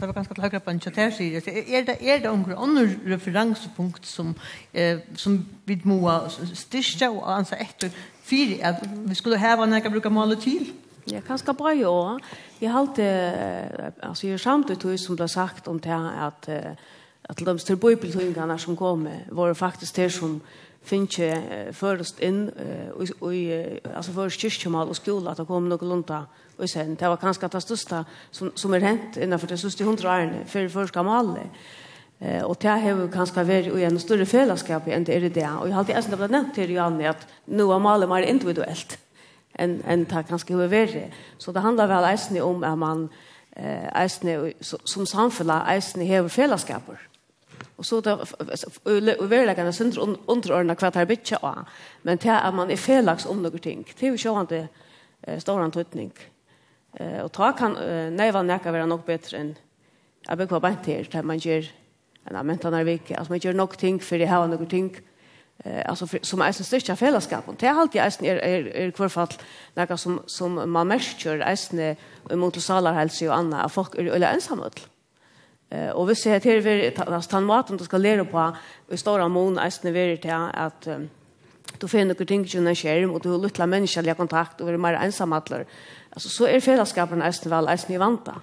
Det 0.00 0.08
var 0.08 0.12
ganske 0.12 0.34
klart 0.34 0.62
på 0.62 0.70
en 0.70 0.80
chat 0.80 0.96
her 0.96 1.10
sier, 1.12 1.40
er 1.44 1.82
det, 1.84 1.96
er 2.00 2.22
det 2.22 2.30
noen 2.30 2.54
andre 2.56 2.86
referansepunkt 3.12 4.06
som, 4.08 4.30
eh, 4.72 5.02
som 5.16 5.34
vi 5.68 5.76
må 5.84 5.98
styrke 6.56 7.10
og 7.10 7.26
anse 7.34 7.58
etter 7.60 7.92
fire, 8.24 8.56
at 8.64 8.86
vi 9.04 9.14
skulle 9.14 9.38
heve 9.38 9.66
når 9.66 9.82
jeg 9.82 9.92
bruker 9.92 10.14
målet 10.14 10.40
til? 10.40 10.70
Ja, 11.10 11.20
ganske 11.26 11.52
bra 11.54 11.74
i 11.76 11.84
år. 11.84 12.20
Jeg 12.60 12.72
har 12.72 12.80
alltid, 12.80 13.04
altså 14.02 14.26
jeg 14.26 14.32
har 14.32 14.38
samt 14.38 14.70
ut 14.70 15.00
som 15.00 15.16
du 15.16 15.22
har 15.22 15.28
sagt 15.28 15.68
om 15.68 15.80
det 15.80 15.90
at, 15.90 16.48
at 17.24 17.38
de 17.38 17.58
større 17.58 17.76
bøybeltøyngene 17.76 18.58
som 18.58 18.76
kommer, 18.76 19.24
var 19.28 19.52
faktisk 19.54 19.96
det 19.96 20.12
som 20.12 20.40
finche 20.82 21.72
först 21.72 22.20
in 22.20 22.50
och 23.20 23.32
alltså 23.96 24.12
för 24.12 24.30
kyrkomal 24.30 24.88
och 24.88 24.96
skola 24.96 25.30
att 25.30 25.46
kom 25.46 25.68
några 25.68 25.86
lunta 25.86 26.26
och 26.56 26.70
sen 26.70 26.94
det 26.94 27.08
var 27.08 27.16
kanske 27.16 27.48
det 27.48 27.60
största 27.60 28.04
som 28.30 28.52
som 28.54 28.74
är 28.74 28.80
hänt 28.80 29.16
innanför 29.16 29.46
det 29.46 29.58
sista 29.58 29.84
100 29.84 30.10
åren 30.10 30.34
för 30.46 30.68
första 30.68 31.02
malle. 31.02 31.40
Eh 32.18 32.42
och 32.42 32.56
det 32.60 32.68
har 32.68 33.12
kanske 33.12 33.44
varit 33.44 33.76
i 33.76 33.84
en 33.84 34.00
större 34.00 34.26
fällskap 34.26 34.86
än 34.86 35.04
det 35.04 35.16
är 35.16 35.20
det 35.20 35.50
och 35.60 35.68
jag 35.68 35.72
har 35.72 35.78
alltid 35.78 35.96
ändå 35.96 36.16
blivit 36.16 36.30
nämnt 36.30 36.54
till 36.54 36.70
Janne 36.70 37.10
att 37.10 37.26
nu 37.44 37.64
har 37.64 37.78
malet 37.78 38.08
mer 38.08 38.22
individuellt 38.22 38.98
än 39.52 39.82
än 39.86 40.04
det 40.04 40.24
kanske 40.28 40.54
har 40.54 40.66
varit. 40.66 41.12
Så 41.38 41.52
det 41.52 41.60
handlar 41.60 41.86
väl 41.86 42.14
äsni 42.14 42.40
om 42.40 42.64
att 42.64 42.78
man 42.78 43.08
eh 43.56 44.02
äsni 44.04 44.54
som 44.84 45.06
samfälla 45.06 45.76
äsni 45.76 46.16
har 46.16 46.28
fällskaper 46.28 47.09
Og 47.80 47.86
så 47.88 48.02
da, 48.04 48.18
verleggen 48.84 49.68
er 49.70 49.72
sindre 49.72 50.04
underordnet 50.28 50.82
hva 50.82 50.90
det 50.92 51.00
er 51.00 51.08
bytja 51.08 51.38
av, 51.40 51.70
men 52.04 52.20
til 52.20 52.34
at 52.34 52.52
man 52.52 52.68
er 52.68 52.80
felaks 52.80 53.24
om 53.30 53.40
noen 53.40 53.62
ting, 53.64 53.86
Det 53.88 54.12
å 54.12 54.18
sjå 54.20 54.34
han 54.36 54.50
til 54.50 54.66
eh, 54.66 55.38
stor 55.40 55.62
antutning. 55.64 56.12
Eh, 57.00 57.22
og 57.24 57.32
ta 57.32 57.54
kan 57.56 57.78
eh, 57.80 58.10
neiva 58.12 58.42
nekka 58.44 58.74
være 58.74 58.90
nok 58.90 59.06
bedre 59.08 59.40
enn 59.40 59.54
jeg 60.26 60.36
bygg 60.36 60.52
på 60.52 60.60
bant 60.60 60.90
her, 60.92 61.08
til 61.08 61.24
man 61.24 61.40
gjør 61.40 61.72
en 62.28 62.36
ammentan 62.36 62.76
er 62.76 62.84
vik, 62.84 63.14
altså 63.16 63.32
man 63.32 63.40
gjør 63.40 63.56
nok 63.56 63.78
ting 63.80 64.02
for 64.04 64.20
jeg 64.20 64.28
har 64.28 64.44
noen 64.52 64.68
ting, 64.68 64.92
eh, 65.64 65.80
altså 65.88 66.10
for, 66.10 66.20
som 66.20 66.44
eisen 66.44 66.68
styrkja 66.68 67.00
fellesskap. 67.00 67.48
Det 67.56 67.70
er 67.70 67.80
alltid 67.80 68.04
eisen 68.04 68.28
er, 68.28 68.44
er, 68.44 68.70
er 68.76 68.92
hver 68.92 69.08
fall 69.08 69.32
nekka 69.80 69.96
som, 69.96 70.20
som 70.28 70.60
man 70.60 70.92
merkjør 70.92 71.46
eisen 71.48 71.80
imot 72.28 72.60
salarhelse 72.60 73.30
og 73.30 73.38
annet, 73.38 73.64
at 73.64 73.72
folk 73.72 73.96
er 73.96 74.12
øyla 74.12 74.34
ensamme 74.36 74.68
Mm 74.68 74.99
Eh 75.70 75.90
och 75.90 76.10
vi 76.10 76.14
ser 76.14 76.36
att 76.36 76.42
det 76.42 76.66
är 76.66 77.12
att 77.12 77.32
han 77.32 77.44
maten 77.44 77.76
du 77.76 77.84
ska 77.84 77.96
lära 77.96 78.24
på 78.24 78.56
i 78.88 78.96
stora 78.96 79.28
mån 79.28 79.58
är 79.58 79.92
det 79.92 80.16
till 80.16 80.30
att 80.54 80.88
du 81.78 81.88
finner 81.88 82.04
några 82.04 82.24
ting 82.24 82.48
som 82.48 82.66
är 82.66 82.74
skärm 82.74 83.10
och 83.10 83.20
du 83.20 83.28
har 83.28 83.38
lilla 83.38 83.66
mänskliga 83.66 84.14
kontakt 84.14 84.60
och 84.60 84.68
är 84.68 84.76
mer 84.76 84.94
ensam 84.94 85.32
allar. 85.32 85.64
Alltså 86.10 86.28
så 86.28 86.46
är 86.46 86.60
fällskapen 86.60 87.22
är 87.22 87.48
väl 87.48 87.68
är 87.68 87.98
vanta. 87.98 88.34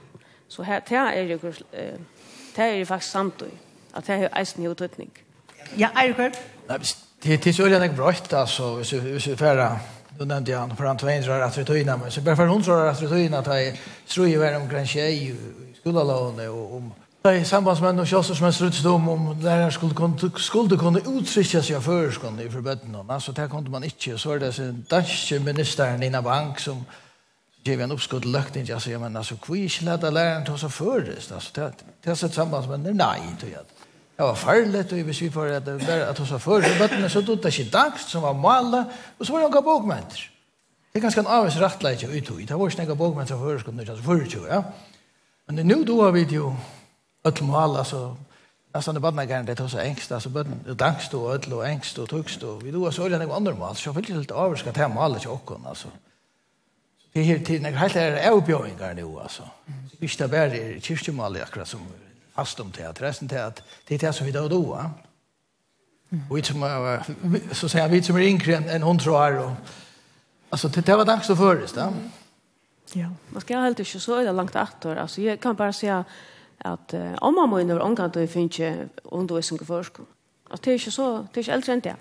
Så 0.48 0.64
här 0.64 0.82
det 0.90 0.96
är 0.96 1.24
ju 1.24 1.40
det 2.56 2.62
är 2.62 2.74
ju 2.74 2.86
faktiskt 2.86 3.12
sant 3.12 3.44
att 3.92 4.06
det 4.06 4.14
är 4.14 4.18
ju 4.18 4.30
en 4.34 4.72
utryckning. 4.72 5.12
Ja, 5.76 5.90
är 5.96 6.08
det 6.08 6.32
Det 7.22 7.38
det 7.44 7.48
är 7.48 7.54
så 7.54 7.68
jävla 7.68 7.90
brått 7.90 8.34
alltså 8.34 8.84
så 8.84 9.20
så 9.20 9.36
färra 9.36 9.80
då 10.18 10.26
nämnde 10.26 10.52
jag 10.52 10.78
för 10.78 10.86
han 10.86 10.98
två 10.98 11.10
inrar 11.10 11.42
att 11.42 11.58
vi 11.58 11.66
tog 11.66 11.78
in 11.78 11.86
men 11.86 12.12
så 12.12 12.22
bara 12.22 12.36
för 12.36 12.48
hon 12.48 12.64
tror 12.64 12.88
att 12.88 13.02
vi 13.02 13.08
tog 13.08 13.20
in 13.20 13.34
att 13.34 13.48
jag 13.48 13.78
tror 14.08 14.28
ju 14.28 14.40
vem 14.40 14.70
kan 14.70 14.88
tjej 14.88 15.36
skulle 15.80 16.04
låna 16.04 16.52
och 16.52 16.76
om 16.76 16.94
Det 17.28 17.40
er 17.40 17.44
sambandsmenn 17.44 18.00
og 18.00 18.06
kjøster 18.08 18.38
som 18.38 18.46
er 18.48 18.54
strutt 18.56 18.86
om 18.88 19.10
om 19.10 19.24
læreren 19.42 19.72
skulle 19.72 19.96
kunne, 19.96 20.32
skulle 20.40 20.78
kunne 20.80 21.02
uttrykke 21.08 21.60
seg 21.62 21.82
før 21.84 22.12
skulle 22.12 22.46
i 22.46 22.52
forbøttene. 22.52 23.02
Altså, 23.10 23.32
det 23.32 23.50
kunne 23.50 23.72
man 23.72 23.84
ikke. 23.84 24.18
Så 24.18 24.32
er 24.32 24.40
det 24.40 24.54
sin 24.56 24.86
danske 24.92 25.40
ministeren 25.40 26.00
Nina 26.00 26.22
Bank 26.22 26.60
som 26.60 26.86
gav 27.66 27.82
en 27.82 27.92
uppskott 27.92 28.26
lökt 28.26 28.56
inte 28.56 28.72
jag 28.72 28.82
säger 28.82 28.98
men 28.98 29.16
alltså 29.16 29.36
kvish 29.36 29.82
leda 29.82 30.10
läraren 30.10 30.46
ta 30.46 30.58
så 30.58 30.70
förrest 30.70 31.32
alltså 31.32 31.52
det 31.56 31.74
det 32.04 32.16
så 32.16 32.28
tillsammans 32.28 32.68
men 32.68 32.82
nej 32.82 33.22
tror 33.40 33.52
jag 33.52 33.66
det 34.18 34.24
var 34.24 34.36
farligt 34.36 34.92
och 34.92 34.98
vi 34.98 35.14
får 35.14 35.32
för 35.32 35.58
att 35.58 35.66
det 35.66 35.78
där 35.78 36.10
att 36.10 36.16
ta 36.16 36.26
så 36.26 36.40
förrest 36.40 36.92
men 36.92 37.10
så 37.10 37.22
tog 37.22 37.42
det 37.42 37.60
inte 37.60 37.78
dags 37.78 38.12
som 38.12 38.22
var 38.22 38.34
mala 38.34 38.86
och 39.18 39.28
så 39.28 39.34
var 39.34 39.40
det 39.40 39.48
några 39.48 39.62
bokmänter 39.62 40.32
det 40.94 41.00
är 41.00 41.02
ganska 41.02 41.22
en 41.22 41.28
avs 41.28 41.56
rättläge 41.56 42.08
ut 42.08 42.30
och 42.30 42.40
det 42.40 42.54
var 42.54 42.70
snäga 42.70 42.96
bokmänter 42.96 43.38
förrest 43.38 43.66
kunde 43.66 43.84
jag 43.84 43.98
så 43.98 44.04
förrest 44.04 44.38
ja. 44.50 44.64
Men 45.46 45.56
nu 45.56 45.84
då 45.84 46.02
har 46.02 46.12
vi 46.12 46.24
ju 46.24 46.52
öll 47.28 47.44
mål, 47.44 47.78
alltså 47.78 48.16
det 48.94 49.00
badna 49.00 49.28
kan 49.28 49.46
det 49.46 49.70
så 49.70 49.80
ängst, 49.80 50.12
alltså 50.12 50.30
böden, 50.30 50.60
det 50.66 50.86
angst 50.86 51.14
och 51.14 51.34
öll 51.34 51.54
och 51.54 51.68
ängst 51.68 51.98
och 51.98 52.10
tugst 52.10 52.44
och 52.44 52.66
vi 52.66 52.72
då 52.72 52.92
så 52.92 53.06
öliga 53.06 53.20
något 53.20 53.36
andra 53.36 53.56
mål, 53.56 53.76
så 53.76 53.92
vill 53.92 54.06
vill 54.06 54.20
inte 54.20 54.34
överska 54.34 54.74
till 54.74 54.88
målet 54.88 55.22
till 55.22 55.30
och 55.30 55.62
alltså. 55.68 55.88
Det 57.14 57.20
är 57.20 57.38
till 57.38 57.46
tiden, 57.46 57.74
helt 57.74 57.96
är 57.96 58.32
avbjöringar 58.32 58.94
nu, 58.94 59.20
alltså. 59.20 59.44
Visst 60.00 60.20
det 60.20 60.28
bara 60.28 60.40
är 60.40 60.80
jag 60.80 61.42
akkurat 61.42 61.68
som 61.68 61.82
fast 62.34 62.60
om 62.60 62.72
teater, 62.72 63.02
resten 63.06 63.28
till 63.28 63.40
att 63.40 63.64
det 63.88 63.96
är 63.96 64.00
det 64.00 64.14
som 64.14 64.26
vi 64.26 64.32
då 64.32 64.44
och 64.44 64.50
då, 64.50 64.62
va? 64.62 64.92
Och 66.30 66.46
som, 66.46 67.00
så 67.52 67.70
säger 67.70 67.88
vi 67.88 68.04
som 68.04 68.16
är 68.16 68.22
yngre 68.22 68.56
än 68.56 68.84
hon 68.84 69.00
tror, 69.00 69.38
och 69.40 69.52
Alltså 70.50 70.68
det 70.68 70.96
var 70.96 71.06
dags 71.06 71.30
att 71.30 71.38
förresta. 71.38 71.94
Ja, 72.94 73.10
man 73.30 73.42
ska 73.42 73.60
helt 73.60 73.80
inte 73.80 74.00
så 74.00 74.16
är 74.16 74.26
det 74.26 74.32
långt 74.32 74.56
efter. 74.56 74.96
Alltså 74.96 75.22
jag 75.22 75.40
kan 75.40 75.56
bara 75.56 75.74
säga 75.74 76.06
at 76.66 76.94
uh, 76.94 77.16
om 77.22 77.34
man 77.34 77.50
må 77.50 77.60
inn 77.62 77.72
over 77.72 77.86
omgang 77.86 78.14
til 78.14 78.24
å 78.26 78.32
finne 78.32 78.90
undervisning 79.06 79.62
i 79.62 79.66
førskolen. 79.66 80.10
At 80.52 80.64
det 80.64 80.72
er 80.72 80.80
ikke 80.80 80.92
så, 80.92 81.08
det 81.28 81.42
er 81.42 81.46
ikke 81.46 81.58
eldre 81.58 81.74
enn 81.74 81.86
det. 81.86 81.96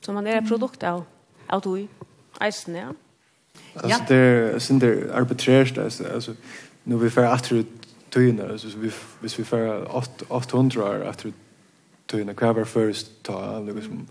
Så 0.00 0.12
man 0.12 0.26
er 0.26 0.38
et 0.38 0.48
produkt 0.48 0.82
av, 0.86 1.04
av 1.48 1.62
du, 1.64 1.88
eisen, 2.40 2.76
ja. 2.76 2.92
Alltså 3.74 4.04
det 4.08 4.16
är 4.16 4.58
synd 4.58 4.80
det 4.80 5.14
arbiträrt 5.14 5.78
alltså 5.78 6.04
alltså 6.14 6.34
nu 6.84 6.96
vi 6.96 7.10
får 7.10 7.22
att 7.22 7.52
tøyna, 8.10 8.42
altså 8.42 8.68
vi 8.78 8.92
hvis 9.20 9.38
vi 9.38 9.44
får 9.44 9.86
800 10.28 10.84
år 10.84 11.08
etter 11.10 11.32
tøyna 12.08 12.32
kvar 12.32 12.64
først 12.64 13.10
ta 13.24 13.60
liksom 13.60 14.06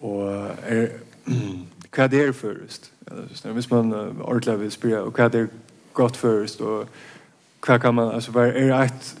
og 0.00 0.28
er 0.66 0.88
kvar 1.90 2.06
der 2.06 2.32
først. 2.32 2.92
Altså 3.10 3.52
hvis 3.52 3.70
man 3.70 3.92
ordla 4.20 4.54
vil 4.54 4.70
spyrja 4.70 5.00
og 5.00 5.14
kvar 5.14 5.28
der 5.28 5.46
godt 5.94 6.16
først 6.16 6.60
og 6.60 6.88
hva 7.64 7.78
kan 7.78 7.94
man, 7.96 8.12
altså, 8.14 8.32
hva 8.34 8.48
er 8.50 8.74
et 8.84 9.14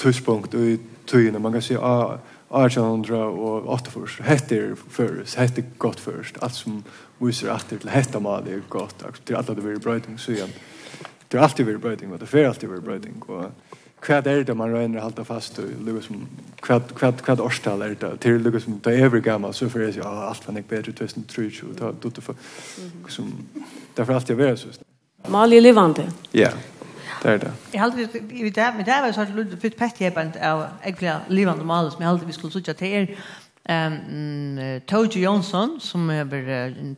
tuspunkt 0.00 0.54
i 0.54 0.78
tøyene, 1.06 1.38
man 1.42 1.52
kan 1.52 1.62
si, 1.64 1.76
ah, 1.76 2.16
1800 2.54 3.18
og 3.18 3.68
8 3.74 3.90
først, 3.90 4.22
hette 4.22 4.56
er 4.56 4.74
først, 4.76 5.36
hette 5.40 5.64
godt 5.78 6.00
først, 6.00 6.38
alt 6.42 6.54
som 6.54 6.82
viser 7.20 7.52
at 7.52 7.66
det 7.70 7.80
til 7.82 7.90
hette 7.90 8.20
mal 8.20 8.46
er 8.48 8.62
godt, 8.70 9.00
det 9.00 9.34
er 9.34 9.40
alltid 9.40 9.56
det 9.56 9.64
blir 9.64 9.80
brøyding, 9.82 10.20
så 10.20 10.32
igjen, 10.32 10.52
det 11.30 11.38
er 11.38 11.42
alltid 11.42 11.64
blir 11.64 11.78
brøyding, 11.78 12.12
og 12.12 12.20
det 12.20 12.28
er 12.32 12.48
alltid 12.48 12.68
blir 12.68 12.84
brøyding, 12.84 13.24
og 13.28 13.50
hva 14.04 14.20
er 14.20 14.44
det 14.44 14.56
man 14.56 14.72
regner 14.74 15.00
halta 15.00 15.24
fast, 15.24 15.58
og 15.58 15.70
liksom, 15.86 16.26
hva, 16.66 16.78
hva, 17.00 17.10
hva 17.24 17.38
årstal 17.42 17.82
er 17.82 17.96
det, 18.00 18.12
til 18.20 18.40
liksom, 18.40 18.60
som, 18.60 18.80
det 18.84 19.00
er 19.00 19.20
gammel, 19.24 19.54
så 19.56 19.68
fer 19.72 19.88
jeg 19.88 19.98
sier, 19.98 20.08
ah, 20.08 20.28
alt 20.30 20.46
var 20.46 20.60
ikke 20.60 20.76
bedre, 20.76 20.92
2003, 20.92 21.50
og 21.68 21.78
da, 21.80 21.92
du, 21.92 22.08
du, 22.08 22.20
du, 22.20 23.22
det 23.96 24.04
er 24.04 24.14
alltid 24.14 24.36
du, 24.36 24.44
du, 24.44 24.62
du, 25.50 25.72
du, 25.72 25.72
du, 25.72 26.02
du, 26.34 26.73
det 27.24 27.32
er 27.32 27.38
det. 27.38 27.52
Jeg 27.72 27.80
halte 27.80 27.96
vi 27.96 28.50
det, 28.50 28.66
men 28.76 28.86
det 28.86 28.92
er 28.94 29.06
jo 29.06 29.14
sånn 29.16 29.24
at 29.24 29.32
Ludvig 29.34 29.60
Fitt 29.62 29.78
Pettjebent 29.80 30.36
av 30.36 30.66
egentlig 30.84 31.14
livende 31.32 31.64
maler 31.64 31.94
som 31.94 32.04
jeg 32.04 32.10
halte 32.10 32.28
vi 32.28 32.36
skulle 32.36 32.52
sitte 32.52 32.76
til 32.78 33.00
er 33.00 33.16
Um, 33.64 34.58
Toji 34.84 35.22
Jonsson 35.22 35.78
som 35.80 36.10
har 36.12 36.26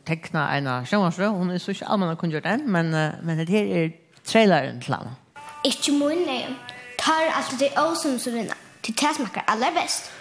tekna 0.03 0.41
en 0.57 0.65
av 0.67 0.89
sjøvansrø 0.89 1.29
hun 1.31 1.53
er 1.55 1.61
så 1.63 1.71
ikke 1.71 1.87
allmenn 1.87 2.17
kun 2.19 2.33
gjøre 2.33 2.43
den 2.43 2.65
men, 2.67 2.91
men 3.23 3.39
det 3.39 3.47
her 3.47 3.69
er 3.71 3.93
traileren 4.27 4.81
til 4.83 4.97
henne 4.97 5.13
Ikke 5.63 5.93
mun 5.95 6.25
munnen 6.25 6.57
tar 6.99 7.31
altså 7.37 7.55
det 7.61 7.71
åsen 7.79 8.19
som 8.19 8.35
vinner 8.35 8.59
til 8.83 8.99
det 8.99 9.15
smaker 9.15 9.47
aller 9.47 9.71
best 9.79 10.11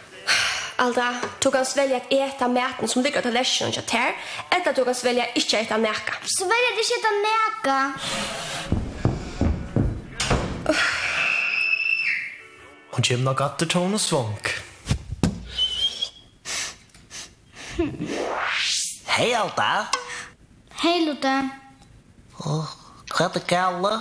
Alda, 0.79 1.09
tog 1.41 1.55
han 1.57 1.65
svelja 1.65 1.97
at 1.97 2.11
eta 2.13 2.49
maten 2.53 2.89
som 2.89 3.03
ligger 3.03 3.21
til 3.21 3.33
läschen 3.33 3.73
til 3.73 3.83
tär. 3.83 4.13
Eller 4.53 4.73
tog 4.73 4.87
han 4.87 4.95
svelja 4.95 5.25
att 5.25 5.55
eta 5.55 5.77
neka. 5.77 5.89
näka. 5.89 6.13
Svelja 6.39 6.71
att 6.73 6.79
inte 6.79 6.95
eta 6.99 7.13
neka? 7.27 8.86
Hon 12.93 13.05
kjem 13.05 13.23
nok 13.27 13.41
atter 13.45 13.69
tån 13.71 13.95
og 13.95 14.01
svank. 14.03 14.51
Hei, 19.17 19.31
Alta. 19.37 19.87
Hei, 20.83 21.05
Lotte. 21.07 21.35
Åh, 22.47 22.73
hva 23.13 23.27
er 23.29 23.35
det 23.37 23.45
gale? 23.49 23.93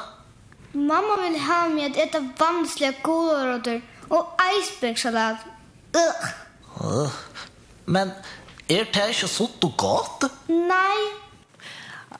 Mamma 0.75 1.15
vil 1.21 1.37
ha 1.39 1.59
meg 1.71 1.93
at 1.93 2.01
etta 2.07 2.19
vanslige 2.39 2.97
gulrøtter 3.03 3.79
og 4.09 4.33
eisbergsalat. 4.47 5.45
Ugh. 5.95 6.25
Uh, 6.75 7.11
men 7.85 8.11
er 8.67 8.83
det 8.91 9.05
ikke 9.13 9.29
sånn 9.31 9.53
og 9.63 9.77
godt? 9.79 10.27
Nei. 10.51 10.99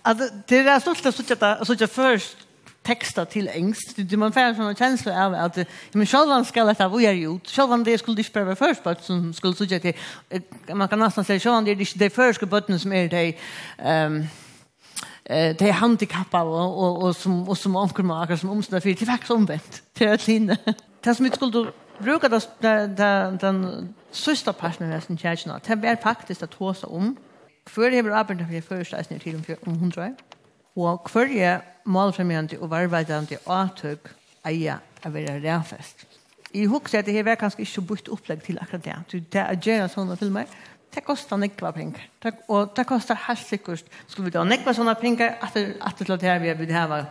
Altså, 0.06 0.30
det 0.48 0.62
er 0.64 0.80
så 0.80 0.94
stort 0.96 1.26
å 1.60 1.68
sitte 1.68 1.88
først 1.92 2.45
texta 2.86 3.26
till 3.26 3.48
engst. 3.48 3.94
Det 3.96 4.18
man 4.18 4.32
får 4.32 4.42
en 4.42 4.56
sån 4.56 4.76
känsla 4.76 5.26
av 5.26 5.34
att 5.34 5.58
men 5.92 6.06
självan 6.06 6.46
ska 6.46 6.64
lätta 6.64 6.88
vad 6.88 7.02
jag 7.02 7.16
gjort. 7.16 7.48
Självan 7.48 7.84
det 7.84 7.98
skulle 7.98 8.18
inte 8.18 8.32
behöva 8.34 8.56
först 8.56 8.84
på 8.84 8.96
som 9.02 9.34
skulle 9.34 9.56
så 9.56 9.66
jag 9.66 9.94
man 10.74 10.88
kan 10.88 11.00
nästan 11.00 11.26
säga 11.26 11.40
självan 11.40 11.66
det 11.66 11.72
är 11.72 11.98
det 12.00 12.10
första 12.10 12.46
botten 12.46 12.80
som 12.80 12.94
är 12.94 13.10
det 13.10 13.38
ehm 13.78 14.28
eh 15.26 15.56
det 15.56 15.72
handikappa 15.72 16.42
och 16.44 16.84
och 16.84 17.04
och 17.04 17.16
som 17.16 17.50
och 17.50 17.58
som 17.58 17.76
onkelmakare 17.76 18.38
som 18.38 18.50
omstända 18.50 18.82
för 18.82 18.90
det 18.90 19.06
faktiskt 19.06 19.32
omvänt 19.32 19.84
till 19.94 20.10
att 20.10 20.28
linda. 20.28 20.58
Det 21.02 21.16
som 21.16 21.26
inte 21.26 21.38
skulle 21.38 21.72
bruka 21.98 22.30
det 22.30 22.42
den 22.60 23.38
den 23.38 23.96
sista 24.12 24.54
partnern 24.54 25.02
som 25.02 25.18
jag. 25.18 25.60
Det 25.66 25.88
är 25.88 25.96
faktiskt 25.96 26.44
att 26.44 26.54
hosa 26.54 26.88
om. 26.88 27.16
För 27.66 27.92
det 27.92 27.98
är 27.98 28.04
bra 28.04 28.16
arbetet 28.16 28.48
för 28.48 28.62
första 28.62 28.98
är 28.98 29.20
till 29.20 29.36
om 29.66 29.74
100 29.74 30.02
år. 30.02 30.16
Og 30.76 31.10
hver 31.12 31.32
er 31.40 31.64
målfremjende 31.86 32.60
og 32.60 32.70
varveidande 32.72 33.40
avtøk 33.46 34.10
eier 34.46 34.82
å 35.06 35.12
være 35.14 35.40
rævfest. 35.44 36.06
I 36.56 36.66
hukse 36.72 37.00
at 37.00 37.08
det 37.08 37.16
her 37.16 37.26
var 37.28 37.40
kanskje 37.40 37.66
ikke 37.66 37.84
bort 37.90 38.10
opplegg 38.12 38.44
til 38.44 38.60
akkurat 38.62 38.86
det. 38.86 38.96
Så 39.12 39.20
det 39.20 39.42
er 39.42 39.60
gjerne 39.60 39.92
sånne 39.92 40.18
filmer, 40.20 40.52
det 40.96 41.04
kostar 41.04 41.40
nekva 41.40 41.74
penger. 41.76 42.04
Og 42.48 42.72
det 42.76 42.86
kostar 42.88 43.20
helt 43.28 43.44
sikkert, 43.44 43.84
skulle 44.08 44.30
vi 44.30 44.36
da 44.36 44.46
nekva 44.48 44.74
sånne 44.76 44.96
penger, 45.00 45.36
at 45.44 45.56
det 45.56 45.66
til 46.00 46.16
at 46.16 46.24
her 46.24 46.40
vi 46.40 46.54
vil 46.62 46.72
hava 46.76 47.06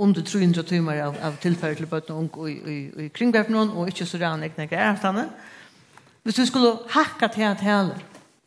under 0.00 0.24
300 0.24 0.64
timer 0.68 1.00
av, 1.04 1.16
av 1.22 1.38
tilfelle 1.40 1.76
til 1.76 1.88
bøtten 1.88 2.16
og 2.16 2.26
unge 2.26 2.50
i, 2.50 2.56
i, 2.56 3.06
i 3.06 3.08
kringverden, 3.08 3.56
og 3.56 3.88
ikke 3.88 4.08
så 4.08 4.20
rann 4.20 4.44
ikke 4.44 4.62
nekva 4.62 4.84
avstanden. 4.90 5.32
Hvis 6.24 6.42
vi 6.42 6.46
skulle 6.50 6.76
hakka 6.92 7.30
til 7.32 7.48
at 7.48 7.64
hele, 7.64 7.96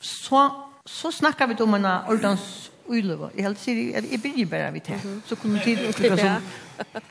så, 0.01 0.45
så 0.85 1.11
snakker 1.11 1.49
vi 1.49 1.57
om 1.65 1.73
en 1.73 1.89
ordens 1.89 2.72
uilova. 2.93 3.29
Jeg 3.35 3.47
helt 3.47 3.61
sier, 3.61 3.81
jeg, 3.95 4.07
jeg 4.11 4.21
begynner 4.23 4.49
bare 4.51 4.71
vidt 4.75 4.89
her, 4.93 5.05
så 5.27 5.37
kommer 5.39 5.65
tid 5.65 5.81
og 5.87 5.97
klokka 5.97 6.17
sånn. 6.21 7.05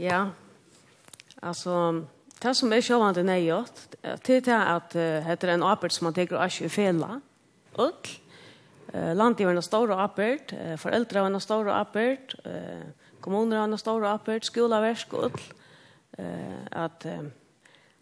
Ja, 0.00 0.20
altså, 1.42 1.76
det 2.42 2.54
som 2.58 2.72
er 2.74 2.82
sjåvande 2.82 3.22
nøyot, 3.26 3.84
det 4.02 4.40
at 4.48 4.96
det 4.96 5.48
er 5.48 5.54
en 5.54 5.66
arbeid 5.66 5.94
som 5.94 6.08
man 6.08 6.16
teker 6.16 6.40
og 6.40 6.50
ikke 6.50 6.72
fela, 6.74 7.20
og 7.78 8.10
landgiverne 8.94 9.62
har 9.62 9.66
store 9.66 10.00
arbeid, 10.06 10.54
foreldre 10.82 11.22
er 11.22 11.30
har 11.30 11.42
store 11.42 11.78
arbeid, 11.78 12.34
kommuner 13.24 13.60
er 13.60 13.64
en 13.68 13.78
stor 13.78 14.04
arbeid, 14.06 14.46
skolaversk 14.46 15.14
og 15.14 15.30
alt, 15.30 15.48
at 16.72 17.08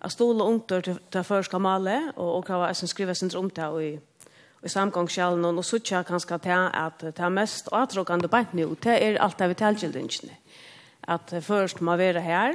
at 0.03 0.11
stola 0.11 0.45
ungt 0.45 0.69
til 0.69 0.99
til 1.13 1.25
førska 1.25 1.59
male 1.63 2.13
og 2.17 2.37
og 2.37 2.45
kava 2.45 2.69
eisen 2.69 2.89
skriva 2.89 3.15
sin 3.15 3.31
rom 3.35 3.51
til, 3.51 3.65
og 3.65 3.99
i 4.63 4.69
samgångskjallene, 4.69 5.49
og 5.59 5.65
så 5.65 5.79
tja 5.79 6.03
kanskje 6.07 6.39
til 6.39 6.69
at 6.75 7.01
det 7.03 7.19
er 7.19 7.33
mest 7.35 7.69
atråkende 7.73 8.29
bant 8.29 8.55
nå, 8.55 8.75
det 8.83 8.95
er 8.95 9.19
alt 9.23 9.39
det 9.39 9.49
vi 9.49 9.55
tilgjøldingene. 9.55 10.37
At 11.09 11.35
først 11.43 11.81
må 11.81 11.97
være 11.97 12.21
her, 12.21 12.55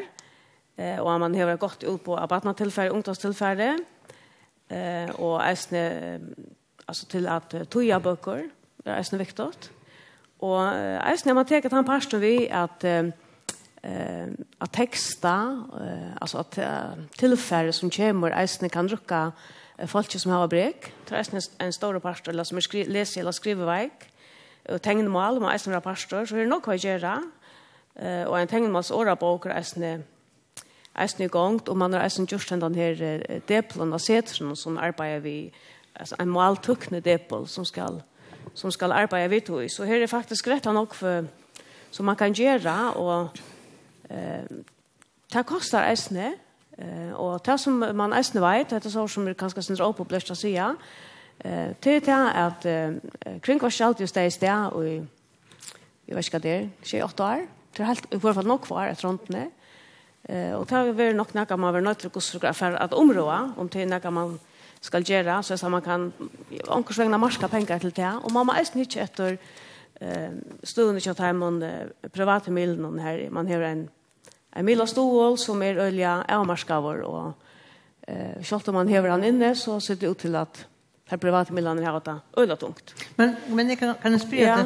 och 0.99 1.19
man 1.19 1.35
har 1.35 1.55
gått 1.55 1.83
ut 1.83 2.03
på 2.03 2.15
abatnatilfære, 2.15 2.91
ungdomstilfære, 2.91 3.77
og 5.19 5.41
eisne, 5.49 6.19
alltså 6.87 7.05
till 7.05 7.27
att 7.27 7.69
toja 7.69 7.99
böcker 7.99 8.49
det 8.85 8.93
er 9.13 9.17
viktigt 9.17 9.39
och 9.39 9.69
Og 10.39 10.73
eisne, 11.11 11.33
man 11.33 11.45
att 11.45 11.71
han 11.71 11.85
parsten 11.85 12.21
vi 12.21 12.49
att 12.49 12.83
eh 12.83 13.03
att 14.59 14.73
texta 14.73 15.65
eh 15.81 16.17
alltså 16.21 16.37
att 16.37 16.59
tilfälle 17.17 17.73
som 17.73 17.89
kommer 17.89 18.31
eisne 18.31 18.69
kan 18.69 18.87
rucka 18.87 19.31
folk 19.85 20.11
som 20.11 20.31
har 20.31 20.47
brek. 20.47 20.93
Det 21.09 21.17
er 21.17 21.47
en 21.61 21.73
stor 21.73 21.99
pastor, 21.99 22.31
eller 22.31 22.43
som 22.43 22.57
er 22.57 22.65
skri 22.65 22.83
leser 22.83 23.21
eller 23.21 23.31
skriver 23.31 23.65
veik. 23.65 24.07
Og 24.69 24.81
tegnemål, 24.81 25.39
man 25.39 25.53
er 25.53 25.75
en 25.75 25.81
pastor, 25.81 26.25
så 26.25 26.35
er 26.35 26.39
det 26.39 26.49
nok 26.49 26.65
hva 26.65 26.75
jeg 26.75 26.99
gjør. 26.99 27.21
Og 28.27 28.41
en 28.41 28.47
tegnemåls 28.47 28.91
årabok 28.91 29.45
er 29.45 29.63
en 29.75 30.03
eisen 30.97 31.23
i 31.23 31.27
gang, 31.27 31.61
og 31.69 31.77
man 31.77 31.93
har 31.93 32.03
eisen 32.03 32.25
gjort 32.25 32.49
den 32.49 32.75
her 32.75 33.21
depelen 33.47 33.93
av 33.93 34.01
setren 34.01 34.55
som 34.55 34.77
arbeider 34.77 35.19
vi, 35.19 35.51
altså 35.95 36.15
en 36.19 36.33
maltukne 36.33 36.99
depel 36.99 37.47
som 37.47 37.65
skal, 37.65 38.01
som 38.53 38.71
skal 38.71 38.91
arbeide 38.91 39.29
vi 39.29 39.39
tog. 39.39 39.69
Så 39.71 39.85
her 39.85 40.01
er 40.01 40.07
faktisk 40.07 40.47
rett 40.47 40.65
nok 40.65 40.93
for, 40.93 41.29
som 41.91 42.05
man 42.05 42.15
kan 42.15 42.33
gjøre, 42.33 42.93
og 42.95 43.29
eh, 44.09 44.45
det 45.33 45.45
koster 45.45 45.85
eisen 45.89 46.17
Eh 46.77 47.11
och 47.11 47.41
det 47.45 47.57
som 47.57 47.79
man 47.79 48.13
eisne 48.13 48.41
vet, 48.41 48.69
det 48.69 48.85
är 48.85 48.89
så 48.89 49.07
som 49.07 49.33
kanske 49.33 49.63
syns 49.63 49.79
upp 49.79 49.97
på 49.97 50.03
blästa 50.03 50.35
sia. 50.35 50.75
Eh 51.39 51.73
till 51.79 52.01
det 52.01 52.31
att 52.35 52.65
kring 53.41 53.59
var 53.59 53.69
skalt 53.69 53.99
just 53.99 54.15
där 54.15 54.39
där 54.39 54.73
och 54.73 54.85
jag 56.05 56.15
vet 56.15 56.33
inte 56.33 56.39
det, 56.39 56.69
28 56.81 57.25
år. 57.25 57.47
Det 57.73 57.83
är 57.83 57.87
helt 57.87 58.13
i 58.13 58.19
alla 58.23 58.33
fall 58.33 58.47
nog 58.47 58.61
kvar 58.61 58.87
ett 58.87 59.03
runt 59.03 59.29
nej. 59.29 59.51
Eh 60.23 60.53
och 60.53 60.67
tar 60.67 60.83
vi 60.83 61.13
nog 61.13 61.27
knacka 61.27 61.57
man 61.57 61.73
var 61.73 61.81
något 61.81 62.57
för 62.57 62.71
att 62.73 62.93
områa 62.93 63.53
om 63.57 63.69
till 63.69 63.87
när 63.87 64.11
man 64.11 64.39
skal 64.79 65.09
göra 65.09 65.43
så 65.43 65.53
att 65.53 65.71
man 65.71 65.81
kan 65.81 66.13
onkursvägna 66.67 67.17
marska 67.17 67.47
pengar 67.47 67.79
till 67.79 67.91
det 67.91 68.19
och 68.23 68.31
mamma 68.31 68.57
är 68.57 68.63
snitt 68.63 68.95
efter 68.95 69.37
eh 69.99 70.29
stunden 70.63 70.97
i 70.97 71.15
tar 71.15 71.43
och 71.43 72.11
privata 72.11 72.51
miljoner 72.51 73.03
här 73.03 73.27
man 73.29 73.47
har 73.47 73.61
en 73.61 73.89
en 74.57 74.65
Mila 74.65 74.85
Stoål 74.89 75.37
som 75.37 75.61
er 75.61 75.79
ølja 75.87 76.21
avmarskavur, 76.29 77.03
og 77.05 77.33
eh, 78.07 78.43
selv 78.43 78.73
man 78.73 78.89
hever 78.89 79.13
han 79.13 79.23
inne, 79.23 79.55
så 79.55 79.79
ser 79.79 79.95
det 79.95 80.09
ut 80.09 80.17
til 80.17 80.35
at 80.35 80.67
her 81.09 81.17
private 81.17 81.53
Milan 81.53 81.83
har 81.83 81.93
hatt 81.93 82.09
øyla 82.37 82.55
tungt. 82.55 82.93
Men, 83.17 83.35
men 83.49 83.69
jeg 83.69 83.77
kan, 83.77 83.95
kan 84.01 84.11
jeg 84.11 84.21
spørre 84.21 84.41
ja. 84.43 84.63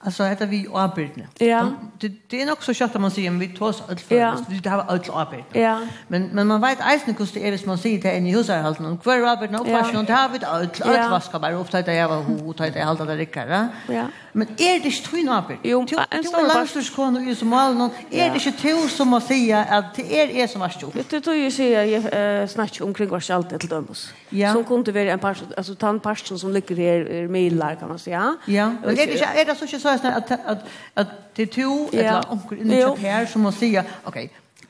Alltså 0.00 0.24
heter 0.24 0.46
vi 0.46 0.66
avbildne. 0.70 1.26
Ja. 1.40 1.66
Det, 2.00 2.30
det 2.30 2.42
är 2.42 2.46
nog 2.46 2.62
så 2.62 2.74
kött 2.74 2.94
att 2.94 3.00
man 3.00 3.10
säger 3.10 3.30
vi 3.30 3.48
tar 3.48 3.66
oss 3.66 3.82
allt 3.88 4.00
för 4.00 4.14
ja. 4.14 4.36
det 4.62 4.70
har 4.70 4.84
allt 4.88 5.08
avbildne. 5.08 5.60
Ja. 5.60 5.80
Men 6.08 6.30
men 6.32 6.46
man 6.46 6.60
vet 6.60 6.78
eisen 6.80 7.14
hur 7.18 7.26
det 7.34 7.46
är 7.46 7.50
hvis 7.50 7.66
man 7.66 7.78
säger 7.78 8.02
det 8.02 8.10
är 8.10 8.20
i 8.20 8.30
hushållet 8.30 8.80
och 8.80 9.02
kvar 9.02 9.20
avbildne 9.32 9.58
och 9.58 9.66
fashion 9.66 10.04
det 10.04 10.12
har 10.12 10.28
vi 10.28 10.38
allt 10.44 10.80
allt 10.82 11.10
vaskar 11.10 11.38
bara 11.38 11.58
ofta 11.58 11.82
det 11.82 11.92
är 11.92 12.08
vad 12.08 12.24
hur 12.24 12.70
det 12.72 12.80
allt 12.80 12.98
det 12.98 13.26
där. 13.34 13.68
Ja. 13.88 14.06
Men 14.38 14.48
er 14.54 14.78
det 14.78 14.92
ikke 14.92 15.04
tøyne 15.10 15.32
arbeid? 15.34 15.64
Jo, 15.66 15.80
en 15.80 15.88
stor 15.88 15.98
arbeid. 16.04 16.68
Du 16.74 16.78
er 16.78 16.84
som 16.84 17.16
i 17.28 17.34
Somalen, 17.34 17.90
er 18.12 18.32
det 18.32 18.40
ikke 18.46 18.54
tøyne 18.60 18.88
som 18.92 19.10
må 19.10 19.18
si 19.24 19.38
at 19.50 19.90
det 19.96 20.06
er 20.14 20.34
jeg 20.36 20.50
som 20.52 20.62
har 20.62 20.74
stått? 20.74 20.98
Det 21.10 21.22
tøyne 21.24 21.48
jeg 21.48 21.54
sier, 21.56 21.88
jeg 21.90 22.50
snakker 22.54 22.86
omkring 22.86 23.10
hva 23.10 23.20
alt 23.34 23.54
til 23.54 23.70
dømes. 23.70 24.08
Ja. 24.32 24.52
Som 24.54 24.64
kunne 24.68 24.94
være 24.94 25.16
en 25.16 25.22
parst, 25.22 25.44
altså 25.56 25.74
ta 25.74 25.90
en 25.90 26.00
parst 26.00 26.30
som 26.30 26.52
ligger 26.54 26.78
her 26.78 27.06
er 27.20 27.28
milar, 27.32 27.74
kan 27.80 27.90
man 27.90 27.98
si, 27.98 28.10
ja. 28.14 28.30
Ja, 28.46 28.68
men 28.78 28.94
er 28.94 29.04
det 29.04 29.18
ikke, 29.18 29.32
er 29.34 29.48
det 29.50 29.58
så 29.58 29.64
ikke 29.64 29.80
så 29.80 29.96
at, 29.96 30.04
at, 30.04 30.38
at, 30.46 30.66
at 30.96 31.16
det 31.36 31.48
er 31.48 31.52
tøyne, 31.52 31.88
eller 31.92 32.20
omkring 32.30 32.98
her 32.98 33.26
som 33.26 33.42
må 33.42 33.50
si, 33.50 33.74
ok, 34.06 34.22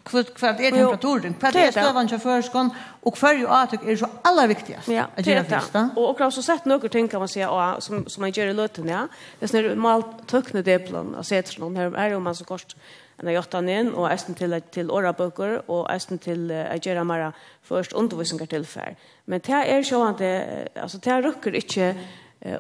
kvart 0.09 0.35
kvart 0.35 0.61
är 0.61 0.71
temperaturen 0.71 1.35
kvart 1.35 1.55
är 1.55 1.71
stavan 1.71 2.09
för 2.09 2.19
förskon 2.19 2.71
och 3.01 3.19
för 3.19 3.35
ju 3.35 3.47
att 3.49 3.73
är 3.73 3.97
så 3.97 4.09
allra 4.23 4.47
viktigast 4.47 4.89
ja, 4.89 5.05
att 5.17 5.27
göra 5.27 5.45
först 5.45 5.75
och 5.97 6.11
och 6.11 6.21
också 6.21 6.43
sett 6.43 6.65
några 6.65 6.89
ting 6.89 7.09
kan 7.09 7.21
man 7.21 7.29
säga 7.29 7.77
som 7.79 8.07
som 8.07 8.21
man 8.21 8.31
gör 8.31 8.47
i 8.47 8.55
löten 8.55 8.89
ja. 8.89 9.09
Det 9.39 9.55
är 9.55 9.63
när 9.63 9.75
mal 9.75 10.03
tökna 10.27 10.63
det 10.63 10.79
plan 10.79 11.15
och 11.15 11.27
sätter 11.27 11.53
så 11.53 11.61
någon 11.61 11.77
här 11.77 11.95
är 11.95 12.15
om 12.15 12.23
man 12.23 12.35
så 12.35 12.45
kort 12.45 12.77
när 13.23 13.33
jag 13.33 13.51
tar 13.51 13.69
in 13.69 13.93
och 13.93 14.11
ästen 14.11 14.35
till 14.35 14.63
till 14.71 14.91
oraböcker 14.91 15.71
och 15.71 15.93
ästen 15.93 16.19
till 16.19 16.51
att 16.51 16.87
göra 16.87 17.05
mera 17.05 17.33
först 17.63 17.93
undervisningar 17.93 18.47
tillfär 18.47 18.97
men 19.25 19.41
det 19.47 19.53
är 19.53 19.83
så 19.83 20.05
att 20.05 20.21
alltså 20.83 20.99
det 20.99 21.23
rycker 21.23 21.55
inte 21.55 21.95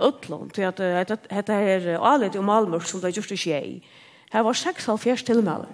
utlån 0.00 0.50
till 0.50 0.66
att 0.66 0.76
det 0.76 1.16
heter 1.30 1.54
är 1.54 1.94
alet 1.94 2.34
i 2.34 2.40
Malmö 2.40 2.80
som 2.80 3.00
det 3.00 3.16
just 3.16 3.30
är 3.30 3.80
Här 4.30 4.42
var 4.42 4.52
6,5 4.52 5.26
tillmälen. 5.26 5.66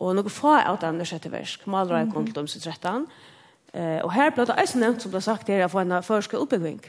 Og 0.00 0.14
noen 0.16 0.30
få 0.30 0.56
av 0.58 0.80
den 0.82 1.00
er 1.00 1.08
sjette 1.08 1.30
versk, 1.32 1.66
maler 1.70 2.02
jeg 2.02 2.10
kom 2.12 2.26
til 2.26 2.34
dem 2.34 2.48
som 2.50 2.62
trettan. 2.64 3.06
Eh, 3.74 4.00
og 4.02 4.12
her 4.14 4.32
ble 4.34 4.46
det 4.46 4.56
eisen 4.58 4.82
nevnt 4.82 5.02
som 5.02 5.12
ble 5.12 5.22
sagt 5.22 5.46
det 5.50 5.62
å 5.64 5.70
få 5.70 5.84
en 5.84 5.98
førske 6.02 6.38
oppbygging. 6.38 6.80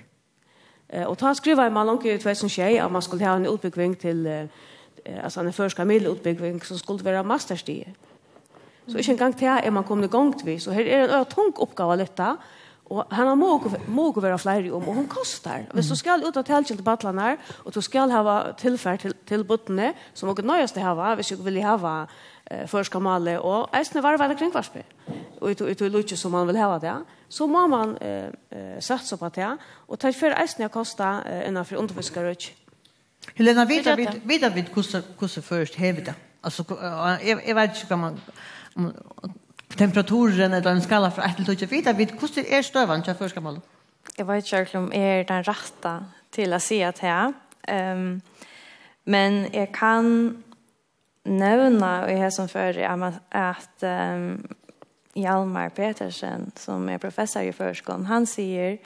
Eh, 0.90 1.06
og 1.06 1.18
ta 1.18 1.34
skriva 1.34 1.68
i 1.68 1.74
man 1.74 1.88
langt 1.90 2.06
i 2.06 2.18
2021 2.18 2.82
at 2.82 2.92
man 2.92 3.06
skulle 3.06 3.26
ha 3.26 3.38
en 3.38 3.48
oppbygging 3.50 3.96
til, 4.02 4.26
eh, 4.28 5.24
altså 5.24 5.42
en 5.42 5.54
førske 5.54 5.86
middeloppbygging 5.86 6.62
som 6.66 6.78
skulle 6.78 7.06
være 7.06 7.24
masterstige. 7.24 7.96
Så 8.88 8.98
ikke 8.98 9.12
engang 9.12 9.38
til 9.38 9.48
er 9.48 9.70
man 9.70 9.84
kommet 9.84 10.06
i 10.06 10.18
gang 10.18 10.38
til 10.38 10.46
vi, 10.46 10.60
så 10.60 10.72
her 10.72 10.86
er 10.86 11.20
en 11.20 11.26
tung 11.26 11.54
oppgave 11.58 11.98
litt 11.98 12.18
da, 12.18 12.36
Og 12.86 13.08
han 13.12 13.28
har 13.28 13.36
må 13.36 14.12
gå 14.12 14.22
være 14.22 14.38
flere 14.38 14.72
om, 14.72 14.88
og 14.88 14.94
hun 14.94 15.08
kostar. 15.08 15.64
Hvis 15.74 15.88
du 15.90 15.96
skal 15.96 16.22
ut 16.22 16.38
av 16.38 16.44
telkjent 16.46 16.78
til 16.78 16.86
battlen 16.86 17.18
her, 17.18 17.40
og 17.66 17.74
du 17.74 17.82
skal 17.82 18.12
ha 18.14 18.36
tilfær 18.62 19.00
til, 19.02 19.16
til 19.26 19.44
buttene, 19.44 19.94
som 20.14 20.30
hun 20.30 20.46
nøyest 20.46 20.78
til 20.78 20.84
ha, 20.86 21.16
hvis 21.16 21.34
du 21.34 21.42
vil 21.42 21.64
ha 21.66 22.06
eh 22.52 22.68
förska 22.68 23.00
male 23.00 23.40
och 23.40 23.76
äsna 23.76 24.02
var 24.02 24.18
väl 24.18 24.38
kring 24.38 24.52
varspe. 24.52 24.84
Och 25.40 25.48
ut 25.48 25.62
ut 25.62 25.82
lucka 25.82 26.16
som 26.16 26.32
man 26.32 26.48
vill 26.48 26.56
ha 26.56 26.80
det. 26.80 27.04
Så 27.28 27.48
må 27.48 27.68
man 27.68 27.98
eh 27.98 28.80
satsa 28.80 29.18
på 29.18 29.30
det 29.30 29.58
och 29.88 30.00
ta 30.00 30.14
för 30.14 30.32
äsna 30.32 30.70
kosta 30.70 31.22
en 31.24 31.66
för 31.66 31.76
underfiskare. 31.76 32.36
Helena 33.36 33.66
vet 33.66 33.98
vi 33.98 34.08
vet 34.24 34.56
vi 34.56 34.64
kussa 34.64 35.02
kussa 35.20 35.42
först 35.42 35.76
hävda. 35.76 36.14
Alltså 36.42 36.64
jag 37.46 37.56
vet 37.56 37.76
inte 37.76 37.88
kan 37.88 38.00
man 38.00 38.20
temperaturen 39.76 40.54
eller 40.54 40.72
en 40.72 40.82
skala 40.82 41.12
för 41.12 41.22
att 41.22 41.40
lucka 41.48 41.66
vita 41.66 41.94
vid 41.94 42.20
kussa 42.20 42.42
är 42.42 42.62
stövan 42.62 43.04
till 43.04 43.14
förska 43.14 43.42
male. 43.42 43.62
Jag 44.16 44.26
vet 44.26 44.54
inte 44.54 44.78
om 44.78 44.94
är 44.94 45.24
den 45.24 45.44
rätta 45.44 46.06
till 46.30 46.54
att 46.54 46.64
se 46.64 46.84
att 46.84 47.00
här. 47.00 47.34
Ehm 47.68 48.22
men 49.06 49.48
jag 49.54 49.74
kan 49.74 50.44
nämna 51.26 52.12
i 52.12 52.16
här 52.16 52.30
som 52.30 52.48
för 52.48 52.78
att 53.30 53.84
um, 53.84 54.48
Hjalmar 55.14 55.70
Petersen 55.70 56.52
som 56.56 56.90
är 56.90 56.98
professor 56.98 57.44
i 57.44 57.54
förskolan 57.54 58.06
han 58.06 58.28
säger 58.28 58.78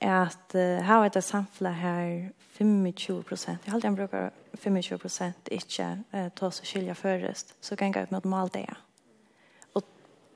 att 0.00 0.54
uh, 0.54 0.80
här 0.80 1.04
är 1.04 1.10
det 1.10 1.22
samfla 1.22 1.70
här 1.70 2.32
25 2.58 3.22
procent. 3.22 3.60
Jag 3.64 3.72
hade 3.72 3.88
en 3.88 3.94
brukar 3.94 4.30
25 4.52 4.98
procent 4.98 5.48
inte 5.48 6.02
eh, 6.10 6.28
ta 6.28 6.50
sig 6.50 6.66
skilja 6.66 6.94
förrest. 6.94 7.54
Så 7.60 7.76
kan 7.76 7.92
jag 7.92 8.02
ut 8.02 8.10
mot 8.10 8.24
mål 8.24 8.48
det. 8.52 8.74
Och, 9.72 9.82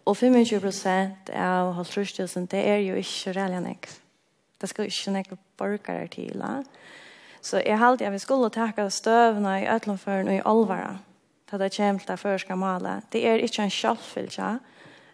och 0.04 0.16
25 0.16 0.60
procent 0.60 1.30
av 1.30 1.72
halvtrustelsen 1.72 2.46
det 2.46 2.70
är 2.70 2.76
ju 2.76 2.96
inte 2.96 3.32
redan 3.32 3.62
nek. 3.62 3.88
Det 4.58 4.66
ska 4.66 4.84
inte 4.84 5.10
nek 5.10 5.28
borgare 5.56 6.08
till. 6.08 6.40
Eh? 6.40 6.60
Så 7.40 7.56
jag 7.56 7.82
alltid 7.82 8.06
jag 8.06 8.12
vi 8.12 8.18
skulle 8.18 8.50
tacka 8.50 8.90
stövna 8.90 9.62
i 9.62 9.66
ötlandfören 9.66 10.28
och 10.28 10.34
i 10.34 10.42
alvara 10.44 10.98
da 11.50 11.58
det 11.58 11.72
kommer 11.76 11.98
til 12.00 12.16
det 12.22 12.40
skal 12.40 12.58
male. 12.58 13.02
Det 13.12 13.24
er 13.26 13.42
ikke 13.42 13.62
en 13.62 13.70
kjølfylse 13.70 14.58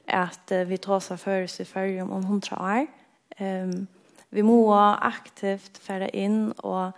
at 0.07 0.53
vi 0.69 0.77
tar 0.77 1.01
seg 1.01 1.19
først 1.21 1.61
i 1.61 1.65
førre 1.65 2.03
om 2.03 2.25
hundra 2.25 2.59
år. 2.61 2.87
Um, 3.41 3.87
vi 4.31 4.43
må 4.43 4.59
aktivt 4.75 5.79
fære 5.83 6.11
inn 6.17 6.53
og 6.59 6.93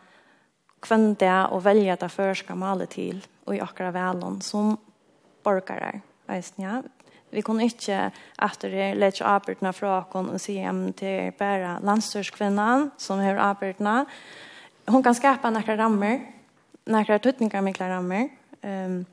kvende 0.82 1.46
og 1.52 1.64
velge 1.64 1.96
det 2.00 2.10
førske 2.12 2.54
målet 2.56 2.94
til 2.96 3.22
og 3.46 3.56
i 3.56 3.62
akkurat 3.62 3.94
velen 3.94 4.40
som 4.42 4.76
borgere. 5.44 6.00
Eisen, 6.28 6.64
ja. 6.64 6.80
Vi 7.30 7.42
kunne 7.42 7.66
ikke 7.66 8.10
etter 8.42 8.72
det 8.72 8.86
lette 8.98 9.24
arbeidene 9.26 9.72
fra 9.74 9.98
oss 10.00 10.14
og 10.16 10.40
si 10.40 10.56
om 10.66 10.86
det 10.96 11.12
er 11.26 11.36
bare 11.38 11.76
landstørskvinnen 11.84 12.90
som 12.98 13.20
har 13.20 13.38
arbeidene. 13.38 14.06
Hun 14.88 15.02
kan 15.02 15.14
skapa 15.14 15.50
några 15.50 15.76
rammer, 15.76 16.20
några 16.86 17.18
tutningar 17.18 17.60
med 17.60 17.80
rammer. 17.80 18.28
Ehm 18.62 18.96
um, 18.96 19.06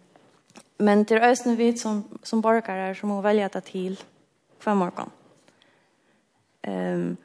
Men 0.84 1.04
det 1.04 1.16
är 1.16 1.30
ösnen 1.30 1.56
vi 1.56 1.78
som, 1.78 2.04
som 2.24 2.42
borgere 2.42 2.96
som 2.96 3.10
må 3.10 3.22
velge 3.22 3.48
det 3.54 3.64
til 3.64 3.96
hver 4.64 4.76
morgen. 4.76 5.12
Um, 6.68 7.18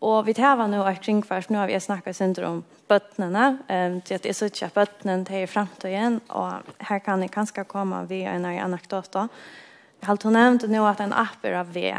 og 0.00 0.26
vi 0.26 0.34
tar 0.34 0.66
nå 0.66 0.82
et 0.86 1.00
kringfärs. 1.02 1.48
nå 1.50 1.58
har 1.58 1.66
vi 1.66 1.80
snakket 1.80 2.16
sen 2.16 2.34
om 2.44 2.64
bøttene, 2.88 3.58
Um, 3.68 4.00
til 4.00 4.14
at 4.14 4.26
jeg 4.26 4.34
synes 4.34 4.52
ikke 4.52 4.66
at 4.66 4.74
bøttene 4.74 5.24
tar 5.24 5.46
framtiden. 5.46 6.20
og 6.28 6.62
her 6.80 6.98
kan 6.98 7.22
jeg 7.22 7.30
kanskje 7.30 7.64
komme 7.64 8.08
via 8.08 8.34
en 8.34 8.44
anekdot. 8.44 9.12
Då. 9.12 9.28
Jag 10.00 10.08
har 10.08 10.30
nevnt 10.30 10.68
nå 10.68 10.86
at 10.86 11.00
en 11.00 11.12
app 11.12 11.44
er 11.44 11.54
av 11.54 11.74
vi. 11.74 11.94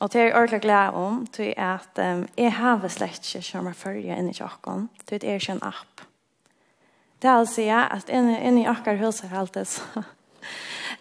og 0.00 0.12
det 0.12 0.20
er 0.20 0.24
jeg 0.24 0.34
ordentlig 0.34 0.60
glad 0.60 0.94
om. 0.94 1.26
til 1.26 1.54
at 1.56 1.98
um, 1.98 2.28
jeg 2.36 2.52
har 2.52 2.88
slett 2.88 3.34
ikke 3.34 3.42
som 3.42 3.66
är 3.66 3.72
følge 3.72 4.18
inn 4.18 4.28
i 4.28 4.32
tjokken, 4.32 4.88
til 5.06 5.14
at 5.14 5.22
jeg 5.22 5.30
er 5.30 5.34
ikke 5.34 5.52
en 5.52 5.62
app. 5.62 6.05
Det 7.26 7.32
er 7.32 7.38
altså 7.40 7.62
jeg, 7.62 7.86
at 7.90 8.10
inne 8.14 8.60
i 8.60 8.68
akkar 8.70 9.00
huset 9.00 9.24
er 9.26 9.38
alltid 9.40 9.66
så. 9.74 10.02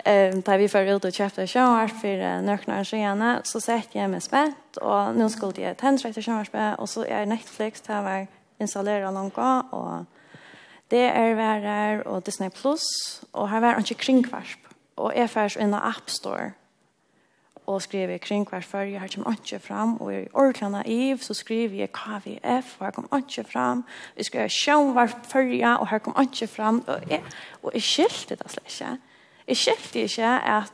Um, 0.06 0.40
da 0.42 0.56
vi 0.58 0.66
var 0.74 0.88
ut 0.90 1.06
og 1.06 1.14
kjøpte 1.14 1.46
sjøar 1.46 1.92
for 1.94 2.24
uh, 2.26 2.40
nøkene 2.42 2.80
skjene, 2.82 3.30
så 3.46 3.62
sett 3.62 3.94
jeg 3.94 4.10
meg 4.10 4.24
spett, 4.26 4.80
og 4.82 5.14
nå 5.14 5.28
skulle 5.30 5.62
jeg 5.62 5.78
tendre 5.78 6.10
etter 6.10 6.26
sjøarspett, 6.26 6.82
og 6.82 6.90
så 6.90 7.06
er 7.06 7.30
Netflix 7.30 7.86
til 7.86 7.94
å 8.00 8.02
være 8.08 8.26
installere 8.58 9.14
langt, 9.14 9.38
og 9.38 10.10
det 10.90 11.04
er 11.12 11.38
værer 11.38 12.02
og 12.10 12.26
Disney 12.26 12.50
Plus, 12.50 12.90
og 13.30 13.52
her 13.54 13.62
var 13.62 13.78
ikke 13.78 14.02
kringkvarsp, 14.08 14.66
og 14.98 15.14
är 15.14 15.22
er 15.24 15.28
først 15.28 15.58
en 15.58 15.74
App 15.74 16.10
Store, 16.10 16.54
og 17.68 17.82
skriver 17.82 18.18
kring 18.18 18.50
hver 18.50 18.62
før 18.62 18.82
jeg 18.82 19.00
har 19.00 19.10
kommet 19.16 19.40
ikke 19.40 19.60
frem, 19.68 19.96
og 20.02 20.14
i 20.14 20.28
ordentlig 20.34 20.70
naiv, 20.70 21.18
så 21.18 21.34
skriver 21.34 21.76
jeg 21.76 21.92
KVF, 21.92 22.76
og 22.80 22.86
her 22.86 22.92
kommer 22.92 23.18
ikke 23.18 23.52
fram, 23.52 23.86
vi 24.18 24.24
skriver 24.24 24.48
sjøen 24.48 24.92
hver 24.92 25.08
før 25.24 25.40
jeg, 25.40 25.78
og 25.78 25.88
her 25.90 25.98
kommer 25.98 26.22
ikke 26.22 26.48
frem, 26.48 26.84
og 26.88 27.02
jeg, 27.10 27.24
og 27.64 27.72
jeg 27.74 27.82
skilte 27.82 28.36
det 28.36 28.52
slett 28.52 28.68
ikke. 28.68 28.98
Jeg 29.48 29.58
skilte 29.58 30.00
ikke 30.02 30.30
at 30.42 30.74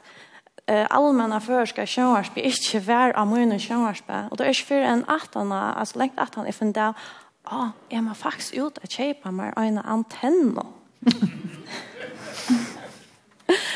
eh, 0.67 0.87
allmänna 0.89 1.39
förska 1.39 1.85
sjönvarsby 1.85 2.41
inte 2.41 2.79
var 2.79 3.11
av 3.11 3.27
mina 3.27 3.59
sjönvarsby. 3.59 4.13
Och 4.31 4.37
då 4.37 4.43
är 4.43 4.47
det 4.47 4.53
för 4.53 4.75
en 4.75 5.05
attarna, 5.07 5.73
alltså 5.73 5.99
längt 5.99 6.19
attarna, 6.19 6.47
jag 6.47 6.55
funderar, 6.55 6.93
ja, 7.43 7.57
ah, 7.57 7.69
jag 7.89 8.03
må 8.03 8.13
faktiskt 8.13 8.53
ut 8.53 8.77
att 8.83 8.91
köpa 8.91 9.31
mig 9.31 9.53
en 9.55 9.77
antenn. 9.77 10.59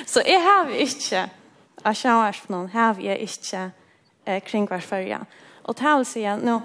Så 0.06 0.22
jeg 0.26 0.42
har 0.42 0.70
ikke, 0.70 1.30
av 1.86 1.98
sjøvarsfnån 1.98 2.72
har 2.74 3.02
jeg 3.02 3.30
ikke 3.30 3.62
eh, 4.26 4.42
kring 4.44 4.68
hver 4.70 4.84
førje. 4.84 5.22
Og 5.66 5.78
til 5.78 6.02
å 6.02 6.08
si 6.08 6.26
at 6.30 6.44
nå 6.44 6.60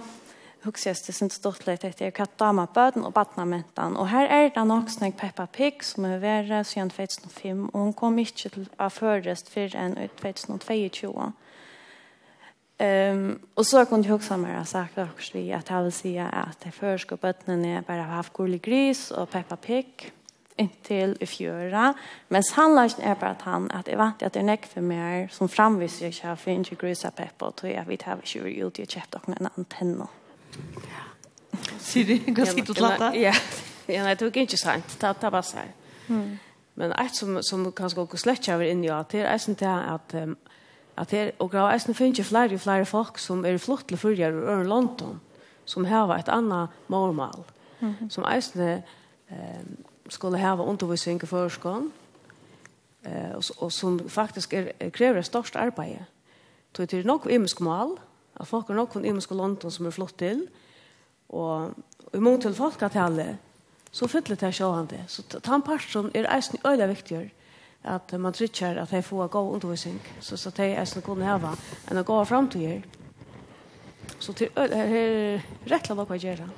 husker 0.64 0.90
jeg 0.90 1.02
det 1.06 1.14
sin 1.16 1.30
litt 1.66 1.84
etter 1.88 2.12
hva 2.12 2.26
dama 2.38 2.66
bøden 2.68 3.06
og 3.09 3.14
badnamentan. 3.16 3.97
Og 3.97 4.10
her 4.12 4.28
er 4.28 4.51
det 4.52 4.64
nok 4.68 4.90
snakk 4.92 5.16
Peppa 5.20 5.47
Pig 5.47 5.84
som 5.84 6.05
er 6.05 6.20
verre 6.20 6.62
siden 6.64 6.92
2005, 6.92 7.68
og 7.72 7.78
hun 7.80 7.94
kom 7.97 8.18
ikke 8.20 8.51
til 8.51 8.68
å 8.78 8.90
føres 8.92 9.44
før 9.48 9.76
enn 9.76 9.97
2022. 10.20 11.30
Um, 12.80 13.24
og 13.60 13.66
så 13.68 13.82
kunne 13.84 14.06
jeg 14.09 14.14
også 14.14 14.38
mer 14.40 14.56
ha 14.56 14.64
sagt 14.64 14.97
at 14.97 15.10
jeg 15.20 15.84
vil 15.84 15.92
si 15.92 16.14
at 16.16 16.62
det 16.64 16.72
første 16.72 17.10
går 17.10 17.20
bøttene 17.20 17.82
bare 17.84 18.06
har 18.06 18.22
haft 18.22 18.32
gullig 18.32 18.62
gris 18.64 19.10
og 19.12 19.28
Peppa 19.28 19.56
Pig 19.60 20.09
inntil 20.61 21.16
i 21.20 21.27
fjøra, 21.27 21.95
Men 22.28 22.43
sannolikt 22.43 22.99
är 22.99 23.15
bara 23.15 23.31
att 23.31 23.43
han 23.43 23.70
att 23.70 23.89
jeg 23.89 23.99
vant 23.99 24.23
att 24.23 24.32
det 24.32 24.41
är 24.41 24.45
näck 24.45 24.66
för 24.66 24.81
meg 24.81 25.32
som 25.32 25.49
framvisar 25.49 26.07
jag 26.07 26.15
kör 26.15 26.37
för 26.37 26.51
inte 26.51 26.74
grusa 26.74 27.11
pepp 27.11 27.43
och 27.43 27.57
tror 27.57 27.73
jag 27.73 27.85
vi 27.85 27.97
tar 27.97 28.20
tjur 28.24 28.47
ut 28.47 28.78
i 28.78 28.87
köpt 28.87 29.11
dere 29.11 29.37
en 29.41 29.49
antenn. 29.57 30.03
Ja. 30.74 31.11
Siri, 31.78 32.19
går 32.19 32.45
sitt 32.45 32.70
och 32.70 32.77
platta. 32.77 33.16
Ja. 33.16 33.32
Ja, 33.87 34.03
nei, 34.03 34.15
det 34.15 34.24
var 34.24 34.37
ikke 34.37 34.57
sant. 34.57 34.99
Ta 35.01 35.12
ta 35.12 35.31
bara 35.31 35.43
så. 35.43 35.59
Mm. 36.09 36.39
Men 36.74 36.93
et 36.93 37.15
som 37.15 37.43
som 37.43 37.73
kanske 37.73 38.01
också 38.01 38.16
släcker 38.16 38.55
över 38.55 38.65
in 38.65 38.85
i 38.85 38.89
att 38.89 39.09
det 39.09 39.20
är 39.20 39.39
sånt 39.39 39.62
at 39.62 40.15
att 40.15 40.15
att 40.95 41.09
det 41.09 41.32
och 41.39 41.55
jag 41.55 41.74
är 41.74 41.93
finns 41.93 42.19
ju 42.19 42.24
flere 42.24 42.55
og 42.55 42.61
flere 42.61 42.85
folk 42.85 43.19
som 43.19 43.45
är 43.45 43.59
flott 43.59 43.89
till 43.89 43.99
förjar 43.99 44.32
och 44.32 44.65
London 44.65 45.20
som 45.65 45.85
har 45.85 46.16
ett 46.16 46.28
annat 46.28 46.70
målmål, 46.87 47.45
Mm. 47.82 48.11
Som 48.11 48.24
är 48.24 48.41
såna 48.41 48.82
skulle 50.11 50.39
ha 50.39 50.65
undervisning 50.65 51.20
i 51.23 51.27
förskolan 51.27 51.93
eh, 53.03 53.32
och, 53.32 53.45
och 53.59 53.73
som 53.73 54.09
faktiskt 54.09 54.53
är, 54.53 54.91
kräver 54.91 55.23
störst 55.23 55.57
arbete. 55.57 56.05
Så 56.77 56.85
det 56.85 56.93
är 56.93 57.05
nok 57.05 57.27
imensk 57.27 57.61
mål, 57.61 57.99
at 58.35 58.49
folk 58.49 58.70
er 58.70 58.74
nok 58.74 58.97
imensk 58.97 59.31
London 59.31 59.70
som 59.70 59.87
är 59.87 59.91
flott 59.91 60.16
till 60.16 60.47
och 61.27 61.70
i 62.12 62.19
mån 62.19 62.41
til 62.41 62.55
folk 62.55 62.82
att 62.82 62.95
hälla 62.95 63.37
så 63.91 64.07
fyller 64.09 64.37
det 64.37 64.47
här 64.47 64.53
sjående. 64.53 65.05
Så 65.09 65.23
tampas 65.23 65.93
som 65.93 66.11
är 66.15 66.24
eisen 66.37 66.59
öjla 66.65 66.87
viktigare 66.87 67.31
att 67.82 68.12
man 68.12 68.32
trykker 68.32 68.77
att 68.77 68.91
de 68.91 69.03
får 69.03 69.28
gå 69.28 69.53
undervisning 69.53 70.01
så 70.20 70.37
så 70.37 70.51
de 70.51 70.62
eisen 70.62 71.03
kunde 71.03 71.24
ha 71.24 71.57
en 71.89 71.99
att 71.99 72.07
gå 72.07 72.24
framtid 72.24 72.82
Så 74.20 74.32
till 74.32 74.48
här 74.56 75.40
rätt 75.64 75.88
låg 75.88 75.97
vad 75.97 76.09
jag 76.10 76.24
gör. 76.24 76.48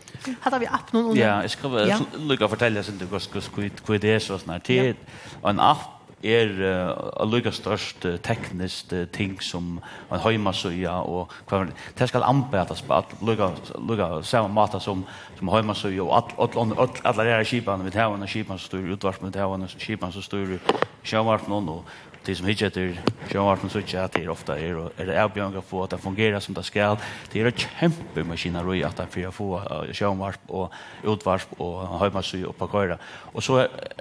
Hade 0.41 0.59
vi 0.59 0.67
app 0.67 0.93
någon 0.93 1.17
Ja, 1.17 1.43
jag 1.43 1.51
ska 1.51 1.69
väl 1.69 1.93
lucka 2.19 2.49
fortälja 2.49 2.83
sen 2.83 2.99
det 2.99 3.11
går 3.11 3.19
ska 3.19 3.41
ska 3.41 3.99
det 3.99 4.05
är 4.11 4.19
så 4.19 4.39
snart. 4.39 4.65
Det 4.65 4.97
en 5.43 5.61
app 5.61 6.03
er 6.23 6.49
uh, 6.49 7.27
lukka 7.27 7.51
størst 7.53 8.05
uh, 8.07 8.17
tekniskt 8.23 8.93
uh, 8.93 9.05
ting 9.11 9.41
som 9.43 9.81
en 10.11 10.23
heimasøya 10.23 10.95
og 11.03 11.33
hva 11.51 11.65
det 11.99 12.09
skal 12.09 12.23
anbetast 12.27 12.87
på 12.87 12.95
at 12.95 13.15
lukka, 13.23 13.51
lukka 13.79 14.23
samme 14.23 14.55
mata 14.55 14.79
som, 14.81 15.05
som 15.39 15.51
heimasøya 15.51 16.03
og 16.03 16.33
alle 16.39 17.27
de 17.27 17.45
skipan 17.45 17.45
skipene 17.45 17.85
vi 17.85 17.91
tar 17.91 18.13
henne 18.15 18.31
skipene 18.31 18.59
som 18.59 18.71
styrer 18.71 18.95
utvarsmen 18.95 19.33
vi 19.33 19.39
tar 19.39 19.51
henne 19.51 19.69
skipene 19.69 20.15
som 20.15 20.23
styrer 20.23 20.63
sjøvarpen 21.03 21.59
og 21.59 21.83
det 22.25 22.35
som 22.35 22.47
hittar 22.47 22.71
till 22.71 23.01
Sjövar 23.29 23.57
från 23.57 23.71
Sucha 23.71 24.05
att 24.05 24.13
det 24.13 24.29
ofta 24.29 24.59
är 24.59 24.77
och 24.77 24.93
är 24.97 25.07
det 25.07 25.15
erbjörn 25.15 25.57
att 25.57 25.65
få 25.65 25.83
att 25.83 25.91
det 25.91 25.99
fungerar 25.99 26.41
som 26.41 26.55
det 26.55 26.63
ska. 26.63 26.97
Det 27.33 27.41
är 27.41 27.47
en 27.47 27.53
kämpe 27.53 28.25
maskineri 28.25 28.85
att 28.85 28.97
det 28.97 29.07
för 29.11 29.27
att 29.27 29.35
få 29.35 29.63
Sjövar 29.93 30.35
och 30.47 30.73
utvarp 31.05 31.47
och 31.57 31.99
hemmasy 31.99 32.45
och 32.45 32.71
köra. 32.73 32.99
Och 33.05 33.45
så 33.45 33.59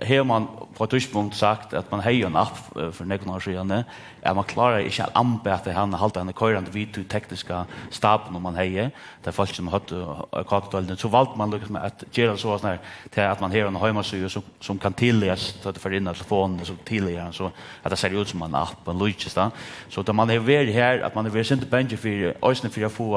har 0.07 0.23
man 0.23 0.47
på 0.77 0.83
ett 0.83 0.89
tidspunkt 0.89 1.35
sagt 1.35 1.73
att 1.73 1.91
man 1.91 1.99
har 1.99 2.11
en 2.11 2.35
app 2.35 2.57
för 2.73 3.05
några 3.05 3.35
år 3.35 3.39
sedan 3.39 3.83
är 4.21 4.33
man 4.33 4.43
klarar 4.43 4.79
inte 4.79 5.03
att 5.03 5.15
anbeta 5.15 5.71
han 5.71 5.93
hålla 5.93 6.23
den 6.23 6.33
körande 6.33 6.71
vid 6.71 7.09
tekniska 7.09 7.65
staben 7.89 8.35
om 8.35 8.41
man 8.41 8.55
hejer. 8.55 8.91
Det 9.23 9.31
folk 9.31 9.55
som 9.55 9.67
har 9.67 10.43
kartdelen 10.43 10.97
så 10.97 11.07
valt 11.07 11.35
man 11.35 11.51
liksom 11.51 11.75
att 11.75 12.17
göra 12.17 12.37
så 12.37 12.57
sån 12.59 12.69
här 12.69 12.79
till 13.09 13.23
att 13.23 13.39
man 13.39 13.51
har 13.51 13.57
en 13.57 13.75
hemmasy 13.75 14.29
som 14.29 14.41
som 14.59 14.79
kan 14.79 14.93
tilläggas 14.93 15.65
att 15.65 15.77
för 15.77 15.93
in 15.93 16.05
telefonen 16.05 16.65
så 16.65 16.75
tillägger 16.83 17.31
så 17.31 17.51
att 17.83 17.89
det 17.89 17.97
ser 18.11 18.21
ut 18.21 18.33
som 18.33 18.43
en 18.45 18.59
app, 18.59 18.87
en 18.87 18.99
lykes 18.99 19.33
da. 19.37 19.49
Så 19.89 20.03
da 20.03 20.15
man 20.15 20.29
er 20.29 20.43
vært 20.45 20.73
her, 20.75 21.05
at 21.05 21.15
man 21.15 21.25
er 21.25 21.33
vært 21.33 21.49
sint 21.49 21.65
bensje 21.71 21.97
for 21.97 22.51
øyne 22.51 22.71
for 22.75 22.87
å 22.87 22.91
få, 22.91 23.09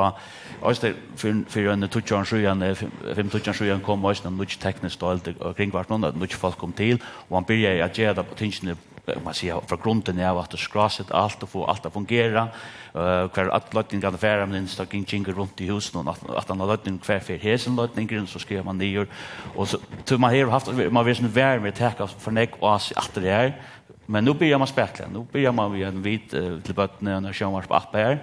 øyne 0.64 0.94
for 1.50 1.74
en 1.74 1.88
tutsjøren 1.88 2.30
sjøen, 2.30 2.64
fem 2.78 3.30
tutsjøren 3.30 3.60
sjøen 3.60 3.84
kom, 3.84 4.04
øyne 4.04 4.32
en 4.32 4.40
lykes 4.40 4.62
teknisk 4.62 5.02
og 5.02 5.12
alt 5.12 5.30
kring 5.58 5.74
hvert 5.74 5.92
noen, 5.92 6.10
at 6.10 6.18
lykes 6.20 6.40
folk 6.40 6.58
kom 6.58 6.72
til, 6.72 7.00
og 7.28 7.38
man 7.38 7.48
begynner 7.48 7.86
å 7.86 7.92
gjøre 7.92 8.18
det 8.20 8.28
på 8.30 8.42
tingene 8.44 8.78
man 9.24 9.34
ser 9.34 9.60
från 9.66 9.78
grunden 9.82 10.18
är 10.18 10.40
att 10.40 10.50
det 10.50 10.56
skraset 10.56 11.10
allt 11.10 11.42
och 11.42 11.48
få 11.48 11.64
allt 11.64 11.84
alt 11.84 11.86
å 11.86 11.90
fungere 11.90 12.48
uh, 12.94 13.28
hver 13.28 13.50
at 13.52 13.74
løtningene 13.74 14.18
færer 14.18 14.46
men 14.46 14.64
det 14.64 14.86
gikk 14.88 15.12
ikke 15.12 15.34
runt 15.36 15.60
i 15.60 15.68
husen 15.68 16.00
och 16.00 16.16
att 16.38 16.48
han 16.48 16.60
har 16.60 16.66
lagt 16.66 16.86
in 16.86 16.98
kvar 16.98 17.18
för 17.18 17.38
hesen 17.38 17.76
løtningen 17.76 18.26
så 18.26 18.38
skriver 18.38 18.62
man 18.62 18.78
nyer 18.78 19.06
och 19.54 19.68
så 19.68 19.78
tror 20.04 20.18
man 20.18 20.30
har 20.30 20.50
haft 20.50 20.92
man 20.92 21.06
vil 21.06 21.34
være 21.34 21.60
med 21.60 21.74
täcka 21.74 22.06
för 22.06 22.20
for 22.20 22.30
nek 22.30 22.50
og 22.60 22.74
at 22.74 23.10
det 23.14 23.28
är 23.28 23.52
Men 24.06 24.24
nu 24.24 24.34
börjar 24.34 24.58
man 24.58 24.66
spekla. 24.66 25.06
Nu 25.12 25.26
börjar 25.32 25.52
man 25.52 25.72
vid 25.72 25.86
en 25.86 26.02
vit 26.02 26.34
uh, 26.34 26.60
till 26.60 26.74
bötterna 26.74 27.16
och 27.16 27.22
när 27.22 27.32
kör 27.32 27.50
man 27.50 27.62
på 27.62 27.74
appen 27.74 28.00
här. 28.00 28.18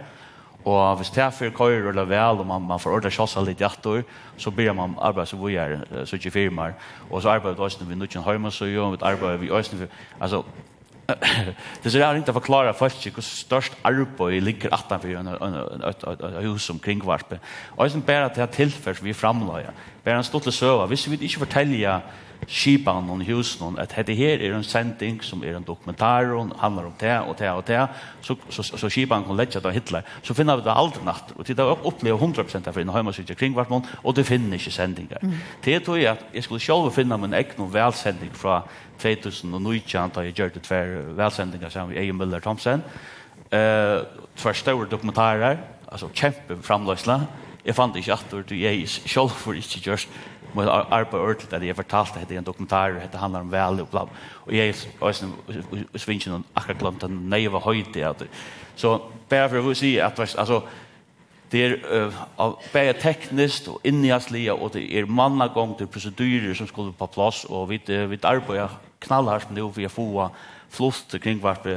Och 0.64 1.00
hvis 1.00 1.12
det 1.12 1.22
är 1.22 1.32
för 1.32 1.50
kör 1.50 1.90
eller 1.90 2.06
väl 2.06 2.40
och 2.40 2.46
man, 2.46 2.62
man 2.62 2.80
får 2.80 2.94
ordna 2.94 3.10
tjossa 3.10 3.42
lite 3.42 3.64
hjärtor 3.64 4.04
så 4.38 4.52
börjar 4.52 4.74
man 4.74 4.96
arbeta 5.00 5.26
så 5.26 5.38
vi 5.38 5.56
är 5.56 5.72
uh, 5.72 6.06
så 6.06 6.18
inte 6.18 6.32
firmar. 6.32 6.74
Och 7.10 7.22
så 7.22 7.30
arbetar 7.30 7.56
vi 7.56 7.62
också 7.62 7.84
vid 7.86 7.98
nutjen 7.98 8.24
hemma 8.24 8.52
så 8.52 8.68
gör 8.68 8.92
vi 8.92 8.98
arbetar 9.02 9.38
vi 9.38 9.52
också. 9.52 9.76
Alltså 10.20 10.44
det 11.84 11.96
är 11.96 12.16
inte 12.16 12.32
att 12.32 12.36
förklara 12.36 12.74
först 12.74 13.08
hur 13.08 13.22
störst 13.22 13.74
arbete 13.82 14.40
ligger 14.42 14.74
attan 14.74 15.00
för 15.00 15.16
en 15.16 15.28
ett 15.84 16.44
hus 16.44 16.64
som 16.64 16.80
kringvarpe. 16.80 17.40
Och 17.68 17.92
sen 17.92 18.04
bara 18.06 18.30
till 18.30 18.44
att 18.44 18.52
tillfärs 18.52 19.02
vi 19.02 19.14
framlöja. 19.14 19.72
Bara 20.04 20.16
en 20.16 20.24
stort 20.24 20.54
söva. 20.54 20.86
Hvis 20.86 21.08
vi 21.08 21.14
inte 21.14 21.40
fortälja 21.40 22.02
skipan 22.48 23.10
og 23.12 23.24
husen 23.28 23.78
at 23.80 23.94
dette 23.96 24.16
her 24.18 24.42
er 24.42 24.56
en 24.56 24.66
sending 24.66 25.20
som 25.24 25.44
er 25.44 25.58
en 25.58 25.66
dokumentar 25.66 26.32
og 26.36 26.54
handler 26.62 26.90
om 26.90 26.96
det 27.00 27.18
og 27.20 27.36
det 27.40 27.50
og 27.50 27.64
det 27.68 27.82
så, 28.22 28.36
så, 28.50 28.64
så 28.64 28.90
skipan 28.90 29.26
kan 29.26 29.38
leggja 29.38 29.62
det 29.62 29.74
Hitler. 29.74 30.08
Så 30.24 30.34
finner 30.34 30.58
vi 30.58 30.66
det 30.66 30.76
aldri 30.76 31.04
natt 31.06 31.34
og 31.36 31.48
det 31.48 31.60
er 31.60 31.88
opplevd 31.88 32.22
100% 32.22 32.68
av 32.68 32.80
innan 32.82 32.96
heima 32.96 33.14
sitter 33.14 33.38
kring 33.38 33.54
hvert 33.58 33.70
mån 33.70 33.86
og 34.04 34.16
det 34.16 34.26
finner 34.26 34.58
ikke 34.58 34.72
sendinger. 34.72 35.22
mm. 35.22 35.38
det 35.66 35.84
tog 35.86 36.00
jeg 36.02 36.12
at 36.12 36.26
jeg 36.34 36.44
skulle 36.44 36.62
selv 36.62 36.92
finna 36.92 37.18
min 37.18 37.34
egen 37.34 37.74
velsending 37.74 38.34
fra 38.36 38.62
2009 39.02 39.84
da 40.16 40.26
jeg 40.26 40.34
gjør 40.34 40.56
det 40.56 40.64
tver 40.64 40.98
velsendinger 41.18 41.70
sammen 41.70 41.94
med 41.94 42.04
Egen 42.04 42.18
Møller 42.18 42.40
Thomsen. 42.40 42.84
Uh, 43.52 44.06
tver 44.38 44.54
store 44.54 44.88
dokumentarer 44.90 45.58
altså 45.92 46.10
kjempe 46.16 46.58
framløsla. 46.64 47.20
Jeg 47.66 47.76
fant 47.78 47.96
ikke 47.96 48.16
at 48.16 48.36
du 48.50 48.56
jeg 48.56 48.88
selv 48.90 49.30
for 49.30 49.58
ikke 49.58 49.84
gjørst 49.86 50.10
må 50.54 50.66
jeg 50.66 50.86
arbeide 50.92 51.22
ordentlig, 51.22 51.50
eller 51.54 51.68
jeg 51.68 51.80
fortalte 51.80 52.22
hette 52.22 52.38
en 52.38 52.48
dokumentar, 52.48 53.00
hette 53.00 53.18
handler 53.18 53.46
om 53.46 53.52
vel, 53.52 53.82
og 53.84 53.90
bla, 53.92 54.06
og 54.46 54.54
jeg 54.56 54.76
svinner 54.76 56.18
ikke 56.18 56.34
noen 56.34 56.46
akkurat 56.56 56.80
glemt 56.80 57.06
den 57.06 57.20
naive 57.32 57.62
høyde, 57.64 58.30
så 58.76 58.96
bare 59.30 59.50
for 59.50 59.72
å 59.72 59.76
si 59.78 59.96
at, 60.02 60.20
altså, 60.20 60.62
det 61.52 61.64
er 61.66 61.74
uh, 61.84 62.22
bare 62.72 62.96
teknisk 62.96 63.68
og 63.74 63.88
innhjælslige, 63.88 64.54
og 64.54 64.74
det 64.76 64.86
er 64.98 65.10
mannagång, 65.10 65.76
til 65.78 65.90
prosedyrer 65.92 66.56
som 66.56 66.70
skulle 66.70 66.96
på 66.96 67.10
plass, 67.12 67.44
og 67.50 67.70
vi, 67.70 67.82
vi 67.88 68.20
arbeider 68.24 68.80
knallhardt 69.04 69.52
med 69.52 69.60
det, 69.60 69.68
vi 69.76 69.88
har 69.88 69.92
få 69.92 70.30
flott 70.72 71.18
kring 71.20 71.42
hvert 71.44 71.68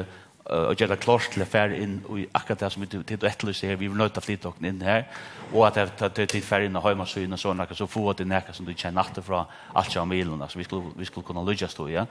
og 0.45 0.77
gjøre 0.77 0.99
klart 1.01 1.31
til 1.33 1.41
å 1.41 1.49
fære 1.49 1.79
inn 1.81 1.95
i 2.21 2.27
akkurat 2.37 2.61
det 2.61 2.69
som 2.75 2.83
vi 2.83 2.89
tid 2.93 3.23
og 3.23 3.29
etterlyser 3.31 3.71
her, 3.71 3.79
vi 3.81 3.89
vil 3.89 3.97
nøyta 3.97 4.21
flytåkene 4.21 4.69
inn 4.69 4.83
her, 4.85 5.07
og 5.55 5.65
at 5.71 5.79
det 5.79 5.87
tar 5.97 6.13
tid 6.29 6.45
fære 6.45 6.69
inn 6.69 6.77
i 6.77 6.83
høymasyn 6.85 7.33
og 7.33 7.41
sånn, 7.41 7.63
så 7.73 7.89
få 7.89 8.13
det 8.13 8.27
nekka 8.29 8.53
som 8.53 8.67
du 8.69 8.75
kjenner 8.75 9.01
natt 9.01 9.21
fra 9.25 9.47
alt 9.73 9.93
som 9.93 10.09
milen, 10.09 10.43
altså 10.45 10.61
vi 10.61 10.67
skulle, 10.69 10.93
vi 10.99 11.09
skulle 11.09 11.25
kunne 11.27 11.47
lykke 11.49 11.69
stå, 11.73 11.89
ja. 11.89 12.05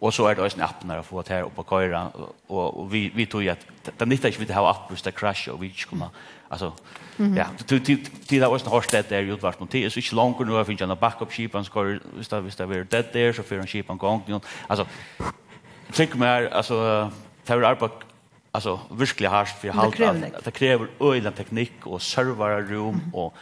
Og 0.00 0.12
så 0.12 0.26
er 0.26 0.34
det 0.34 0.42
også 0.44 0.58
en 0.58 0.64
app 0.66 0.80
når 0.84 0.98
jeg 0.98 1.06
får 1.10 1.26
det 1.26 1.34
her 1.34 1.44
oppe 1.44 1.60
på 1.60 1.66
køyra, 1.74 2.00
og, 2.48 2.64
og 2.64 2.88
vi, 2.92 3.04
vi 3.14 3.28
tog 3.30 3.44
at 3.52 3.68
det 3.86 4.08
nytter 4.08 4.32
ikke 4.32 4.42
vi 4.42 4.48
til 4.48 4.56
å 4.56 4.64
ha 4.64 4.72
app 4.72 4.88
hvis 4.90 5.04
det 5.04 5.14
krasjer, 5.16 5.52
og 5.52 5.60
vi 5.60 5.70
ikke 5.74 5.92
kunne, 5.92 6.08
altså, 6.48 6.72
ja, 7.36 7.50
tid 7.68 8.40
er 8.40 8.48
også 8.48 8.66
en 8.66 8.72
hårst 8.72 8.96
det 8.96 9.04
der 9.12 9.28
i 9.28 9.36
utvarpen, 9.36 9.68
tid 9.68 9.84
er 9.84 9.92
så 9.92 10.00
ikke 10.00 10.16
langt 10.16 10.40
nå, 10.40 10.56
jeg 10.56 10.72
finner 10.72 10.88
en 10.88 11.00
backup-kipan, 11.04 11.68
hvis 11.68 12.32
det 12.32 12.64
er 12.64 12.90
dead 12.90 13.12
der, 13.12 13.36
så 13.36 13.44
fyrer 13.44 13.66
han 13.66 13.70
kipan 13.70 14.00
gang, 14.00 14.40
altså, 14.68 14.88
Trygg 15.94 16.16
mer, 16.18 16.48
alltså, 16.50 17.10
det 17.46 17.54
er 17.54 17.64
arbeid 17.64 18.04
alltså 18.54 18.78
virkelig 18.90 19.28
hardt 19.28 19.48
för 19.60 19.72
halt 19.72 20.00
att 20.00 20.44
det 20.44 20.50
kräver 20.50 20.88
öjla 21.00 21.30
teknik 21.30 21.86
och 21.86 22.02
serverrum 22.02 22.88
mm. 22.88 23.14
och 23.14 23.34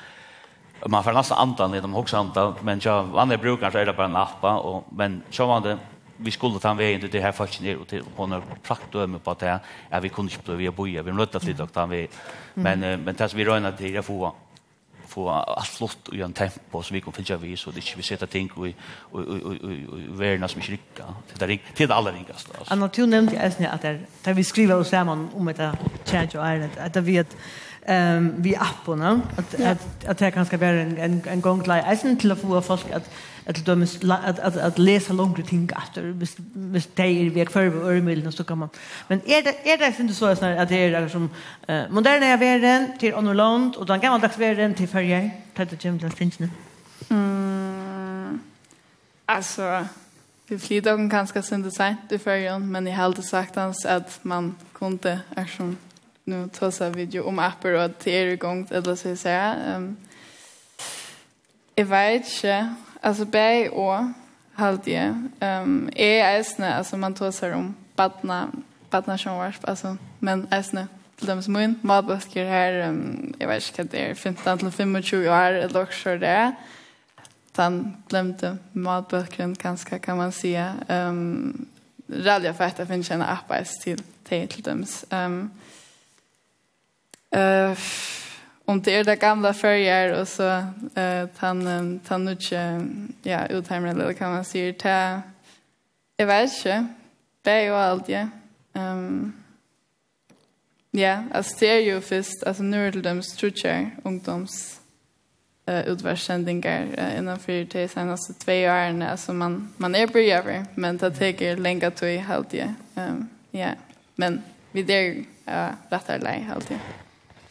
man 0.87 1.05
får 1.05 1.12
nästan 1.12 1.39
anta 1.39 1.77
i 1.77 1.81
de 1.81 1.95
också 1.95 2.16
antal 2.16 2.55
men 2.62 2.81
jag 2.83 3.05
vanliga 3.05 3.39
brukar 3.39 3.70
så 3.70 3.79
är 3.79 3.87
det 3.87 3.93
bara 3.93 4.07
en 4.07 4.16
appa 4.16 4.57
och 4.59 4.85
men 4.91 5.23
så 5.31 5.47
var 5.47 5.61
det 5.61 5.79
vi 6.16 6.31
skulle 6.31 6.59
ta 6.59 6.70
en 6.70 6.77
väg 6.77 7.01
till 7.01 7.11
det 7.11 7.20
här 7.20 7.33
fallet 7.33 7.61
ner 7.61 7.77
och 7.77 7.89
till 7.89 8.03
på 8.16 8.27
några 8.27 8.43
praktdöme 8.62 9.19
på 9.19 9.31
att 9.31 9.39
det 9.39 9.61
är 9.91 10.01
vi 10.01 10.09
kunde 10.09 10.33
inte 10.33 10.57
bli 10.57 10.70
boja 10.70 11.03
vi 11.03 11.12
nötta 11.12 11.41
till 11.41 11.66
ta 11.66 11.83
en 11.83 11.91
vi 11.91 12.09
men 12.55 12.81
men 13.05 13.15
tas 13.15 13.35
vi 13.35 13.45
röna 13.45 13.73
till 13.73 13.99
att 13.99 14.05
få 14.05 14.35
få 15.12 15.28
allt 15.30 15.68
flott 15.68 16.09
i 16.12 16.22
en 16.22 16.32
tempo 16.32 16.82
så 16.82 16.94
vi 16.94 17.01
kan 17.01 17.12
fylla 17.12 17.36
vi 17.36 17.56
så 17.56 17.70
det 17.70 17.82
inte 17.82 17.97
vi 17.97 18.02
sätta 18.02 18.26
ting 18.26 18.51
och 18.55 18.68
i 18.68 18.74
värna 20.09 20.48
som 20.48 20.60
inte 20.60 20.72
rikka 20.72 21.05
det 21.39 21.44
är 21.44 21.60
till 21.74 21.89
det 21.89 21.94
allra 21.94 22.12
ringaste 22.12 22.52
alltså. 22.59 22.72
Anna, 22.72 22.89
du 22.94 23.06
nämnde 23.06 23.32
ju 23.32 23.64
jag 23.64 23.74
att 23.74 23.82
där 24.24 24.34
vi 24.34 24.44
skriver 24.44 24.76
oss 24.76 24.89
samman 24.89 25.28
om 25.34 25.47
det 25.47 25.76
tjänst 26.05 26.34
och 26.34 26.47
ärendet 26.47 26.78
att 26.78 26.97
vi 26.97 27.18
att 27.18 27.36
ehm 27.86 28.34
vi 28.43 28.56
apporna 28.56 29.20
att 29.36 29.60
att 29.60 30.05
att 30.06 30.18
det 30.18 30.30
kan 30.30 30.47
ska 30.47 30.59
vara 30.59 30.70
en 30.70 31.22
en 31.26 31.40
gång 31.40 31.62
till 31.62 31.70
essen 31.72 32.16
till 32.16 32.32
att 32.32 32.40
få 32.40 32.62
folk 32.62 32.90
att 32.90 33.10
att 33.47 33.64
de 33.66 33.82
att 33.82 34.39
att 34.39 34.56
att 34.56 34.78
läsa 34.78 35.12
längre 35.12 35.43
ting 35.43 35.70
efter 35.77 36.02
hvis 36.02 36.36
hvis 36.73 36.86
det 36.94 37.02
är 37.02 37.31
vi 37.31 37.44
kvar 37.47 37.62
över 37.62 38.31
så 38.31 38.44
kan 38.44 38.59
man 38.59 38.69
men 39.09 39.20
är 39.27 39.43
det 39.43 39.73
är 39.73 39.78
det 39.78 40.01
inte 40.01 40.14
så 40.14 40.27
att 40.27 40.40
det 40.40 40.77
är 40.77 41.09
som 41.09 41.31
eh, 41.69 41.82
moderna 41.90 42.36
världen 42.36 42.98
till 42.98 43.14
annorlund 43.14 43.77
och 43.77 43.86
den 43.86 44.01
gammaldags 44.01 44.39
världen 44.39 44.74
till 44.74 44.89
färger 44.89 45.31
tätt 45.55 45.73
och 45.73 45.85
jämnt 45.85 46.02
läsningen 46.02 46.51
mm 47.09 48.40
alltså 49.27 49.86
Vi 50.48 50.59
flyttar 50.59 50.94
kan 50.94 51.09
ganska 51.09 51.43
det 51.43 51.62
design 51.62 51.97
det 52.09 52.19
färgen, 52.19 52.73
men 52.73 52.86
jag 52.86 52.97
har 52.97 53.23
sagt 53.23 53.56
hans 53.56 53.86
att 53.86 54.24
man 54.24 54.56
kunde, 54.73 55.20
som 55.56 55.77
nu 56.24 56.48
tar 56.48 56.70
video 56.90 57.23
om 57.23 57.39
appar 57.39 57.73
och 57.73 57.82
att 57.82 58.01
det 58.01 58.10
är 58.10 58.27
igång, 58.27 58.69
eller 58.70 58.94
så 58.97 59.09
jag 59.09 59.19
ehm 59.19 59.77
Um, 59.77 59.97
jag 61.74 61.86
vet 61.86 62.27
inte 62.27 62.74
Alltså 63.05 63.24
bäj 63.24 63.69
och 63.69 64.05
halt 64.55 64.87
jag. 64.87 65.29
Ehm 65.41 65.91
är 65.95 66.41
äsna 66.41 66.74
alltså 66.74 66.97
man 66.97 67.15
tar 67.15 67.31
sig 67.31 67.55
om 67.55 67.74
badna 67.97 68.49
badna 68.91 69.19
som 69.19 69.37
var 69.37 69.55
alltså 69.62 69.97
men 70.19 70.47
äsna 70.51 70.89
till 71.16 71.27
dem 71.27 71.43
som 71.43 71.57
in 71.57 71.79
matbusker 71.83 72.45
här 72.45 72.89
um, 72.89 73.35
jag 73.39 73.49
vet 73.49 73.79
inte 73.79 73.97
det 73.97 74.11
är 74.11 74.15
15 74.15 74.59
till 74.59 74.70
25 74.73 74.97
år 74.97 75.53
eller 75.53 75.83
också 75.83 76.19
det. 76.19 76.53
Sen 77.57 78.03
glömde 78.09 78.57
matbökeren 78.73 79.55
ganska 79.55 79.99
kan 79.99 80.16
man 80.16 80.33
säga. 80.33 80.74
Um, 80.89 81.66
Rallja 82.09 82.55
för 82.55 82.65
att 82.65 82.77
det 82.77 82.87
finns 82.87 83.11
en 83.11 83.23
app 83.23 83.53
till 83.83 84.03
till 84.47 84.62
dem. 84.62 84.85
Um, 85.11 85.51
uh, 87.37 87.77
om 88.73 88.82
det 88.82 88.97
är 88.97 89.05
det 89.05 89.16
gamla 89.16 89.55
färger 89.55 90.20
och 90.20 90.28
så 90.28 90.49
eh 90.94 91.28
han 91.36 92.01
han 92.09 92.24
nu 92.24 92.36
ja 93.23 93.47
utheimer 93.47 93.89
eller 93.89 94.12
kan 94.12 94.32
man 94.32 94.44
säga. 94.44 94.73
Ta 94.73 95.20
jag 96.16 96.27
vet 96.27 96.57
inte. 96.57 96.86
Det 97.43 97.51
är 97.51 97.62
ju 97.62 97.74
allt 97.74 98.09
ja. 98.09 98.28
Ehm 98.73 99.32
ja 100.90 101.24
alltså 101.35 101.57
det 101.61 101.66
är 101.66 101.81
ju 101.81 102.01
först 102.01 102.43
alltså 102.47 102.62
nu 102.62 102.86
är 102.86 102.93
det 102.93 103.01
dem 103.01 103.23
struktur 103.23 103.90
ungdoms 104.05 104.81
eh 105.66 105.89
utvärderingar 105.89 106.82
uh, 106.99 107.19
innan 107.19 107.39
för 107.39 107.65
det 107.73 107.89
senaste 107.89 108.32
två 108.32 108.53
åren 108.53 109.03
alltså 109.03 109.32
man 109.32 109.73
man 109.77 109.94
är 109.94 110.07
börjar 110.07 110.66
men 110.74 110.97
det 110.99 111.11
tar 111.11 111.57
länge 111.57 111.86
att 111.86 112.03
i 112.03 112.19
halt 112.19 112.55
ja. 112.55 112.69
Ehm 112.94 113.28
ja. 113.51 113.70
Men 114.15 114.43
vi 114.73 114.82
där 114.82 115.24
eh 115.47 115.70
rätt 115.90 116.09
är 116.09 116.19
läge 116.19 116.44
halt 116.44 116.70
ja. 116.70 116.78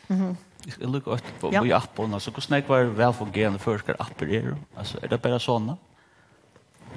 Mhm. 0.07 0.37
Jeg 0.67 0.89
lukker 0.89 1.17
ut 1.17 1.33
på 1.41 1.51
ja. 1.53 1.63
appen, 1.77 2.13
altså 2.13 2.31
hvordan 2.31 2.59
jeg 2.59 2.67
var 2.67 2.91
velfungerende 2.97 3.59
forskere 3.59 3.95
apper 3.99 4.29
er, 4.37 4.53
altså 4.77 4.99
er 5.01 5.07
det 5.07 5.21
bare 5.21 5.39
sånne? 5.39 5.77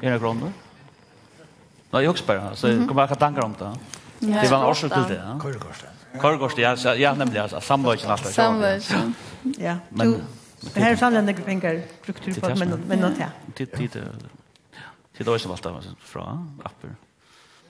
Er 0.03 0.13
det 0.13 0.21
grunner? 0.21 0.53
Nei, 1.93 2.03
jeg 2.03 2.11
også 2.11 2.27
bare, 2.27 2.55
så 2.59 2.69
jeg 2.69 2.87
kommer 2.89 3.09
ikke 3.09 3.21
tanker 3.21 3.45
om 3.45 3.55
det. 3.59 3.73
Det 4.21 4.51
var 4.51 4.59
en 4.59 4.69
årsøk 4.69 4.93
til 4.93 5.05
det, 5.09 5.19
ja? 5.21 5.35
Korgårdsten. 5.39 6.01
Korgårdsten, 6.21 6.63
ja, 6.63 6.95
ja 6.99 7.15
nemlig, 7.15 7.41
altså, 7.41 7.61
samløyken 7.61 8.11
alt. 8.11 8.27
Samløyken, 8.35 9.15
ja. 9.59 9.79
Men, 9.91 10.23
det 10.75 10.81
här 10.81 10.93
är 10.93 10.97
sannlig 10.97 11.23
noen 11.25 11.45
penger 11.45 11.83
brukt 12.07 12.41
på, 12.41 12.55
men 12.59 13.01
nå 13.01 13.11
til. 13.17 13.27
Det 13.57 13.67
er 13.69 13.89
det. 13.89 14.05
Det 15.15 15.21
er 15.21 15.25
det 15.25 15.35
også 15.35 15.49
valgt 15.49 15.67
av 15.67 15.85
från 16.01 16.61
apper. 16.65 16.89
Ja 16.89 17.14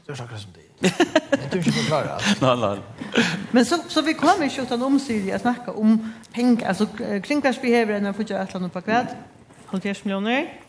det 0.06 0.12
är 0.12 0.16
saker 0.16 0.36
som 0.36 0.50
det. 0.52 0.88
Det 1.30 1.36
tror 1.50 1.56
inte 1.56 1.72
förklara. 1.72 2.18
Nej, 2.40 2.56
nej. 2.56 2.78
Men 3.50 3.64
så 3.64 3.78
så 3.88 4.02
vi 4.02 4.14
kommer 4.14 4.46
ju 4.46 4.62
utan 4.62 4.82
om 4.82 4.96
att 5.34 5.40
snacka 5.40 5.72
om 5.72 6.12
pengar 6.32 6.68
alltså 6.68 6.86
kringvärldsbehöver 7.22 8.00
när 8.00 8.12
för 8.12 8.34
att 8.34 8.52
landa 8.52 8.68
på 8.68 8.80
kvart. 8.82 9.08
70 9.66 9.94
miljoner. 10.02 10.60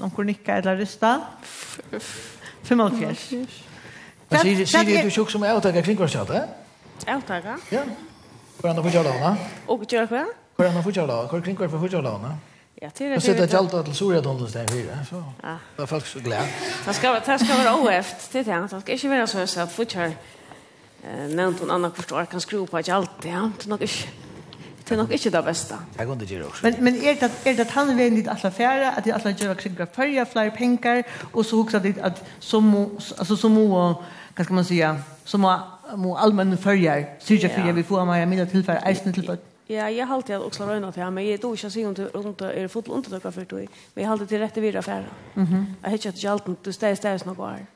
Om 0.00 0.10
kornicka 0.10 0.56
eller 0.56 0.76
rista. 0.76 1.20
75. 2.62 3.16
Men 4.28 4.40
Syrien 4.40 4.66
Syrien 4.66 5.04
du 5.04 5.10
sjuk 5.10 5.30
som 5.30 5.42
är 5.42 5.56
uttagen 5.56 5.82
kringvärldschatta? 5.82 6.42
Uttagen? 7.06 7.58
Ja. 7.70 7.80
Hur 8.62 8.68
andra 8.68 8.82
får 8.82 8.92
jag 8.94 9.04
låna? 9.04 9.36
Och 9.66 9.92
gör 9.92 10.08
jag? 10.10 10.26
Hur 10.56 10.66
andra 10.66 10.82
får 10.82 10.96
jag 10.96 11.08
låna? 11.08 11.28
Hur 11.28 11.40
kringvärd 11.40 11.70
får 11.70 11.92
jag 11.92 12.04
låna? 12.04 12.36
Ja, 12.82 12.90
det 12.98 13.06
är 13.06 13.10
det. 13.10 13.20
Sätta 13.20 13.46
jalta 13.56 13.82
till 13.82 13.94
Soria 13.94 14.20
då 14.20 14.48
fyra 14.48 14.92
så. 15.10 15.24
Ja. 15.42 15.56
Det 15.76 15.82
är 15.82 15.86
folk 15.86 16.06
så 16.06 16.18
glad. 16.18 16.44
Det 16.86 16.94
ska 16.94 17.20
det 17.26 17.38
ska 17.38 17.56
vara 17.56 17.74
oeft 17.76 18.32
till 18.32 18.44
det. 18.44 18.68
Det 18.70 18.80
ska 18.80 18.92
inte 18.92 19.08
vara 19.08 19.26
så 19.26 19.46
så 19.46 19.60
att 19.60 19.72
fuchar 19.72 20.12
eh 21.02 21.28
nämnt 21.28 21.60
någon 21.60 21.70
annan 21.70 21.92
förstår 21.92 22.24
kan 22.24 22.40
skruva 22.40 22.66
på 22.66 22.76
att 22.76 22.88
Ja, 22.88 23.50
det 23.62 23.68
nog 23.68 23.82
inte. 23.82 23.94
Det 24.84 24.94
är 24.94 24.98
nog 24.98 25.12
inte 25.12 25.30
det 25.30 25.42
bästa. 25.42 25.78
Jag 25.96 26.06
går 26.06 26.22
inte 26.22 26.44
också. 26.44 26.66
Men 26.66 26.74
men 26.84 26.94
är 26.94 27.14
det 27.20 27.46
är 27.50 27.54
det 27.54 27.70
han 27.70 27.96
vill 27.96 28.16
inte 28.16 28.30
alla 28.30 28.50
färra 28.50 28.90
att 28.90 29.04
det 29.04 29.12
alla 29.12 29.30
gör 29.30 29.54
kring 29.54 29.86
färja 29.94 30.26
flyr 30.26 30.50
pengar 30.50 31.04
och 31.32 31.46
så 31.46 31.60
också 31.60 31.78
det 31.78 32.00
att 32.00 32.24
som 32.38 32.64
alltså 33.18 33.36
som 33.36 33.58
och 33.58 34.02
vad 34.36 34.44
ska 34.44 34.54
man 34.54 34.64
säga 34.64 35.00
som 35.24 35.40
må 35.94 36.16
allmänna 36.16 36.56
färjar. 36.56 37.06
Syr 37.20 37.42
jag 37.42 37.52
för 37.52 37.72
vi 37.72 37.82
får 37.82 38.04
mig 38.04 38.26
med 38.26 38.50
tillfälle 38.50 38.80
eisen 38.80 39.12
till 39.12 39.30
Ja, 39.66 39.90
jag 39.90 40.06
har 40.06 40.14
alltid 40.14 40.36
också 40.36 40.92
til 40.92 41.02
ham, 41.02 41.12
men 41.12 41.26
jeg 41.26 41.40
tror 41.40 41.54
ikke 41.54 41.66
å 41.66 41.70
si 41.70 41.84
om 41.84 41.94
det 41.94 42.10
er 42.54 42.68
fot 42.68 42.88
undertrycka 42.88 43.30
för 43.30 43.44
då. 43.44 43.56
Men 43.56 43.68
jag 43.94 44.04
har 44.04 44.12
alltid 44.12 44.28
till 44.28 44.38
rätt 44.38 44.56
vid 44.56 44.76
affär. 44.76 45.04
Mhm. 45.34 45.66
Jag 45.82 45.90
hittar 45.90 46.10
inte 46.10 46.30
alltid 46.30 46.56
du 46.62 46.72
steg 46.72 46.96
steg 46.96 47.18
stäs 47.18 47.24
noe 47.24 47.50
her. 47.50 47.66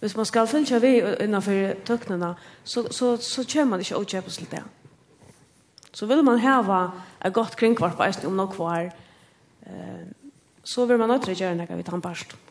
Hvis 0.00 0.16
man 0.16 0.26
skal 0.26 0.46
fylgja 0.46 0.78
vi 0.78 1.02
innenfor 1.20 1.74
tøknene, 1.84 2.34
så, 2.64 2.92
så, 2.92 3.16
så 3.16 3.44
kommer 3.44 3.70
man 3.70 3.80
ikke 3.80 3.96
å 3.96 4.04
kjøpe 4.04 4.30
til 4.30 4.46
det. 4.50 4.62
Så 5.92 6.06
vil 6.06 6.22
man 6.24 6.38
heva 6.38 6.90
et 7.24 7.32
godt 7.32 7.56
kringkvart 7.56 7.96
kringkvarp 7.96 8.26
om 8.26 8.36
noe 8.36 8.52
kvar, 8.52 8.92
eh, 9.66 10.06
så 10.64 10.84
vil 10.86 10.98
man 10.98 11.08
nødt 11.08 11.22
til 11.22 11.32
å 11.32 11.38
gjøre 11.38 11.54
noe 11.54 11.76
vi 11.76 11.82
tar 11.82 11.94
en 11.94 12.02
parst. 12.02 12.32
Mm 12.32 12.45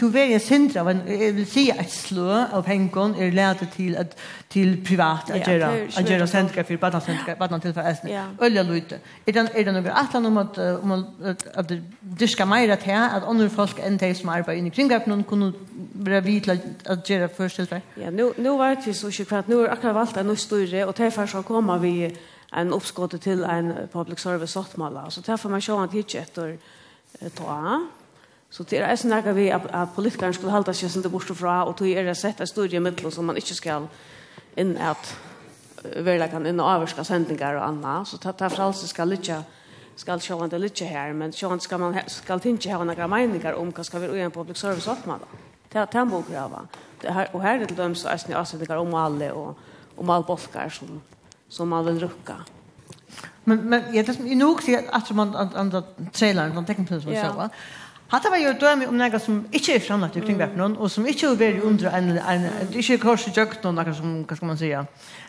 to 0.00 0.08
veri 0.12 0.36
en 0.38 0.66
av 0.80 0.88
en, 0.88 1.00
jeg 1.08 1.34
vil 1.36 1.46
si 1.48 1.64
at 1.70 1.90
slå 1.92 2.28
av 2.30 2.62
pengon 2.64 3.14
er 3.20 3.34
lærte 3.36 3.66
til, 3.74 3.96
at, 4.00 4.14
til 4.50 4.78
privat, 4.86 5.30
at 5.30 5.46
gjøre 5.46 5.68
at 5.98 6.08
gjøre 6.08 6.26
sendkar 6.30 6.64
for 6.68 6.80
badnansendkar, 6.80 7.36
badnansendkar, 7.40 8.00
ja. 8.08 8.24
ølja 8.42 8.64
lute. 8.64 9.00
Er 9.26 9.36
det, 9.36 9.44
er 9.54 9.68
det 9.68 9.74
noe 9.76 9.94
atlan 10.02 10.30
om 10.30 10.40
at, 10.40 10.58
om 10.80 10.96
at, 10.96 11.44
at 11.54 11.68
det 11.68 11.82
dyrka 12.20 12.48
meira 12.48 12.78
til 12.80 12.96
at 12.96 13.28
andre 13.28 13.50
folk 13.52 13.82
enn 13.84 14.00
de 14.00 14.12
som 14.16 14.32
arbeid 14.32 14.62
inni 14.62 14.72
kringgapen 14.74 15.24
kunne 15.28 15.52
være 15.94 16.24
vidt 16.24 16.48
til 16.48 16.56
at 16.86 17.04
gjøre 17.04 17.28
først 17.28 17.60
førstelver? 17.60 17.86
Ja, 18.00 18.10
nu, 18.10 18.32
nu 18.38 18.56
vet 18.58 18.86
vi 18.86 18.96
så 18.96 19.12
ikke 19.12 19.28
for 19.34 19.44
at 19.44 19.48
nu 19.48 19.60
er 19.60 19.72
akkurat 19.74 19.94
valgt 19.94 20.20
en 20.20 20.36
større, 20.36 20.86
og 20.86 20.94
til 20.94 21.10
først 21.10 21.32
så 21.32 21.42
kommer 21.42 21.78
vi 21.78 22.10
en 22.56 22.72
oppskåte 22.72 23.18
til 23.18 23.44
en 23.44 23.72
public 23.92 24.20
service 24.20 24.52
sottmala, 24.52 25.10
så 25.10 25.20
derfor 25.26 25.48
man 25.48 25.62
sjå 25.62 25.78
han 25.78 25.92
hit 25.92 26.14
etter 26.18 26.56
ta, 27.36 27.78
Så 28.50 28.62
det 28.62 28.78
är 28.78 28.96
sån 28.96 29.10
där 29.10 29.32
vi 29.32 29.52
at 29.52 29.94
politikerne 29.94 30.32
skulle 30.32 30.52
hålla 30.52 30.74
sig 30.74 30.96
inte 30.96 31.08
bort 31.08 31.30
ifrån 31.30 31.68
och 31.68 31.76
tog 31.76 31.88
er 31.88 32.04
det 32.04 32.14
sett 32.14 32.40
en 32.40 32.46
studie 32.46 32.80
medel 32.80 33.12
som 33.12 33.26
man 33.26 33.36
inte 33.36 33.54
skal 33.54 33.88
inn 34.56 34.78
at 34.78 35.16
väl 35.82 36.28
kan 36.28 36.60
og 36.60 36.66
avska 36.66 37.04
sändningar 37.04 37.54
och 37.54 37.64
annat 37.64 38.08
så 38.08 38.18
ta 38.18 38.32
ta 38.32 38.50
fralse 38.50 38.88
ska 38.88 39.04
lycka 39.04 39.42
skal 39.96 40.20
sjå 40.20 40.38
han 40.38 40.48
det 40.48 40.58
lycka 40.58 40.84
här 40.84 41.12
men 41.12 41.32
sjå 41.32 41.48
han 41.48 41.60
skal 41.60 41.80
man 41.80 42.00
skal 42.06 42.40
inte 42.44 42.72
ha 42.72 42.84
noen 42.84 43.10
meninger 43.10 43.54
om 43.54 43.72
hva 43.72 43.84
ska 43.84 43.98
vi 43.98 44.06
göra 44.06 44.30
public 44.30 44.58
service 44.58 44.88
åt 44.88 45.06
man. 45.06 45.20
Ta 45.72 45.86
ta 45.86 46.04
må 46.04 46.22
grava. 46.22 46.66
Og 47.04 47.14
her 47.14 47.28
och 47.32 47.42
här 47.42 47.58
det 47.58 47.76
dem 47.76 47.94
som 47.94 48.10
er 48.10 48.28
ni 48.28 48.34
avsändningar 48.34 48.76
om 48.76 48.94
alle 48.94 49.32
och 49.32 49.58
om 49.96 50.10
all 50.10 50.24
bolkar 50.24 50.68
som 50.68 51.00
som 51.48 51.68
man 51.68 51.86
vil 51.86 52.00
rucka. 52.00 52.36
Men 53.44 53.58
men 53.68 53.94
jag 53.94 54.06
det 54.06 54.18
är 54.18 54.36
nog 54.36 54.60
at 54.92 55.10
man 55.10 55.36
andra 55.36 55.82
trailern 56.12 56.56
det 56.56 56.66
tecknfilmen 56.66 57.26
så 57.26 57.32
va. 57.32 57.48
Hatta 58.10 58.30
var 58.30 58.40
jo 58.42 58.52
dømi 58.58 58.88
om 58.90 58.96
nega 58.98 59.20
som 59.22 59.44
ikkje 59.54 59.76
er 59.78 59.82
framlagt 59.84 60.16
i 60.18 60.22
kringvepnen, 60.24 60.74
og 60.82 60.90
som 60.90 61.06
ikkje 61.06 61.28
er 61.30 61.36
veri 61.38 61.60
under 61.62 61.92
en, 61.94 62.08
en, 62.18 62.46
ikkje 62.74 62.96
er 62.96 63.02
kors 63.04 63.26
i 63.30 63.34
djøkten, 63.36 63.76
nega 63.78 63.94
som, 63.94 64.16
hva 64.26 64.38
skal 64.38 64.50
man 64.50 64.58
sija, 64.58 64.80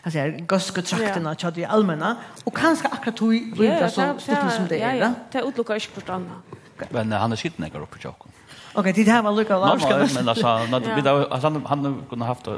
altså 0.02 0.12
sier, 0.16 0.34
gøske 0.50 0.82
traktene, 0.90 1.36
tja 1.38 1.52
i 1.62 1.68
allmenna, 1.68 2.16
og 2.42 2.54
kanskje 2.56 2.90
akkurat 2.90 3.18
tog 3.20 3.36
i 3.38 3.44
det 3.60 3.92
så 3.94 4.12
stort 4.18 4.50
som 4.56 4.66
det 4.70 4.82
er, 4.82 4.98
da? 4.98 5.12
Det 5.30 5.44
utlukka 5.46 5.78
ikkje 5.78 5.94
bort 6.00 6.10
anna. 6.18 6.42
Men 6.90 7.14
han 7.14 7.32
er 7.32 7.38
sitt 7.38 7.62
nega 7.62 7.78
oppe 7.78 8.00
i 8.00 8.02
tjøkken. 8.02 8.38
Ok, 8.74 8.84
det 8.84 9.04
här 9.04 9.22
var 9.22 9.32
lukka 9.32 9.58
larska. 9.58 9.98
Nej, 9.98 10.08
men 10.14 10.28
alltså, 10.28 10.46
han, 10.46 11.66
han, 11.66 11.66
han 11.66 12.02
kunde 12.10 12.24
haft 12.24 12.48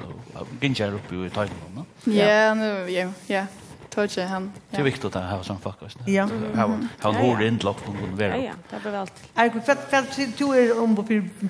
ginger 0.61 0.95
uppe 0.95 1.27
i 1.27 1.31
tajmen. 1.31 1.85
Ja, 2.05 2.55
nu, 2.55 2.91
ja, 2.91 3.09
ja 3.27 3.47
tøtje 3.95 4.27
han. 4.27 4.53
Det 4.71 4.79
er 4.79 4.87
viktig 4.87 5.07
att 5.07 5.15
ha 5.15 5.39
sånn 5.43 5.45
sån 5.45 5.61
faktiskt. 5.63 5.99
Ja. 6.11 6.27
Han 6.55 6.89
han 7.01 7.15
hör 7.15 7.43
inte 7.47 7.67
lockt 7.67 7.89
om 7.89 7.97
den 7.97 8.17
världen. 8.17 8.45
Ja, 8.45 8.53
det 8.71 8.77
er 8.77 8.85
väl. 8.85 8.95
alt. 8.95 9.13
vet 9.55 9.69
vad 9.69 9.79
vad 9.93 10.39
du 10.39 10.47
er 10.57 10.83
om 10.83 10.97
på 10.97 11.05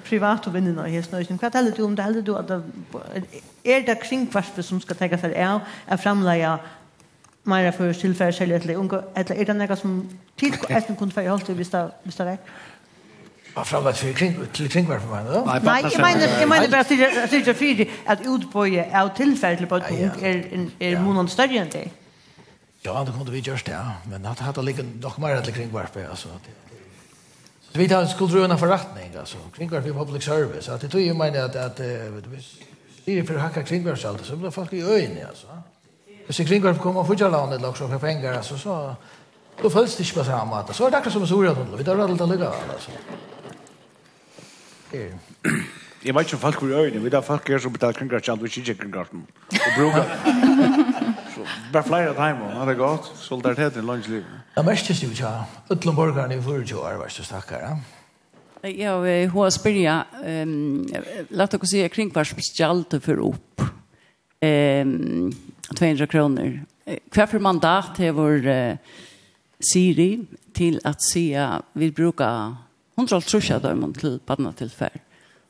privat 0.05 0.47
och 0.47 0.55
vänner 0.55 0.89
här 0.89 1.03
snös. 1.03 1.29
Hva 1.29 1.51
heller 1.55 1.73
du 1.77 1.83
om 1.83 1.95
det 1.95 2.03
Heller 2.03 2.23
du 2.23 2.37
at 2.37 2.51
er 3.65 3.81
det 3.81 3.95
kringkvarspe 4.03 4.63
som 4.63 4.81
skal 4.81 4.97
ta 4.97 5.09
seg 5.19 5.35
av 5.35 5.61
är 5.89 5.97
framlägga 5.97 6.59
mer 7.45 7.73
tilfære 7.73 8.33
selv 8.33 8.53
eller 8.53 8.77
unge? 8.77 9.01
eller 9.17 9.35
er 9.35 9.45
det 9.45 9.57
noe 9.57 9.77
som 9.77 10.09
tid 10.37 10.55
efter 10.69 10.95
kunde 10.95 11.15
för 11.15 11.29
hållt 11.29 11.49
vi 11.49 11.65
står 11.65 11.91
vi 12.05 12.11
står 12.11 12.37
Vad 13.55 13.67
framåt 13.67 13.97
för 13.97 14.13
kring 14.13 14.37
till 14.53 14.71
kring 14.71 14.87
varför 14.89 15.09
man 15.09 15.27
då? 15.27 15.45
Nej, 15.63 15.83
jag 15.83 16.01
menar 16.01 16.41
jag 16.41 16.49
menar 16.49 16.69
bara 16.69 16.81
att 16.81 16.89
det 16.89 17.49
är 17.49 17.55
fyra 17.55 17.85
att 18.07 18.27
utboja 18.27 19.03
av 19.03 19.09
tillfället 19.17 19.69
på 19.69 19.77
ett 19.77 19.89
punkt 19.89 20.23
är 20.23 20.71
är 20.79 21.01
månaden 21.01 21.29
större 21.29 21.59
än 21.59 21.69
det. 21.71 21.89
Ja, 22.87 23.05
det 23.05 23.13
kunde 23.13 23.33
vi 23.33 23.39
just 23.39 23.67
det, 23.67 23.73
ja. 23.73 23.93
men 24.11 24.23
det 24.23 24.29
hade 24.29 24.63
ligger 24.63 24.85
nog 24.85 25.19
mer 25.19 25.37
att 25.37 25.55
kring 25.55 25.73
varför 25.73 26.09
alltså 26.11 26.29
Så 27.73 27.79
vi 27.79 27.89
tar 27.89 28.07
skulle 28.07 28.33
dröna 28.33 28.59
för 28.59 28.67
rättning 28.67 29.17
alltså 29.19 29.37
kring 29.57 29.71
varför 29.71 29.91
public 29.93 30.25
service 30.25 30.69
att 30.69 30.81
det 30.81 30.89
tror 30.89 31.03
ju 31.03 31.15
menar 31.15 31.39
att 31.39 31.57
att 31.57 31.77
det 31.77 33.13
är 33.19 33.23
för 33.25 33.37
hacka 33.37 33.63
kring 33.63 33.85
varför 33.85 34.09
alltså 34.09 34.25
så 34.25 34.37
blir 34.37 34.51
folk 34.51 34.73
i 34.73 34.83
ögonen 34.83 35.27
alltså. 35.29 35.47
Hvis 36.27 36.37
kring 36.37 36.63
varför 36.63 36.83
kommer 36.83 37.05
för 37.05 37.17
jag 37.19 37.33
landet 37.33 37.61
det 37.63 37.69
också 37.69 37.89
för 37.89 37.99
pengar 37.99 38.33
alltså 38.33 38.59
så 38.59 38.95
då 39.63 39.71
följs 39.71 39.97
det 39.97 40.03
inte 40.03 40.15
på 40.15 40.25
samma 40.25 40.67
sätt. 40.67 40.77
Så 40.77 40.87
är 40.87 40.91
det 40.91 40.97
akkurat 40.97 41.13
som 41.13 41.27
så 41.27 41.43
roligt. 41.43 41.81
Vi 41.81 41.85
tar 41.85 41.97
väl 41.97 42.17
det 42.17 42.27
lugnt 42.27 42.45
alltså. 42.75 42.91
Eh. 44.93 45.15
Jeg 46.05 46.15
vet 46.15 46.27
ikke 46.27 46.37
om 46.37 46.41
folk 46.41 46.59
går 46.61 46.69
i 46.69 46.81
øynene. 46.85 47.03
Vi 47.05 47.11
har 47.15 47.23
folk 47.25 47.49
her 47.49 47.59
som 47.59 47.73
betaler 47.73 47.97
kringkart, 47.97 48.29
og 48.29 48.45
ikke 48.45 48.75
kringkarten. 48.75 49.23
Og 49.53 49.71
bruker. 49.77 50.05
Så 51.35 51.47
bare 51.73 51.83
flere 51.83 52.09
av 52.13 52.19
dem, 52.19 52.43
og 52.43 52.67
det 52.67 52.75
er 52.75 52.79
godt. 52.79 53.07
Solidaritet 53.17 53.77
i 53.77 53.85
langs 53.87 54.09
liv. 54.09 54.25
Det 54.57 54.65
mest 54.65 54.91
er 54.91 55.21
ja. 55.21 55.31
Utlom 55.71 55.95
utenborgerne 55.95 56.37
i 56.37 56.43
40 56.43 56.77
år, 56.77 56.99
hva 57.01 57.09
er 57.09 57.17
det 57.17 57.27
snakker, 57.27 57.57
ja? 57.65 57.77
Vi 58.65 59.25
har 59.29 59.51
spyrja, 59.51 59.97
um, 60.45 60.85
la 61.31 61.47
dere 61.47 61.69
si 61.69 61.83
kring 61.93 62.13
hva 62.13 62.25
spesialte 62.25 63.01
for 63.01 63.25
opp. 63.25 63.65
Um, 64.45 65.33
200 65.73 66.07
kroner. 66.07 66.61
Hva 67.13 67.27
for 67.29 67.41
mandat 67.45 68.01
har 68.01 68.17
vår 68.17 68.49
uh, 68.49 69.01
Siri 69.61 70.11
til 70.57 70.81
at 70.85 71.01
si 71.05 71.31
at 71.33 71.65
vi 71.73 71.91
bruker 71.91 72.57
100 72.97 73.25
trusja 73.29 73.59
dømmen 73.59 73.97
til 73.97 74.21
badna 74.27 74.53
tilfell. 74.57 75.04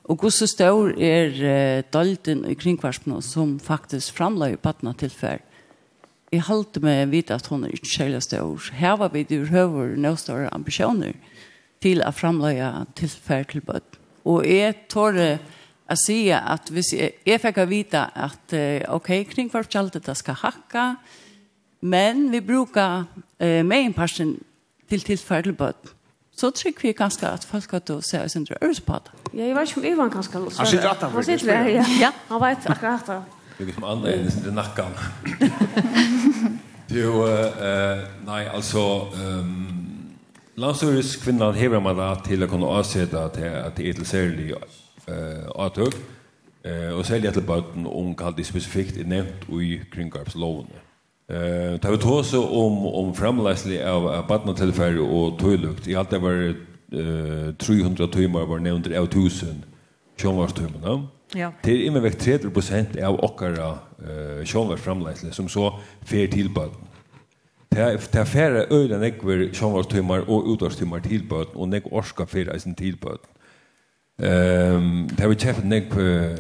Og 0.05 0.21
hvordan 0.21 0.49
står 0.49 0.91
er 1.01 1.31
uh, 1.33 1.85
dalden 1.93 2.45
i 2.45 2.55
kringkvarspene 2.55 3.23
som 3.25 3.57
faktisk 3.61 4.13
framløy 4.19 4.59
badna 4.61 4.93
tilfell? 5.01 5.41
Jeg 6.33 6.45
halte 6.45 6.81
med 6.83 7.13
vite 7.13 7.35
at 7.35 7.47
hun 7.47 7.65
er 7.65 7.73
ikke 7.73 7.89
særlig 7.89 8.23
stor. 8.23 8.71
Her 8.75 8.97
var 9.01 9.13
vi 9.15 9.25
i 9.25 9.39
høver 9.49 9.95
noen 9.97 10.19
større 10.19 10.51
ambisjoner 10.53 11.15
til 11.81 12.03
å 12.05 12.11
framløye 12.13 12.87
tilfell 12.99 13.47
til 13.49 13.65
bød. 13.65 14.01
Og 14.29 14.45
jeg 14.49 14.75
tår 14.93 15.21
å 15.25 15.97
si 16.01 16.19
at 16.33 16.69
hvis 16.73 16.93
jeg, 16.97 17.17
jeg 17.25 17.41
fikk 17.41 17.63
vite 17.71 18.05
at 18.05 18.57
uh, 18.57 18.97
ok, 18.99 19.25
kringkvarspene 19.33 20.05
det 20.05 20.17
skal 20.21 20.41
hakka, 20.43 20.87
men 21.81 22.29
vi 22.33 22.45
bruker 22.45 23.07
uh, 23.09 23.63
meienparsen 23.65 24.37
en 24.37 25.01
person 25.01 25.45
til 25.45 25.53
bød 25.57 25.94
så 26.37 26.51
tror 26.51 26.73
vi 26.83 26.93
ganske 26.93 27.27
at 27.27 27.45
folk 27.45 27.71
har 27.71 27.81
oss 27.91 28.15
under 28.37 28.57
øres 28.63 28.81
på 28.81 28.93
det. 28.93 29.11
Ja, 29.35 29.47
jeg 29.47 29.55
vet 29.57 29.69
ikke 29.69 29.81
om 29.81 29.87
Ivan 29.93 30.11
kan 30.11 30.23
skal 30.23 30.41
låsa. 30.41 30.59
Han 30.59 30.67
sitter 30.67 30.91
rätt 30.91 31.03
Han 31.03 31.25
sitter 31.25 31.47
där, 31.47 31.69
ja. 31.69 31.85
ja. 32.01 32.11
Han 32.29 32.41
vet 32.41 32.71
akkurat 32.71 33.07
det. 33.07 33.23
Det 33.59 33.69
är 33.69 33.73
som 33.73 33.85
andra 33.85 34.11
är 34.11 34.31
det 34.45 34.51
nackan. 34.51 34.91
Jo, 36.89 37.27
eh 37.27 37.99
nej 38.27 38.49
alltså 38.49 39.09
ehm 39.15 39.85
Landsøres 40.57 41.17
kvinnan 41.17 41.55
hever 41.55 41.81
man 41.81 41.97
da 41.99 42.13
til 42.23 42.45
å 42.45 42.47
kunne 42.47 42.69
avsette 42.71 43.23
til 43.35 43.49
at 43.59 43.75
det 43.75 43.89
er 43.89 43.97
til 43.99 44.07
særlig 44.07 44.53
uh, 44.55 45.49
avtøk, 45.51 45.97
uh, 46.63 46.93
og 46.95 47.03
særlig 47.09 47.33
etter 47.33 47.43
bøten 47.43 47.89
om 47.91 48.13
hva 48.15 48.31
det 48.37 48.47
spesifikt 48.47 49.01
er 49.03 49.09
nevnt 49.11 49.49
i 49.51 49.81
kringgarpslovene. 49.91 50.84
Eh, 51.29 51.81
ta 51.81 51.91
vi 51.91 51.99
tåse 51.99 52.39
om 52.39 52.87
om 52.87 53.15
framläsli 53.15 53.83
av 53.83 54.27
badnatilfärg 54.29 54.99
och 54.99 55.39
tøylukt. 55.39 55.89
I 55.89 55.97
allt 55.97 56.11
det 56.11 56.19
var 56.19 56.55
eh 56.93 57.55
300 57.55 58.07
timmar 58.07 58.47
var 58.47 58.59
nämnt 58.59 58.87
av 58.87 59.05
1000 59.05 59.65
kronvarstimmar. 60.17 61.07
Ja. 61.35 61.53
Det 61.63 61.73
är 61.73 61.87
inne 61.87 62.01
väck 62.01 62.19
30 62.19 63.05
av 63.05 63.25
okkara 63.25 63.69
eh 63.99 64.45
kronvarsframläsli 64.45 65.33
som 65.33 65.49
så 65.49 65.81
fer 66.03 66.27
till 66.27 66.51
bad. 66.51 66.71
Det 67.69 68.13
det 68.13 68.25
färre 68.27 68.67
öden 68.71 69.03
ekver 69.03 69.55
kronvarstimmar 69.55 70.31
och 70.31 70.53
utvarstimmar 70.53 71.01
till 71.01 71.29
bad 71.29 71.47
och 71.55 71.69
nek 71.69 71.85
orska 71.93 72.27
fer 72.27 72.53
eisen 72.55 72.75
till 72.75 72.97
bad. 72.97 73.19
Ehm 74.23 75.09
det 75.09 75.21
har 75.21 75.29
vi 75.29 75.35
kjeft 75.35 75.65
nek 75.67 75.95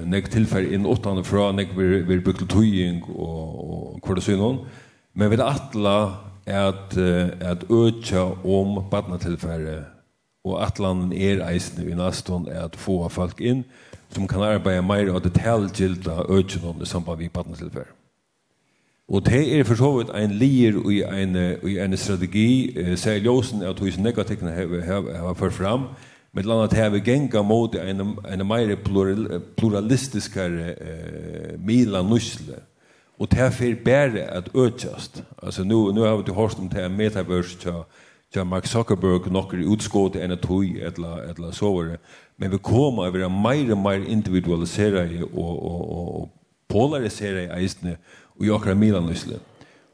nek 0.07 0.29
tilfell 0.31 0.69
inn 0.73 0.87
åttande 0.87 1.25
fra 1.27 1.49
nek 1.53 1.73
vi 1.77 2.03
vi 2.07 2.21
brukte 2.21 2.47
tøying 2.47 3.03
og 3.09 3.65
og 3.65 4.03
kvar 4.03 4.15
det 4.15 4.23
synon. 4.23 4.61
Men 5.15 5.31
vi 5.31 5.41
atla 5.43 5.97
at 6.47 6.97
at 7.41 7.65
øtja 7.71 8.23
om 8.45 8.85
barna 8.91 9.19
tilfelle 9.19 9.85
og 10.45 10.63
atlan 10.67 11.13
er 11.13 11.43
eisen 11.49 11.89
i 11.89 11.95
naston 11.95 12.49
er 12.49 12.65
at 12.65 12.77
få 12.77 13.09
folk 13.09 13.41
inn 13.41 13.65
som 14.15 14.29
kan 14.29 14.43
arbeide 14.43 14.83
mer 14.83 15.11
av 15.11 15.23
detaljgilda 15.25 16.27
økjen 16.29 16.83
i 16.83 16.87
samband 16.87 17.19
med 17.19 17.31
barna. 17.33 17.85
Og 19.09 19.27
det 19.27 19.59
er 19.59 19.65
for 19.65 19.75
så 19.75 19.91
vidt 19.97 20.13
en 20.17 20.31
lir 20.31 20.77
i 20.91 21.03
en, 21.03 21.37
i 21.69 21.79
en 21.79 21.97
strategi, 21.97 22.73
eh, 22.79 22.95
sier 22.97 23.21
Ljosen 23.21 23.63
at 23.63 23.81
hos 23.81 23.99
negativene 23.99 24.53
har, 24.53 25.03
har 25.19 25.35
ført 25.35 25.53
fram, 25.53 25.89
med 26.35 26.47
landa 26.47 26.77
här 26.77 26.90
vi 26.90 27.01
genga 27.01 27.43
mot 27.43 27.74
en 27.74 28.01
en 28.28 28.47
mer 28.47 28.77
plural, 28.77 29.40
pluralistisk 29.56 30.36
eh 30.36 31.59
mila 31.59 32.02
nusle. 32.02 32.55
Og 33.19 33.28
det 33.31 33.36
här 33.36 33.51
för 33.51 33.74
bättre 33.85 34.28
att 34.39 34.56
ökast 34.56 35.23
nu 35.59 35.93
nu 35.93 36.01
har 36.01 36.16
vi 36.16 36.32
hört 36.32 36.59
om 36.59 36.69
det 36.69 36.89
metaverse 36.89 37.59
tja, 37.61 37.85
tja 38.35 38.44
Mark 38.44 38.66
Zuckerberg 38.66 39.31
några 39.31 39.74
utskott 39.74 40.16
en 40.16 40.39
toj 40.39 40.81
eller 40.81 41.31
eller 41.31 41.52
så 41.52 41.74
var 41.74 41.85
det 41.85 41.98
men 42.36 42.51
vi 42.51 42.59
kommer 42.59 43.06
över 43.06 43.19
en 43.19 43.43
mer 43.43 43.74
mer 43.74 44.09
individualiserade 44.09 45.23
och 45.23 45.66
och 45.66 46.20
och 46.20 46.28
polariserade 46.69 47.61
isne 47.61 47.97
och 48.39 48.47
jag 48.47 48.62
kan 48.62 48.78
mila 48.78 49.01
nusle. 49.01 49.39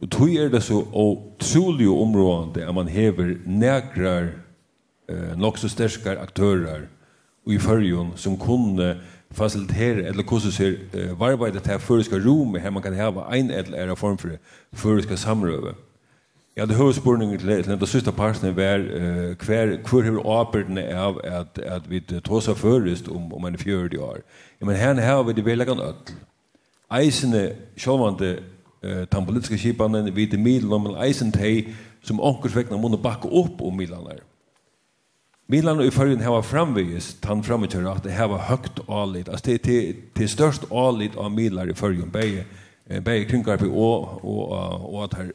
Og 0.01 0.11
tog 0.11 0.35
er 0.35 0.49
det 0.49 0.63
så 0.63 0.87
otroligt 0.93 1.89
områdende 1.89 2.69
at 2.69 2.75
man 2.75 2.89
hever 2.89 3.37
näkrar 3.47 4.29
eh, 5.11 5.37
nok 5.39 5.59
så 5.59 5.69
sterskare 5.69 6.19
aktører 6.23 6.87
i 7.47 7.59
fyrjon 7.59 8.13
som 8.17 8.39
kunne 8.39 8.95
facilitere 9.33 10.07
eller 10.07 10.23
hvordan 10.23 10.53
ser 10.53 10.75
eh, 10.95 11.21
varvaidet 11.21 11.63
til 11.63 11.79
fyriska 11.79 12.17
rum 12.17 12.55
her 12.55 12.71
man 12.71 12.83
kan 12.83 12.95
hava 12.95 13.29
ein 13.33 13.51
eller 13.51 13.79
era 13.79 13.95
form 13.95 14.19
for 14.19 14.31
fyriska 14.73 15.17
samrøve. 15.17 15.75
Ja, 16.57 16.67
det 16.67 16.77
høres 16.77 16.97
spørningen 16.97 17.39
til, 17.39 17.63
til 17.63 17.79
den 17.79 17.87
siste 17.87 18.13
parten 18.13 18.57
var 18.57 18.75
eh, 18.75 19.37
hver, 19.47 19.77
hver 19.91 20.11
hver 20.11 20.39
arbeidene 20.41 20.83
av 20.95 21.21
at, 21.25 21.59
at 21.59 21.91
vi 21.91 22.01
tåsa 22.01 22.53
først 22.53 23.09
om, 23.09 23.33
om 23.33 23.45
en 23.47 23.59
fjørdi 23.59 23.97
år. 23.97 24.19
Ja, 24.61 24.67
men 24.67 24.77
her 24.77 24.95
har 25.01 25.23
vi 25.23 25.33
det 25.33 25.45
velagan 25.45 25.81
öll. 25.81 26.15
Eisene, 26.91 27.53
sjåvande 27.77 28.39
eh, 28.83 29.07
den 29.13 29.27
politiske 29.27 29.59
kipanen, 29.59 30.17
vi 30.17 30.27
det 30.27 30.41
middel, 30.41 30.69
men 30.81 30.99
eisen 31.05 31.33
teg 31.33 31.71
som 32.03 32.21
onker 32.21 32.51
vekna 32.51 32.77
bakke 32.99 33.29
opp 33.29 33.63
om 33.63 33.77
midlanar. 33.77 34.19
Milan 35.51 35.81
i 35.81 35.91
förrjun 35.91 36.21
har 36.21 36.43
framvis, 36.43 37.17
han 37.23 37.43
framgör 37.43 37.93
att 37.93 38.03
det 38.03 38.13
hava 38.13 38.39
högt 38.39 38.89
allit 38.89 39.29
Alltså 39.29 39.47
det 39.47 39.55
är 39.55 39.59
till, 39.59 39.97
till 40.13 40.29
störst 40.29 40.73
allit 40.73 41.17
av 41.17 41.31
Milan 41.31 41.71
i 41.71 41.75
förrjun, 41.75 42.11
bäge, 42.11 42.45
bäge 43.03 43.25
kringar 43.25 43.65
och, 43.65 44.25
och, 44.25 44.53
och, 44.53 44.95
och 44.95 45.05
att 45.05 45.15
här 45.15 45.33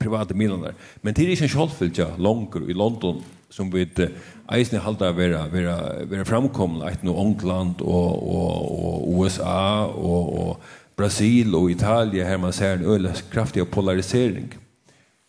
privata 0.00 0.34
Milanar. 0.34 0.74
Men 1.00 1.14
det 1.14 1.22
är 1.22 1.30
inte 1.30 1.44
en 1.44 1.48
självfyllt 1.48 1.98
ja, 1.98 2.06
långt 2.18 2.56
i 2.56 2.74
London 2.74 3.22
som 3.50 3.70
vi 3.70 3.88
eh, 3.96 4.08
eisne 4.48 4.78
halda 4.78 5.12
vera, 5.12 5.48
vera, 5.48 6.04
vera 6.04 6.24
framkomna 6.24 6.90
ett 6.90 7.02
nu 7.02 7.10
England 7.10 7.74
och, 7.80 8.34
och, 8.34 9.04
och 9.04 9.24
USA 9.24 9.86
och, 9.86 10.48
och 10.48 10.62
Brasil 10.96 11.54
och 11.54 11.70
Italien 11.70 12.26
här 12.26 12.38
man 12.38 12.52
ser 12.52 12.76
en 12.76 12.84
öle 12.84 13.14
kraftig 13.30 13.70
polarisering. 13.70 14.48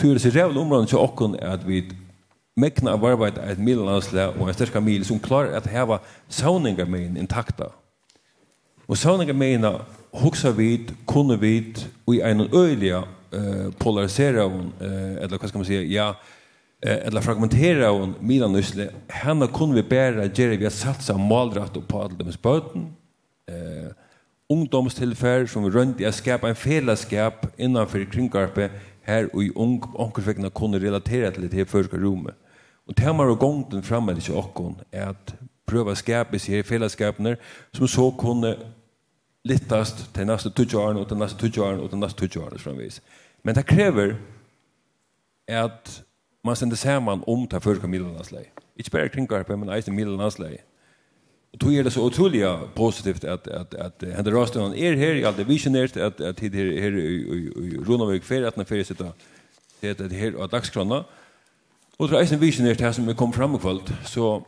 Tur 0.01 0.18
sig 0.18 0.35
jävla 0.35 0.61
områden 0.61 0.88
så 0.88 0.99
och 0.99 1.35
att 1.43 1.64
vi 1.65 1.91
mekna 2.60 2.94
av 2.98 3.06
arbeid 3.07 3.38
er 3.40 3.53
et 3.53 3.61
middelandsle 3.61 4.30
og 4.36 4.48
en 4.48 4.57
styrka 4.57 4.81
mil 4.84 5.06
som 5.07 5.22
klarer 5.23 5.56
at 5.57 5.69
heva 5.72 5.99
sauningarmein 6.27 7.18
intakta. 7.19 7.72
Og 8.90 8.98
sauningarmeina 8.98 9.77
hoksa 10.14 10.52
vid, 10.57 10.91
kunne 11.07 11.38
vid, 11.40 11.84
og 12.07 12.15
i 12.15 12.22
en 12.26 12.48
øyliga 12.53 13.03
uh, 13.06 13.69
polarisera 13.80 14.48
hon, 14.48 14.73
uh, 14.81 15.22
eller 15.22 15.38
hva 15.38 15.49
skal 15.49 15.61
man 15.61 15.69
si, 15.69 15.80
ja, 15.94 16.10
uh, 16.15 16.98
eller 16.98 17.22
fragmentera 17.22 17.91
hon 17.94 18.15
middelandsle, 18.22 18.90
henne 19.22 19.49
kunne 19.53 19.77
vi 19.77 19.86
bæra 19.86 20.27
gjerri 20.27 20.57
vi 20.57 20.68
har 20.68 20.73
satsa 20.73 21.18
malratt 21.18 21.77
og 21.77 21.86
på 21.88 22.02
alle 22.03 22.18
dem 22.18 22.34
spøten, 22.34 22.90
uh, 23.52 23.90
ungdomstilfær 24.49 25.45
som 25.45 25.65
vi 25.68 25.73
rundt 25.76 26.02
i 26.02 26.10
å 26.10 26.14
skapa 26.15 26.49
en 26.49 26.57
fellesskap 26.57 27.45
innanfor 27.61 28.07
kringkarpet 28.10 28.73
her 29.06 29.30
og 29.34 29.44
i 29.44 29.52
ung, 29.53 29.77
omkursvekkene 29.94 30.49
kunne 30.56 30.81
relatera 30.81 31.30
til 31.34 31.45
det 31.49 31.68
her 31.69 31.94
rommet. 32.02 32.34
Og 32.90 32.98
det 32.98 33.06
har 33.06 33.14
og 33.30 33.40
gongen 33.40 33.84
framme 33.84 34.16
til 34.18 34.34
åkken 34.34 34.80
er 34.91 35.11
at 35.14 35.36
prøve 35.70 35.94
seg 35.95 36.34
i 36.34 36.64
fellesskapene 36.66 37.36
som 37.74 37.88
så 37.88 38.10
kunne 38.18 38.56
littast 39.45 40.07
til 40.16 40.26
neste 40.28 40.49
20 40.49 40.80
årene 40.82 41.03
og 41.03 41.07
til 41.07 41.20
neste 41.22 41.38
20 41.49 41.66
årene 41.66 41.84
og 41.86 41.91
til 41.91 42.02
neste 42.02 42.28
20 42.28 42.44
årene 42.44 42.60
framvis. 42.60 43.02
Men 43.44 43.56
det 43.56 43.66
krever 43.70 44.16
at 45.48 46.02
man 46.44 46.56
sender 46.56 46.76
sammen 46.76 47.24
om 47.28 47.48
til 47.48 47.61
første 47.61 47.88
middelandslag. 47.88 48.49
Ikke 48.78 48.91
bare 48.91 49.10
kringkarpet, 49.10 49.60
men 49.60 49.70
eisen 49.70 49.95
middelandslag. 49.95 50.57
Og 51.53 51.60
tog 51.60 51.74
er 51.74 51.84
det 51.84 51.94
så 51.94 52.02
utrolig 52.02 52.45
positivt 52.76 53.24
at, 53.24 53.48
at, 53.48 53.74
at, 53.74 54.16
Hender 54.16 54.41
Rastenan 54.41 54.74
er 54.74 54.95
her, 54.95 55.14
i 55.14 55.24
alt 55.24 55.38
det 55.38 55.48
visionert, 55.48 55.98
at, 55.98 56.22
at 56.22 56.40
hit 56.40 56.56
her, 56.56 56.82
her 56.82 56.98
i 56.98 57.16
i, 57.16 57.74
i 57.74 57.78
Ronavøk 57.78 58.24
ferie, 58.24 58.48
at 58.48 58.56
han 58.56 58.66
ferie 58.66 58.84
sitter 58.84 59.11
til 59.82 60.11
her 60.11 60.38
av 60.38 60.49
dagskrona, 60.52 61.03
Og 61.99 62.07
det 62.07 62.15
er 62.15 62.21
eisen 62.23 62.41
visen 62.41 62.67
er 62.67 62.73
det 62.80 62.93
som 62.95 63.07
vi 63.07 63.13
kom 63.13 63.34
fram 63.34 63.55
i 63.55 63.57
kvöld, 63.59 63.91
så 64.05 64.41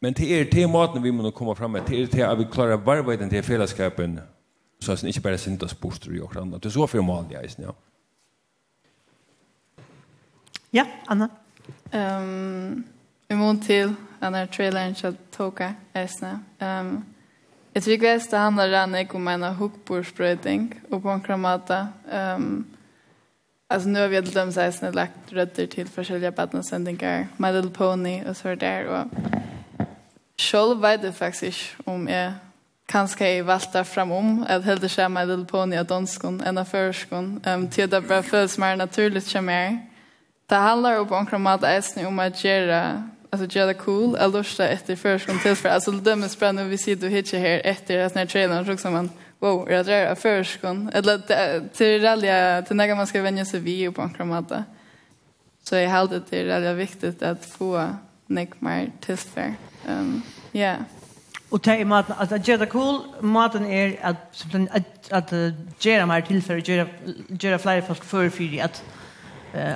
men 0.00 0.12
det 0.12 0.40
er 0.40 0.44
det 0.44 0.70
maten 0.70 1.02
vi 1.02 1.10
må 1.10 1.30
komme 1.30 1.56
fram 1.56 1.70
med, 1.70 1.80
det 1.88 2.02
er 2.02 2.06
til 2.06 2.20
at 2.20 2.38
vi 2.38 2.44
klarer 2.52 2.76
varveten 2.76 3.30
til 3.30 3.42
fellesskapen, 3.42 4.20
så 4.80 4.92
er 4.92 4.96
det 4.96 5.08
ikke 5.08 5.20
bare 5.20 5.38
sindas 5.38 5.74
bostur 5.74 6.12
i 6.12 6.20
okra 6.20 6.44
det 6.44 6.66
er 6.66 6.70
så 6.70 6.86
for 6.86 7.02
mal 7.02 7.24
i 7.30 7.36
eisen, 7.44 7.64
ja. 7.64 7.70
Ja, 10.72 10.84
Anna. 11.08 11.28
Um, 11.94 12.84
I 13.30 13.34
mån 13.34 13.60
til, 13.60 13.96
denne 14.20 14.46
traileren 14.46 14.94
til 14.94 15.16
Toka, 15.32 15.72
eisen, 15.94 16.44
um, 16.60 17.04
Jeg 17.74 17.82
tror 17.82 17.92
ikke 17.92 18.12
det 18.30 18.38
handler 18.38 19.06
om 19.14 19.28
en 19.28 19.42
hukbordsprøyting 19.54 20.74
og 20.90 21.02
på 21.02 21.12
en 21.12 21.20
kramata. 21.20 21.86
Um, 22.36 22.66
Alltså 23.68 23.88
nu 23.88 24.00
har 24.00 24.08
vi 24.08 24.20
dem 24.20 24.52
så 24.52 24.60
här 24.60 24.92
lagt 24.92 25.32
rötter 25.32 25.66
till 25.66 25.88
försäljare 25.88 26.32
badnasändningar. 26.32 27.26
My 27.36 27.52
Little 27.52 27.70
Pony 27.70 28.24
och 28.24 28.36
så 28.36 28.54
där. 28.54 28.86
Och 28.86 29.06
själv 30.36 30.80
vet 30.80 31.02
jag 31.02 31.14
faktiskt 31.14 31.74
om 31.84 32.08
jag 32.08 32.32
kanske 32.86 33.34
jag 33.34 33.44
valta 33.44 33.84
framom 33.84 34.46
att 34.48 34.64
hellre 34.64 34.88
se 34.88 35.08
My 35.08 35.24
Little 35.24 35.44
Pony 35.44 35.76
av 35.76 35.84
danskon 35.84 36.40
än 36.40 36.58
av 36.58 36.64
förskon. 36.64 37.40
Um, 37.46 37.68
till 37.68 37.90
det 37.90 38.00
bara 38.00 38.22
följs 38.22 38.58
mer 38.58 38.76
naturligt 38.76 39.26
som 39.26 39.46
mer. 39.46 39.78
Det 40.46 40.54
handlar 40.54 41.00
om 41.00 41.12
en 41.12 41.26
kramat 41.26 41.64
äsning 41.64 42.06
om 42.06 42.18
att 42.18 42.44
göra 42.44 43.10
alltså 43.30 43.58
göra 43.58 43.66
det 43.66 43.74
cool, 43.74 44.16
att 44.16 44.32
lusta 44.32 44.68
efter 44.68 44.96
förskon 44.96 45.38
tills. 45.38 45.64
Alltså 45.64 45.90
det 45.90 46.00
dömer 46.00 46.28
spännande 46.28 46.70
vi 46.70 46.78
ser 46.78 46.96
du 46.96 47.08
hittar 47.08 47.38
här 47.38 47.60
efter 47.64 47.98
att 47.98 48.14
när 48.14 48.26
trailern 48.26 48.66
så 48.66 48.72
också 48.72 48.90
man 48.90 49.10
wow, 49.38 49.70
jag 49.70 49.86
drar 49.86 50.06
av 50.06 50.14
förskon. 50.14 50.90
Eller 50.94 51.68
till 51.68 52.02
rallya, 52.02 52.62
till 52.62 52.76
när 52.76 52.94
man 52.94 53.06
ska 53.06 53.22
vänja 53.22 53.44
sig 53.44 53.60
vid 53.60 53.94
på 53.94 54.02
en 54.02 54.10
kramata. 54.10 54.64
Så 55.62 55.76
jag 55.76 55.90
hade 55.90 56.20
det 56.30 56.40
är 56.40 56.44
väldigt 56.44 56.76
viktigt 56.76 57.22
att 57.22 57.44
få 57.44 57.88
nick 58.26 58.60
mer 58.60 58.92
tester. 59.00 59.54
Um, 59.88 60.22
ja. 60.52 60.60
Yeah. 60.60 60.78
Och 61.48 61.60
det 61.60 61.70
är 61.70 61.84
maten, 61.84 62.14
att 62.18 62.32
att 62.32 62.48
göra 62.48 62.66
cool, 62.66 63.00
maten 63.20 63.66
är 63.66 63.98
att 64.02 64.46
att 65.10 65.12
att 65.12 65.32
göra 65.84 66.06
mer 66.06 66.20
tillfälle, 66.20 66.60
göra 66.64 66.88
göra 67.28 67.58
fler 67.58 67.80
folk 67.80 68.04
för 68.04 68.28
för 68.28 68.64
att 68.64 68.82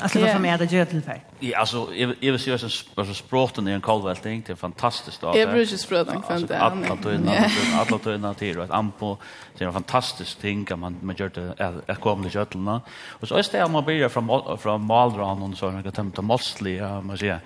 Alltså 0.03 0.21
vad 0.21 0.31
som 0.31 0.45
är 0.45 0.59
det 0.59 0.73
gör 0.73 0.85
till 0.85 1.03
färg. 1.03 1.25
Ja, 1.39 1.59
alltså 1.59 1.89
jag 1.95 2.09
vill 2.21 2.39
säga 2.39 2.59
så 2.59 2.67
alltså 2.95 3.15
språten 3.15 3.69
är 3.69 3.75
en 3.75 3.81
kolvälting, 3.81 4.43
det 4.47 4.53
är 4.53 4.57
fantastiskt 4.57 5.21
då. 5.21 5.33
Jag 5.37 5.51
brukar 5.51 5.77
språten 5.77 6.23
kan 6.23 6.47
det. 6.47 6.59
Alla 6.59 6.99
då 7.03 7.13
innan 7.13 7.35
alla 7.75 7.99
då 8.05 8.15
innan 8.15 8.35
till 8.35 8.59
och 8.59 8.75
ampo 8.75 9.17
det 9.59 9.65
är 9.65 9.67
en 9.67 9.73
fantastisk 9.73 10.39
ting 10.39 10.65
kan 10.65 10.79
man 10.79 10.97
man 11.01 11.17
gör 11.19 11.29
det 11.29 11.83
att 11.87 12.01
komma 12.01 12.23
till 12.23 12.35
götlarna. 12.35 12.81
Och 13.09 13.29
så 13.29 13.37
är 13.37 13.45
det 13.53 13.69
man 13.69 13.85
börjar 13.85 14.09
från 14.09 14.59
från 14.59 14.85
Maldron 14.87 15.43
och 15.43 15.59
så 15.59 15.71
något 15.71 15.95
tempt 15.95 16.19
mostly, 16.21 16.81
man 16.81 17.19
säger 17.19 17.41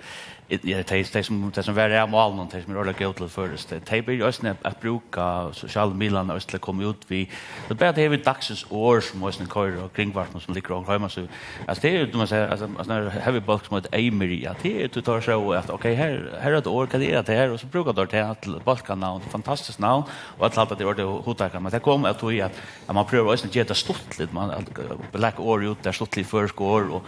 ja, 0.47 0.57
det 0.63 0.91
är 0.91 1.21
som 1.23 1.51
det 1.55 1.63
som 1.63 1.73
värre 1.73 1.97
är 1.97 2.07
mål 2.07 2.35
någon 2.35 2.47
det 2.51 2.63
som 2.63 2.73
är 2.73 2.79
ordentligt 2.79 3.07
gott 3.07 3.17
till 3.17 3.29
först. 3.29 3.69
Det 3.69 3.91
är 3.91 4.11
ju 4.11 4.23
ösnä 4.23 4.55
att 4.61 4.81
bruka 4.81 5.49
social 5.53 5.93
medierna 5.93 6.33
och 6.33 6.53
att 6.53 6.61
komma 6.61 6.83
ut 6.83 7.05
vi 7.07 7.29
det 7.67 7.73
blir 7.75 7.93
det 7.93 8.07
vi 8.09 8.17
dagsens 8.17 8.65
år 8.69 9.01
som 9.01 9.19
måste 9.19 9.45
köra 9.45 9.89
kring 9.89 10.11
vart 10.11 10.41
som 10.41 10.53
ligger 10.53 10.71
och 10.71 10.87
hemma 10.87 11.09
så 11.09 11.27
att 11.67 11.81
det 11.81 11.89
är 11.89 12.05
ju 12.05 12.17
man 12.17 12.27
säger 12.27 12.47
alltså 12.47 12.67
när 12.85 13.09
heavy 13.09 13.39
box 13.39 13.71
mot 13.71 13.87
Emery 13.91 14.43
ja 14.43 14.55
det 14.61 14.83
är 14.83 14.89
du 14.93 15.01
tar 15.01 15.21
så 15.21 15.53
att 15.53 15.69
okej 15.69 15.95
här 15.95 16.39
här 16.41 16.53
ett 16.53 16.67
år 16.67 16.87
kan 16.87 16.99
det 16.99 17.21
det 17.21 17.35
här 17.35 17.51
och 17.51 17.59
så 17.59 17.67
brukar 17.67 18.05
det 18.05 18.29
att 18.31 18.63
Balkan 18.65 18.99
namn 18.99 19.21
fantastiskt 19.29 19.79
namn 19.79 20.03
och 20.37 20.45
att 20.45 20.57
alltid 20.57 20.77
det 20.77 20.85
ordet 20.85 21.05
hotar 21.25 21.49
kan 21.49 21.63
men 21.63 21.71
det 21.71 21.79
kommer 21.79 22.09
att 22.09 22.23
ju 22.23 22.41
att 22.41 22.61
man 22.87 23.05
prövar 23.05 23.33
ösnä 23.33 23.61
att 23.61 23.67
det 23.67 23.75
stort 23.75 24.19
lite 24.19 24.33
man 24.33 24.65
black 25.11 25.39
år 25.39 25.65
ut 25.65 25.83
där 25.83 25.91
stort 25.91 26.15
lite 26.15 26.29
för 26.29 26.47
skor 26.47 26.89
och 26.91 27.03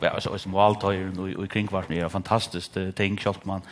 alltså 0.00 0.38
som 0.38 0.52
valtöjer 0.52 1.38
och 1.38 1.50
kring 1.50 1.68
vart 1.70 1.90
är 1.90 2.08
fantastiskt 2.08 2.63
praktiska 2.68 2.92
ting 2.92 3.18
kjalt 3.18 3.44
man 3.44 3.62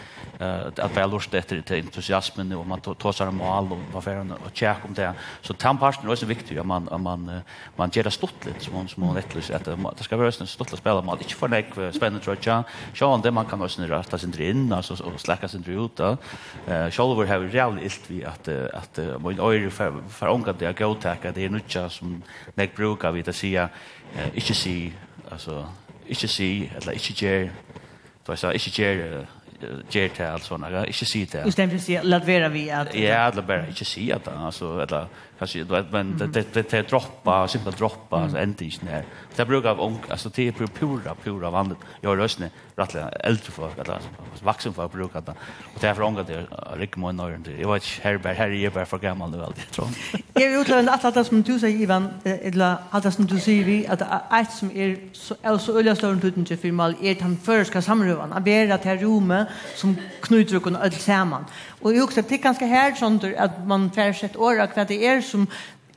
eh 0.40 0.66
att 0.66 0.96
väl 0.96 1.10
lust 1.10 1.34
efter 1.34 1.62
till 1.62 1.76
entusiasmen 1.76 2.52
och 2.52 2.66
man 2.66 2.80
tar 2.80 3.12
sig 3.12 3.30
mål 3.30 3.72
och 3.72 3.78
vad 3.92 4.04
för 4.04 4.20
och 4.20 4.50
check 4.52 4.84
om 4.84 4.94
det. 4.94 5.14
Så 5.42 5.54
tamparten 5.54 6.10
är 6.10 6.16
så 6.16 6.26
viktig 6.26 6.58
att 6.58 6.66
man 6.66 6.88
man 6.98 7.42
man 7.76 7.90
ger 7.92 8.04
det 8.04 8.10
stort 8.10 8.44
lite 8.44 8.64
som 8.64 8.88
små 8.88 9.14
rättlös 9.14 9.50
att 9.50 9.64
det 9.98 10.04
ska 10.04 10.16
vara 10.16 10.26
en 10.26 10.46
stort 10.46 10.70
spelare 10.70 11.04
man 11.04 11.18
inte 11.18 11.34
för 11.34 11.48
nek 11.48 11.66
spännande 11.94 12.20
tror 12.20 12.36
jag. 12.40 12.64
Så 12.94 13.20
det 13.22 13.30
man 13.30 13.46
kan 13.46 13.62
också 13.62 13.82
rösta 13.82 14.18
sin 14.18 14.32
in 14.40 14.72
alltså 14.72 15.04
och 15.04 15.20
släcka 15.20 15.48
sin 15.48 15.64
ut 15.66 15.96
då. 15.96 16.16
Eh 16.66 16.90
själva 16.90 17.26
har 17.26 17.40
reellt 17.40 17.82
ilt 17.82 18.10
vi 18.10 18.24
att 18.24 18.48
att 18.48 18.98
man 19.20 19.38
öre 19.38 19.70
för 19.70 19.92
för 20.08 20.26
angår 20.26 20.54
det 20.58 20.78
go 20.78 20.94
tacka 20.94 21.32
det 21.32 21.44
är 21.44 21.50
nutcha 21.50 21.88
som 21.88 22.22
nek 22.54 22.76
brukar 22.76 23.12
vi 23.12 23.22
det 23.22 23.32
säga 23.32 23.68
inte 24.34 24.54
se 24.54 24.92
alltså 25.30 25.64
ikke 26.06 26.28
si, 26.28 26.70
eller 26.76 26.92
ikke 26.92 27.14
gjør, 27.14 27.48
Så 28.22 28.32
jag 28.32 28.38
sa 28.38 28.50
ikke 28.54 28.70
ger 28.70 29.00
gjør 29.90 30.12
det 30.18 30.26
alt 30.26 30.46
sånn, 30.46 30.64
inte 30.66 31.06
si 31.06 31.24
det. 31.30 31.44
Just 31.46 31.58
det, 31.58 31.68
for 31.70 31.78
å 31.78 31.82
si, 31.84 31.98
la 32.02 32.18
være 32.22 32.48
vi 32.54 32.64
att... 32.74 32.94
Ja, 32.98 33.28
la 33.34 33.44
være, 33.46 33.68
inte 33.70 33.86
si 33.86 34.08
at 34.14 34.24
det, 34.26 34.34
alltså, 34.34 34.72
eller 34.82 35.06
kanske 35.42 35.58
du 35.58 35.74
vet 35.74 35.92
men 35.92 36.18
det 36.18 36.26
det 36.26 36.54
det, 36.54 36.70
det 36.70 36.88
droppa 36.90 37.48
simpla 37.48 37.70
droppa 37.70 38.16
mm. 38.16 38.24
alltså 38.24 38.42
inte 38.42 38.64
inte 38.64 38.84
när 38.84 39.04
det 39.36 39.44
brukar 39.44 39.70
av 39.70 39.80
ung 39.80 39.98
alltså 40.08 40.28
det 40.28 40.48
är 40.48 40.52
pura 40.52 41.14
pura 41.14 41.50
vanligt. 41.50 41.78
Jag 42.00 42.18
rösne 42.18 42.50
rattla 42.76 43.08
äldre 43.08 43.52
folk 43.52 43.78
att 43.78 43.88
alltså 43.88 44.08
vuxen 44.44 44.72
folk 44.72 44.92
brukar 44.92 45.20
det. 45.20 45.34
Och 45.74 45.80
därför 45.80 46.02
ångar 46.02 46.24
det 46.24 46.46
rik 46.76 46.96
mer 46.96 47.12
när 47.12 47.38
det 47.44 47.60
jag 47.60 47.72
vet 47.72 47.84
här 48.02 48.18
bara 48.18 48.32
här 48.32 48.50
är 48.50 48.70
bara 48.70 48.86
för 48.86 48.98
gammal 48.98 49.30
nu 49.30 49.38
väl 49.38 49.52
tror 49.52 49.88
jag. 50.32 50.42
Jag 50.42 50.60
utlån 50.60 50.88
att 50.88 51.04
att 51.04 51.26
som 51.26 51.42
du 51.42 51.58
säger 51.58 51.80
Ivan 51.80 52.08
eller 52.24 52.76
att 52.90 53.14
som 53.14 53.26
du 53.26 53.40
säger 53.40 53.64
vi 53.64 53.86
att 53.86 54.02
ett 54.32 54.52
som 54.52 54.70
är 54.70 54.98
så 55.12 55.34
alltså 55.42 55.78
öliga 55.78 55.96
större 55.96 56.20
tuten 56.20 56.44
till 56.44 56.58
för 56.58 56.72
mal 56.72 56.94
är 57.02 57.20
han 57.20 57.36
förska 57.36 57.82
samrövan. 57.82 58.32
Att 58.32 58.44
det 58.44 58.84
här 58.84 58.96
rummet 58.96 59.48
som 59.76 59.96
knyter 60.20 60.56
och 60.56 60.62
kunna 60.62 60.90
samman. 60.90 61.44
Och 61.82 61.94
jag 61.94 62.04
också 62.04 62.22
det 62.22 62.34
är 62.34 62.38
ganska 62.38 62.66
här 62.66 62.94
sånt 62.94 63.24
att 63.24 63.66
man 63.66 63.90
får 63.90 64.12
sett 64.12 64.36
år 64.36 64.60
att 64.60 64.88
det 64.88 65.06
är 65.06 65.20
som 65.20 65.46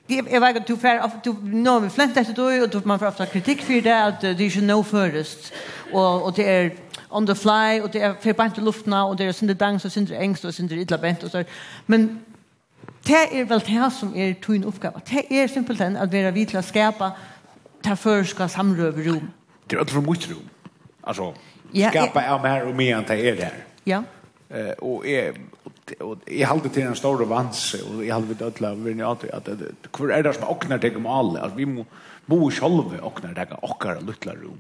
Det 0.08 0.20
är 0.20 0.40
väl 0.40 0.58
att 0.58 0.68
du 0.68 0.78
fer, 0.78 1.12
du, 1.24 1.34
nå 1.42 1.80
vi 1.80 1.90
flent 1.90 2.18
efter 2.18 2.34
då 2.34 2.64
och 2.64 2.70
då 2.70 2.82
man 2.86 3.00
får 3.00 3.08
ofta 3.08 3.26
kritik 3.26 3.62
för 3.62 3.82
det, 3.82 4.04
att 4.04 4.22
det 4.22 4.28
är 4.28 4.56
ju 4.56 4.62
no 4.62 4.84
förrest 4.84 5.54
och 5.94 6.26
och 6.26 6.34
det 6.34 6.44
är 6.44 6.72
on 7.10 7.28
the 7.28 7.36
fly, 7.36 7.82
och 7.82 7.90
det 7.90 8.02
är 8.02 8.14
fer 8.22 8.34
bare 8.34 8.50
til 8.50 8.64
luftene, 8.64 9.04
og 9.04 9.18
det 9.18 9.26
är 9.26 9.32
synda 9.32 9.54
dans, 9.54 9.86
og 9.86 9.92
sindre 9.92 10.36
och 10.46 10.54
synda 10.54 10.76
illa 10.76 10.98
bent 10.98 11.24
och 11.24 11.32
så. 11.32 11.44
Men 11.86 12.22
det 13.08 13.40
är 13.40 13.46
väl 13.46 13.60
det 13.60 13.92
som 13.92 14.16
är 14.16 14.34
tog 14.34 14.66
uppgåva 14.66 15.02
Det 15.10 15.44
är 15.44 15.48
simpelt 15.48 15.82
än 15.82 15.98
att 15.98 16.14
vara 16.14 16.32
vitla 16.32 16.62
til 16.62 16.72
ta 16.72 16.72
skapa 16.72 17.12
det 17.84 18.06
rum 18.06 18.50
samrøve. 18.50 19.22
Det 19.70 19.76
är 19.76 19.80
alt 19.80 19.92
for 19.92 20.02
mye 20.02 20.36
alltså 21.04 21.34
Altså, 21.74 21.90
skapa 21.92 22.22
ja, 22.22 22.46
er, 22.46 22.62
av 22.66 22.76
meg 22.76 23.08
det 23.08 23.30
är 23.30 23.36
där. 23.36 23.54
Ja. 23.86 24.04
eh 24.50 24.72
och 24.80 25.06
är 25.06 25.34
och 26.00 26.18
jeg 26.28 26.48
halte 26.48 26.70
till 26.70 26.84
en 26.84 26.96
stor 26.96 27.26
vans 27.26 27.74
och 27.74 27.96
og 27.96 28.06
jeg 28.06 28.14
halte 28.14 28.36
til 28.36 28.46
ødela 28.46 28.74
virni 28.74 29.04
att 29.04 29.24
att 29.24 29.50
hur 29.98 30.12
är 30.12 30.24
det 30.24 30.34
som 30.34 30.50
oknar 30.50 30.78
dig 30.78 30.96
om 30.96 31.06
alla 31.20 31.46
at 31.46 31.58
vi 31.58 31.66
må 31.66 31.86
bo 32.28 32.50
själva 32.50 32.60
sjolve 32.60 33.04
oknar 33.04 33.34
teg 33.34 33.48
okkar 33.62 34.02
luttla 34.02 34.34
rom, 34.34 34.60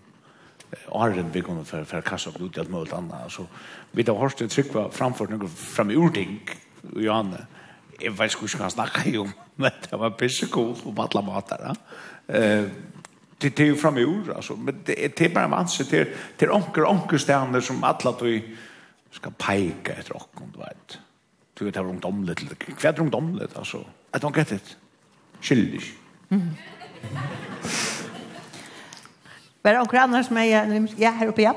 åren 0.89 1.31
vi 1.33 1.41
kommer 1.41 1.63
för 1.63 1.83
för 1.83 2.01
kassa 2.01 2.29
opp 2.29 2.41
ut 2.41 2.57
allt 2.57 2.69
möjligt 2.69 2.93
annat 2.93 3.31
så 3.31 3.45
vi 3.91 4.03
då 4.03 4.11
har 4.11 4.17
tar 4.17 4.21
hårst 4.21 4.37
til 4.37 4.49
trykva 4.49 4.89
framfor 4.91 5.27
noen 5.27 5.49
framjording, 5.49 6.39
Johanne, 6.95 7.47
jag 8.01 8.11
vet 8.11 8.31
ikke 8.31 8.57
hva 8.57 8.61
han 8.61 8.71
snakka 8.71 9.19
om, 9.19 9.33
men 9.55 9.71
det 9.89 9.99
var 9.99 10.09
pisse 10.09 10.47
cool 10.47 10.75
på 10.75 11.01
alla 11.01 11.21
matar, 11.21 11.75
eh 12.27 12.65
det 13.37 13.57
det 13.57 13.63
är 13.63 13.67
ju 13.67 13.75
framöver 13.75 14.33
alltså 14.35 14.55
men 14.55 14.75
det 14.85 15.21
är 15.21 15.29
bara 15.29 15.47
man 15.47 15.67
ser 15.67 15.83
till 15.83 16.05
till 16.37 16.51
onkel 16.51 16.85
onkel 16.85 17.19
stjärnor 17.19 17.61
som 17.61 17.83
alla 17.83 18.11
då 18.11 18.39
ska 19.11 19.29
peka 19.29 19.93
ett 19.93 20.09
rock 20.09 20.29
om 20.33 20.51
du 20.53 20.59
vet 20.59 21.04
Du 21.55 21.65
vet, 21.65 21.73
det 21.73 21.83
var 21.83 21.89
ungdomligt. 21.89 22.43
Hva 22.81 22.89
er 22.89 23.01
ungdomligt, 23.01 23.57
altså? 23.57 23.83
I 24.15 24.17
don't 24.17 24.35
get 24.35 24.51
it. 24.51 24.77
Skyldig. 25.41 25.81
Mm. 26.29 26.55
Var 29.63 29.71
det 29.71 29.99
annars 29.99 30.29
med 30.29 30.51
som 30.51 30.85
er 30.85 30.93
ja, 30.99 31.11
her 31.11 31.29
oppe, 31.29 31.41
ja? 31.41 31.53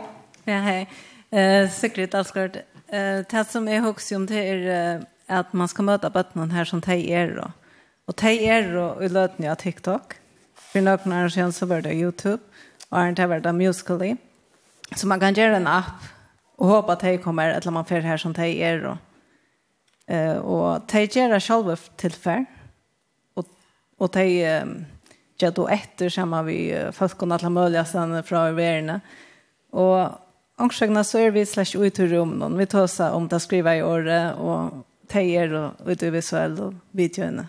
Ja, 0.47 0.61
hei. 0.65 0.87
Uh, 1.33 1.71
sikkert 1.71 2.15
allskart. 2.15 2.57
Uh, 2.93 3.25
det 3.31 3.47
som 3.51 3.69
er 3.69 3.83
høyst 3.85 4.13
om 4.17 4.27
det 4.27 4.39
er 4.39 5.05
att 5.29 5.47
at 5.47 5.55
man 5.55 5.69
skal 5.69 5.85
møte 5.85 6.11
bøttene 6.11 6.53
her 6.53 6.65
som 6.65 6.81
tej 6.81 7.11
er. 7.11 7.39
Og, 7.39 7.51
Och 8.09 8.17
tej 8.17 8.49
er 8.49 8.73
då 8.73 9.05
i 9.05 9.09
løtene 9.09 9.51
av 9.51 9.57
TikTok. 9.57 10.15
For 10.55 10.81
noen 10.81 11.13
år 11.13 11.29
siden 11.29 11.53
så 11.53 11.67
var 11.67 11.81
det 11.81 11.93
YouTube. 11.93 12.43
Og 12.91 12.99
her 12.99 13.29
har 13.29 13.41
det 13.41 13.55
Musical.ly. 13.55 14.17
Så 14.97 15.07
man 15.07 15.21
kan 15.21 15.35
gjøre 15.35 15.57
en 15.57 15.67
app 15.67 16.07
og 16.59 16.69
håpe 16.69 16.93
at 16.93 17.01
det 17.01 17.23
kommer, 17.23 17.53
eller 17.53 17.71
man 17.71 17.85
får 17.85 18.01
her 18.01 18.17
som 18.17 18.35
tej 18.35 18.63
er. 18.63 18.87
Og, 18.87 18.97
Eh 20.09 20.37
och 20.37 20.81
de 20.93 21.05
gör 21.05 21.41
själva 21.41 21.77
tillfär 21.97 22.47
och 23.35 23.47
och 23.99 24.11
de 24.13 24.67
ja 25.37 25.51
då 25.51 25.69
efter 25.69 26.09
samma 26.09 26.43
vi 26.43 26.89
folk 26.93 27.19
kunna 27.19 27.35
alla 27.35 27.51
möjliga 27.51 27.85
sen 27.85 28.23
från 28.23 28.57
världen. 28.57 29.01
Och 29.71 30.09
Angstagna 30.61 31.05
så 31.05 31.19
er 31.19 31.31
vi 31.31 31.45
slash 31.47 31.77
ut 31.77 31.99
i 31.99 32.07
rummen. 32.07 32.59
Vi 32.59 32.67
tar 32.67 32.83
oss 32.83 33.01
om 33.01 33.29
att 33.33 33.43
skriva 33.43 33.77
i 33.77 33.83
året 33.83 34.35
och 34.35 34.73
tejer 35.09 35.53
og 35.55 35.91
ut 35.91 36.03
i 36.03 36.11
visuell 36.11 36.61
og 36.61 36.75
videoene. 36.91 37.47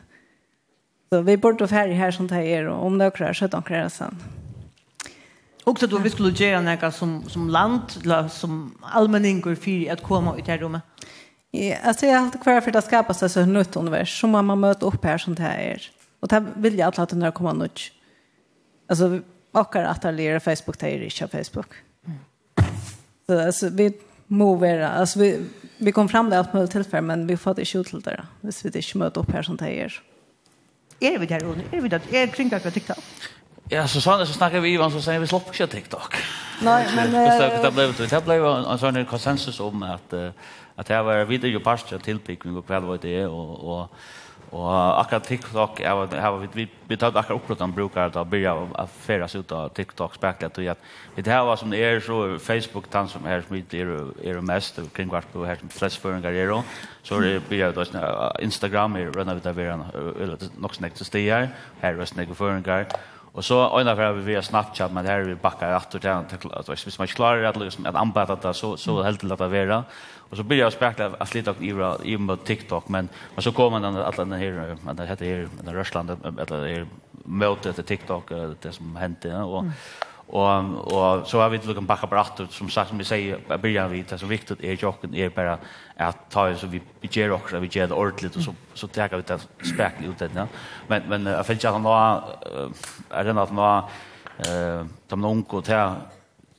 Så 1.10 1.22
vi 1.22 1.38
borde 1.38 1.68
färdig 1.68 1.96
här 1.96 2.12
som 2.12 2.28
tejer 2.28 2.68
och 2.68 2.86
om 2.86 2.98
det 2.98 3.06
är 3.06 3.34
så 3.34 3.46
att 3.46 3.52
det 3.52 3.64
kräver 3.66 3.90
sen. 3.90 4.18
Också 5.64 5.88
då 5.88 5.98
vi 5.98 6.10
skulle 6.10 6.30
göra 6.30 6.62
något 6.62 6.96
som, 6.96 7.24
som 7.30 7.50
land, 7.50 7.82
som 8.30 8.78
allmänningar 8.82 9.56
för 9.56 9.92
att 9.92 10.04
komma 10.04 10.34
ut 10.34 10.40
i 10.40 10.42
det 10.46 10.52
här 10.52 10.58
rummet. 10.58 10.82
Ja, 11.52 11.78
alltså 11.84 12.06
jag 12.06 12.14
har 12.14 12.26
alltid 12.26 12.42
kvar 12.42 12.62
för 12.62 12.76
att 12.76 12.86
skapa 12.86 13.14
sig 13.14 13.30
så 13.30 13.40
ett 13.40 13.48
nytt 13.48 13.76
universum. 13.76 14.30
Man, 14.30 14.46
man 14.46 14.60
möter 14.60 14.88
upp 14.88 15.04
här 15.04 15.18
som 15.18 15.36
det 15.36 15.42
här 15.42 15.60
är. 15.60 15.92
Och 16.20 16.28
det 16.28 16.46
vill 16.56 16.80
jag 16.80 16.86
alltid 16.86 17.00
att 17.00 17.12
när 17.12 17.26
det 17.26 17.32
kommer 17.32 17.54
nytt. 17.54 17.80
Alltså, 18.90 19.20
och 19.52 19.76
att 19.76 20.04
jag 20.04 20.14
lär 20.14 20.40
Facebook, 20.40 20.80
det 20.80 20.88
är 20.88 21.04
inte 21.04 21.28
Facebook. 21.28 21.74
Så 23.26 23.46
alltså, 23.46 23.70
vi 23.70 23.94
movera. 24.28 24.90
Alltså, 24.90 25.20
vi, 25.20 25.46
vi 25.78 25.92
kom 25.92 26.10
fram 26.10 26.30
det 26.30 26.44
på 26.44 26.58
möta 26.58 26.72
tillfället, 26.72 27.04
men 27.04 27.28
vi 27.28 27.38
får 27.38 27.60
inte 27.60 27.78
ut 27.78 27.92
där. 28.04 28.12
det. 28.12 28.26
Hvis 28.42 28.66
vi 28.66 28.70
inte 28.78 28.98
möter 28.98 29.22
upp 29.22 29.32
här 29.32 29.44
som 29.44 29.58
det 29.58 29.82
är. 29.82 30.02
Är 31.00 31.20
vi 31.20 31.26
där, 31.26 31.40
Ronny? 31.40 31.64
Är 31.72 31.82
vi 31.82 31.90
där? 31.90 32.02
Är 32.12 32.28
kring 32.28 32.50
det 32.50 32.72
TikTok? 32.72 32.98
Ja, 33.70 33.84
så 33.86 34.02
sånn, 34.02 34.24
så 34.26 34.34
snakker 34.34 34.64
vi 34.64 34.74
Ivan, 34.74 34.90
så 34.90 35.02
sier 35.04 35.20
vi 35.22 35.28
slått 35.30 35.52
ikke 35.52 35.68
TikTok. 35.70 36.16
Nei, 36.66 36.80
men... 36.96 37.14
det 37.14 37.70
ble, 37.76 37.92
det 37.94 38.22
ble 38.26 38.38
en 38.42 38.80
sånn 38.82 38.98
konsensus 39.10 39.60
om 39.62 39.84
at, 39.86 40.16
at 40.74 40.90
det 40.90 41.04
var 41.06 41.28
videre 41.30 41.54
jo 41.54 41.62
bare 41.62 42.00
tilbygging 42.02 42.58
og 42.58 42.66
kveld 42.66 42.90
var 42.90 43.04
det, 43.04 43.20
og, 43.30 43.52
og, 43.62 44.08
og 44.50 44.66
akkurat 44.74 45.28
TikTok, 45.30 45.84
jeg 45.84 46.00
var, 46.00 46.16
jeg 46.18 46.34
var, 46.34 46.48
vi, 46.56 46.66
vi 46.90 46.98
tatt 46.98 47.20
akkurat 47.22 47.38
oppråd 47.38 47.62
om 47.62 47.76
brukere 47.78 48.10
til 48.10 48.24
å 48.24 48.26
begynne 48.32 48.72
å 48.74 48.88
feres 49.06 49.38
ut 49.38 49.54
av 49.54 49.70
TikTok 49.78 50.18
spekler, 50.18 50.50
og 50.50 50.72
at 50.74 50.90
vi 51.14 51.28
det 51.28 51.36
her 51.36 51.46
var 51.46 51.62
som 51.62 51.70
det 51.70 51.84
er, 51.86 52.02
så 52.02 52.18
Facebook 52.42 52.90
den 52.90 53.12
som 53.14 53.30
er 53.30 53.46
som 53.46 53.54
er, 53.54 53.94
er 54.34 54.42
mest, 54.50 54.82
og 54.82 54.90
kring 54.98 55.14
hvert 55.14 55.30
på 55.30 55.46
her 55.46 55.62
som 55.62 55.70
flest 55.78 56.02
føringer 56.02 56.34
er, 56.34 56.56
så 57.06 57.22
er 57.22 57.28
det 57.28 57.46
begynner 57.46 57.78
det 57.78 58.18
Instagram, 58.50 58.98
er 58.98 59.14
rønner 59.14 59.38
vi 59.38 59.46
der, 59.46 59.62
vi 59.62 59.70
er 59.70 60.50
nok 60.58 60.74
snakket 60.74 61.04
til 61.04 61.12
stier, 61.14 61.50
her 61.86 61.94
er 61.94 62.10
snakket 62.10 62.42
føringer, 62.42 62.90
Och 63.32 63.46
så 63.46 63.80
ena 63.82 63.96
för 63.96 64.14
vi 64.14 64.36
har 64.36 64.42
Snapchat 64.42 64.92
men 64.92 65.06
här 65.06 65.20
vi 65.20 65.36
backar 65.36 65.72
att 65.72 65.92
det 65.92 66.00
där 66.00 66.24
att 66.54 66.70
vis 66.88 67.00
man 67.00 67.08
klarar 67.08 67.44
att 67.44 67.58
liksom 67.58 67.86
att 67.86 67.96
anpassa 67.96 68.36
det 68.36 68.54
så 68.54 68.78
så 68.78 69.04
helt 69.04 69.20
till 69.20 69.32
att 69.32 69.40
vara. 69.40 69.84
Och 70.30 70.38
så 70.38 70.44
blir 70.44 70.58
jag 70.58 70.74
spärkla 70.74 71.12
att 71.20 71.34
lite 71.34 71.52
och 71.52 71.62
ira 71.62 71.98
i 72.04 72.18
med 72.18 72.44
TikTok 72.44 72.88
men 72.88 73.10
men 73.36 73.44
så 73.44 73.52
kommer 73.52 73.80
den 73.80 73.98
att 73.98 74.16
den 74.16 74.32
här 74.32 74.78
men 74.84 74.96
det 74.96 75.06
heter 75.06 75.26
här 75.26 75.48
den 75.62 75.76
Ryssland 75.76 76.10
eller 76.40 76.88
mötet 77.12 77.76
till 77.76 77.84
TikTok 77.84 78.30
det 78.62 78.72
som 78.72 78.96
hände 78.96 79.38
och 79.38 79.64
Och 80.30 80.94
och 80.94 81.28
så 81.28 81.40
har 81.40 81.50
vi 81.50 81.58
lukkan 81.58 81.86
backa 81.86 82.08
bort 82.08 82.40
ut 82.40 82.52
som 82.52 82.70
sagt 82.70 82.90
som 82.90 82.98
vi 82.98 83.04
säger 83.04 83.40
jag 83.48 83.62
börjar 83.62 83.88
vi 83.88 84.02
det 84.02 84.18
som 84.18 84.30
viktigt 84.30 84.64
är 84.64 84.74
jocken 84.84 85.16
är 85.16 85.30
bara 85.30 85.58
att 85.98 86.30
ta 86.30 86.56
så 86.56 86.68
vi 86.68 86.82
vi 87.02 87.10
ger 87.12 87.32
också 87.32 87.60
vi 87.60 87.68
ger 87.68 87.88
det 87.88 87.94
ordentligt 87.94 88.36
och 88.36 88.42
så 88.42 88.54
så 88.74 88.88
tar 88.88 89.10
vi 89.10 89.22
det 89.22 89.40
spräckligt 89.74 90.10
ut 90.10 90.20
det 90.20 90.30
ja. 90.36 90.48
men 90.88 91.02
men 91.08 91.26
jag 91.26 91.46
finns 91.46 91.64
jag 91.64 91.82
nå 91.82 92.24
är 93.10 93.24
det 93.24 93.34
något 93.34 93.52
nå 93.52 93.90
eh 94.38 94.86
de 95.08 95.22
någon 95.22 95.44
går 95.44 95.62
till 95.62 95.94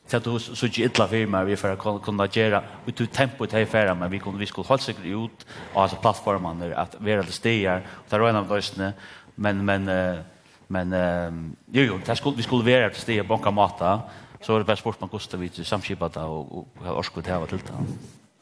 till 0.07 0.21
då 0.21 0.39
så 0.39 0.67
gick 0.67 0.79
illa 0.79 1.09
för 1.09 1.27
mig 1.27 1.45
vi 1.45 1.57
för 1.57 1.73
att 1.73 2.03
kunna 2.03 2.27
göra 2.33 2.63
ut 2.87 2.97
till 2.97 3.07
tempo 3.07 3.47
till 3.47 3.67
färra 3.67 3.95
men 3.95 4.11
vi 4.11 4.19
kunde 4.19 4.39
vi 4.39 4.47
skulle 4.47 4.67
hålla 4.67 4.79
sig 4.79 4.95
ut 5.05 5.47
alltså 5.75 5.97
plattformen 5.97 6.59
där 6.59 6.71
att 6.71 6.97
vara 6.99 7.23
det 7.23 7.33
stiger 7.33 7.87
och 7.89 8.09
ta 8.11 8.29
en 8.29 8.37
av 8.37 8.49
dösne 8.49 8.93
men 9.35 9.65
men 9.65 9.89
Men 10.71 10.93
um, 10.93 11.57
jo, 11.73 11.83
jo, 11.83 12.01
det 12.07 12.17
skulle, 12.17 12.37
vi 12.37 12.43
skulle 12.43 12.65
vara 12.65 12.91
til 12.91 13.03
stiga 13.03 13.23
banka 13.27 13.51
mata, 13.51 13.99
så 14.41 14.53
var 14.53 14.59
det 14.59 14.67
bare 14.67 14.77
spurt 14.77 15.01
man 15.01 15.11
kostar 15.11 15.39
vi 15.39 15.49
til 15.49 15.65
samskipa 15.65 16.05
och 16.05 16.17
og, 16.17 16.57
og, 16.57 16.69
og 16.81 16.97
orskut 16.97 17.27
heva 17.27 17.47
til 17.47 17.59
det. 17.59 17.75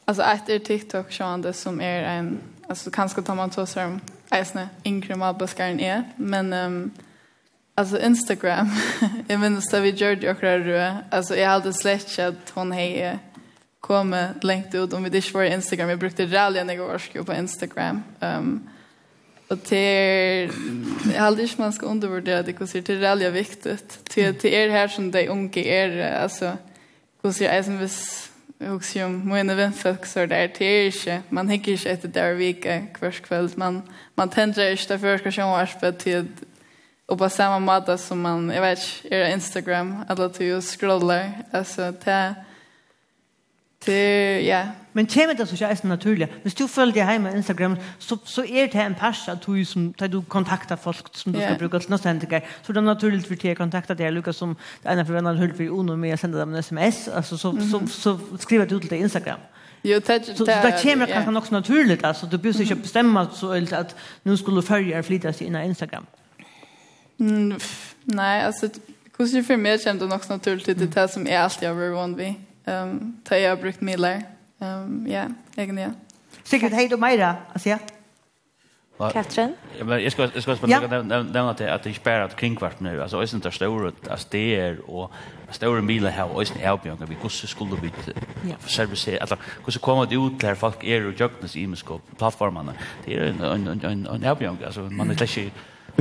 ett 0.07 0.49
är 0.49 0.59
TikTok 0.59 1.11
sjående 1.11 1.53
som 1.53 1.81
er 1.81 2.19
en, 2.19 2.41
altså, 2.69 2.91
kanskje 2.91 3.21
tar 3.21 3.33
man 3.33 3.49
to 3.49 3.65
som 3.65 4.01
eisne 4.31 4.69
yngre 4.85 5.15
malbaskaren 5.15 5.79
er, 5.79 6.03
men 6.17 6.53
um, 6.53 6.91
alltså 7.75 7.97
Instagram, 7.99 8.69
jag 9.27 9.39
minns 9.39 9.73
att 9.73 9.83
vi 9.83 9.89
gjorde 9.89 10.15
det 10.15 10.29
akkurat 10.29 10.65
røde, 10.65 11.03
altså, 11.11 11.35
jeg 11.35 11.49
hadde 11.49 11.73
slett 11.73 12.09
ikke 12.09 12.23
at 12.23 12.53
hun 12.55 12.71
hei 12.71 13.19
komme 13.81 14.33
ut 14.73 14.93
om 14.93 15.03
vi 15.03 15.17
ikke 15.17 15.33
var 15.33 15.43
Instagram, 15.43 15.89
jeg 15.89 15.99
brukte 15.99 16.25
rally 16.25 16.63
när 16.63 16.73
jag 16.73 16.87
var 16.87 17.23
på 17.23 17.33
Instagram, 17.33 18.03
um, 18.21 18.69
Och 19.49 19.63
till 19.63 20.51
jag 21.13 21.21
hade 21.21 21.41
inte 21.41 21.61
man 21.61 21.73
ska 21.73 21.85
undervärdera 21.85 22.43
det 22.43 22.53
kusir 22.53 22.81
det 22.81 22.93
är 22.93 22.97
väldigt 22.97 23.33
viktigt. 23.33 23.99
Till 24.03 24.35
till 24.35 24.53
er 24.53 24.69
här 24.69 24.87
som 24.87 25.11
de 25.11 25.27
unga 25.27 25.63
är 25.63 26.21
alltså 26.23 26.57
kusir 27.21 27.49
är 27.49 27.63
som 27.63 27.79
vis 27.79 28.29
också 28.67 29.05
om 29.05 29.29
mina 29.29 29.55
vänner 29.55 30.05
så 30.05 30.25
där 30.25 30.47
till 30.47 30.67
är 30.67 30.85
inte 30.85 31.21
man 31.29 31.49
hickar 31.49 31.71
inte 31.71 31.89
efter 31.89 32.07
där 32.07 32.33
vecka 32.33 32.81
kvärs 32.93 33.19
kväll 33.19 33.49
man 33.55 33.81
man 34.15 34.29
tänker 34.29 34.71
inte 34.71 34.87
därför 34.87 35.31
ska 35.31 35.41
jag 35.41 35.47
vara 35.47 35.65
på 35.65 35.91
till 35.91 36.27
och 37.05 37.17
på 37.17 37.29
samma 37.29 37.59
måte 37.59 37.97
som 37.97 38.21
man 38.21 38.51
jag 38.55 38.61
vet 38.61 38.79
är 39.09 39.33
Instagram 39.33 40.05
alla 40.07 40.29
till 40.29 40.61
scrollar 40.61 41.31
alltså 41.51 41.93
det 42.05 42.35
Det, 43.85 44.45
ja. 44.45 44.67
Men 44.93 45.07
kommer 45.07 45.33
det 45.33 45.47
så 45.47 45.53
ikke 45.55 45.69
eisen 45.71 45.89
naturlig. 45.89 46.27
Hvis 46.41 46.53
du 46.53 46.67
følger 46.67 46.93
deg 46.93 47.11
hjemme 47.11 47.29
på 47.29 47.35
Instagram, 47.35 47.77
så, 47.99 48.17
så 48.25 48.43
er 48.43 48.65
det 48.67 48.81
en 48.81 48.95
pers 48.95 49.27
at 49.27 49.45
du, 49.45 49.65
som, 49.65 49.93
du 50.11 50.21
kontakter 50.21 50.75
folk 50.75 51.09
som 51.13 51.33
du 51.33 51.39
skal 51.39 51.57
bruke 51.59 51.79
til 51.79 51.91
neste 51.91 52.09
hendinger. 52.09 52.41
Så 52.61 52.73
det 52.73 52.77
er 52.77 52.81
naturlig 52.81 53.23
for 53.27 53.39
deg 53.39 53.55
å 53.55 53.61
kontakte 53.61 53.95
deg, 53.95 54.11
Lukas, 54.13 54.35
som 54.35 54.57
det 54.83 54.91
ene 54.91 55.05
for 55.05 55.15
vennene 55.15 55.39
hører 55.39 55.55
for 55.55 55.79
Uno 55.79 55.95
med 55.95 56.13
å 56.13 56.19
sende 56.19 56.41
dem 56.41 56.51
en 56.53 56.63
sms, 56.63 57.07
altså, 57.07 57.37
så, 57.37 57.51
mm 57.51 57.59
-hmm. 57.59 57.87
så, 57.87 58.17
så, 58.17 58.37
skriver 58.39 58.65
du 58.65 58.79
til 58.79 58.89
deg 58.89 58.99
Instagram. 58.99 59.39
Jo, 59.83 59.99
det, 59.99 60.25
så, 60.25 60.35
så 60.35 60.45
det 60.45 60.73
kommer 60.83 61.07
yeah. 61.07 61.13
kanskje 61.13 61.31
nok 61.31 61.45
så 61.45 61.53
naturligt, 61.53 62.05
altså. 62.05 62.25
Du 62.25 62.37
behøver 62.37 62.61
ikke 62.61 62.75
bestemme 62.75 63.27
så, 63.33 63.51
at 63.71 63.95
nå 64.23 64.35
skulle 64.35 64.61
følger 64.61 65.01
flyttes 65.01 65.41
inn 65.41 65.55
av 65.55 65.65
Instagram. 65.65 66.05
Mm, 67.17 67.59
nej, 68.05 68.41
alltså, 68.41 68.69
hvordan 69.15 69.43
for 69.43 69.55
meg 69.55 69.79
kommer 69.83 70.01
det 70.01 70.09
nok 70.09 70.29
naturligt 70.29 70.65
til 70.65 70.93
det 70.95 71.09
som 71.09 71.27
er 71.27 71.43
alt 71.43 71.61
jeg 71.61 71.69
har 71.69 71.75
vært 71.75 71.95
vanlig. 71.95 72.48
Ehm 72.69 73.21
ta 73.23 73.37
jag 73.37 73.59
brukt 73.59 73.81
miller. 73.81 74.23
Ehm 74.59 75.07
ja, 75.09 75.25
egentligen 75.55 75.77
ja. 75.77 75.89
Sikkert 76.43 76.73
hej 76.73 76.87
då 76.87 76.97
Maira, 76.97 77.35
alltså 77.53 77.69
ja. 77.69 77.79
Katrin? 79.13 79.55
Ja, 79.77 79.85
men 79.85 80.03
jag 80.03 80.11
ska 80.11 80.29
jag 80.33 80.43
ska 80.43 80.55
bara 80.55 81.01
nämna 81.01 81.49
att 81.49 81.61
att 81.61 81.83
det 81.83 81.93
spärrar 81.93 82.25
att 82.25 82.35
kringkvart 82.35 82.79
nu. 82.79 83.01
Alltså 83.01 83.17
är 83.17 83.35
inte 83.35 83.51
stora 83.51 83.91
att 84.09 84.31
det 84.31 84.55
är 84.55 84.89
och 84.89 85.11
stora 85.51 85.81
bilar 85.81 86.09
här 86.09 86.31
och 86.35 86.41
är 86.41 86.77
Björn 86.83 86.97
vi 87.09 87.15
kusse 87.15 87.47
skulle 87.47 87.75
vi 87.81 87.91
för 88.59 88.69
service 88.69 89.07
alltså 89.21 89.35
kusse 89.65 89.79
kommer 89.79 90.05
det 90.05 90.15
ut 90.15 90.39
där 90.39 90.55
folk 90.55 90.83
är 90.83 91.07
och 91.07 91.19
jöknas 91.19 91.55
i 91.55 91.67
mänskap 91.67 92.01
plattformarna. 92.17 92.73
Det 93.05 93.15
är 93.15 93.21
en 93.21 93.41
en 93.41 93.81
en 93.83 94.23
en 94.23 94.37
Björn 94.37 94.57
alltså 94.65 94.81
man 94.81 95.09
är 95.09 95.15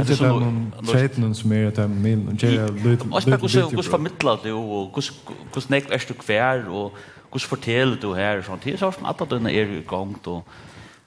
Inte 0.00 0.14
det 0.14 0.28
någon 0.28 0.72
treten 0.86 1.34
som 1.34 1.52
är 1.52 1.66
att 1.66 1.90
min 1.90 2.28
och 2.28 2.42
jag 2.42 2.70
lite 2.70 3.06
lite 3.24 3.46
lite. 3.46 3.76
Och 3.76 3.84
så 3.84 3.90
förmedla 3.90 4.38
det 4.42 4.52
och 4.52 4.94
kus 4.94 5.12
kus 5.52 5.68
näck 5.68 5.90
är 5.90 6.02
du 6.08 6.14
kvar 6.14 6.68
och 6.68 6.92
kus 7.32 7.44
fortell 7.44 7.96
du 8.00 8.14
här 8.14 8.42
sånt. 8.42 8.62
Det 8.62 8.72
är 8.72 8.76
så 8.76 8.92
som 8.92 9.04
att 9.04 9.30
den 9.30 9.46
är 9.46 9.82
gång 9.86 10.14
då. 10.22 10.42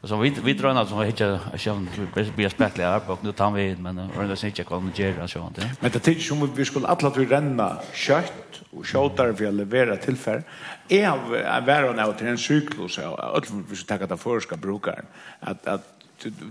Så 0.04 0.18
vi 0.18 0.30
vi 0.44 0.54
drar 0.54 0.74
något 0.74 0.90
som 0.90 1.00
vi 1.00 1.06
hittar 1.06 1.58
som 1.58 1.88
bäst 2.16 2.36
blir 2.36 2.50
spettliga 2.50 2.92
här 2.92 3.00
på 3.00 3.18
nu 3.22 3.32
tar 3.32 3.52
vi 3.52 3.76
men 3.76 4.00
och 4.00 4.28
det 4.28 4.36
syns 4.36 4.58
jag 4.58 4.68
kan 4.68 4.92
göra 4.96 5.28
så 5.28 5.48
inte. 5.48 5.72
Men 5.80 5.92
det 5.92 6.00
tills 6.00 6.28
som 6.28 6.50
vi 6.56 6.66
skulle 6.66 6.88
alla 6.88 7.10
till 7.10 7.22
vi 7.22 7.26
renna 7.26 7.78
kött 7.94 8.62
och 8.72 8.86
skjuter 8.86 9.32
vi 9.38 9.52
levererar 9.52 9.96
tillfär 9.96 10.44
är 10.90 11.10
av 11.10 11.30
värre 11.66 11.90
än 11.90 12.10
åt 12.10 12.22
en 12.22 12.38
cyklus 12.38 12.94
så 12.94 13.16
att 13.16 13.52
vi 13.70 13.76
ska 13.76 13.98
ta 13.98 14.06
det 14.06 14.18
för 14.18 14.40
ska 14.40 14.56
brukaren 14.58 15.06
att 15.40 15.68
att 15.68 15.86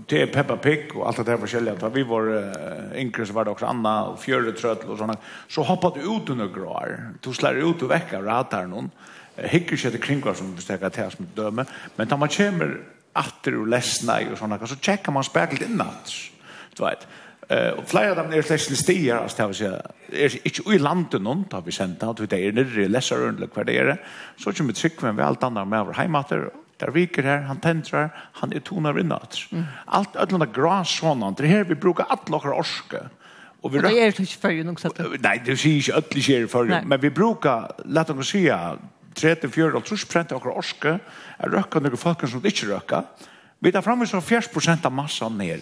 det 0.07 0.21
är 0.21 0.27
Peppa 0.27 0.57
Pig 0.57 0.95
och 0.95 1.07
allt 1.07 1.17
det 1.17 1.23
där 1.23 1.37
forskjelliga. 1.37 1.75
Då 1.75 1.89
vi 1.89 2.03
var 2.03 2.51
äh, 2.93 3.01
yngre 3.01 3.25
så 3.25 3.33
var 3.33 3.45
det 3.45 3.51
också 3.51 3.65
Anna 3.65 4.05
och 4.05 4.19
Fjöretrötl 4.23 4.89
och 4.89 4.97
sådana. 4.97 5.15
Så 5.47 5.63
hoppade 5.63 5.99
ut 5.99 6.29
under 6.29 6.47
gråar. 6.47 7.09
Du 7.19 7.33
slår 7.33 7.55
ut 7.55 7.81
och 7.81 7.91
väcka 7.91 8.19
och 8.19 8.69
någon. 8.69 8.91
Hickar 9.35 9.75
sig 9.75 9.91
till 9.91 10.01
kring 10.01 10.35
som 10.35 10.55
vi 10.55 10.61
stäcker 10.61 10.89
till 10.89 11.11
som 11.11 11.27
döme. 11.35 11.65
Men 11.95 12.07
när 12.07 12.17
man 12.17 12.29
kommer 12.29 12.77
atter 13.13 13.59
och 13.59 13.67
ledsna 13.67 14.19
och 14.31 14.37
sådana 14.37 14.67
så 14.67 14.75
checkar 14.75 15.11
man 15.11 15.23
spärkligt 15.23 15.69
innan. 15.69 15.87
Du 16.77 16.83
vet. 16.83 17.07
Eh 17.47 17.71
och 17.71 17.87
flera 17.87 18.09
av 18.09 18.15
dem 18.15 18.33
är 18.33 18.41
släkt 18.41 18.77
stier 18.77 19.15
alltså 19.15 19.37
det 19.37 19.47
vill 19.47 19.55
säga 19.55 19.81
är 20.11 20.47
inte 20.47 20.71
i 20.71 20.79
landet 20.79 21.21
någon 21.21 21.43
tar 21.43 21.61
vi 21.61 21.71
sent 21.71 22.03
att 22.03 22.29
det 22.29 22.47
är 22.47 22.51
nere 22.51 22.87
läsare 22.87 23.19
under 23.19 23.47
kvar 23.47 23.63
det 23.63 23.77
är 23.77 23.97
så 24.37 24.51
som 24.51 24.69
ett 24.69 24.75
tryck 24.75 25.01
men 25.01 25.15
väl 25.15 25.35
andra 25.41 25.65
med 25.65 25.85
vår 25.85 25.93
heimater 25.93 26.49
Der 26.81 26.91
viker 26.91 27.23
her, 27.23 27.43
han 27.45 27.59
tentrar, 27.61 28.09
han 28.41 28.53
er 28.53 28.63
tonar 28.65 28.95
vid 28.97 29.05
natt. 29.05 29.37
Mm. 29.51 29.65
Alt 29.87 30.15
ödlanda 30.17 30.47
gras 30.49 30.89
sådant, 30.97 31.37
det 31.37 31.49
her 31.49 31.63
vi 31.69 31.75
brukar 31.75 32.09
alla 32.09 32.37
okra 32.37 32.55
orske. 32.57 33.03
Og, 33.61 33.73
vi 33.73 33.79
rör... 33.79 33.89
Det 33.89 33.99
är 33.99 34.19
inte 34.19 34.25
förrjun 34.25 34.69
också. 34.69 34.89
Nej, 35.19 35.41
det 35.45 35.57
sier 35.57 35.77
ikke 35.77 35.93
ödlig 35.93 36.23
sker 36.23 36.47
fyrir, 36.47 36.81
men 36.85 37.01
vi 37.01 37.09
brukar, 37.09 37.71
lät 37.85 38.09
oss 38.09 38.31
si, 38.33 38.47
34 39.15 39.75
og 39.77 39.85
30 39.85 40.05
procent 40.05 40.31
av 40.31 40.39
åkra 40.39 40.55
orske 40.57 40.95
er 41.37 41.51
røkka 41.51 41.79
några 41.79 41.97
folk 41.97 42.27
som 42.29 42.41
ikke 42.45 42.71
røkka. 42.71 43.03
Vi 43.59 43.71
tar 43.71 43.81
fram 43.85 44.01
oss 44.01 44.15
40 44.15 44.49
prosent 44.53 44.85
av 44.85 44.91
massan 44.91 45.37
ner. 45.37 45.61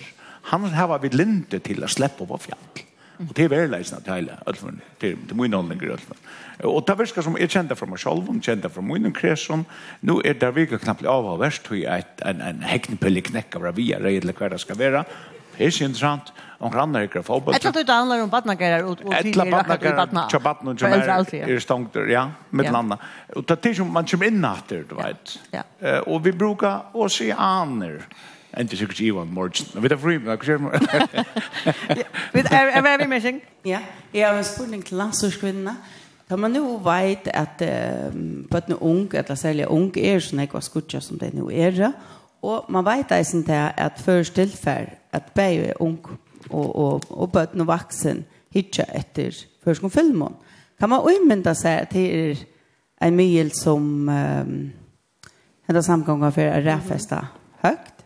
Han 0.54 0.70
har 0.72 1.00
vi 1.00 1.10
linte 1.10 1.60
til 1.60 1.84
å 1.84 1.88
släppa 1.88 2.26
på 2.26 2.38
fjall. 2.38 2.86
Og 3.20 3.32
det 3.36 3.46
er 3.46 3.50
veldig 3.52 3.72
leisende 3.74 4.00
til 4.04 4.16
hele, 4.16 4.36
alfun, 4.48 4.78
til, 5.00 5.18
til 5.28 5.36
min 5.36 5.54
åndlinger, 5.54 5.91
alfun. 5.98 6.22
Og 6.70 6.84
det 6.88 6.96
virker 7.00 7.24
som 7.24 7.36
jeg 7.40 7.52
kjente 7.52 7.76
fra 7.76 7.88
meg 7.90 8.00
selv, 8.00 8.30
jeg 8.32 8.46
kjente 8.48 8.72
fra 8.72 8.84
min 8.84 9.12
kresen, 9.16 9.66
nå 10.08 10.22
er 10.24 10.38
det 10.40 10.54
virker 10.56 10.80
knappt 10.80 11.08
av 11.08 11.28
og 11.28 11.41
verst, 11.41 11.66
tog 11.68 11.82
jeg 11.82 12.08
en, 12.28 12.40
en 12.44 12.64
heknepille 12.64 13.24
knekk 13.28 13.60
av 13.60 13.68
ravia, 13.68 14.00
redelig 14.04 14.38
hva 14.40 14.52
det 14.54 14.62
skal 14.64 14.80
være. 14.80 15.04
Det 15.58 15.66
er 15.66 15.74
ikke 15.74 15.90
interessant. 15.90 16.32
Om 16.60 16.72
grannar 16.72 17.06
ikkje 17.08 17.22
fotball. 17.24 17.56
Etla 17.56 17.72
du 17.72 17.82
handler 17.88 18.22
om 18.24 18.32
badnagarar 18.32 18.88
og 18.88 19.04
og 19.04 19.14
Etla 19.16 19.46
badnagarar, 19.48 20.26
chabatn 20.32 20.72
og 20.72 20.82
jamar. 20.82 21.24
Er 21.36 21.60
stongter, 21.64 22.08
ja, 22.12 22.26
med 22.52 22.72
landa. 22.72 23.00
Og 23.36 23.48
det 23.48 23.60
er 23.72 23.78
som 23.80 23.91
man 23.96 24.08
kommer 24.08 24.32
inn 24.32 24.44
etter, 24.48 24.84
du 24.88 24.96
vet. 25.00 25.38
Og 26.08 26.20
vi 26.24 26.36
brukar 26.36 26.91
å 26.96 27.08
se 27.12 27.32
aner. 27.36 28.04
Ja 28.04 28.28
Ente 28.58 28.78
sikkert 28.78 29.00
Ivan 29.00 29.34
Morgen. 29.34 29.68
Men 29.74 29.84
vet 29.84 29.92
jeg 29.92 30.00
fri, 30.00 30.18
men 30.18 30.28
jeg 30.28 30.40
skjer. 30.44 30.58
Er 32.50 32.98
vi 32.98 33.08
med 33.08 33.22
seg? 33.22 33.42
Ja, 33.66 33.82
jeg 34.14 34.26
har 34.28 34.38
en 34.38 34.48
spurt 34.48 34.72
til 34.74 34.84
klasserskvinne. 34.90 35.76
Da 36.30 36.38
man 36.38 36.56
jo 36.56 36.78
vet 36.86 37.30
at 37.34 37.58
på 37.58 37.68
bøttene 38.52 38.78
noen 38.78 38.82
ung, 38.82 39.14
eller 39.14 39.38
særlig 39.38 39.68
ung, 39.70 39.90
er 39.98 40.22
sånn 40.22 40.42
jeg 40.44 40.54
var 40.54 40.66
skutja 40.66 41.02
som 41.02 41.18
det 41.22 41.32
nå 41.34 41.50
er. 41.50 41.80
Og 42.46 42.70
man 42.74 42.86
vet 42.86 43.10
det 43.10 43.24
sånn 43.28 43.46
at 43.50 44.02
først 44.02 44.38
tilfell 44.38 44.90
at 45.14 45.32
begge 45.38 45.72
er 45.72 45.82
ung 45.82 46.00
og, 46.50 46.76
og, 46.76 47.10
og 47.10 47.32
bøttene 47.34 47.68
vaksen 47.68 48.24
hitja 48.54 48.86
etter 48.96 49.36
først 49.64 49.84
om 49.84 49.94
filmen. 49.94 50.38
Kan 50.80 50.90
man 50.94 51.06
umynda 51.06 51.54
seg 51.58 51.84
at 51.84 51.94
det 51.94 52.06
er 52.10 52.44
en 53.06 53.18
mye 53.18 53.46
som 53.56 54.10
um, 54.10 54.54
hendet 55.68 55.86
samgången 55.86 56.34
for 56.36 56.50
å 56.50 56.62
rævfeste 56.66 57.20
høyt? 57.66 57.99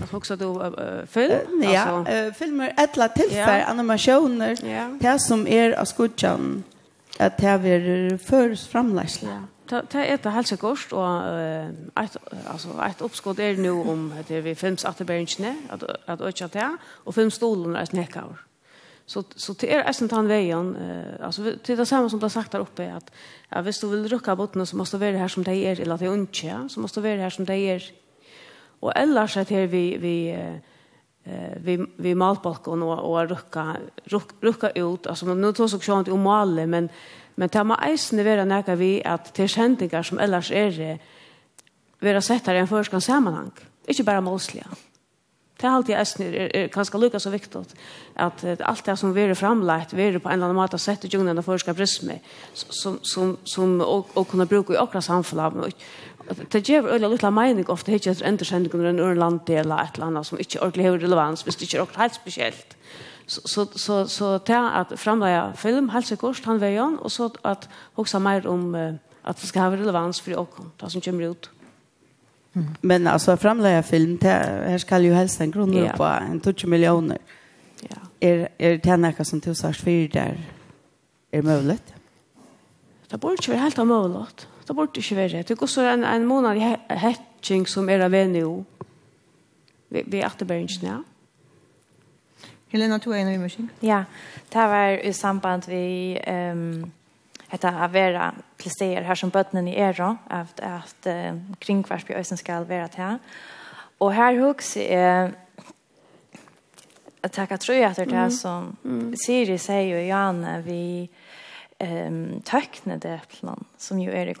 Alltså 0.00 0.16
också 0.16 0.36
då 0.36 0.62
uh, 0.62 1.06
film 1.06 1.62
uh, 1.62 1.72
ja, 1.72 1.80
alltså 1.80 2.12
uh, 2.12 2.32
filmer 2.32 2.74
ettla 2.76 3.08
tillfär 3.08 3.58
yeah. 3.58 3.70
animationer 3.70 4.64
yeah. 4.64 4.92
det 5.00 5.18
som 5.18 5.46
är 5.46 5.72
av 5.72 5.84
skudjan 5.84 6.62
att 7.18 7.38
det 7.38 7.46
är 7.46 8.18
för 8.18 8.54
framläsla. 8.54 9.28
Yeah. 9.28 9.42
Ta 9.68 9.82
ta 9.82 10.04
ett 10.04 10.24
halsa 10.24 10.56
kost 10.56 10.92
och 10.92 11.06
ett 12.04 12.16
alltså 12.46 12.68
ett 12.90 13.00
uppskott 13.00 13.38
är 13.38 13.56
nu 13.56 13.70
om 13.70 14.14
att 14.20 14.30
vi 14.30 14.54
films 14.54 14.84
återbänkne 14.84 15.56
att 15.68 15.82
att 16.06 16.20
öka 16.20 16.48
det 16.48 16.76
och 17.04 17.14
filmstolen 17.14 17.76
är 17.76 17.84
snäckar. 17.84 18.24
Så 19.06 19.24
så 19.36 19.52
det 19.52 19.74
är 19.74 19.84
nästan 19.84 20.10
han 20.10 20.28
vägen 20.28 20.76
eh 20.76 21.26
alltså 21.26 21.52
till 21.62 21.76
det 21.76 21.86
samma 21.86 22.08
som 22.10 22.20
det 22.20 22.30
sagt 22.30 22.52
där 22.52 22.60
uppe 22.60 22.92
att 22.92 23.10
ja, 23.48 23.60
visst 23.60 23.80
du 23.80 23.88
vill 23.88 24.08
rucka 24.08 24.36
botten 24.36 24.66
så 24.66 24.76
måste 24.76 24.96
du 24.96 25.00
vara 25.00 25.18
här 25.18 25.28
som 25.28 25.42
det 25.42 25.54
är 25.54 25.80
eller 25.80 25.94
att 25.94 26.00
det 26.00 26.06
är 26.06 26.14
inte 26.14 26.68
så 26.68 26.80
måste 26.80 27.00
du 27.00 27.08
vara 27.08 27.20
här 27.20 27.30
som 27.30 27.44
det 27.44 27.54
är 27.54 27.82
Och 28.80 28.96
ellers 28.96 29.36
att 29.36 29.48
det 29.48 29.66
vi 29.66 29.96
vi 29.96 30.30
eh 30.30 30.54
vi 31.56 31.86
vi 31.96 32.14
malbalkon 32.14 32.82
och 32.82 33.10
och 33.10 33.28
rucka 33.28 33.76
rucka 34.40 34.70
ut. 34.70 35.06
Alltså 35.06 35.34
nu 35.34 35.52
tar 35.52 35.68
så 35.68 35.80
skönt 35.80 36.08
om 36.08 36.22
malle 36.22 36.66
men 36.66 36.88
men 37.34 37.48
tar 37.48 37.64
man 37.64 37.78
eisne 37.82 38.22
vera 38.22 38.44
näka 38.44 38.74
vi 38.74 39.04
att 39.04 39.34
till 39.34 39.48
skäntingar 39.48 40.02
som 40.02 40.18
ellers 40.18 40.50
är 40.52 40.70
det 40.70 40.98
vera 41.98 42.20
sett 42.20 42.46
här 42.46 42.54
i 42.54 42.58
en 42.58 42.68
förskan 42.68 43.00
sammanhang 43.00 43.50
inte 43.86 44.04
bara 44.04 44.20
målsliga 44.20 44.66
Det 45.60 45.66
är 45.66 45.70
alltid 45.70 45.96
eisne 45.96 46.26
er, 46.26 46.56
er 46.56 46.68
ganska 46.68 46.98
lika 46.98 47.20
så 47.20 47.30
viktigt 47.30 47.56
att, 47.56 47.74
att 48.14 48.60
allt 48.60 48.84
det 48.84 48.96
som 48.96 49.12
vi 49.12 49.22
är 49.22 49.34
framlagt 49.34 49.92
vi 49.92 50.02
är 50.02 50.18
på 50.18 50.28
en 50.28 50.34
eller 50.34 50.44
annan 50.44 50.56
måte 50.56 50.78
sett 50.78 51.04
i 51.04 51.08
djungeln 51.08 51.38
och 51.38 51.44
förska 51.44 51.74
prismer 51.74 52.18
som, 52.54 52.98
som, 53.02 53.36
som 53.44 53.80
och, 53.80 54.16
och 54.16 54.28
kunna 54.28 54.46
bruka 54.46 54.74
i 54.74 54.78
okra 54.78 55.00
samfällan 55.00 55.72
det 56.52 56.68
ger 56.68 56.86
øyla 56.86 57.08
lilla 57.08 57.30
mening 57.30 57.70
ofte 57.70 57.92
hitt 57.92 58.06
etter 58.06 58.26
endersendingen 58.26 58.86
en 58.86 58.98
ur 58.98 59.14
land 59.14 59.50
eller 59.50 59.82
ett 59.82 59.98
eller 59.98 60.22
som 60.22 60.38
inte 60.38 60.60
ordentligt 60.60 60.86
har 60.86 60.98
relevans 60.98 61.42
hvis 61.42 61.56
det 61.56 61.62
ikke 61.62 61.78
er 61.78 61.98
helt 61.98 62.14
speciellt. 62.14 62.76
Så 63.26 63.40
så 63.46 63.66
så 63.76 64.06
så 64.08 64.38
ta 64.38 64.70
att 64.70 64.98
framlägga 64.98 65.52
film 65.56 65.88
helt 65.88 66.06
sikkert 66.06 66.44
han 66.44 66.60
veien 66.60 66.98
och 66.98 67.12
så 67.12 67.30
att 67.42 67.68
också 67.94 68.20
mer 68.20 68.46
om 68.46 68.98
att 69.22 69.40
det 69.40 69.46
ska 69.46 69.60
ha 69.60 69.70
relevans 69.70 70.20
för 70.20 70.38
ok 70.38 70.56
det 70.80 70.90
som 70.90 71.00
kommer 71.00 71.30
ut. 71.30 71.50
Men 72.80 73.06
alltså 73.06 73.36
framlägga 73.36 73.82
film 73.82 74.18
det, 74.18 74.64
här 74.68 74.78
skal 74.78 75.04
ju 75.04 75.12
helst 75.12 75.40
en 75.40 75.50
grund 75.50 75.90
på 75.96 76.04
en 76.04 76.40
20 76.40 76.66
miljoner. 76.66 77.18
Ja. 77.88 77.96
är 78.20 78.48
är 78.58 78.78
det 78.78 78.96
noe 78.96 79.24
som 79.24 79.40
tilsvars 79.40 79.80
för 79.80 80.08
där? 80.08 80.40
Är 81.32 81.42
möjligt? 81.42 81.94
Det 83.10 83.20
borde 83.20 83.34
ikke 83.34 83.52
være 83.52 83.60
helt 83.60 83.78
mulig 83.78 84.46
Det 84.70 84.76
borde 84.76 85.00
ikke 85.00 85.16
være. 85.16 85.42
Det 85.42 85.58
går 85.58 85.66
så 85.66 85.82
en, 85.90 86.04
en 86.04 86.26
måned 86.26 86.56
i 86.56 86.66
hetsing 86.94 87.64
som 87.68 87.88
er 87.90 88.04
av 88.06 88.14
NU. 88.30 88.60
Vi, 89.90 90.02
vi 90.06 90.20
er 90.20 90.28
etterbæringen, 90.28 90.84
ja. 90.86 90.98
Helena, 92.70 93.00
du 93.02 93.10
er 93.10 93.16
en 93.18 93.32
av 93.32 93.34
immersion. 93.34 93.70
Ja, 93.82 94.04
det 94.52 94.66
var 94.70 94.94
i 95.02 95.10
samband 95.12 95.66
vi 95.66 96.20
um, 96.22 96.84
heter 97.50 97.80
Avera 97.82 98.28
Plisteer 98.62 99.02
her 99.02 99.18
som 99.18 99.32
bøttenen 99.34 99.66
i 99.72 99.74
Ero, 99.74 100.12
at, 100.30 100.62
at 100.62 101.10
uh, 101.10 101.40
kringkvarsby 101.60 102.14
øysen 102.14 102.38
skal 102.38 102.68
være 102.68 102.88
til. 102.94 103.18
Og 103.98 104.14
her 104.14 104.38
hos 104.38 104.76
er 104.76 105.32
at 107.22 107.38
jeg 107.38 107.60
tror 107.60 107.86
at 107.88 107.96
det 107.96 108.14
er 108.14 108.30
som 108.30 108.70
Siri 109.24 109.58
sier 109.58 109.96
jo, 109.96 110.06
Janne, 110.12 110.62
vi... 110.62 111.10
Uh, 111.10 111.29
ehm 111.80 112.40
tackna 112.44 112.96
det 112.96 113.20
plan 113.28 113.64
som 113.76 114.00
ju 114.00 114.10
är 114.10 114.26
i 114.26 114.34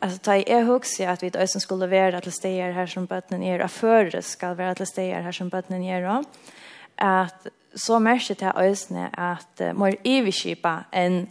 Alltså 0.00 0.18
ta 0.18 0.32
da 0.32 0.44
jeg 0.46 0.66
husker 0.66 1.08
att 1.08 1.22
vi 1.22 1.46
som 1.46 1.60
skulle 1.60 1.86
vara 1.86 2.20
till 2.20 2.32
steder 2.32 2.72
här 2.72 2.86
som 2.86 3.06
bottnen 3.06 3.42
är 3.42 3.64
og 3.64 4.24
ska 4.24 4.54
vara 4.54 4.74
till 4.74 4.86
til 4.86 5.22
här 5.22 5.32
som 5.32 5.50
som 5.50 5.82
är 5.82 6.02
då. 6.02 6.24
Att 6.96 7.46
så 7.74 7.98
märker 7.98 8.34
det 8.34 8.52
ösne 8.56 9.10
att 9.12 9.60
uh, 9.60 9.72
mer 9.72 9.96
iverskipa 10.04 10.84
en 10.92 11.28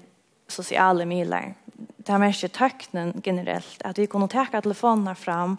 sociala 0.48 1.06
miler. 1.06 1.54
Det 1.98 2.14
er 2.14 2.18
märker 2.18 2.48
tacknen 2.48 3.22
generellt 3.26 3.82
att 3.86 4.00
vi 4.00 4.08
kunde 4.08 4.28
ta 4.28 4.62
telefonerna 4.62 5.16
fram 5.16 5.58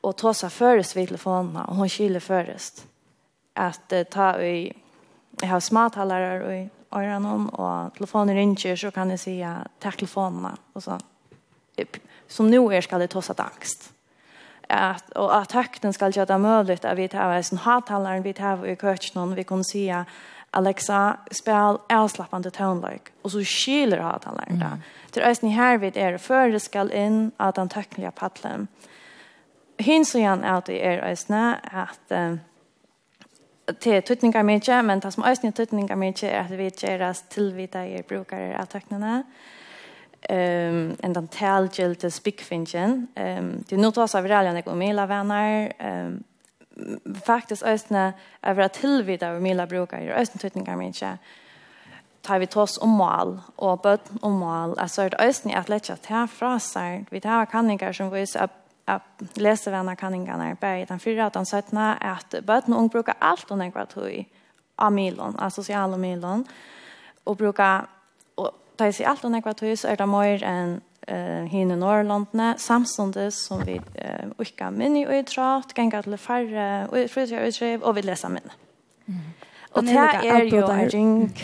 och 0.00 0.16
ta 0.16 0.34
sig 0.34 0.50
förrest 0.50 0.96
vid 0.96 1.08
telefonerna 1.08 1.64
och 1.64 1.76
hon 1.76 1.88
kyler 1.88 2.20
förrest. 2.20 2.86
Att 3.54 3.92
uh, 3.92 4.02
ta 4.02 4.42
i, 4.42 4.72
Jag 5.40 5.48
har 5.48 5.60
smarttalere 5.60 6.68
ører 7.00 7.20
noen, 7.22 7.48
og 7.52 7.94
telefonen 7.96 8.36
ringer, 8.36 8.76
så 8.76 8.90
kan 8.90 9.10
jeg 9.14 9.22
si 9.22 9.36
«Takk 9.80 10.00
telefonen». 10.00 10.56
Og 10.74 10.82
så, 10.82 10.98
som 12.28 12.50
nå 12.50 12.62
er 12.72 12.84
skal 12.84 13.04
det 13.04 13.10
ta 13.14 13.22
seg 13.22 13.40
angst. 13.40 13.90
At, 14.68 15.04
og 15.14 15.30
at 15.30 15.52
takten 15.52 15.92
skal 15.94 16.10
gjøre 16.10 16.32
det 16.32 16.40
mulig 16.42 16.80
at 16.82 16.96
vi 16.98 17.06
tar 17.08 17.36
en 17.36 17.60
hattaleren, 17.62 18.24
vi 18.24 18.32
tar 18.34 18.64
i 18.66 18.74
køkken, 18.74 19.36
vi 19.36 19.44
kan 19.46 19.62
si 19.64 19.86
Alexa, 20.56 21.16
spel 21.30 21.78
avslappande 21.88 22.50
tonløk. 22.50 23.12
Och 23.22 23.32
så 23.32 23.44
skiler 23.44 23.98
hattaleren 23.98 24.58
det. 24.58 24.66
Mm. 24.66 24.82
Til 25.10 25.36
ni 25.42 25.50
här 25.50 25.78
vidt 25.78 25.96
er 25.96 26.18
för 26.18 26.48
det 26.48 26.60
ska 26.60 26.92
in 26.92 27.32
att 27.36 27.54
den 27.54 27.68
tøkkelige 27.68 28.10
paddelen. 28.10 28.68
Hins 29.78 30.14
är 30.14 30.18
igjen 30.18 30.62
det 30.66 30.86
är 30.86 31.10
øyne 31.10 31.60
att 31.72 32.12
Uh, 32.12 32.38
til 33.80 34.02
tøtningar 34.02 34.44
mykje, 34.46 34.80
men 34.86 35.00
det 35.02 35.12
som 35.14 35.24
også 35.26 35.48
er 35.48 35.54
tøtningar 35.56 35.98
mykje 35.98 36.30
er 36.30 36.44
at 36.44 36.58
vi 36.58 36.70
gjøres 36.70 37.24
tilvita 37.32 37.84
i 37.86 38.02
brukere 38.06 38.54
av 38.58 38.68
tøknene. 38.70 39.22
Um, 40.30 40.96
en 41.04 41.14
den 41.14 41.28
talgjelte 41.30 42.10
spikfingen. 42.10 43.08
Um, 43.14 43.50
det 43.62 43.76
er 43.76 43.82
noe 43.82 43.94
også 43.94 44.18
av 44.18 44.26
reljene 44.26 44.64
og 44.66 44.78
mila 44.78 45.06
venner. 45.06 45.68
Um, 45.78 46.16
faktisk 47.26 47.62
også 47.66 48.12
er 48.42 48.56
vi 48.58 48.68
tilvita 48.74 49.34
av 49.34 49.42
mila 49.42 49.66
brukere, 49.70 50.14
også 50.18 50.42
tøtningar 50.42 50.78
mykje 50.80 51.16
tar 52.26 52.38
vi 52.38 52.46
tås 52.46 52.78
om 52.82 52.90
mål, 52.98 53.36
og 53.56 53.82
bøtt 53.84 54.10
om 54.22 54.40
mål, 54.40 54.74
altså 54.82 55.02
er 55.06 55.14
det 55.14 55.22
øyne 55.22 55.56
at 55.58 55.68
lett 55.70 55.90
at 55.90 56.08
her 56.10 56.26
fra 56.26 56.56
seg, 56.58 57.06
vi 57.10 57.20
tar 57.22 57.46
kanninger 57.50 57.92
som 57.94 58.10
viser 58.12 58.48
at 58.48 58.56
att 58.88 59.22
läsa 59.34 59.70
vänner 59.70 59.94
kan 59.94 60.14
inga 60.14 60.36
när 60.36 60.54
på 60.54 60.84
den 60.88 60.98
fyra 60.98 61.26
att 61.26 61.34
han 61.34 61.46
sötna 61.46 61.94
att 61.94 62.34
bötn 62.42 62.72
och 62.72 62.90
brukar 62.90 63.14
allt 63.18 63.50
och 63.50 63.58
några 63.58 63.86
tog 63.86 64.28
av 64.76 64.92
milon 64.92 65.36
alltså 65.38 65.62
sociala 65.62 65.96
milon 65.96 66.44
och 67.24 67.36
brukar 67.36 67.86
och 68.34 68.50
ta 68.76 68.92
sig 68.92 69.06
allt 69.06 69.24
och 69.24 69.30
några 69.30 69.54
tog 69.54 69.78
så 69.78 69.88
är 69.88 69.96
det 69.96 70.06
mer 70.06 70.42
än 70.42 70.80
eh 71.06 71.44
hinne 71.44 71.76
Norrlandne 71.76 72.54
samstundes 72.58 73.46
som 73.46 73.60
vi 73.64 73.80
eh, 73.94 74.26
orkar 74.38 74.70
men 74.70 74.96
i 74.96 75.18
utrat 75.18 75.72
gänga 75.76 76.02
till 76.02 76.16
färre 76.16 76.86
och 76.86 77.10
frysa 77.10 77.40
utrev 77.40 77.82
och 77.82 77.96
vi 77.96 78.02
läser 78.02 78.28
min. 78.28 78.50
Mm. 79.08 79.20
Och 79.72 79.84
det 79.84 79.92
är 79.92 80.42
ju 80.42 80.58
en 80.58 80.88
ring 80.88 81.34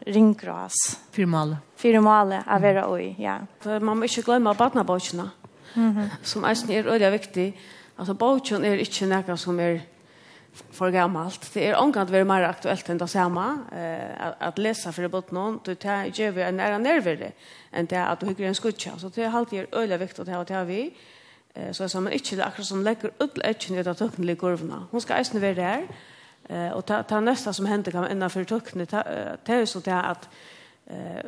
ringgras. 0.00 1.00
Firmale. 1.10 1.56
Firmale, 1.76 2.42
avera 2.46 2.92
oj, 2.92 3.14
ja. 3.18 3.38
För 3.60 3.80
man 3.80 3.98
måste 3.98 4.20
glömma 4.22 4.54
barnaböckerna 4.54 5.30
mm 5.78 5.96
-hmm. 5.96 6.10
som 6.22 6.44
eisen 6.44 6.70
er 6.70 6.86
øyelig 6.86 7.12
viktig. 7.12 7.54
Altså, 7.98 8.14
bautjen 8.14 8.64
er 8.64 8.74
ikke 8.74 9.06
noe 9.06 9.36
som 9.36 9.60
er 9.60 9.78
for 10.70 10.90
gammalt. 10.90 11.50
Det 11.54 11.62
er 11.68 11.78
omgant 11.78 12.12
være 12.12 12.24
mer 12.24 12.46
aktuelt 12.48 12.90
enn 12.90 12.98
det 13.00 13.10
samme, 13.10 13.44
eh, 13.72 14.26
at, 14.26 14.34
at 14.40 14.58
lese 14.58 14.92
for 14.92 15.08
bort 15.08 15.32
noen, 15.32 15.60
du 15.66 15.74
tar 15.74 16.10
gjør 16.10 16.34
vi 16.36 16.42
en 16.42 16.54
nære 16.54 16.80
nervere 16.82 17.32
enn 17.72 17.86
det 17.86 18.00
at 18.00 18.20
du 18.20 18.26
hygger 18.26 18.48
en 18.48 18.54
skutja. 18.54 18.96
Så 18.98 19.08
det 19.14 19.24
er 19.24 19.36
alltid 19.36 19.58
er 19.58 19.80
øyelig 19.80 20.00
viktig 20.00 20.26
det 20.26 20.34
her 20.34 20.44
det 20.44 20.56
har 20.56 20.64
vi. 20.64 20.92
Eh, 21.54 21.72
så 21.72 21.84
er 21.84 21.88
sa, 21.88 22.00
men 22.00 22.12
ikke 22.12 22.42
akkurat 22.44 22.66
som 22.66 22.84
legger 22.84 23.14
ut 23.20 23.40
etjen 23.44 23.78
ut 23.78 23.86
av 23.86 23.96
tøkkene 23.98 24.32
i 24.32 24.38
kurvene. 24.38 24.84
Hun 24.90 25.00
skal 25.00 25.20
eisen 25.20 25.42
være 25.42 25.54
der, 25.54 25.88
eh, 26.50 26.70
og 26.72 26.84
ta, 26.86 27.02
ta 27.02 27.20
nøsta 27.20 27.52
som 27.52 27.66
hender 27.66 27.92
kan 27.92 28.10
innenfor 28.10 28.44
tøkkene, 28.44 28.84
det 28.84 29.54
er 29.54 29.64
jo 29.64 29.66
så 29.66 29.80
det 29.84 29.94
at 29.94 30.28
eh, 30.90 31.22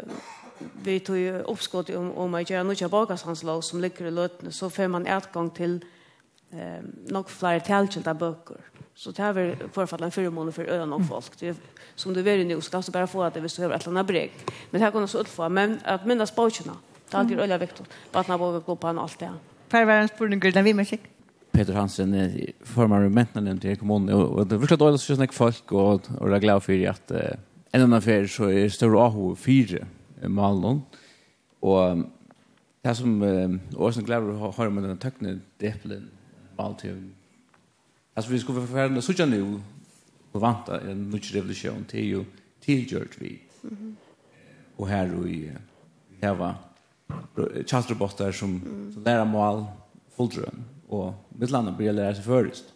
vi 0.82 1.01
tog 1.01 1.16
ju 1.16 1.39
uppskott 1.39 1.91
om, 1.91 2.12
om 2.12 2.35
att 2.35 2.51
göra 2.51 2.62
några 2.62 2.89
bakarsanslag 2.89 3.65
som 3.65 3.81
ligger 3.81 4.05
i 4.05 4.11
lötene 4.11 4.53
så 4.53 4.70
får 4.70 4.89
man 4.89 5.07
utgång 5.07 5.51
till 5.51 5.85
eh, 6.51 6.59
nog 7.09 7.31
fler 7.31 7.61
tältkilda 7.61 8.15
böcker. 8.15 8.57
Så 8.95 9.11
det 9.11 9.23
här 9.23 9.39
är 9.39 9.57
förfallet 9.73 10.05
en 10.05 10.11
fyra 10.11 10.31
månader 10.31 10.53
för 10.53 10.65
ögon 10.65 10.93
och 10.93 11.07
folk. 11.07 11.41
Det, 11.41 11.57
som 11.95 12.15
du 12.15 12.23
vill 12.23 12.47
nu 12.47 12.61
så 12.61 12.81
du 12.81 12.93
bara 12.93 13.07
få 13.07 13.23
att 13.23 13.35
det 13.35 13.41
vill 13.41 13.65
över 13.65 13.77
ett 13.77 13.87
annat 13.87 14.07
brek. 14.07 14.32
Men 14.70 14.81
det 14.81 14.85
här 14.85 14.93
kan 14.93 15.03
du 15.03 15.09
så 15.09 15.20
utfå. 15.20 15.49
Men 15.49 15.78
att 15.85 16.07
minnas 16.07 16.37
böckerna, 16.37 16.73
det 17.11 17.16
är 17.16 17.20
alltid 17.20 17.39
öliga 17.41 17.59
viktigt. 17.59 17.87
Bara 18.12 18.20
att 18.20 18.28
man 18.28 18.41
vågar 18.41 18.61
gå 18.61 18.77
på 18.77 18.87
en 18.87 18.99
allt 18.99 19.19
det 19.19 20.09
spurning, 20.15 20.41
Gud, 20.41 20.55
när 20.55 20.62
vi 20.62 20.70
Wimmersik. 20.70 21.01
Peter 21.51 21.73
Hansen 21.73 22.15
är 22.15 22.53
formar 22.65 23.01
med 23.01 23.28
männen 23.35 23.59
till 23.59 23.77
kommunen 23.77 24.15
och 24.15 24.47
det 24.47 24.61
första 24.61 24.77
dagen 24.77 24.99
så 24.99 25.16
snackar 25.16 25.32
folk 25.32 25.73
och 25.73 26.11
och 26.19 26.28
är 26.28 26.39
glad 26.39 26.62
för 26.62 26.89
att 26.89 27.11
en 27.11 27.82
annan 27.82 27.93
affär 27.93 28.27
så 28.27 28.45
är 28.45 28.69
stor 28.69 29.07
AHO 29.07 29.37
4 29.37 29.87
malen. 30.28 30.82
Og 31.62 32.05
det 32.84 32.97
som 32.97 33.22
uh, 33.22 33.56
Åsen 33.76 34.05
Glever 34.05 34.36
har 34.36 34.70
med 34.70 34.82
denne 34.84 35.01
tøkne 35.01 35.40
depelen 35.60 36.09
malt 36.59 36.84
til 36.84 37.01
Altså 38.16 38.32
vi 38.32 38.38
skulle 38.42 38.64
forfære 38.66 38.90
noe 38.92 39.05
sånn 39.05 39.32
jo 39.36 39.60
og 40.30 40.42
vanta 40.42 40.80
en 40.86 41.06
nødt 41.10 41.28
revolusjon 41.34 41.84
til 41.88 42.09
jo 42.09 42.24
tilgjørt 42.62 43.20
vi. 43.20 43.38
Mm 43.62 43.76
-hmm. 43.76 43.92
Og 44.78 44.88
her 44.88 45.14
og 45.16 45.28
i 45.30 45.51
heva 46.22 46.55
tjastrobottar 47.66 48.32
som, 48.32 48.60
som 48.94 49.05
lærer 49.05 49.24
mal 49.24 49.64
fulltrøen 50.16 50.64
og 50.88 51.14
mitt 51.38 51.51
landet 51.51 51.76
blir 51.76 51.92
lærer 51.92 52.14
seg 52.14 52.24
først. 52.24 52.74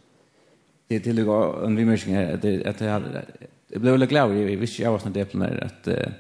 Det 0.89 0.97
er 0.97 1.01
tillegg 1.01 1.29
en 1.67 1.77
vimersing 1.77 2.15
her 2.15 2.35
at 2.35 2.43
det, 2.43 2.63
at 2.67 2.79
det, 2.79 3.25
det 3.71 3.81
ble 3.81 3.91
veldig 3.91 4.09
glad 4.09 4.37
i 4.37 4.55
hvis 4.55 4.81
jeg 4.81 4.93
var 4.93 4.99
sånn 4.99 5.13
depelen 5.13 5.47
her 5.47 5.61
at 5.65 5.89
uh, 5.89 6.13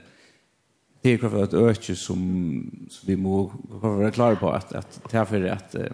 det 1.05 1.13
är 1.13 1.19
klart 1.19 1.33
ett 1.33 1.55
öke 1.55 1.97
som, 1.97 2.87
som 2.91 3.07
vi 3.07 3.17
må 3.17 3.53
vara 3.69 4.11
klara 4.11 4.37
på 4.37 4.51
att, 4.51 4.73
att 4.73 5.01
det 5.11 5.19
här 5.19 5.25
för 5.25 5.45
att 5.45 5.75
eh, 5.75 5.93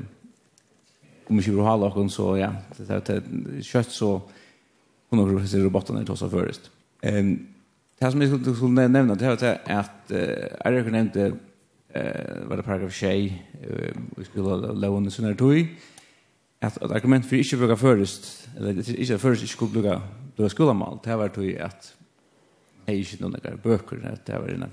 om 1.26 1.36
vi 1.36 1.42
skulle 1.42 1.62
hålla 1.62 1.86
oss 1.86 2.14
så 2.14 2.36
ja, 2.36 2.52
det 2.76 2.88
här 2.88 3.00
till 3.00 3.62
kött 3.62 3.90
så 3.90 4.22
hon 5.08 5.18
har 5.18 5.46
sig 5.46 5.62
robotarna 5.62 6.02
i 6.02 6.04
tossa 6.04 6.30
förrest. 6.30 6.70
Ehm 7.02 7.46
det 7.98 8.06
här 8.06 8.10
som 8.10 8.22
jag 8.22 8.56
skulle, 8.56 8.88
nämna 8.88 9.14
det 9.14 9.24
här 9.24 9.44
är 9.44 9.78
att 9.78 10.10
eh, 10.10 10.72
Erik 10.72 10.92
nämnde 10.92 11.32
eh, 11.88 12.48
var 12.48 12.56
det 12.56 12.62
paragraf 12.62 12.94
tjej 12.94 13.46
eh, 13.62 13.94
vi 14.16 14.24
skulle 14.24 14.56
låna 14.72 15.06
en 15.06 15.10
sån 15.10 15.24
här 15.24 15.34
tog 15.34 15.66
att 16.60 16.82
att 16.82 16.90
argument 16.90 17.26
för 17.26 17.36
inte 17.36 17.56
bruka 17.56 17.76
förrest 17.76 18.48
eller 18.56 18.70
inte 18.70 19.18
förrest 19.18 19.42
inte 19.42 19.52
skulle 19.52 19.70
bruka 19.70 20.02
då 20.36 20.48
skulle 20.48 20.72
man 20.72 20.98
det 21.02 21.10
här 21.10 21.16
var 21.16 21.28
tog 21.28 21.56
att 21.56 21.94
hej 22.86 22.98
inte 22.98 23.22
några 23.22 23.56
böcker 23.62 24.18
det 24.26 24.32
här 24.32 24.40
var 24.40 24.54
innan 24.54 24.70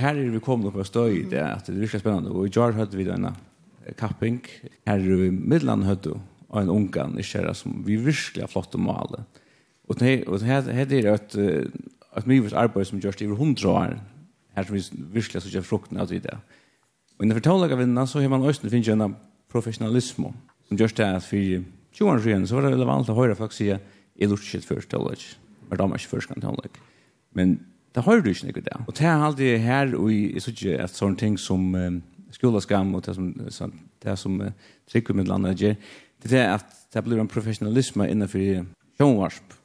Her 0.00 0.18
er 0.18 0.30
vi 0.30 0.40
kommet 0.44 0.74
på 0.74 0.84
støy, 0.84 1.22
det 1.30 1.38
er 1.40 1.54
at 1.54 1.66
det 1.66 1.74
er 1.74 1.80
virkelig 1.80 2.02
spennende. 2.02 2.32
Og 2.34 2.46
i 2.46 2.52
Jar 2.52 2.74
hadde 2.76 2.98
vi 2.98 3.06
denne 3.06 3.32
kapping. 3.96 4.42
Her 4.86 4.98
er 5.00 5.22
vi 5.22 5.30
midland 5.30 5.86
hadde 5.88 6.18
og 6.46 6.60
en 6.62 6.70
ungan 6.70 7.16
i 7.18 7.24
kjæra 7.26 7.54
som 7.56 7.80
vi 7.86 7.96
virkelig 7.98 8.44
har 8.44 8.50
flott 8.50 8.76
å 8.76 8.80
male. 8.80 9.24
Og 9.86 9.98
det 10.00 10.26
her 10.46 10.68
er 10.70 11.08
et, 11.14 11.36
et 11.36 12.28
mye 12.28 12.52
arbeid 12.54 12.88
som 12.88 13.00
gjørs 13.02 13.20
i 13.20 13.28
over 13.28 13.40
hundra 13.40 13.72
år. 13.72 13.96
Her 14.56 14.68
som 14.68 14.76
vi 14.76 14.82
virkelig 15.18 15.40
har 15.40 15.46
sett 15.46 15.68
frukten 15.68 16.00
av 16.00 16.10
det. 16.10 16.36
Og 17.16 17.24
innenfor 17.24 17.44
tålaga 17.44 18.06
så 18.06 18.20
har 18.20 18.28
man 18.32 18.44
også 18.44 18.68
finnet 18.68 18.92
en 18.94 19.16
professionalisme 19.52 20.32
som 20.66 20.78
gjørs 20.78 20.96
det 20.98 21.06
at 21.06 21.24
for 21.24 21.64
20 21.96 22.10
år 22.12 22.20
siden 22.24 22.46
så 22.46 22.56
var 22.56 22.66
det 22.66 22.74
relevant 22.74 23.08
å 23.08 23.16
høre 23.16 23.36
folk 23.38 23.54
sier 23.54 23.80
jeg 24.16 24.28
lort 24.28 24.44
ikke 24.44 24.74
først 24.74 24.90
tålag. 24.90 25.22
Men 25.68 25.78
da 25.78 25.86
var 25.86 26.00
ikke 26.00 26.14
først 26.16 26.30
kan 26.30 26.42
tålaga. 26.42 26.82
Men 27.36 27.58
det 27.96 28.04
har 28.04 28.20
du 28.20 28.28
ikke 28.28 28.60
det. 28.60 28.76
Og 28.86 28.92
det 28.98 29.06
er 29.08 29.22
alltid 29.24 29.58
her, 29.64 29.94
og 29.96 30.10
jeg 30.12 30.42
synes 30.42 30.62
ikke 30.62 30.82
at 30.84 30.92
sånne 30.92 31.16
ting 31.16 31.38
som 31.40 31.62
um, 31.74 32.02
skolaskam, 32.30 32.94
og 32.94 33.06
det 33.06 33.14
som, 33.16 33.30
så, 33.48 33.70
det 34.04 34.18
som 34.20 34.40
uh, 34.40 34.50
trykker 34.92 35.16
med 35.16 35.30
landet 35.30 35.62
gjør, 35.62 35.78
det 36.26 36.40
er 36.42 36.58
at 36.58 36.74
det 36.92 37.04
blir 37.04 37.20
en 37.22 37.30
professionalisme 37.30 38.08
innenfor 38.10 38.66
sjånvarsp, 38.98 39.56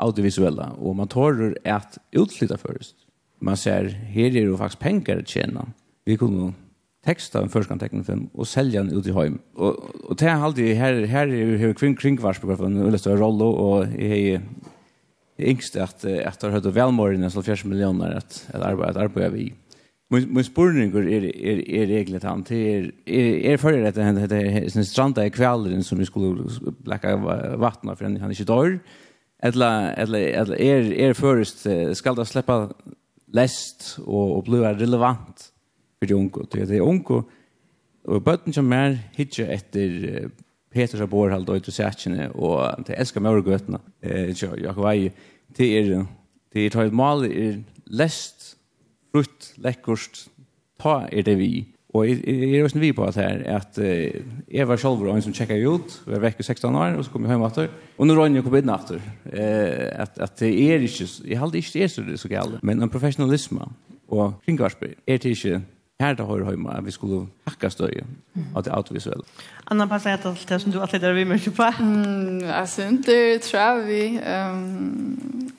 audiovisuella, 0.00 0.70
og 0.78 0.96
man 0.96 1.10
tårer 1.12 1.58
at 1.68 1.98
utflytta 2.16 2.56
først. 2.56 2.96
Man 3.40 3.56
ser, 3.56 3.90
her 4.14 4.32
er 4.32 4.48
jo 4.48 4.56
faktisk 4.56 4.80
penger 4.80 5.20
å 5.20 5.28
tjene. 5.28 5.66
Vi 6.08 6.16
kunne 6.16 6.54
teksta 7.04 7.42
en 7.42 7.52
førskantekning 7.52 8.04
film 8.06 8.24
og 8.34 8.48
selja 8.48 8.82
den 8.82 8.96
ut 8.96 9.06
i 9.06 9.14
heim. 9.14 9.38
Og, 9.56 9.76
og 10.08 10.18
det 10.18 10.28
er 10.30 10.44
alltid, 10.44 10.72
her, 10.78 11.04
her 11.10 11.28
er 11.28 11.68
jo 11.68 11.76
kring, 11.76 11.96
kringvarsp, 11.98 12.44
og 12.44 12.56
det 12.56 12.58
er 12.64 13.12
en 13.12 13.20
rolle, 13.20 13.44
og 13.44 13.94
jeg 13.98 14.40
yngst 15.38 15.76
at 15.76 16.04
at 16.04 16.42
har 16.42 16.50
hört 16.50 16.74
välmorgon 16.74 17.30
så 17.30 17.42
40 17.42 17.68
millioner 17.68 18.16
at 18.16 18.46
at 18.54 18.62
arbeid 18.62 18.90
at 18.90 18.96
arbeid 18.96 19.32
vi. 19.32 19.54
Men 20.10 20.34
men 20.34 20.44
spurningar 20.44 20.98
är 20.98 21.24
är 21.24 21.70
är 21.70 21.86
reglet 21.86 22.22
han 22.22 22.44
till 22.44 22.92
är 23.06 23.52
är 23.52 23.56
för 23.56 23.72
det 23.72 23.88
at 23.88 23.94
det 23.94 24.36
är 24.36 24.76
en 24.78 24.84
stranda 24.84 25.26
i 25.26 25.30
kvällen 25.30 25.84
som 25.84 25.98
vi 25.98 26.06
skulle 26.06 26.44
blacka 26.84 27.16
vattna 27.56 27.96
för 27.96 28.04
han 28.04 28.16
är 28.16 28.30
inte 28.30 28.44
dör. 28.44 28.78
Eller 29.42 29.94
eller 29.96 30.18
eller 30.18 30.60
är 30.60 30.92
är 30.92 31.14
först 31.14 31.66
skal 31.92 32.16
da 32.16 32.24
släppa 32.24 32.68
läst 33.32 33.98
och 34.06 34.38
og 34.38 34.44
bli 34.44 34.58
relevant 34.58 35.52
för 35.98 36.06
de 36.06 36.14
unge 36.14 36.46
Det 36.52 36.76
är 36.76 36.80
unge 36.80 37.24
och 38.04 38.22
bøtten 38.22 38.52
som 38.52 38.68
mer 38.68 38.98
hitcha 39.16 39.46
efter 39.46 40.30
Peter 40.70 41.00
som 41.00 41.08
bor 41.10 41.32
halvt 41.32 41.50
ut 41.50 41.70
i 41.70 41.74
sætjene, 41.74 42.28
og 42.36 42.84
til 42.86 42.98
elsker 42.98 43.24
meg 43.24 43.40
og 43.40 43.48
gøtene, 43.48 43.80
Jakob 44.04 44.84
Vei, 44.84 45.10
til 45.56 45.74
er, 45.78 46.04
til 46.52 46.66
er 46.66 46.74
tøyt 46.74 46.96
mal, 46.96 47.24
er 47.24 47.62
lest, 47.88 48.54
frutt, 49.12 49.52
lekkurst, 49.64 50.26
ta 50.80 51.00
er 51.08 51.24
det 51.26 51.38
vi. 51.40 51.52
Og 51.96 52.04
jeg 52.04 52.50
er 52.52 52.66
også 52.66 52.82
vi 52.82 52.90
på 52.92 53.06
at 53.06 53.16
her, 53.16 53.40
at 53.48 53.78
jeg 53.80 54.68
var 54.68 54.76
selv 54.76 55.06
en 55.08 55.24
som 55.24 55.32
tjekket 55.32 55.64
ut, 55.64 55.94
og 56.04 56.12
jeg 56.12 56.18
var 56.18 56.26
vekk 56.26 56.42
i 56.42 56.44
16 56.44 56.76
år, 56.76 56.98
og 56.98 57.06
så 57.06 57.14
kom 57.14 57.24
jeg 57.24 57.32
hjem 57.32 57.46
etter, 57.48 57.70
og 57.96 58.06
nå 58.06 58.16
rønner 58.18 58.42
jeg 58.42 58.44
kom 58.44 58.58
inn 58.60 58.74
etter, 58.74 59.00
at, 60.04 60.20
at 60.20 60.36
det 60.42 60.52
er 60.52 60.84
ikke, 60.84 61.08
jeg 61.24 61.40
halde 61.40 61.62
ikke 61.62 61.74
det 61.78 61.86
er 61.86 61.92
så 61.94 62.04
det 62.04 62.20
så 62.20 62.28
gale, 62.28 62.60
men 62.62 62.84
en 62.84 62.92
professionalisme, 62.92 63.70
og 64.08 64.36
kringvarsper, 64.44 64.94
er 65.08 65.20
det 65.20 65.32
ikke 65.32 65.62
här 65.98 66.14
då 66.14 66.24
har 66.24 66.44
hemma 66.44 66.70
att 66.70 66.84
vi 66.84 66.92
skulle 66.92 67.26
hacka 67.44 67.70
stöje 67.70 68.04
att 68.54 68.64
det 68.64 68.72
audiovisuella. 68.72 69.22
Anna 69.64 69.88
passar 69.88 70.10
att 70.10 70.26
allt 70.26 70.48
det 70.48 70.60
som 70.60 70.72
du 70.72 70.80
alltid 70.80 71.00
där 71.00 71.12
vi 71.12 71.24
mycket 71.24 71.56
på. 71.56 71.62
Mm, 71.62 72.50
alltså 72.50 72.82
inte 72.82 73.40
vi. 73.86 74.20
ehm 74.24 75.50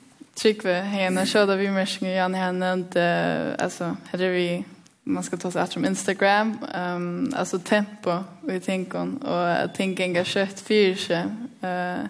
Tryggve 0.42 0.72
henne 0.72 1.26
körde 1.26 1.56
vi 1.56 1.70
mycket 1.70 2.02
igen 2.02 2.34
henne 2.34 2.72
inte 2.72 3.56
alltså 3.58 3.96
hade 4.10 4.28
vi 4.28 4.64
man 5.02 5.22
ska 5.22 5.36
ta 5.36 5.50
sig 5.50 5.62
att 5.62 5.72
från 5.72 5.84
Instagram 5.84 6.58
um, 6.76 7.32
alltså 7.36 7.58
tempo 7.58 8.18
i 8.50 8.60
tänkan 8.60 9.16
och 9.16 9.48
jag 9.48 9.74
tänker 9.74 10.04
inga 10.04 10.24
kött 10.24 10.60
för 10.60 10.94
sig 10.94 11.22
uh, 11.24 12.04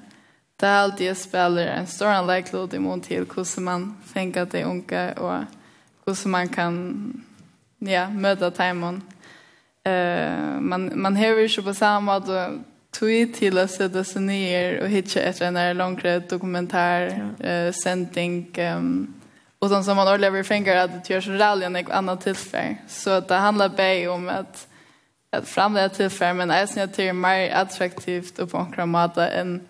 det 0.57 0.67
är 0.67 0.77
alltid 0.77 1.07
jag 1.07 1.17
spelar 1.17 1.63
en 1.63 1.87
stor 1.87 2.07
anlägglod 2.07 2.75
emot 2.75 3.03
till 3.03 3.27
hur 3.37 3.61
man 3.61 3.97
tänker 4.13 4.43
att 4.43 4.51
det 4.51 4.61
är 4.61 4.65
unga 4.65 5.13
och 5.13 5.35
hur 6.07 6.29
man 6.29 6.49
kan 6.49 7.25
ja, 7.81 8.11
möta 8.11 8.51
timon. 8.51 9.03
Eh, 9.85 10.61
man 10.61 10.93
man 10.95 11.17
hör 11.17 11.39
ju 11.39 11.63
på 11.63 11.75
samma 11.75 12.19
då 12.19 12.49
tweet 12.99 13.35
till 13.35 13.59
att 13.59 13.71
sätta 13.71 14.05
sig 14.05 14.23
ner 14.23 14.81
och 14.83 14.89
hitta 14.89 15.21
ett 15.21 15.41
en 15.41 15.55
där 15.55 16.31
dokumentär 16.31 17.31
eh 17.41 17.73
sändning 17.73 18.51
um, 18.59 19.15
och 19.59 19.69
sånt 19.69 19.85
som 19.85 19.97
man 19.97 20.07
har 20.07 20.43
fängar 20.43 20.77
att 20.77 21.05
det 21.05 21.15
görs 21.15 21.29
rallyn 21.29 21.77
och 21.77 21.91
annat 21.91 22.21
tillfälle. 22.21 22.77
Så 22.89 23.21
det 23.21 23.35
handlar 23.35 23.69
bäj 23.69 24.09
om 24.09 24.29
att 24.29 24.67
att 25.33 25.49
framlägga 25.49 25.89
tillfälle 25.89 26.35
men 26.35 26.51
att 26.51 26.71
se 26.71 26.87
till 26.87 27.13
mer 27.13 27.53
attraktivt 27.55 28.39
och 28.39 28.51
på 28.51 28.67
en 28.77 28.89
måte 28.89 29.27
än 29.27 29.61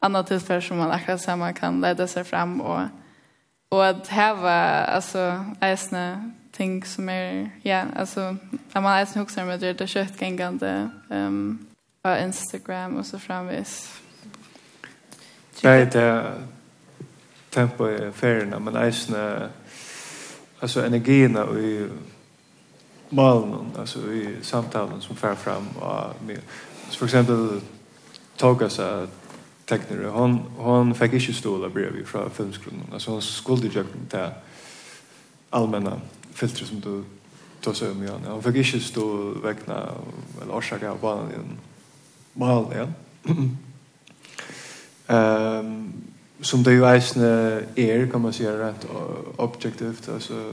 annat 0.00 0.26
tillfälle 0.26 0.62
som 0.62 0.78
man 0.78 0.90
akkurat 0.90 1.20
samma 1.20 1.52
kan 1.52 1.80
leda 1.80 2.06
sig 2.06 2.24
fram 2.24 2.60
och 2.60 2.80
och 3.68 3.86
att 3.86 4.08
häva 4.08 4.84
alltså 4.84 5.44
äsna 5.60 6.32
ting 6.58 6.84
som 6.84 7.08
är 7.08 7.50
ja 7.62 7.84
alltså 7.96 8.36
när 8.72 8.80
man 8.80 8.94
ens 8.96 9.16
huxar 9.16 9.44
med 9.44 9.60
det 9.60 9.72
där 9.72 9.86
köttgängande 9.86 10.90
ehm 11.10 11.26
um, 11.26 11.66
på 12.02 12.16
Instagram 12.16 12.96
och 12.96 13.06
så 13.06 13.18
framvis. 13.18 14.00
Nej 15.62 15.86
det 15.92 16.32
tempo 17.50 17.84
är 17.84 18.10
fairna 18.10 18.58
men 18.58 18.76
eisne 18.76 19.48
alltså 20.60 20.86
energin 20.86 21.36
och 21.36 21.58
i 21.58 21.88
malen 23.08 23.66
alltså 23.78 24.12
i 24.12 24.36
samtalen 24.42 25.00
som 25.00 25.16
fär 25.16 25.34
fram 25.34 25.68
och 25.68 26.22
med 26.26 26.38
för 26.90 27.04
exempel 27.04 27.60
Togas 28.36 28.80
tekniker 29.64 30.04
hon 30.04 30.38
hon 30.56 30.94
fick 30.94 31.12
inte 31.12 31.32
stola 31.32 31.68
brev 31.68 32.04
från 32.04 32.30
filmskolan 32.30 32.80
alltså 32.92 33.10
hon 33.10 33.22
skulle 33.22 33.66
ju 33.66 33.84
ta 34.10 34.30
allmänna 35.50 36.00
filter 36.38 36.64
som 36.64 36.80
du 36.80 37.04
tog 37.60 37.76
sig 37.76 37.90
om 37.90 38.02
igen. 38.02 38.20
Han 38.26 38.42
fick 38.42 38.56
inte 38.56 38.80
stå 38.80 39.34
väckna 39.42 39.94
eller 40.42 40.54
orsaka 40.54 40.90
av 40.90 41.00
banan 41.00 41.30
igen. 41.30 41.58
Mal 42.32 42.72
igen. 42.72 42.94
um, 45.06 45.92
som 46.40 46.62
det 46.62 46.72
ju 46.72 46.84
eisne 46.86 47.62
er, 47.76 48.06
kan 48.06 48.20
man 48.20 48.32
säga 48.32 48.58
rätt 48.58 48.86
objektivt, 49.36 50.08
alltså 50.08 50.52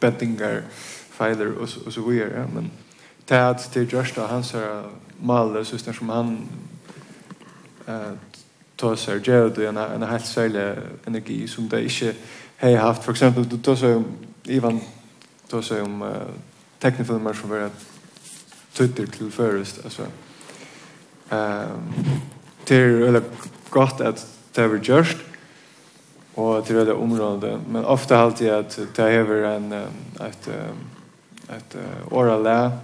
bettingar, 0.00 0.62
fejler 1.10 1.52
och, 1.52 1.68
och 1.86 1.92
så 1.92 2.02
vidare. 2.08 2.46
Men 2.54 2.70
det 3.24 3.34
är 3.34 3.50
att 3.50 3.72
det 3.72 3.80
är 3.80 3.98
just 3.98 4.18
av 4.18 4.28
hans 4.28 4.52
här 4.52 4.84
maler, 5.20 5.64
så 5.64 5.78
som 5.78 6.08
han 6.08 6.48
eh, 7.86 8.12
tar 8.76 8.96
sig 8.96 9.20
gärd 9.24 9.58
och 9.58 9.64
en, 9.64 9.76
en 9.76 10.02
helt 10.02 10.26
särlig 10.26 10.82
energi 11.04 11.48
som 11.48 11.68
det 11.68 11.82
inte 11.82 12.14
har 12.60 12.76
haft. 12.76 13.04
För 13.04 13.12
exempel, 13.12 13.48
du 13.48 13.58
tar 13.58 13.76
sig 13.76 13.94
om 13.94 14.04
Ivan 14.44 14.80
tog 15.48 15.64
sig 15.64 15.82
om 15.82 16.02
uh, 16.02 16.08
teknifilmer 16.78 17.32
som 17.32 17.50
var 17.50 17.70
tutter 18.72 19.06
till 19.06 19.30
förrest. 19.30 19.80
Alltså. 19.84 20.02
Um, 21.30 21.94
det 22.66 22.76
är 22.76 22.88
väldigt 22.88 23.32
gott 23.70 24.00
att 24.00 24.26
det 24.52 24.60
har 24.60 24.68
varit 24.68 24.88
görst 24.88 25.16
och 26.34 26.66
till 26.66 26.76
det 26.76 26.92
området. 26.92 27.60
Men 27.68 27.84
ofte 27.84 28.14
har 28.14 28.34
jag 28.38 28.58
at 28.58 28.78
det 28.94 29.02
har 29.02 29.22
varit 29.22 29.72
et, 30.20 30.48
et 30.48 30.48
ett, 31.48 31.76
ett 32.12 32.80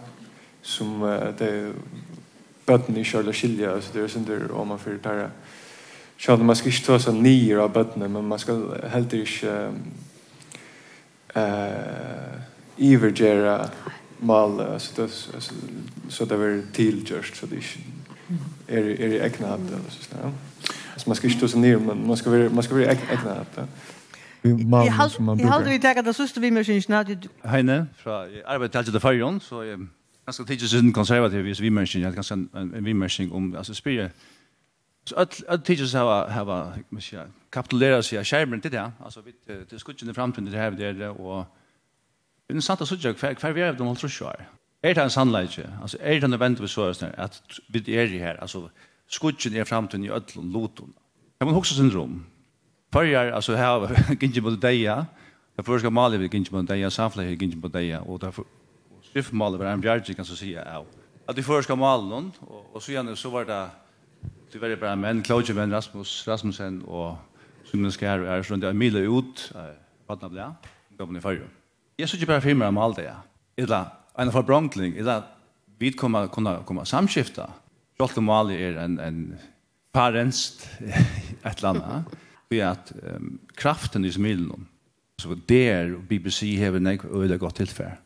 som 0.63 1.01
det 1.39 1.49
er 1.49 1.73
bøtten 2.67 2.97
i 2.97 3.05
kjøl 3.05 3.31
skilje, 3.33 3.39
skilja, 3.39 3.81
så 3.81 3.95
det 3.95 4.03
er 4.03 4.13
sånn 4.13 4.27
der 4.29 4.53
om 4.55 4.69
man 4.71 4.81
fyrir 4.81 5.01
tarra. 5.03 5.31
Sjån, 6.21 6.45
man 6.47 6.59
skal 6.59 6.73
ikke 6.73 6.87
ta 6.87 6.99
seg 7.01 7.17
nyer 7.17 7.63
av 7.65 7.73
bøttene, 7.75 8.09
men 8.13 8.29
man 8.29 8.39
skal 8.39 8.67
heller 8.93 9.25
ikke 9.25 9.55
eh 11.35 12.41
ivergera 12.77 13.71
mal 14.19 14.81
så 14.81 15.03
det 15.03 15.09
så 16.09 16.25
det 16.25 16.37
var 16.37 16.63
till 16.73 17.11
just 17.11 17.37
så 17.37 17.47
det 17.47 17.57
är 18.69 18.83
är 19.01 19.09
det 19.09 19.19
egna 19.19 19.49
att 19.49 19.61
så 19.93 20.17
där. 20.17 20.33
Så 20.97 21.11
man 21.11 21.17
ska 21.17 21.29
inte 21.29 21.49
så 21.49 21.59
ner 21.59 21.77
men 21.79 22.07
man 22.07 22.17
ska 22.17 22.31
vara 22.31 22.51
man 22.51 22.63
ska 22.63 22.75
vara 22.75 22.85
ägna 22.87 23.33
att 23.41 23.59
Vi 24.43 24.65
mal 24.65 25.11
som 25.11 25.25
man 25.25 25.37
brukar. 25.37 25.53
Jag 25.53 25.59
hade 25.59 25.73
ju 25.73 25.79
tagit 25.79 26.05
det 26.05 26.15
sista 26.15 26.41
vi 26.41 26.51
mer 26.51 26.65
syns 26.65 26.89
när 26.89 27.05
du 27.05 27.19
Heine 27.43 27.87
fra 27.97 28.27
arbetet 28.47 28.85
till 28.85 28.93
det 28.93 29.01
Färjon 29.01 29.41
så 29.41 29.65
jag 30.27 30.35
ska 30.35 30.45
tidigt 30.45 30.71
sin 30.71 30.93
konservativ 30.93 31.45
vis 31.45 31.61
vi 31.61 31.71
mer 31.71 31.87
syns 31.87 32.15
ganska 32.15 32.35
en 32.35 32.85
vi 32.85 32.95
mer 32.95 33.33
om 33.33 33.57
alltså 33.57 33.75
spyr 33.75 34.11
Så 35.05 35.17
att 35.17 35.21
att 35.21 35.31
tidigt 35.39 35.49
öll 35.49 35.61
teachers 35.61 35.95
hava 35.95 36.29
hava 36.29 36.75
ska 37.01 37.27
kapitulera 37.51 38.03
sig 38.03 38.25
skärmen 38.25 38.61
till 38.61 38.71
det. 38.71 38.93
Alltså 39.05 39.21
vi 39.21 39.33
det 39.71 39.79
skulle 39.79 39.99
ju 40.01 40.11
i 40.11 40.15
framtiden 40.15 40.53
det 40.53 40.59
här 40.59 40.71
det 40.93 41.09
och 41.09 41.47
det 42.47 42.55
är 42.55 42.61
sant 42.61 42.81
att 42.81 42.89
sådär 42.89 43.13
kvar 43.13 43.35
kvar 43.35 43.53
vi 43.53 43.63
har 43.63 43.73
de 43.73 43.89
ultra 43.89 44.09
sure. 44.09 44.47
Är 44.83 44.95
det 44.95 45.03
en 45.03 45.11
sannleike? 45.11 45.71
Alltså 45.83 45.99
är 46.01 46.21
det 46.21 46.27
en 46.27 46.33
event 46.33 46.61
vi 46.61 46.69
så 46.69 46.93
här 47.01 47.21
att 47.21 47.43
vi 47.69 47.97
är 47.97 48.07
i 48.07 48.19
här 48.19 48.37
alltså 48.37 48.71
skutchen 49.09 49.57
i 49.57 49.65
framtiden 49.65 50.05
i 50.05 50.11
öllum 50.11 50.53
loton. 50.53 50.93
Det 51.39 51.45
man 51.45 51.55
också 51.55 51.75
syndrom. 51.75 52.27
Förjar 52.93 53.33
alltså 53.33 53.55
här 53.55 54.17
ginge 54.21 54.41
mot 54.41 54.61
deja. 54.61 55.07
Det 55.57 55.63
första 55.63 55.91
målet 55.91 56.21
vi 56.21 56.29
ginge 56.33 56.51
mot 56.51 56.69
deja 56.69 56.91
samfla 56.91 57.23
här 57.23 57.31
ginge 57.31 57.57
mot 57.57 57.73
deja 57.73 58.01
och 58.01 58.19
därför 58.19 58.45
skriftmålet 59.11 59.61
var 59.61 59.67
en 59.67 59.81
bjärg 59.81 60.15
kan 60.15 60.25
så 60.25 60.37
säga. 60.37 60.85
Att 61.27 61.37
det 61.37 61.43
första 61.43 61.75
målet 61.77 62.35
och 62.73 62.83
så 62.83 62.93
igen 62.93 63.17
så 63.17 63.31
var 63.31 63.45
det 63.45 63.69
det 64.53 64.61
var 64.61 64.77
bara 64.81 64.97
menn, 64.97 65.23
Klauge 65.23 65.55
menn, 65.55 65.73
Rasmus, 65.75 66.25
Rasmussen 66.29 66.83
og 66.87 67.19
Sunnen 67.71 67.93
Skjær 67.95 68.25
er 68.27 68.43
rundt 68.51 68.65
av 68.67 68.75
Mila 68.75 69.03
ut, 69.07 69.53
vattnet 70.09 70.31
av 70.31 70.35
det, 70.35 70.71
gav 70.99 71.17
i 71.17 71.23
fargen. 71.23 71.51
Jeg 71.99 72.09
synes 72.09 72.23
ikke 72.23 72.33
bare 72.33 72.45
filmer 72.45 72.73
om 72.73 72.79
alt 72.83 72.99
det, 72.99 73.05
ja. 73.07 73.19
Eller 73.61 73.93
en 74.19 74.33
forbronkling, 74.33 74.97
eller 74.99 75.23
vi 75.79 75.93
kommer 75.93 76.27
kunna 76.27 76.63
komma 76.67 76.85
samskifta. 76.85 77.51
Jolt 78.01 78.17
och 78.17 78.23
Mali 78.23 78.55
er 78.55 78.79
en 78.79 78.99
en 78.99 79.39
parenst 79.93 80.69
et 81.45 81.59
eller 81.59 81.69
annet. 81.69 82.05
Vi 82.51 82.59
er 82.59 82.71
at 82.71 82.93
um, 83.17 83.39
kraften 83.57 84.05
i 84.05 84.11
smillen. 84.11 84.69
Så 85.21 85.37
der 85.49 85.97
BBC 86.09 86.57
har 86.59 86.77
en 86.77 86.87
öle 86.87 87.39
godt 87.39 87.55
tillfär. 87.55 87.97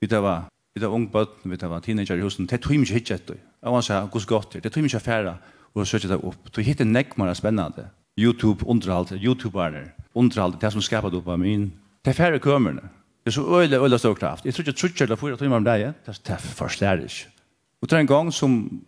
Vi 0.00 0.06
tar 0.06 0.20
var 0.20 0.44
vi 0.74 0.80
tar 0.80 0.88
ung 0.88 1.12
bøtten, 1.12 1.50
vi 1.50 1.56
tar 1.56 1.68
var 1.68 1.80
teenager 1.80 2.16
i 2.16 2.22
husen. 2.22 2.46
Det 2.46 2.60
tror 2.60 2.72
jeg 2.72 2.80
ikke 2.80 2.94
hittet 2.94 3.30
Jag 3.30 3.38
Jeg 3.62 3.70
må 3.70 3.82
si, 3.82 3.92
hvordan 3.92 4.26
godt 4.26 4.52
det. 4.52 4.64
Det 4.64 4.72
tror 4.72 4.82
jeg 4.82 4.94
ikke 4.94 5.10
er 5.10 5.34
og 5.74 5.86
søkje 5.86 6.10
det 6.10 6.20
opp. 6.24 6.50
Du 6.56 6.60
hittar 6.62 6.84
er 6.84 6.90
nekkmere 6.90 7.34
spennende. 7.34 7.88
YouTube 8.18 8.66
underhalt, 8.66 9.12
YouTuberner, 9.12 9.92
underhalt, 10.14 10.60
det 10.60 10.72
som 10.72 10.82
skapet 10.82 11.12
dopamin. 11.12 11.72
Det 12.04 12.10
er 12.10 12.18
færre 12.18 12.38
kømerne. 12.38 12.80
Det 13.24 13.30
er 13.30 13.30
så 13.30 13.60
øyla, 13.60 13.78
øyla 13.84 13.98
stor 13.98 14.14
kraft. 14.14 14.44
Jeg 14.44 14.54
tror 14.54 14.62
ikke 14.62 14.72
trutcher 14.72 15.06
eller 15.06 15.16
fyra 15.16 15.36
timer 15.36 15.56
om 15.56 15.64
deg, 15.64 15.92
det 16.06 16.30
er 16.30 16.38
forstår 16.38 17.04
ikke. 17.04 17.28
Og 17.82 17.90
det 17.90 17.96
er 17.96 18.00
en 18.00 18.06
gang 18.06 18.32
som, 18.32 18.82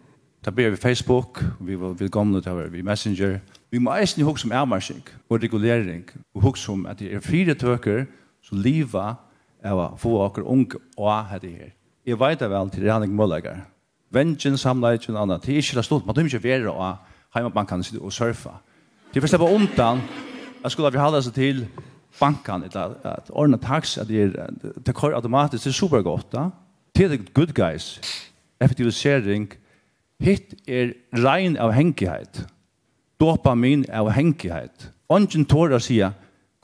da 0.44 0.50
ber 0.50 0.70
vi 0.70 0.76
Facebook, 0.76 1.44
vi 1.60 1.80
var 1.80 2.08
gamle 2.08 2.42
til 2.42 2.72
vi 2.72 2.82
Messenger, 2.82 3.38
vi 3.70 3.78
må 3.78 3.94
eisen 3.96 4.24
hugg 4.24 4.38
som 4.38 4.52
avmarsing 4.52 5.02
og 5.28 5.42
regulering, 5.42 6.04
og 6.34 6.42
hugg 6.42 6.58
som 6.58 6.86
at 6.86 6.98
det 6.98 7.14
er 7.14 7.20
fire 7.20 7.54
tøker 7.54 8.04
som 8.42 8.58
liva 8.58 9.14
av 9.64 9.78
å 9.78 9.86
få 9.96 10.18
akkur 10.26 10.44
unge 10.44 10.80
og 10.96 11.08
av 11.08 11.32
dette 11.32 11.48
her. 11.56 11.70
Jeg 12.06 12.18
vet 12.18 12.40
det 12.40 12.50
vel 12.50 12.70
til 12.70 12.88
Rannik 12.88 13.10
Møllager, 13.10 13.62
vengen, 14.12 14.58
samleikken 14.58 15.16
og 15.16 15.22
annet. 15.22 15.46
Det 15.46 15.54
er 15.54 15.62
ikke 15.62 15.76
det 15.76 15.84
stort. 15.84 16.06
Man 16.06 16.14
tør 16.14 16.28
ikke 16.28 16.42
være 16.42 16.72
å 16.72 16.92
hjemme 17.34 17.50
på 17.50 17.64
og 17.76 17.84
sitte 17.84 18.02
og 18.02 18.12
surfe. 18.12 18.50
Det 19.14 19.22
er 19.22 19.26
for 19.26 19.38
på 19.38 19.54
undan. 19.54 20.02
Jeg 20.62 20.70
skulle 20.70 20.92
ha 21.00 21.10
vi 21.10 21.22
seg 21.22 21.34
til 21.34 21.66
bankan, 22.20 22.62
eller 22.62 22.94
at 23.04 23.30
ordna 23.30 23.56
tax, 23.56 23.98
at 23.98 24.08
det 24.08 24.22
er 24.22 24.50
det 24.86 24.94
kör 24.94 25.14
automatiskt, 25.14 25.64
det 25.64 25.70
er 25.70 25.74
supergott. 25.74 26.32
Det 26.96 27.12
er 27.12 27.16
good 27.34 27.52
guys. 27.54 28.00
Effektivisering. 28.60 29.52
Hitt 30.20 30.54
er 30.68 30.92
rein 31.12 31.56
av 31.56 31.72
henkighet. 31.72 32.46
Dopamin 33.20 33.84
av 33.90 34.10
henkighet. 34.10 34.90
Ongen 35.08 35.44
tårer 35.44 35.78
sier, 35.78 36.12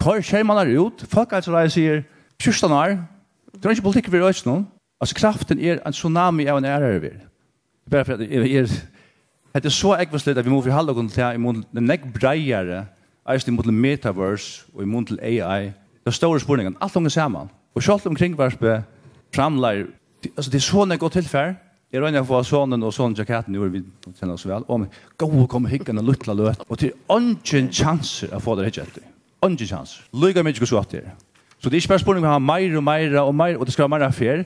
kör 0.03 0.23
skjermanar 0.23 0.67
ut, 0.67 1.05
folk 1.09 1.33
altså 1.33 1.53
reier 1.53 1.69
sier, 1.69 2.03
pjustanar, 2.39 2.97
det 3.53 3.67
er 3.67 3.75
ikke 3.75 3.89
politikk 3.89 4.13
vi 4.13 4.21
oss 4.23 4.45
noen. 4.47 4.67
Altså 5.01 5.15
kraften 5.19 5.59
er 5.59 5.81
en 5.87 5.95
tsunami 5.95 6.47
av 6.47 6.59
en 6.59 6.65
ærer 6.65 6.99
vi 7.03 7.11
bara 7.91 8.05
för 8.05 8.13
att 8.13 8.19
det 8.19 8.35
är 8.35 8.69
Det 9.53 9.65
är 9.65 9.71
så 9.71 9.97
ekvarslet 9.97 10.37
att 10.37 10.47
vi 10.47 10.51
måste 10.51 10.71
hålla 10.71 10.93
oss 10.93 11.13
till 11.13 11.23
i 11.23 11.39
mån 11.39 11.65
til 11.75 11.83
nek 11.83 12.13
breiere 12.13 12.87
eisen 13.29 13.55
mot 13.55 13.67
metaverse 13.67 14.65
og 14.75 14.83
i 14.83 14.87
mån 14.87 15.07
AI. 15.23 15.65
Det 16.05 16.07
er 16.07 16.11
store 16.11 16.41
spurningen. 16.41 16.77
Alt 16.81 16.97
unge 16.97 17.11
sammen. 17.11 17.51
Og 17.75 17.83
selv 17.83 18.05
vars 18.05 18.19
kringvarspe 18.19 18.83
framleir... 19.35 19.87
Altså, 20.37 20.51
det 20.51 20.59
er 20.59 20.67
så 20.67 20.85
nek 20.85 21.01
godt 21.01 21.13
tilfær. 21.13 21.55
Jeg 21.93 22.03
rønner 22.03 22.23
for 22.23 22.43
sonen 22.43 22.83
og 22.83 22.93
sonen 22.93 23.17
jakaten 23.17 23.55
gjorde 23.55 23.73
vi 23.73 23.83
kjenner 24.19 24.35
oss 24.35 24.47
vel. 24.47 24.65
om 24.69 24.87
gå 25.17 25.27
og 25.27 25.49
kom 25.49 25.67
hikken 25.67 25.99
og 25.99 26.05
luttla 26.05 26.35
løt. 26.35 26.61
Og 26.69 26.79
til 26.79 26.93
ungen 27.09 27.73
chanser 27.73 28.35
å 28.37 28.41
få 28.41 28.57
det 28.57 28.65
hitt 28.65 28.79
etter. 28.79 29.03
Ønsken 29.45 29.67
chanser. 29.67 30.05
Lyga 30.13 30.43
mye 30.43 30.53
ikke 30.53 30.67
så 30.67 30.83
at 30.83 30.91
det 30.93 31.05
er. 31.05 31.15
Så 31.59 31.71
det 31.71 31.79
er 31.79 31.83
ikke 31.83 31.95
bare 31.95 32.03
spurning 32.03 32.25
om 32.25 32.29
å 32.29 32.33
ha 32.33 32.39
mer 32.39 33.17
og 33.21 33.29
og 33.29 33.61
og 33.61 33.67
det 33.67 33.73
skal 33.73 33.89
være 33.89 33.99
mer 33.99 34.07
affær. 34.07 34.45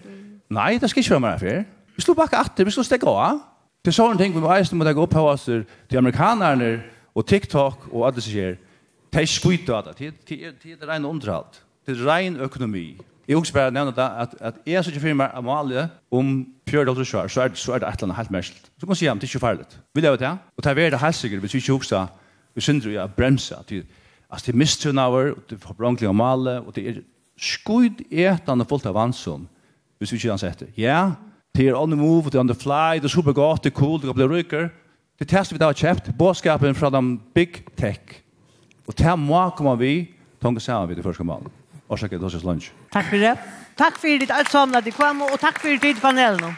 Nei, 0.50 0.78
det 0.78 0.90
skal 0.90 1.02
ikke 1.02 1.10
være 1.10 1.20
mer 1.20 1.34
affær. 1.34 1.64
Vi 1.96 2.02
skulle 2.02 2.16
bakke 2.16 2.38
atter, 2.40 2.64
vi 2.64 2.70
skulle 2.74 2.88
stekke 2.88 3.08
av. 3.08 3.40
Det 3.82 3.90
er 3.90 3.98
sånne 3.98 4.18
ting 4.20 4.34
vi 4.34 4.40
må 4.40 4.50
eisne 4.54 4.78
må 4.78 4.86
legge 4.86 5.02
opp 5.02 5.14
av 5.18 5.32
oss 5.32 5.48
til 5.48 5.98
amerikanerne 5.98 6.76
og 7.18 7.26
TikTok 7.26 7.88
og 7.90 8.06
alle 8.08 8.22
som 8.22 8.32
skjer. 8.32 8.58
Det 9.12 9.22
er 9.22 9.28
skvitt 9.28 9.70
av 9.74 9.90
det. 9.90 10.12
Det 10.28 10.38
er 10.40 10.86
rein 10.88 11.04
underhalt. 11.04 11.60
Det 11.86 11.96
er 11.96 12.04
rein 12.06 12.38
økonomi. 12.40 12.94
Jeg 13.28 13.38
husker 13.38 13.54
bare 13.54 13.70
nevne 13.74 13.92
det 13.94 14.02
at, 14.02 14.34
at 14.40 14.54
jeg 14.66 14.82
som 14.84 14.92
ikke 14.92 15.02
fyrir 15.04 15.18
meg 15.18 15.34
Amalie 15.38 15.84
om 16.10 16.32
Pjør 16.66 16.88
Dr. 16.90 17.04
Sjør, 17.06 17.28
så 17.30 17.44
er 17.44 17.52
det, 17.52 17.58
så 17.58 17.74
er 17.74 17.82
det 17.82 17.88
et 17.88 18.00
eller 18.00 18.08
annet 18.10 18.18
helt 18.18 18.32
merselt. 18.34 18.64
Så 18.66 18.86
kan 18.86 18.90
man 18.90 18.98
si 18.98 19.06
at 19.06 19.20
det 19.20 19.28
er 19.28 19.30
ikke 19.30 19.44
farligt. 19.44 19.78
Vi 19.94 20.00
lever 20.00 20.16
det, 20.16 20.32
og 20.56 20.64
det 20.64 20.72
er 20.72 20.90
det 20.90 21.00
helt 21.00 21.18
sikkert 21.18 21.44
hvis 21.44 21.54
vi 21.54 21.62
ikke 21.62 21.76
husker 21.78 22.06
vi 22.54 22.60
synder 22.60 22.98
å 23.04 23.08
bremse. 23.16 23.56
Altså 23.56 24.46
det 24.46 24.54
er 24.54 24.58
mistrunn 24.58 25.00
av 25.00 25.14
og 25.16 25.42
det 25.48 25.56
er 25.56 25.62
forbrangling 25.62 26.08
av 26.10 26.16
Amalie, 26.16 26.58
og 26.60 26.74
det 26.76 26.86
er 26.88 27.02
skvitt 27.38 28.02
etende 28.10 28.66
fullt 28.68 28.86
av 28.90 28.98
vansom 28.98 29.46
hvis 29.98 30.12
vi 30.12 30.18
ikke 30.18 30.34
har 30.34 30.42
sett 30.42 30.64
det. 30.64 30.72
Ja, 30.76 31.12
Det 31.56 31.68
er 31.68 31.74
on 31.76 31.90
the 31.90 32.00
move, 32.00 32.24
det 32.24 32.34
er 32.34 32.40
on 32.40 32.48
the 32.48 32.56
fly, 32.56 32.96
det 32.96 33.04
er 33.04 33.12
super 33.12 33.32
godt, 33.32 33.64
det 33.64 33.72
er 33.72 33.76
cool, 33.76 34.00
det 34.00 34.08
kan 34.08 34.14
bli 34.14 34.24
rykker. 34.24 34.70
Det 35.20 35.28
tester 35.28 35.54
vi 35.54 35.60
da 35.60 35.68
har 35.68 35.76
kjøpt, 35.76 36.08
båtskapen 36.16 36.74
fra 36.74 36.88
de 36.90 37.02
big 37.34 37.60
tech. 37.76 38.22
Og 38.88 38.96
til 38.96 39.18
må 39.20 39.42
komme 39.56 39.76
vi, 39.78 39.92
tonke 40.40 40.60
sammen 40.64 40.88
vi 40.88 40.96
til 40.96 41.04
første 41.04 41.24
mål. 41.28 41.50
Og 41.88 41.98
sjekke 42.00 42.16
det 42.16 42.24
hos 42.24 42.38
oss 42.40 42.44
lunch. 42.48 42.72
Takk 42.92 43.10
for 43.10 43.20
det. 43.20 43.36
Takk 43.76 44.00
for 44.00 44.08
det, 44.08 44.30
alt 44.32 44.50
sammen 44.50 44.80
at 44.80 44.84
du 44.84 44.90
kom, 44.96 45.20
og 45.28 45.36
takk 45.40 45.60
for 45.60 45.76
ditt 45.84 46.00
panel 46.00 46.40
nå. 46.40 46.54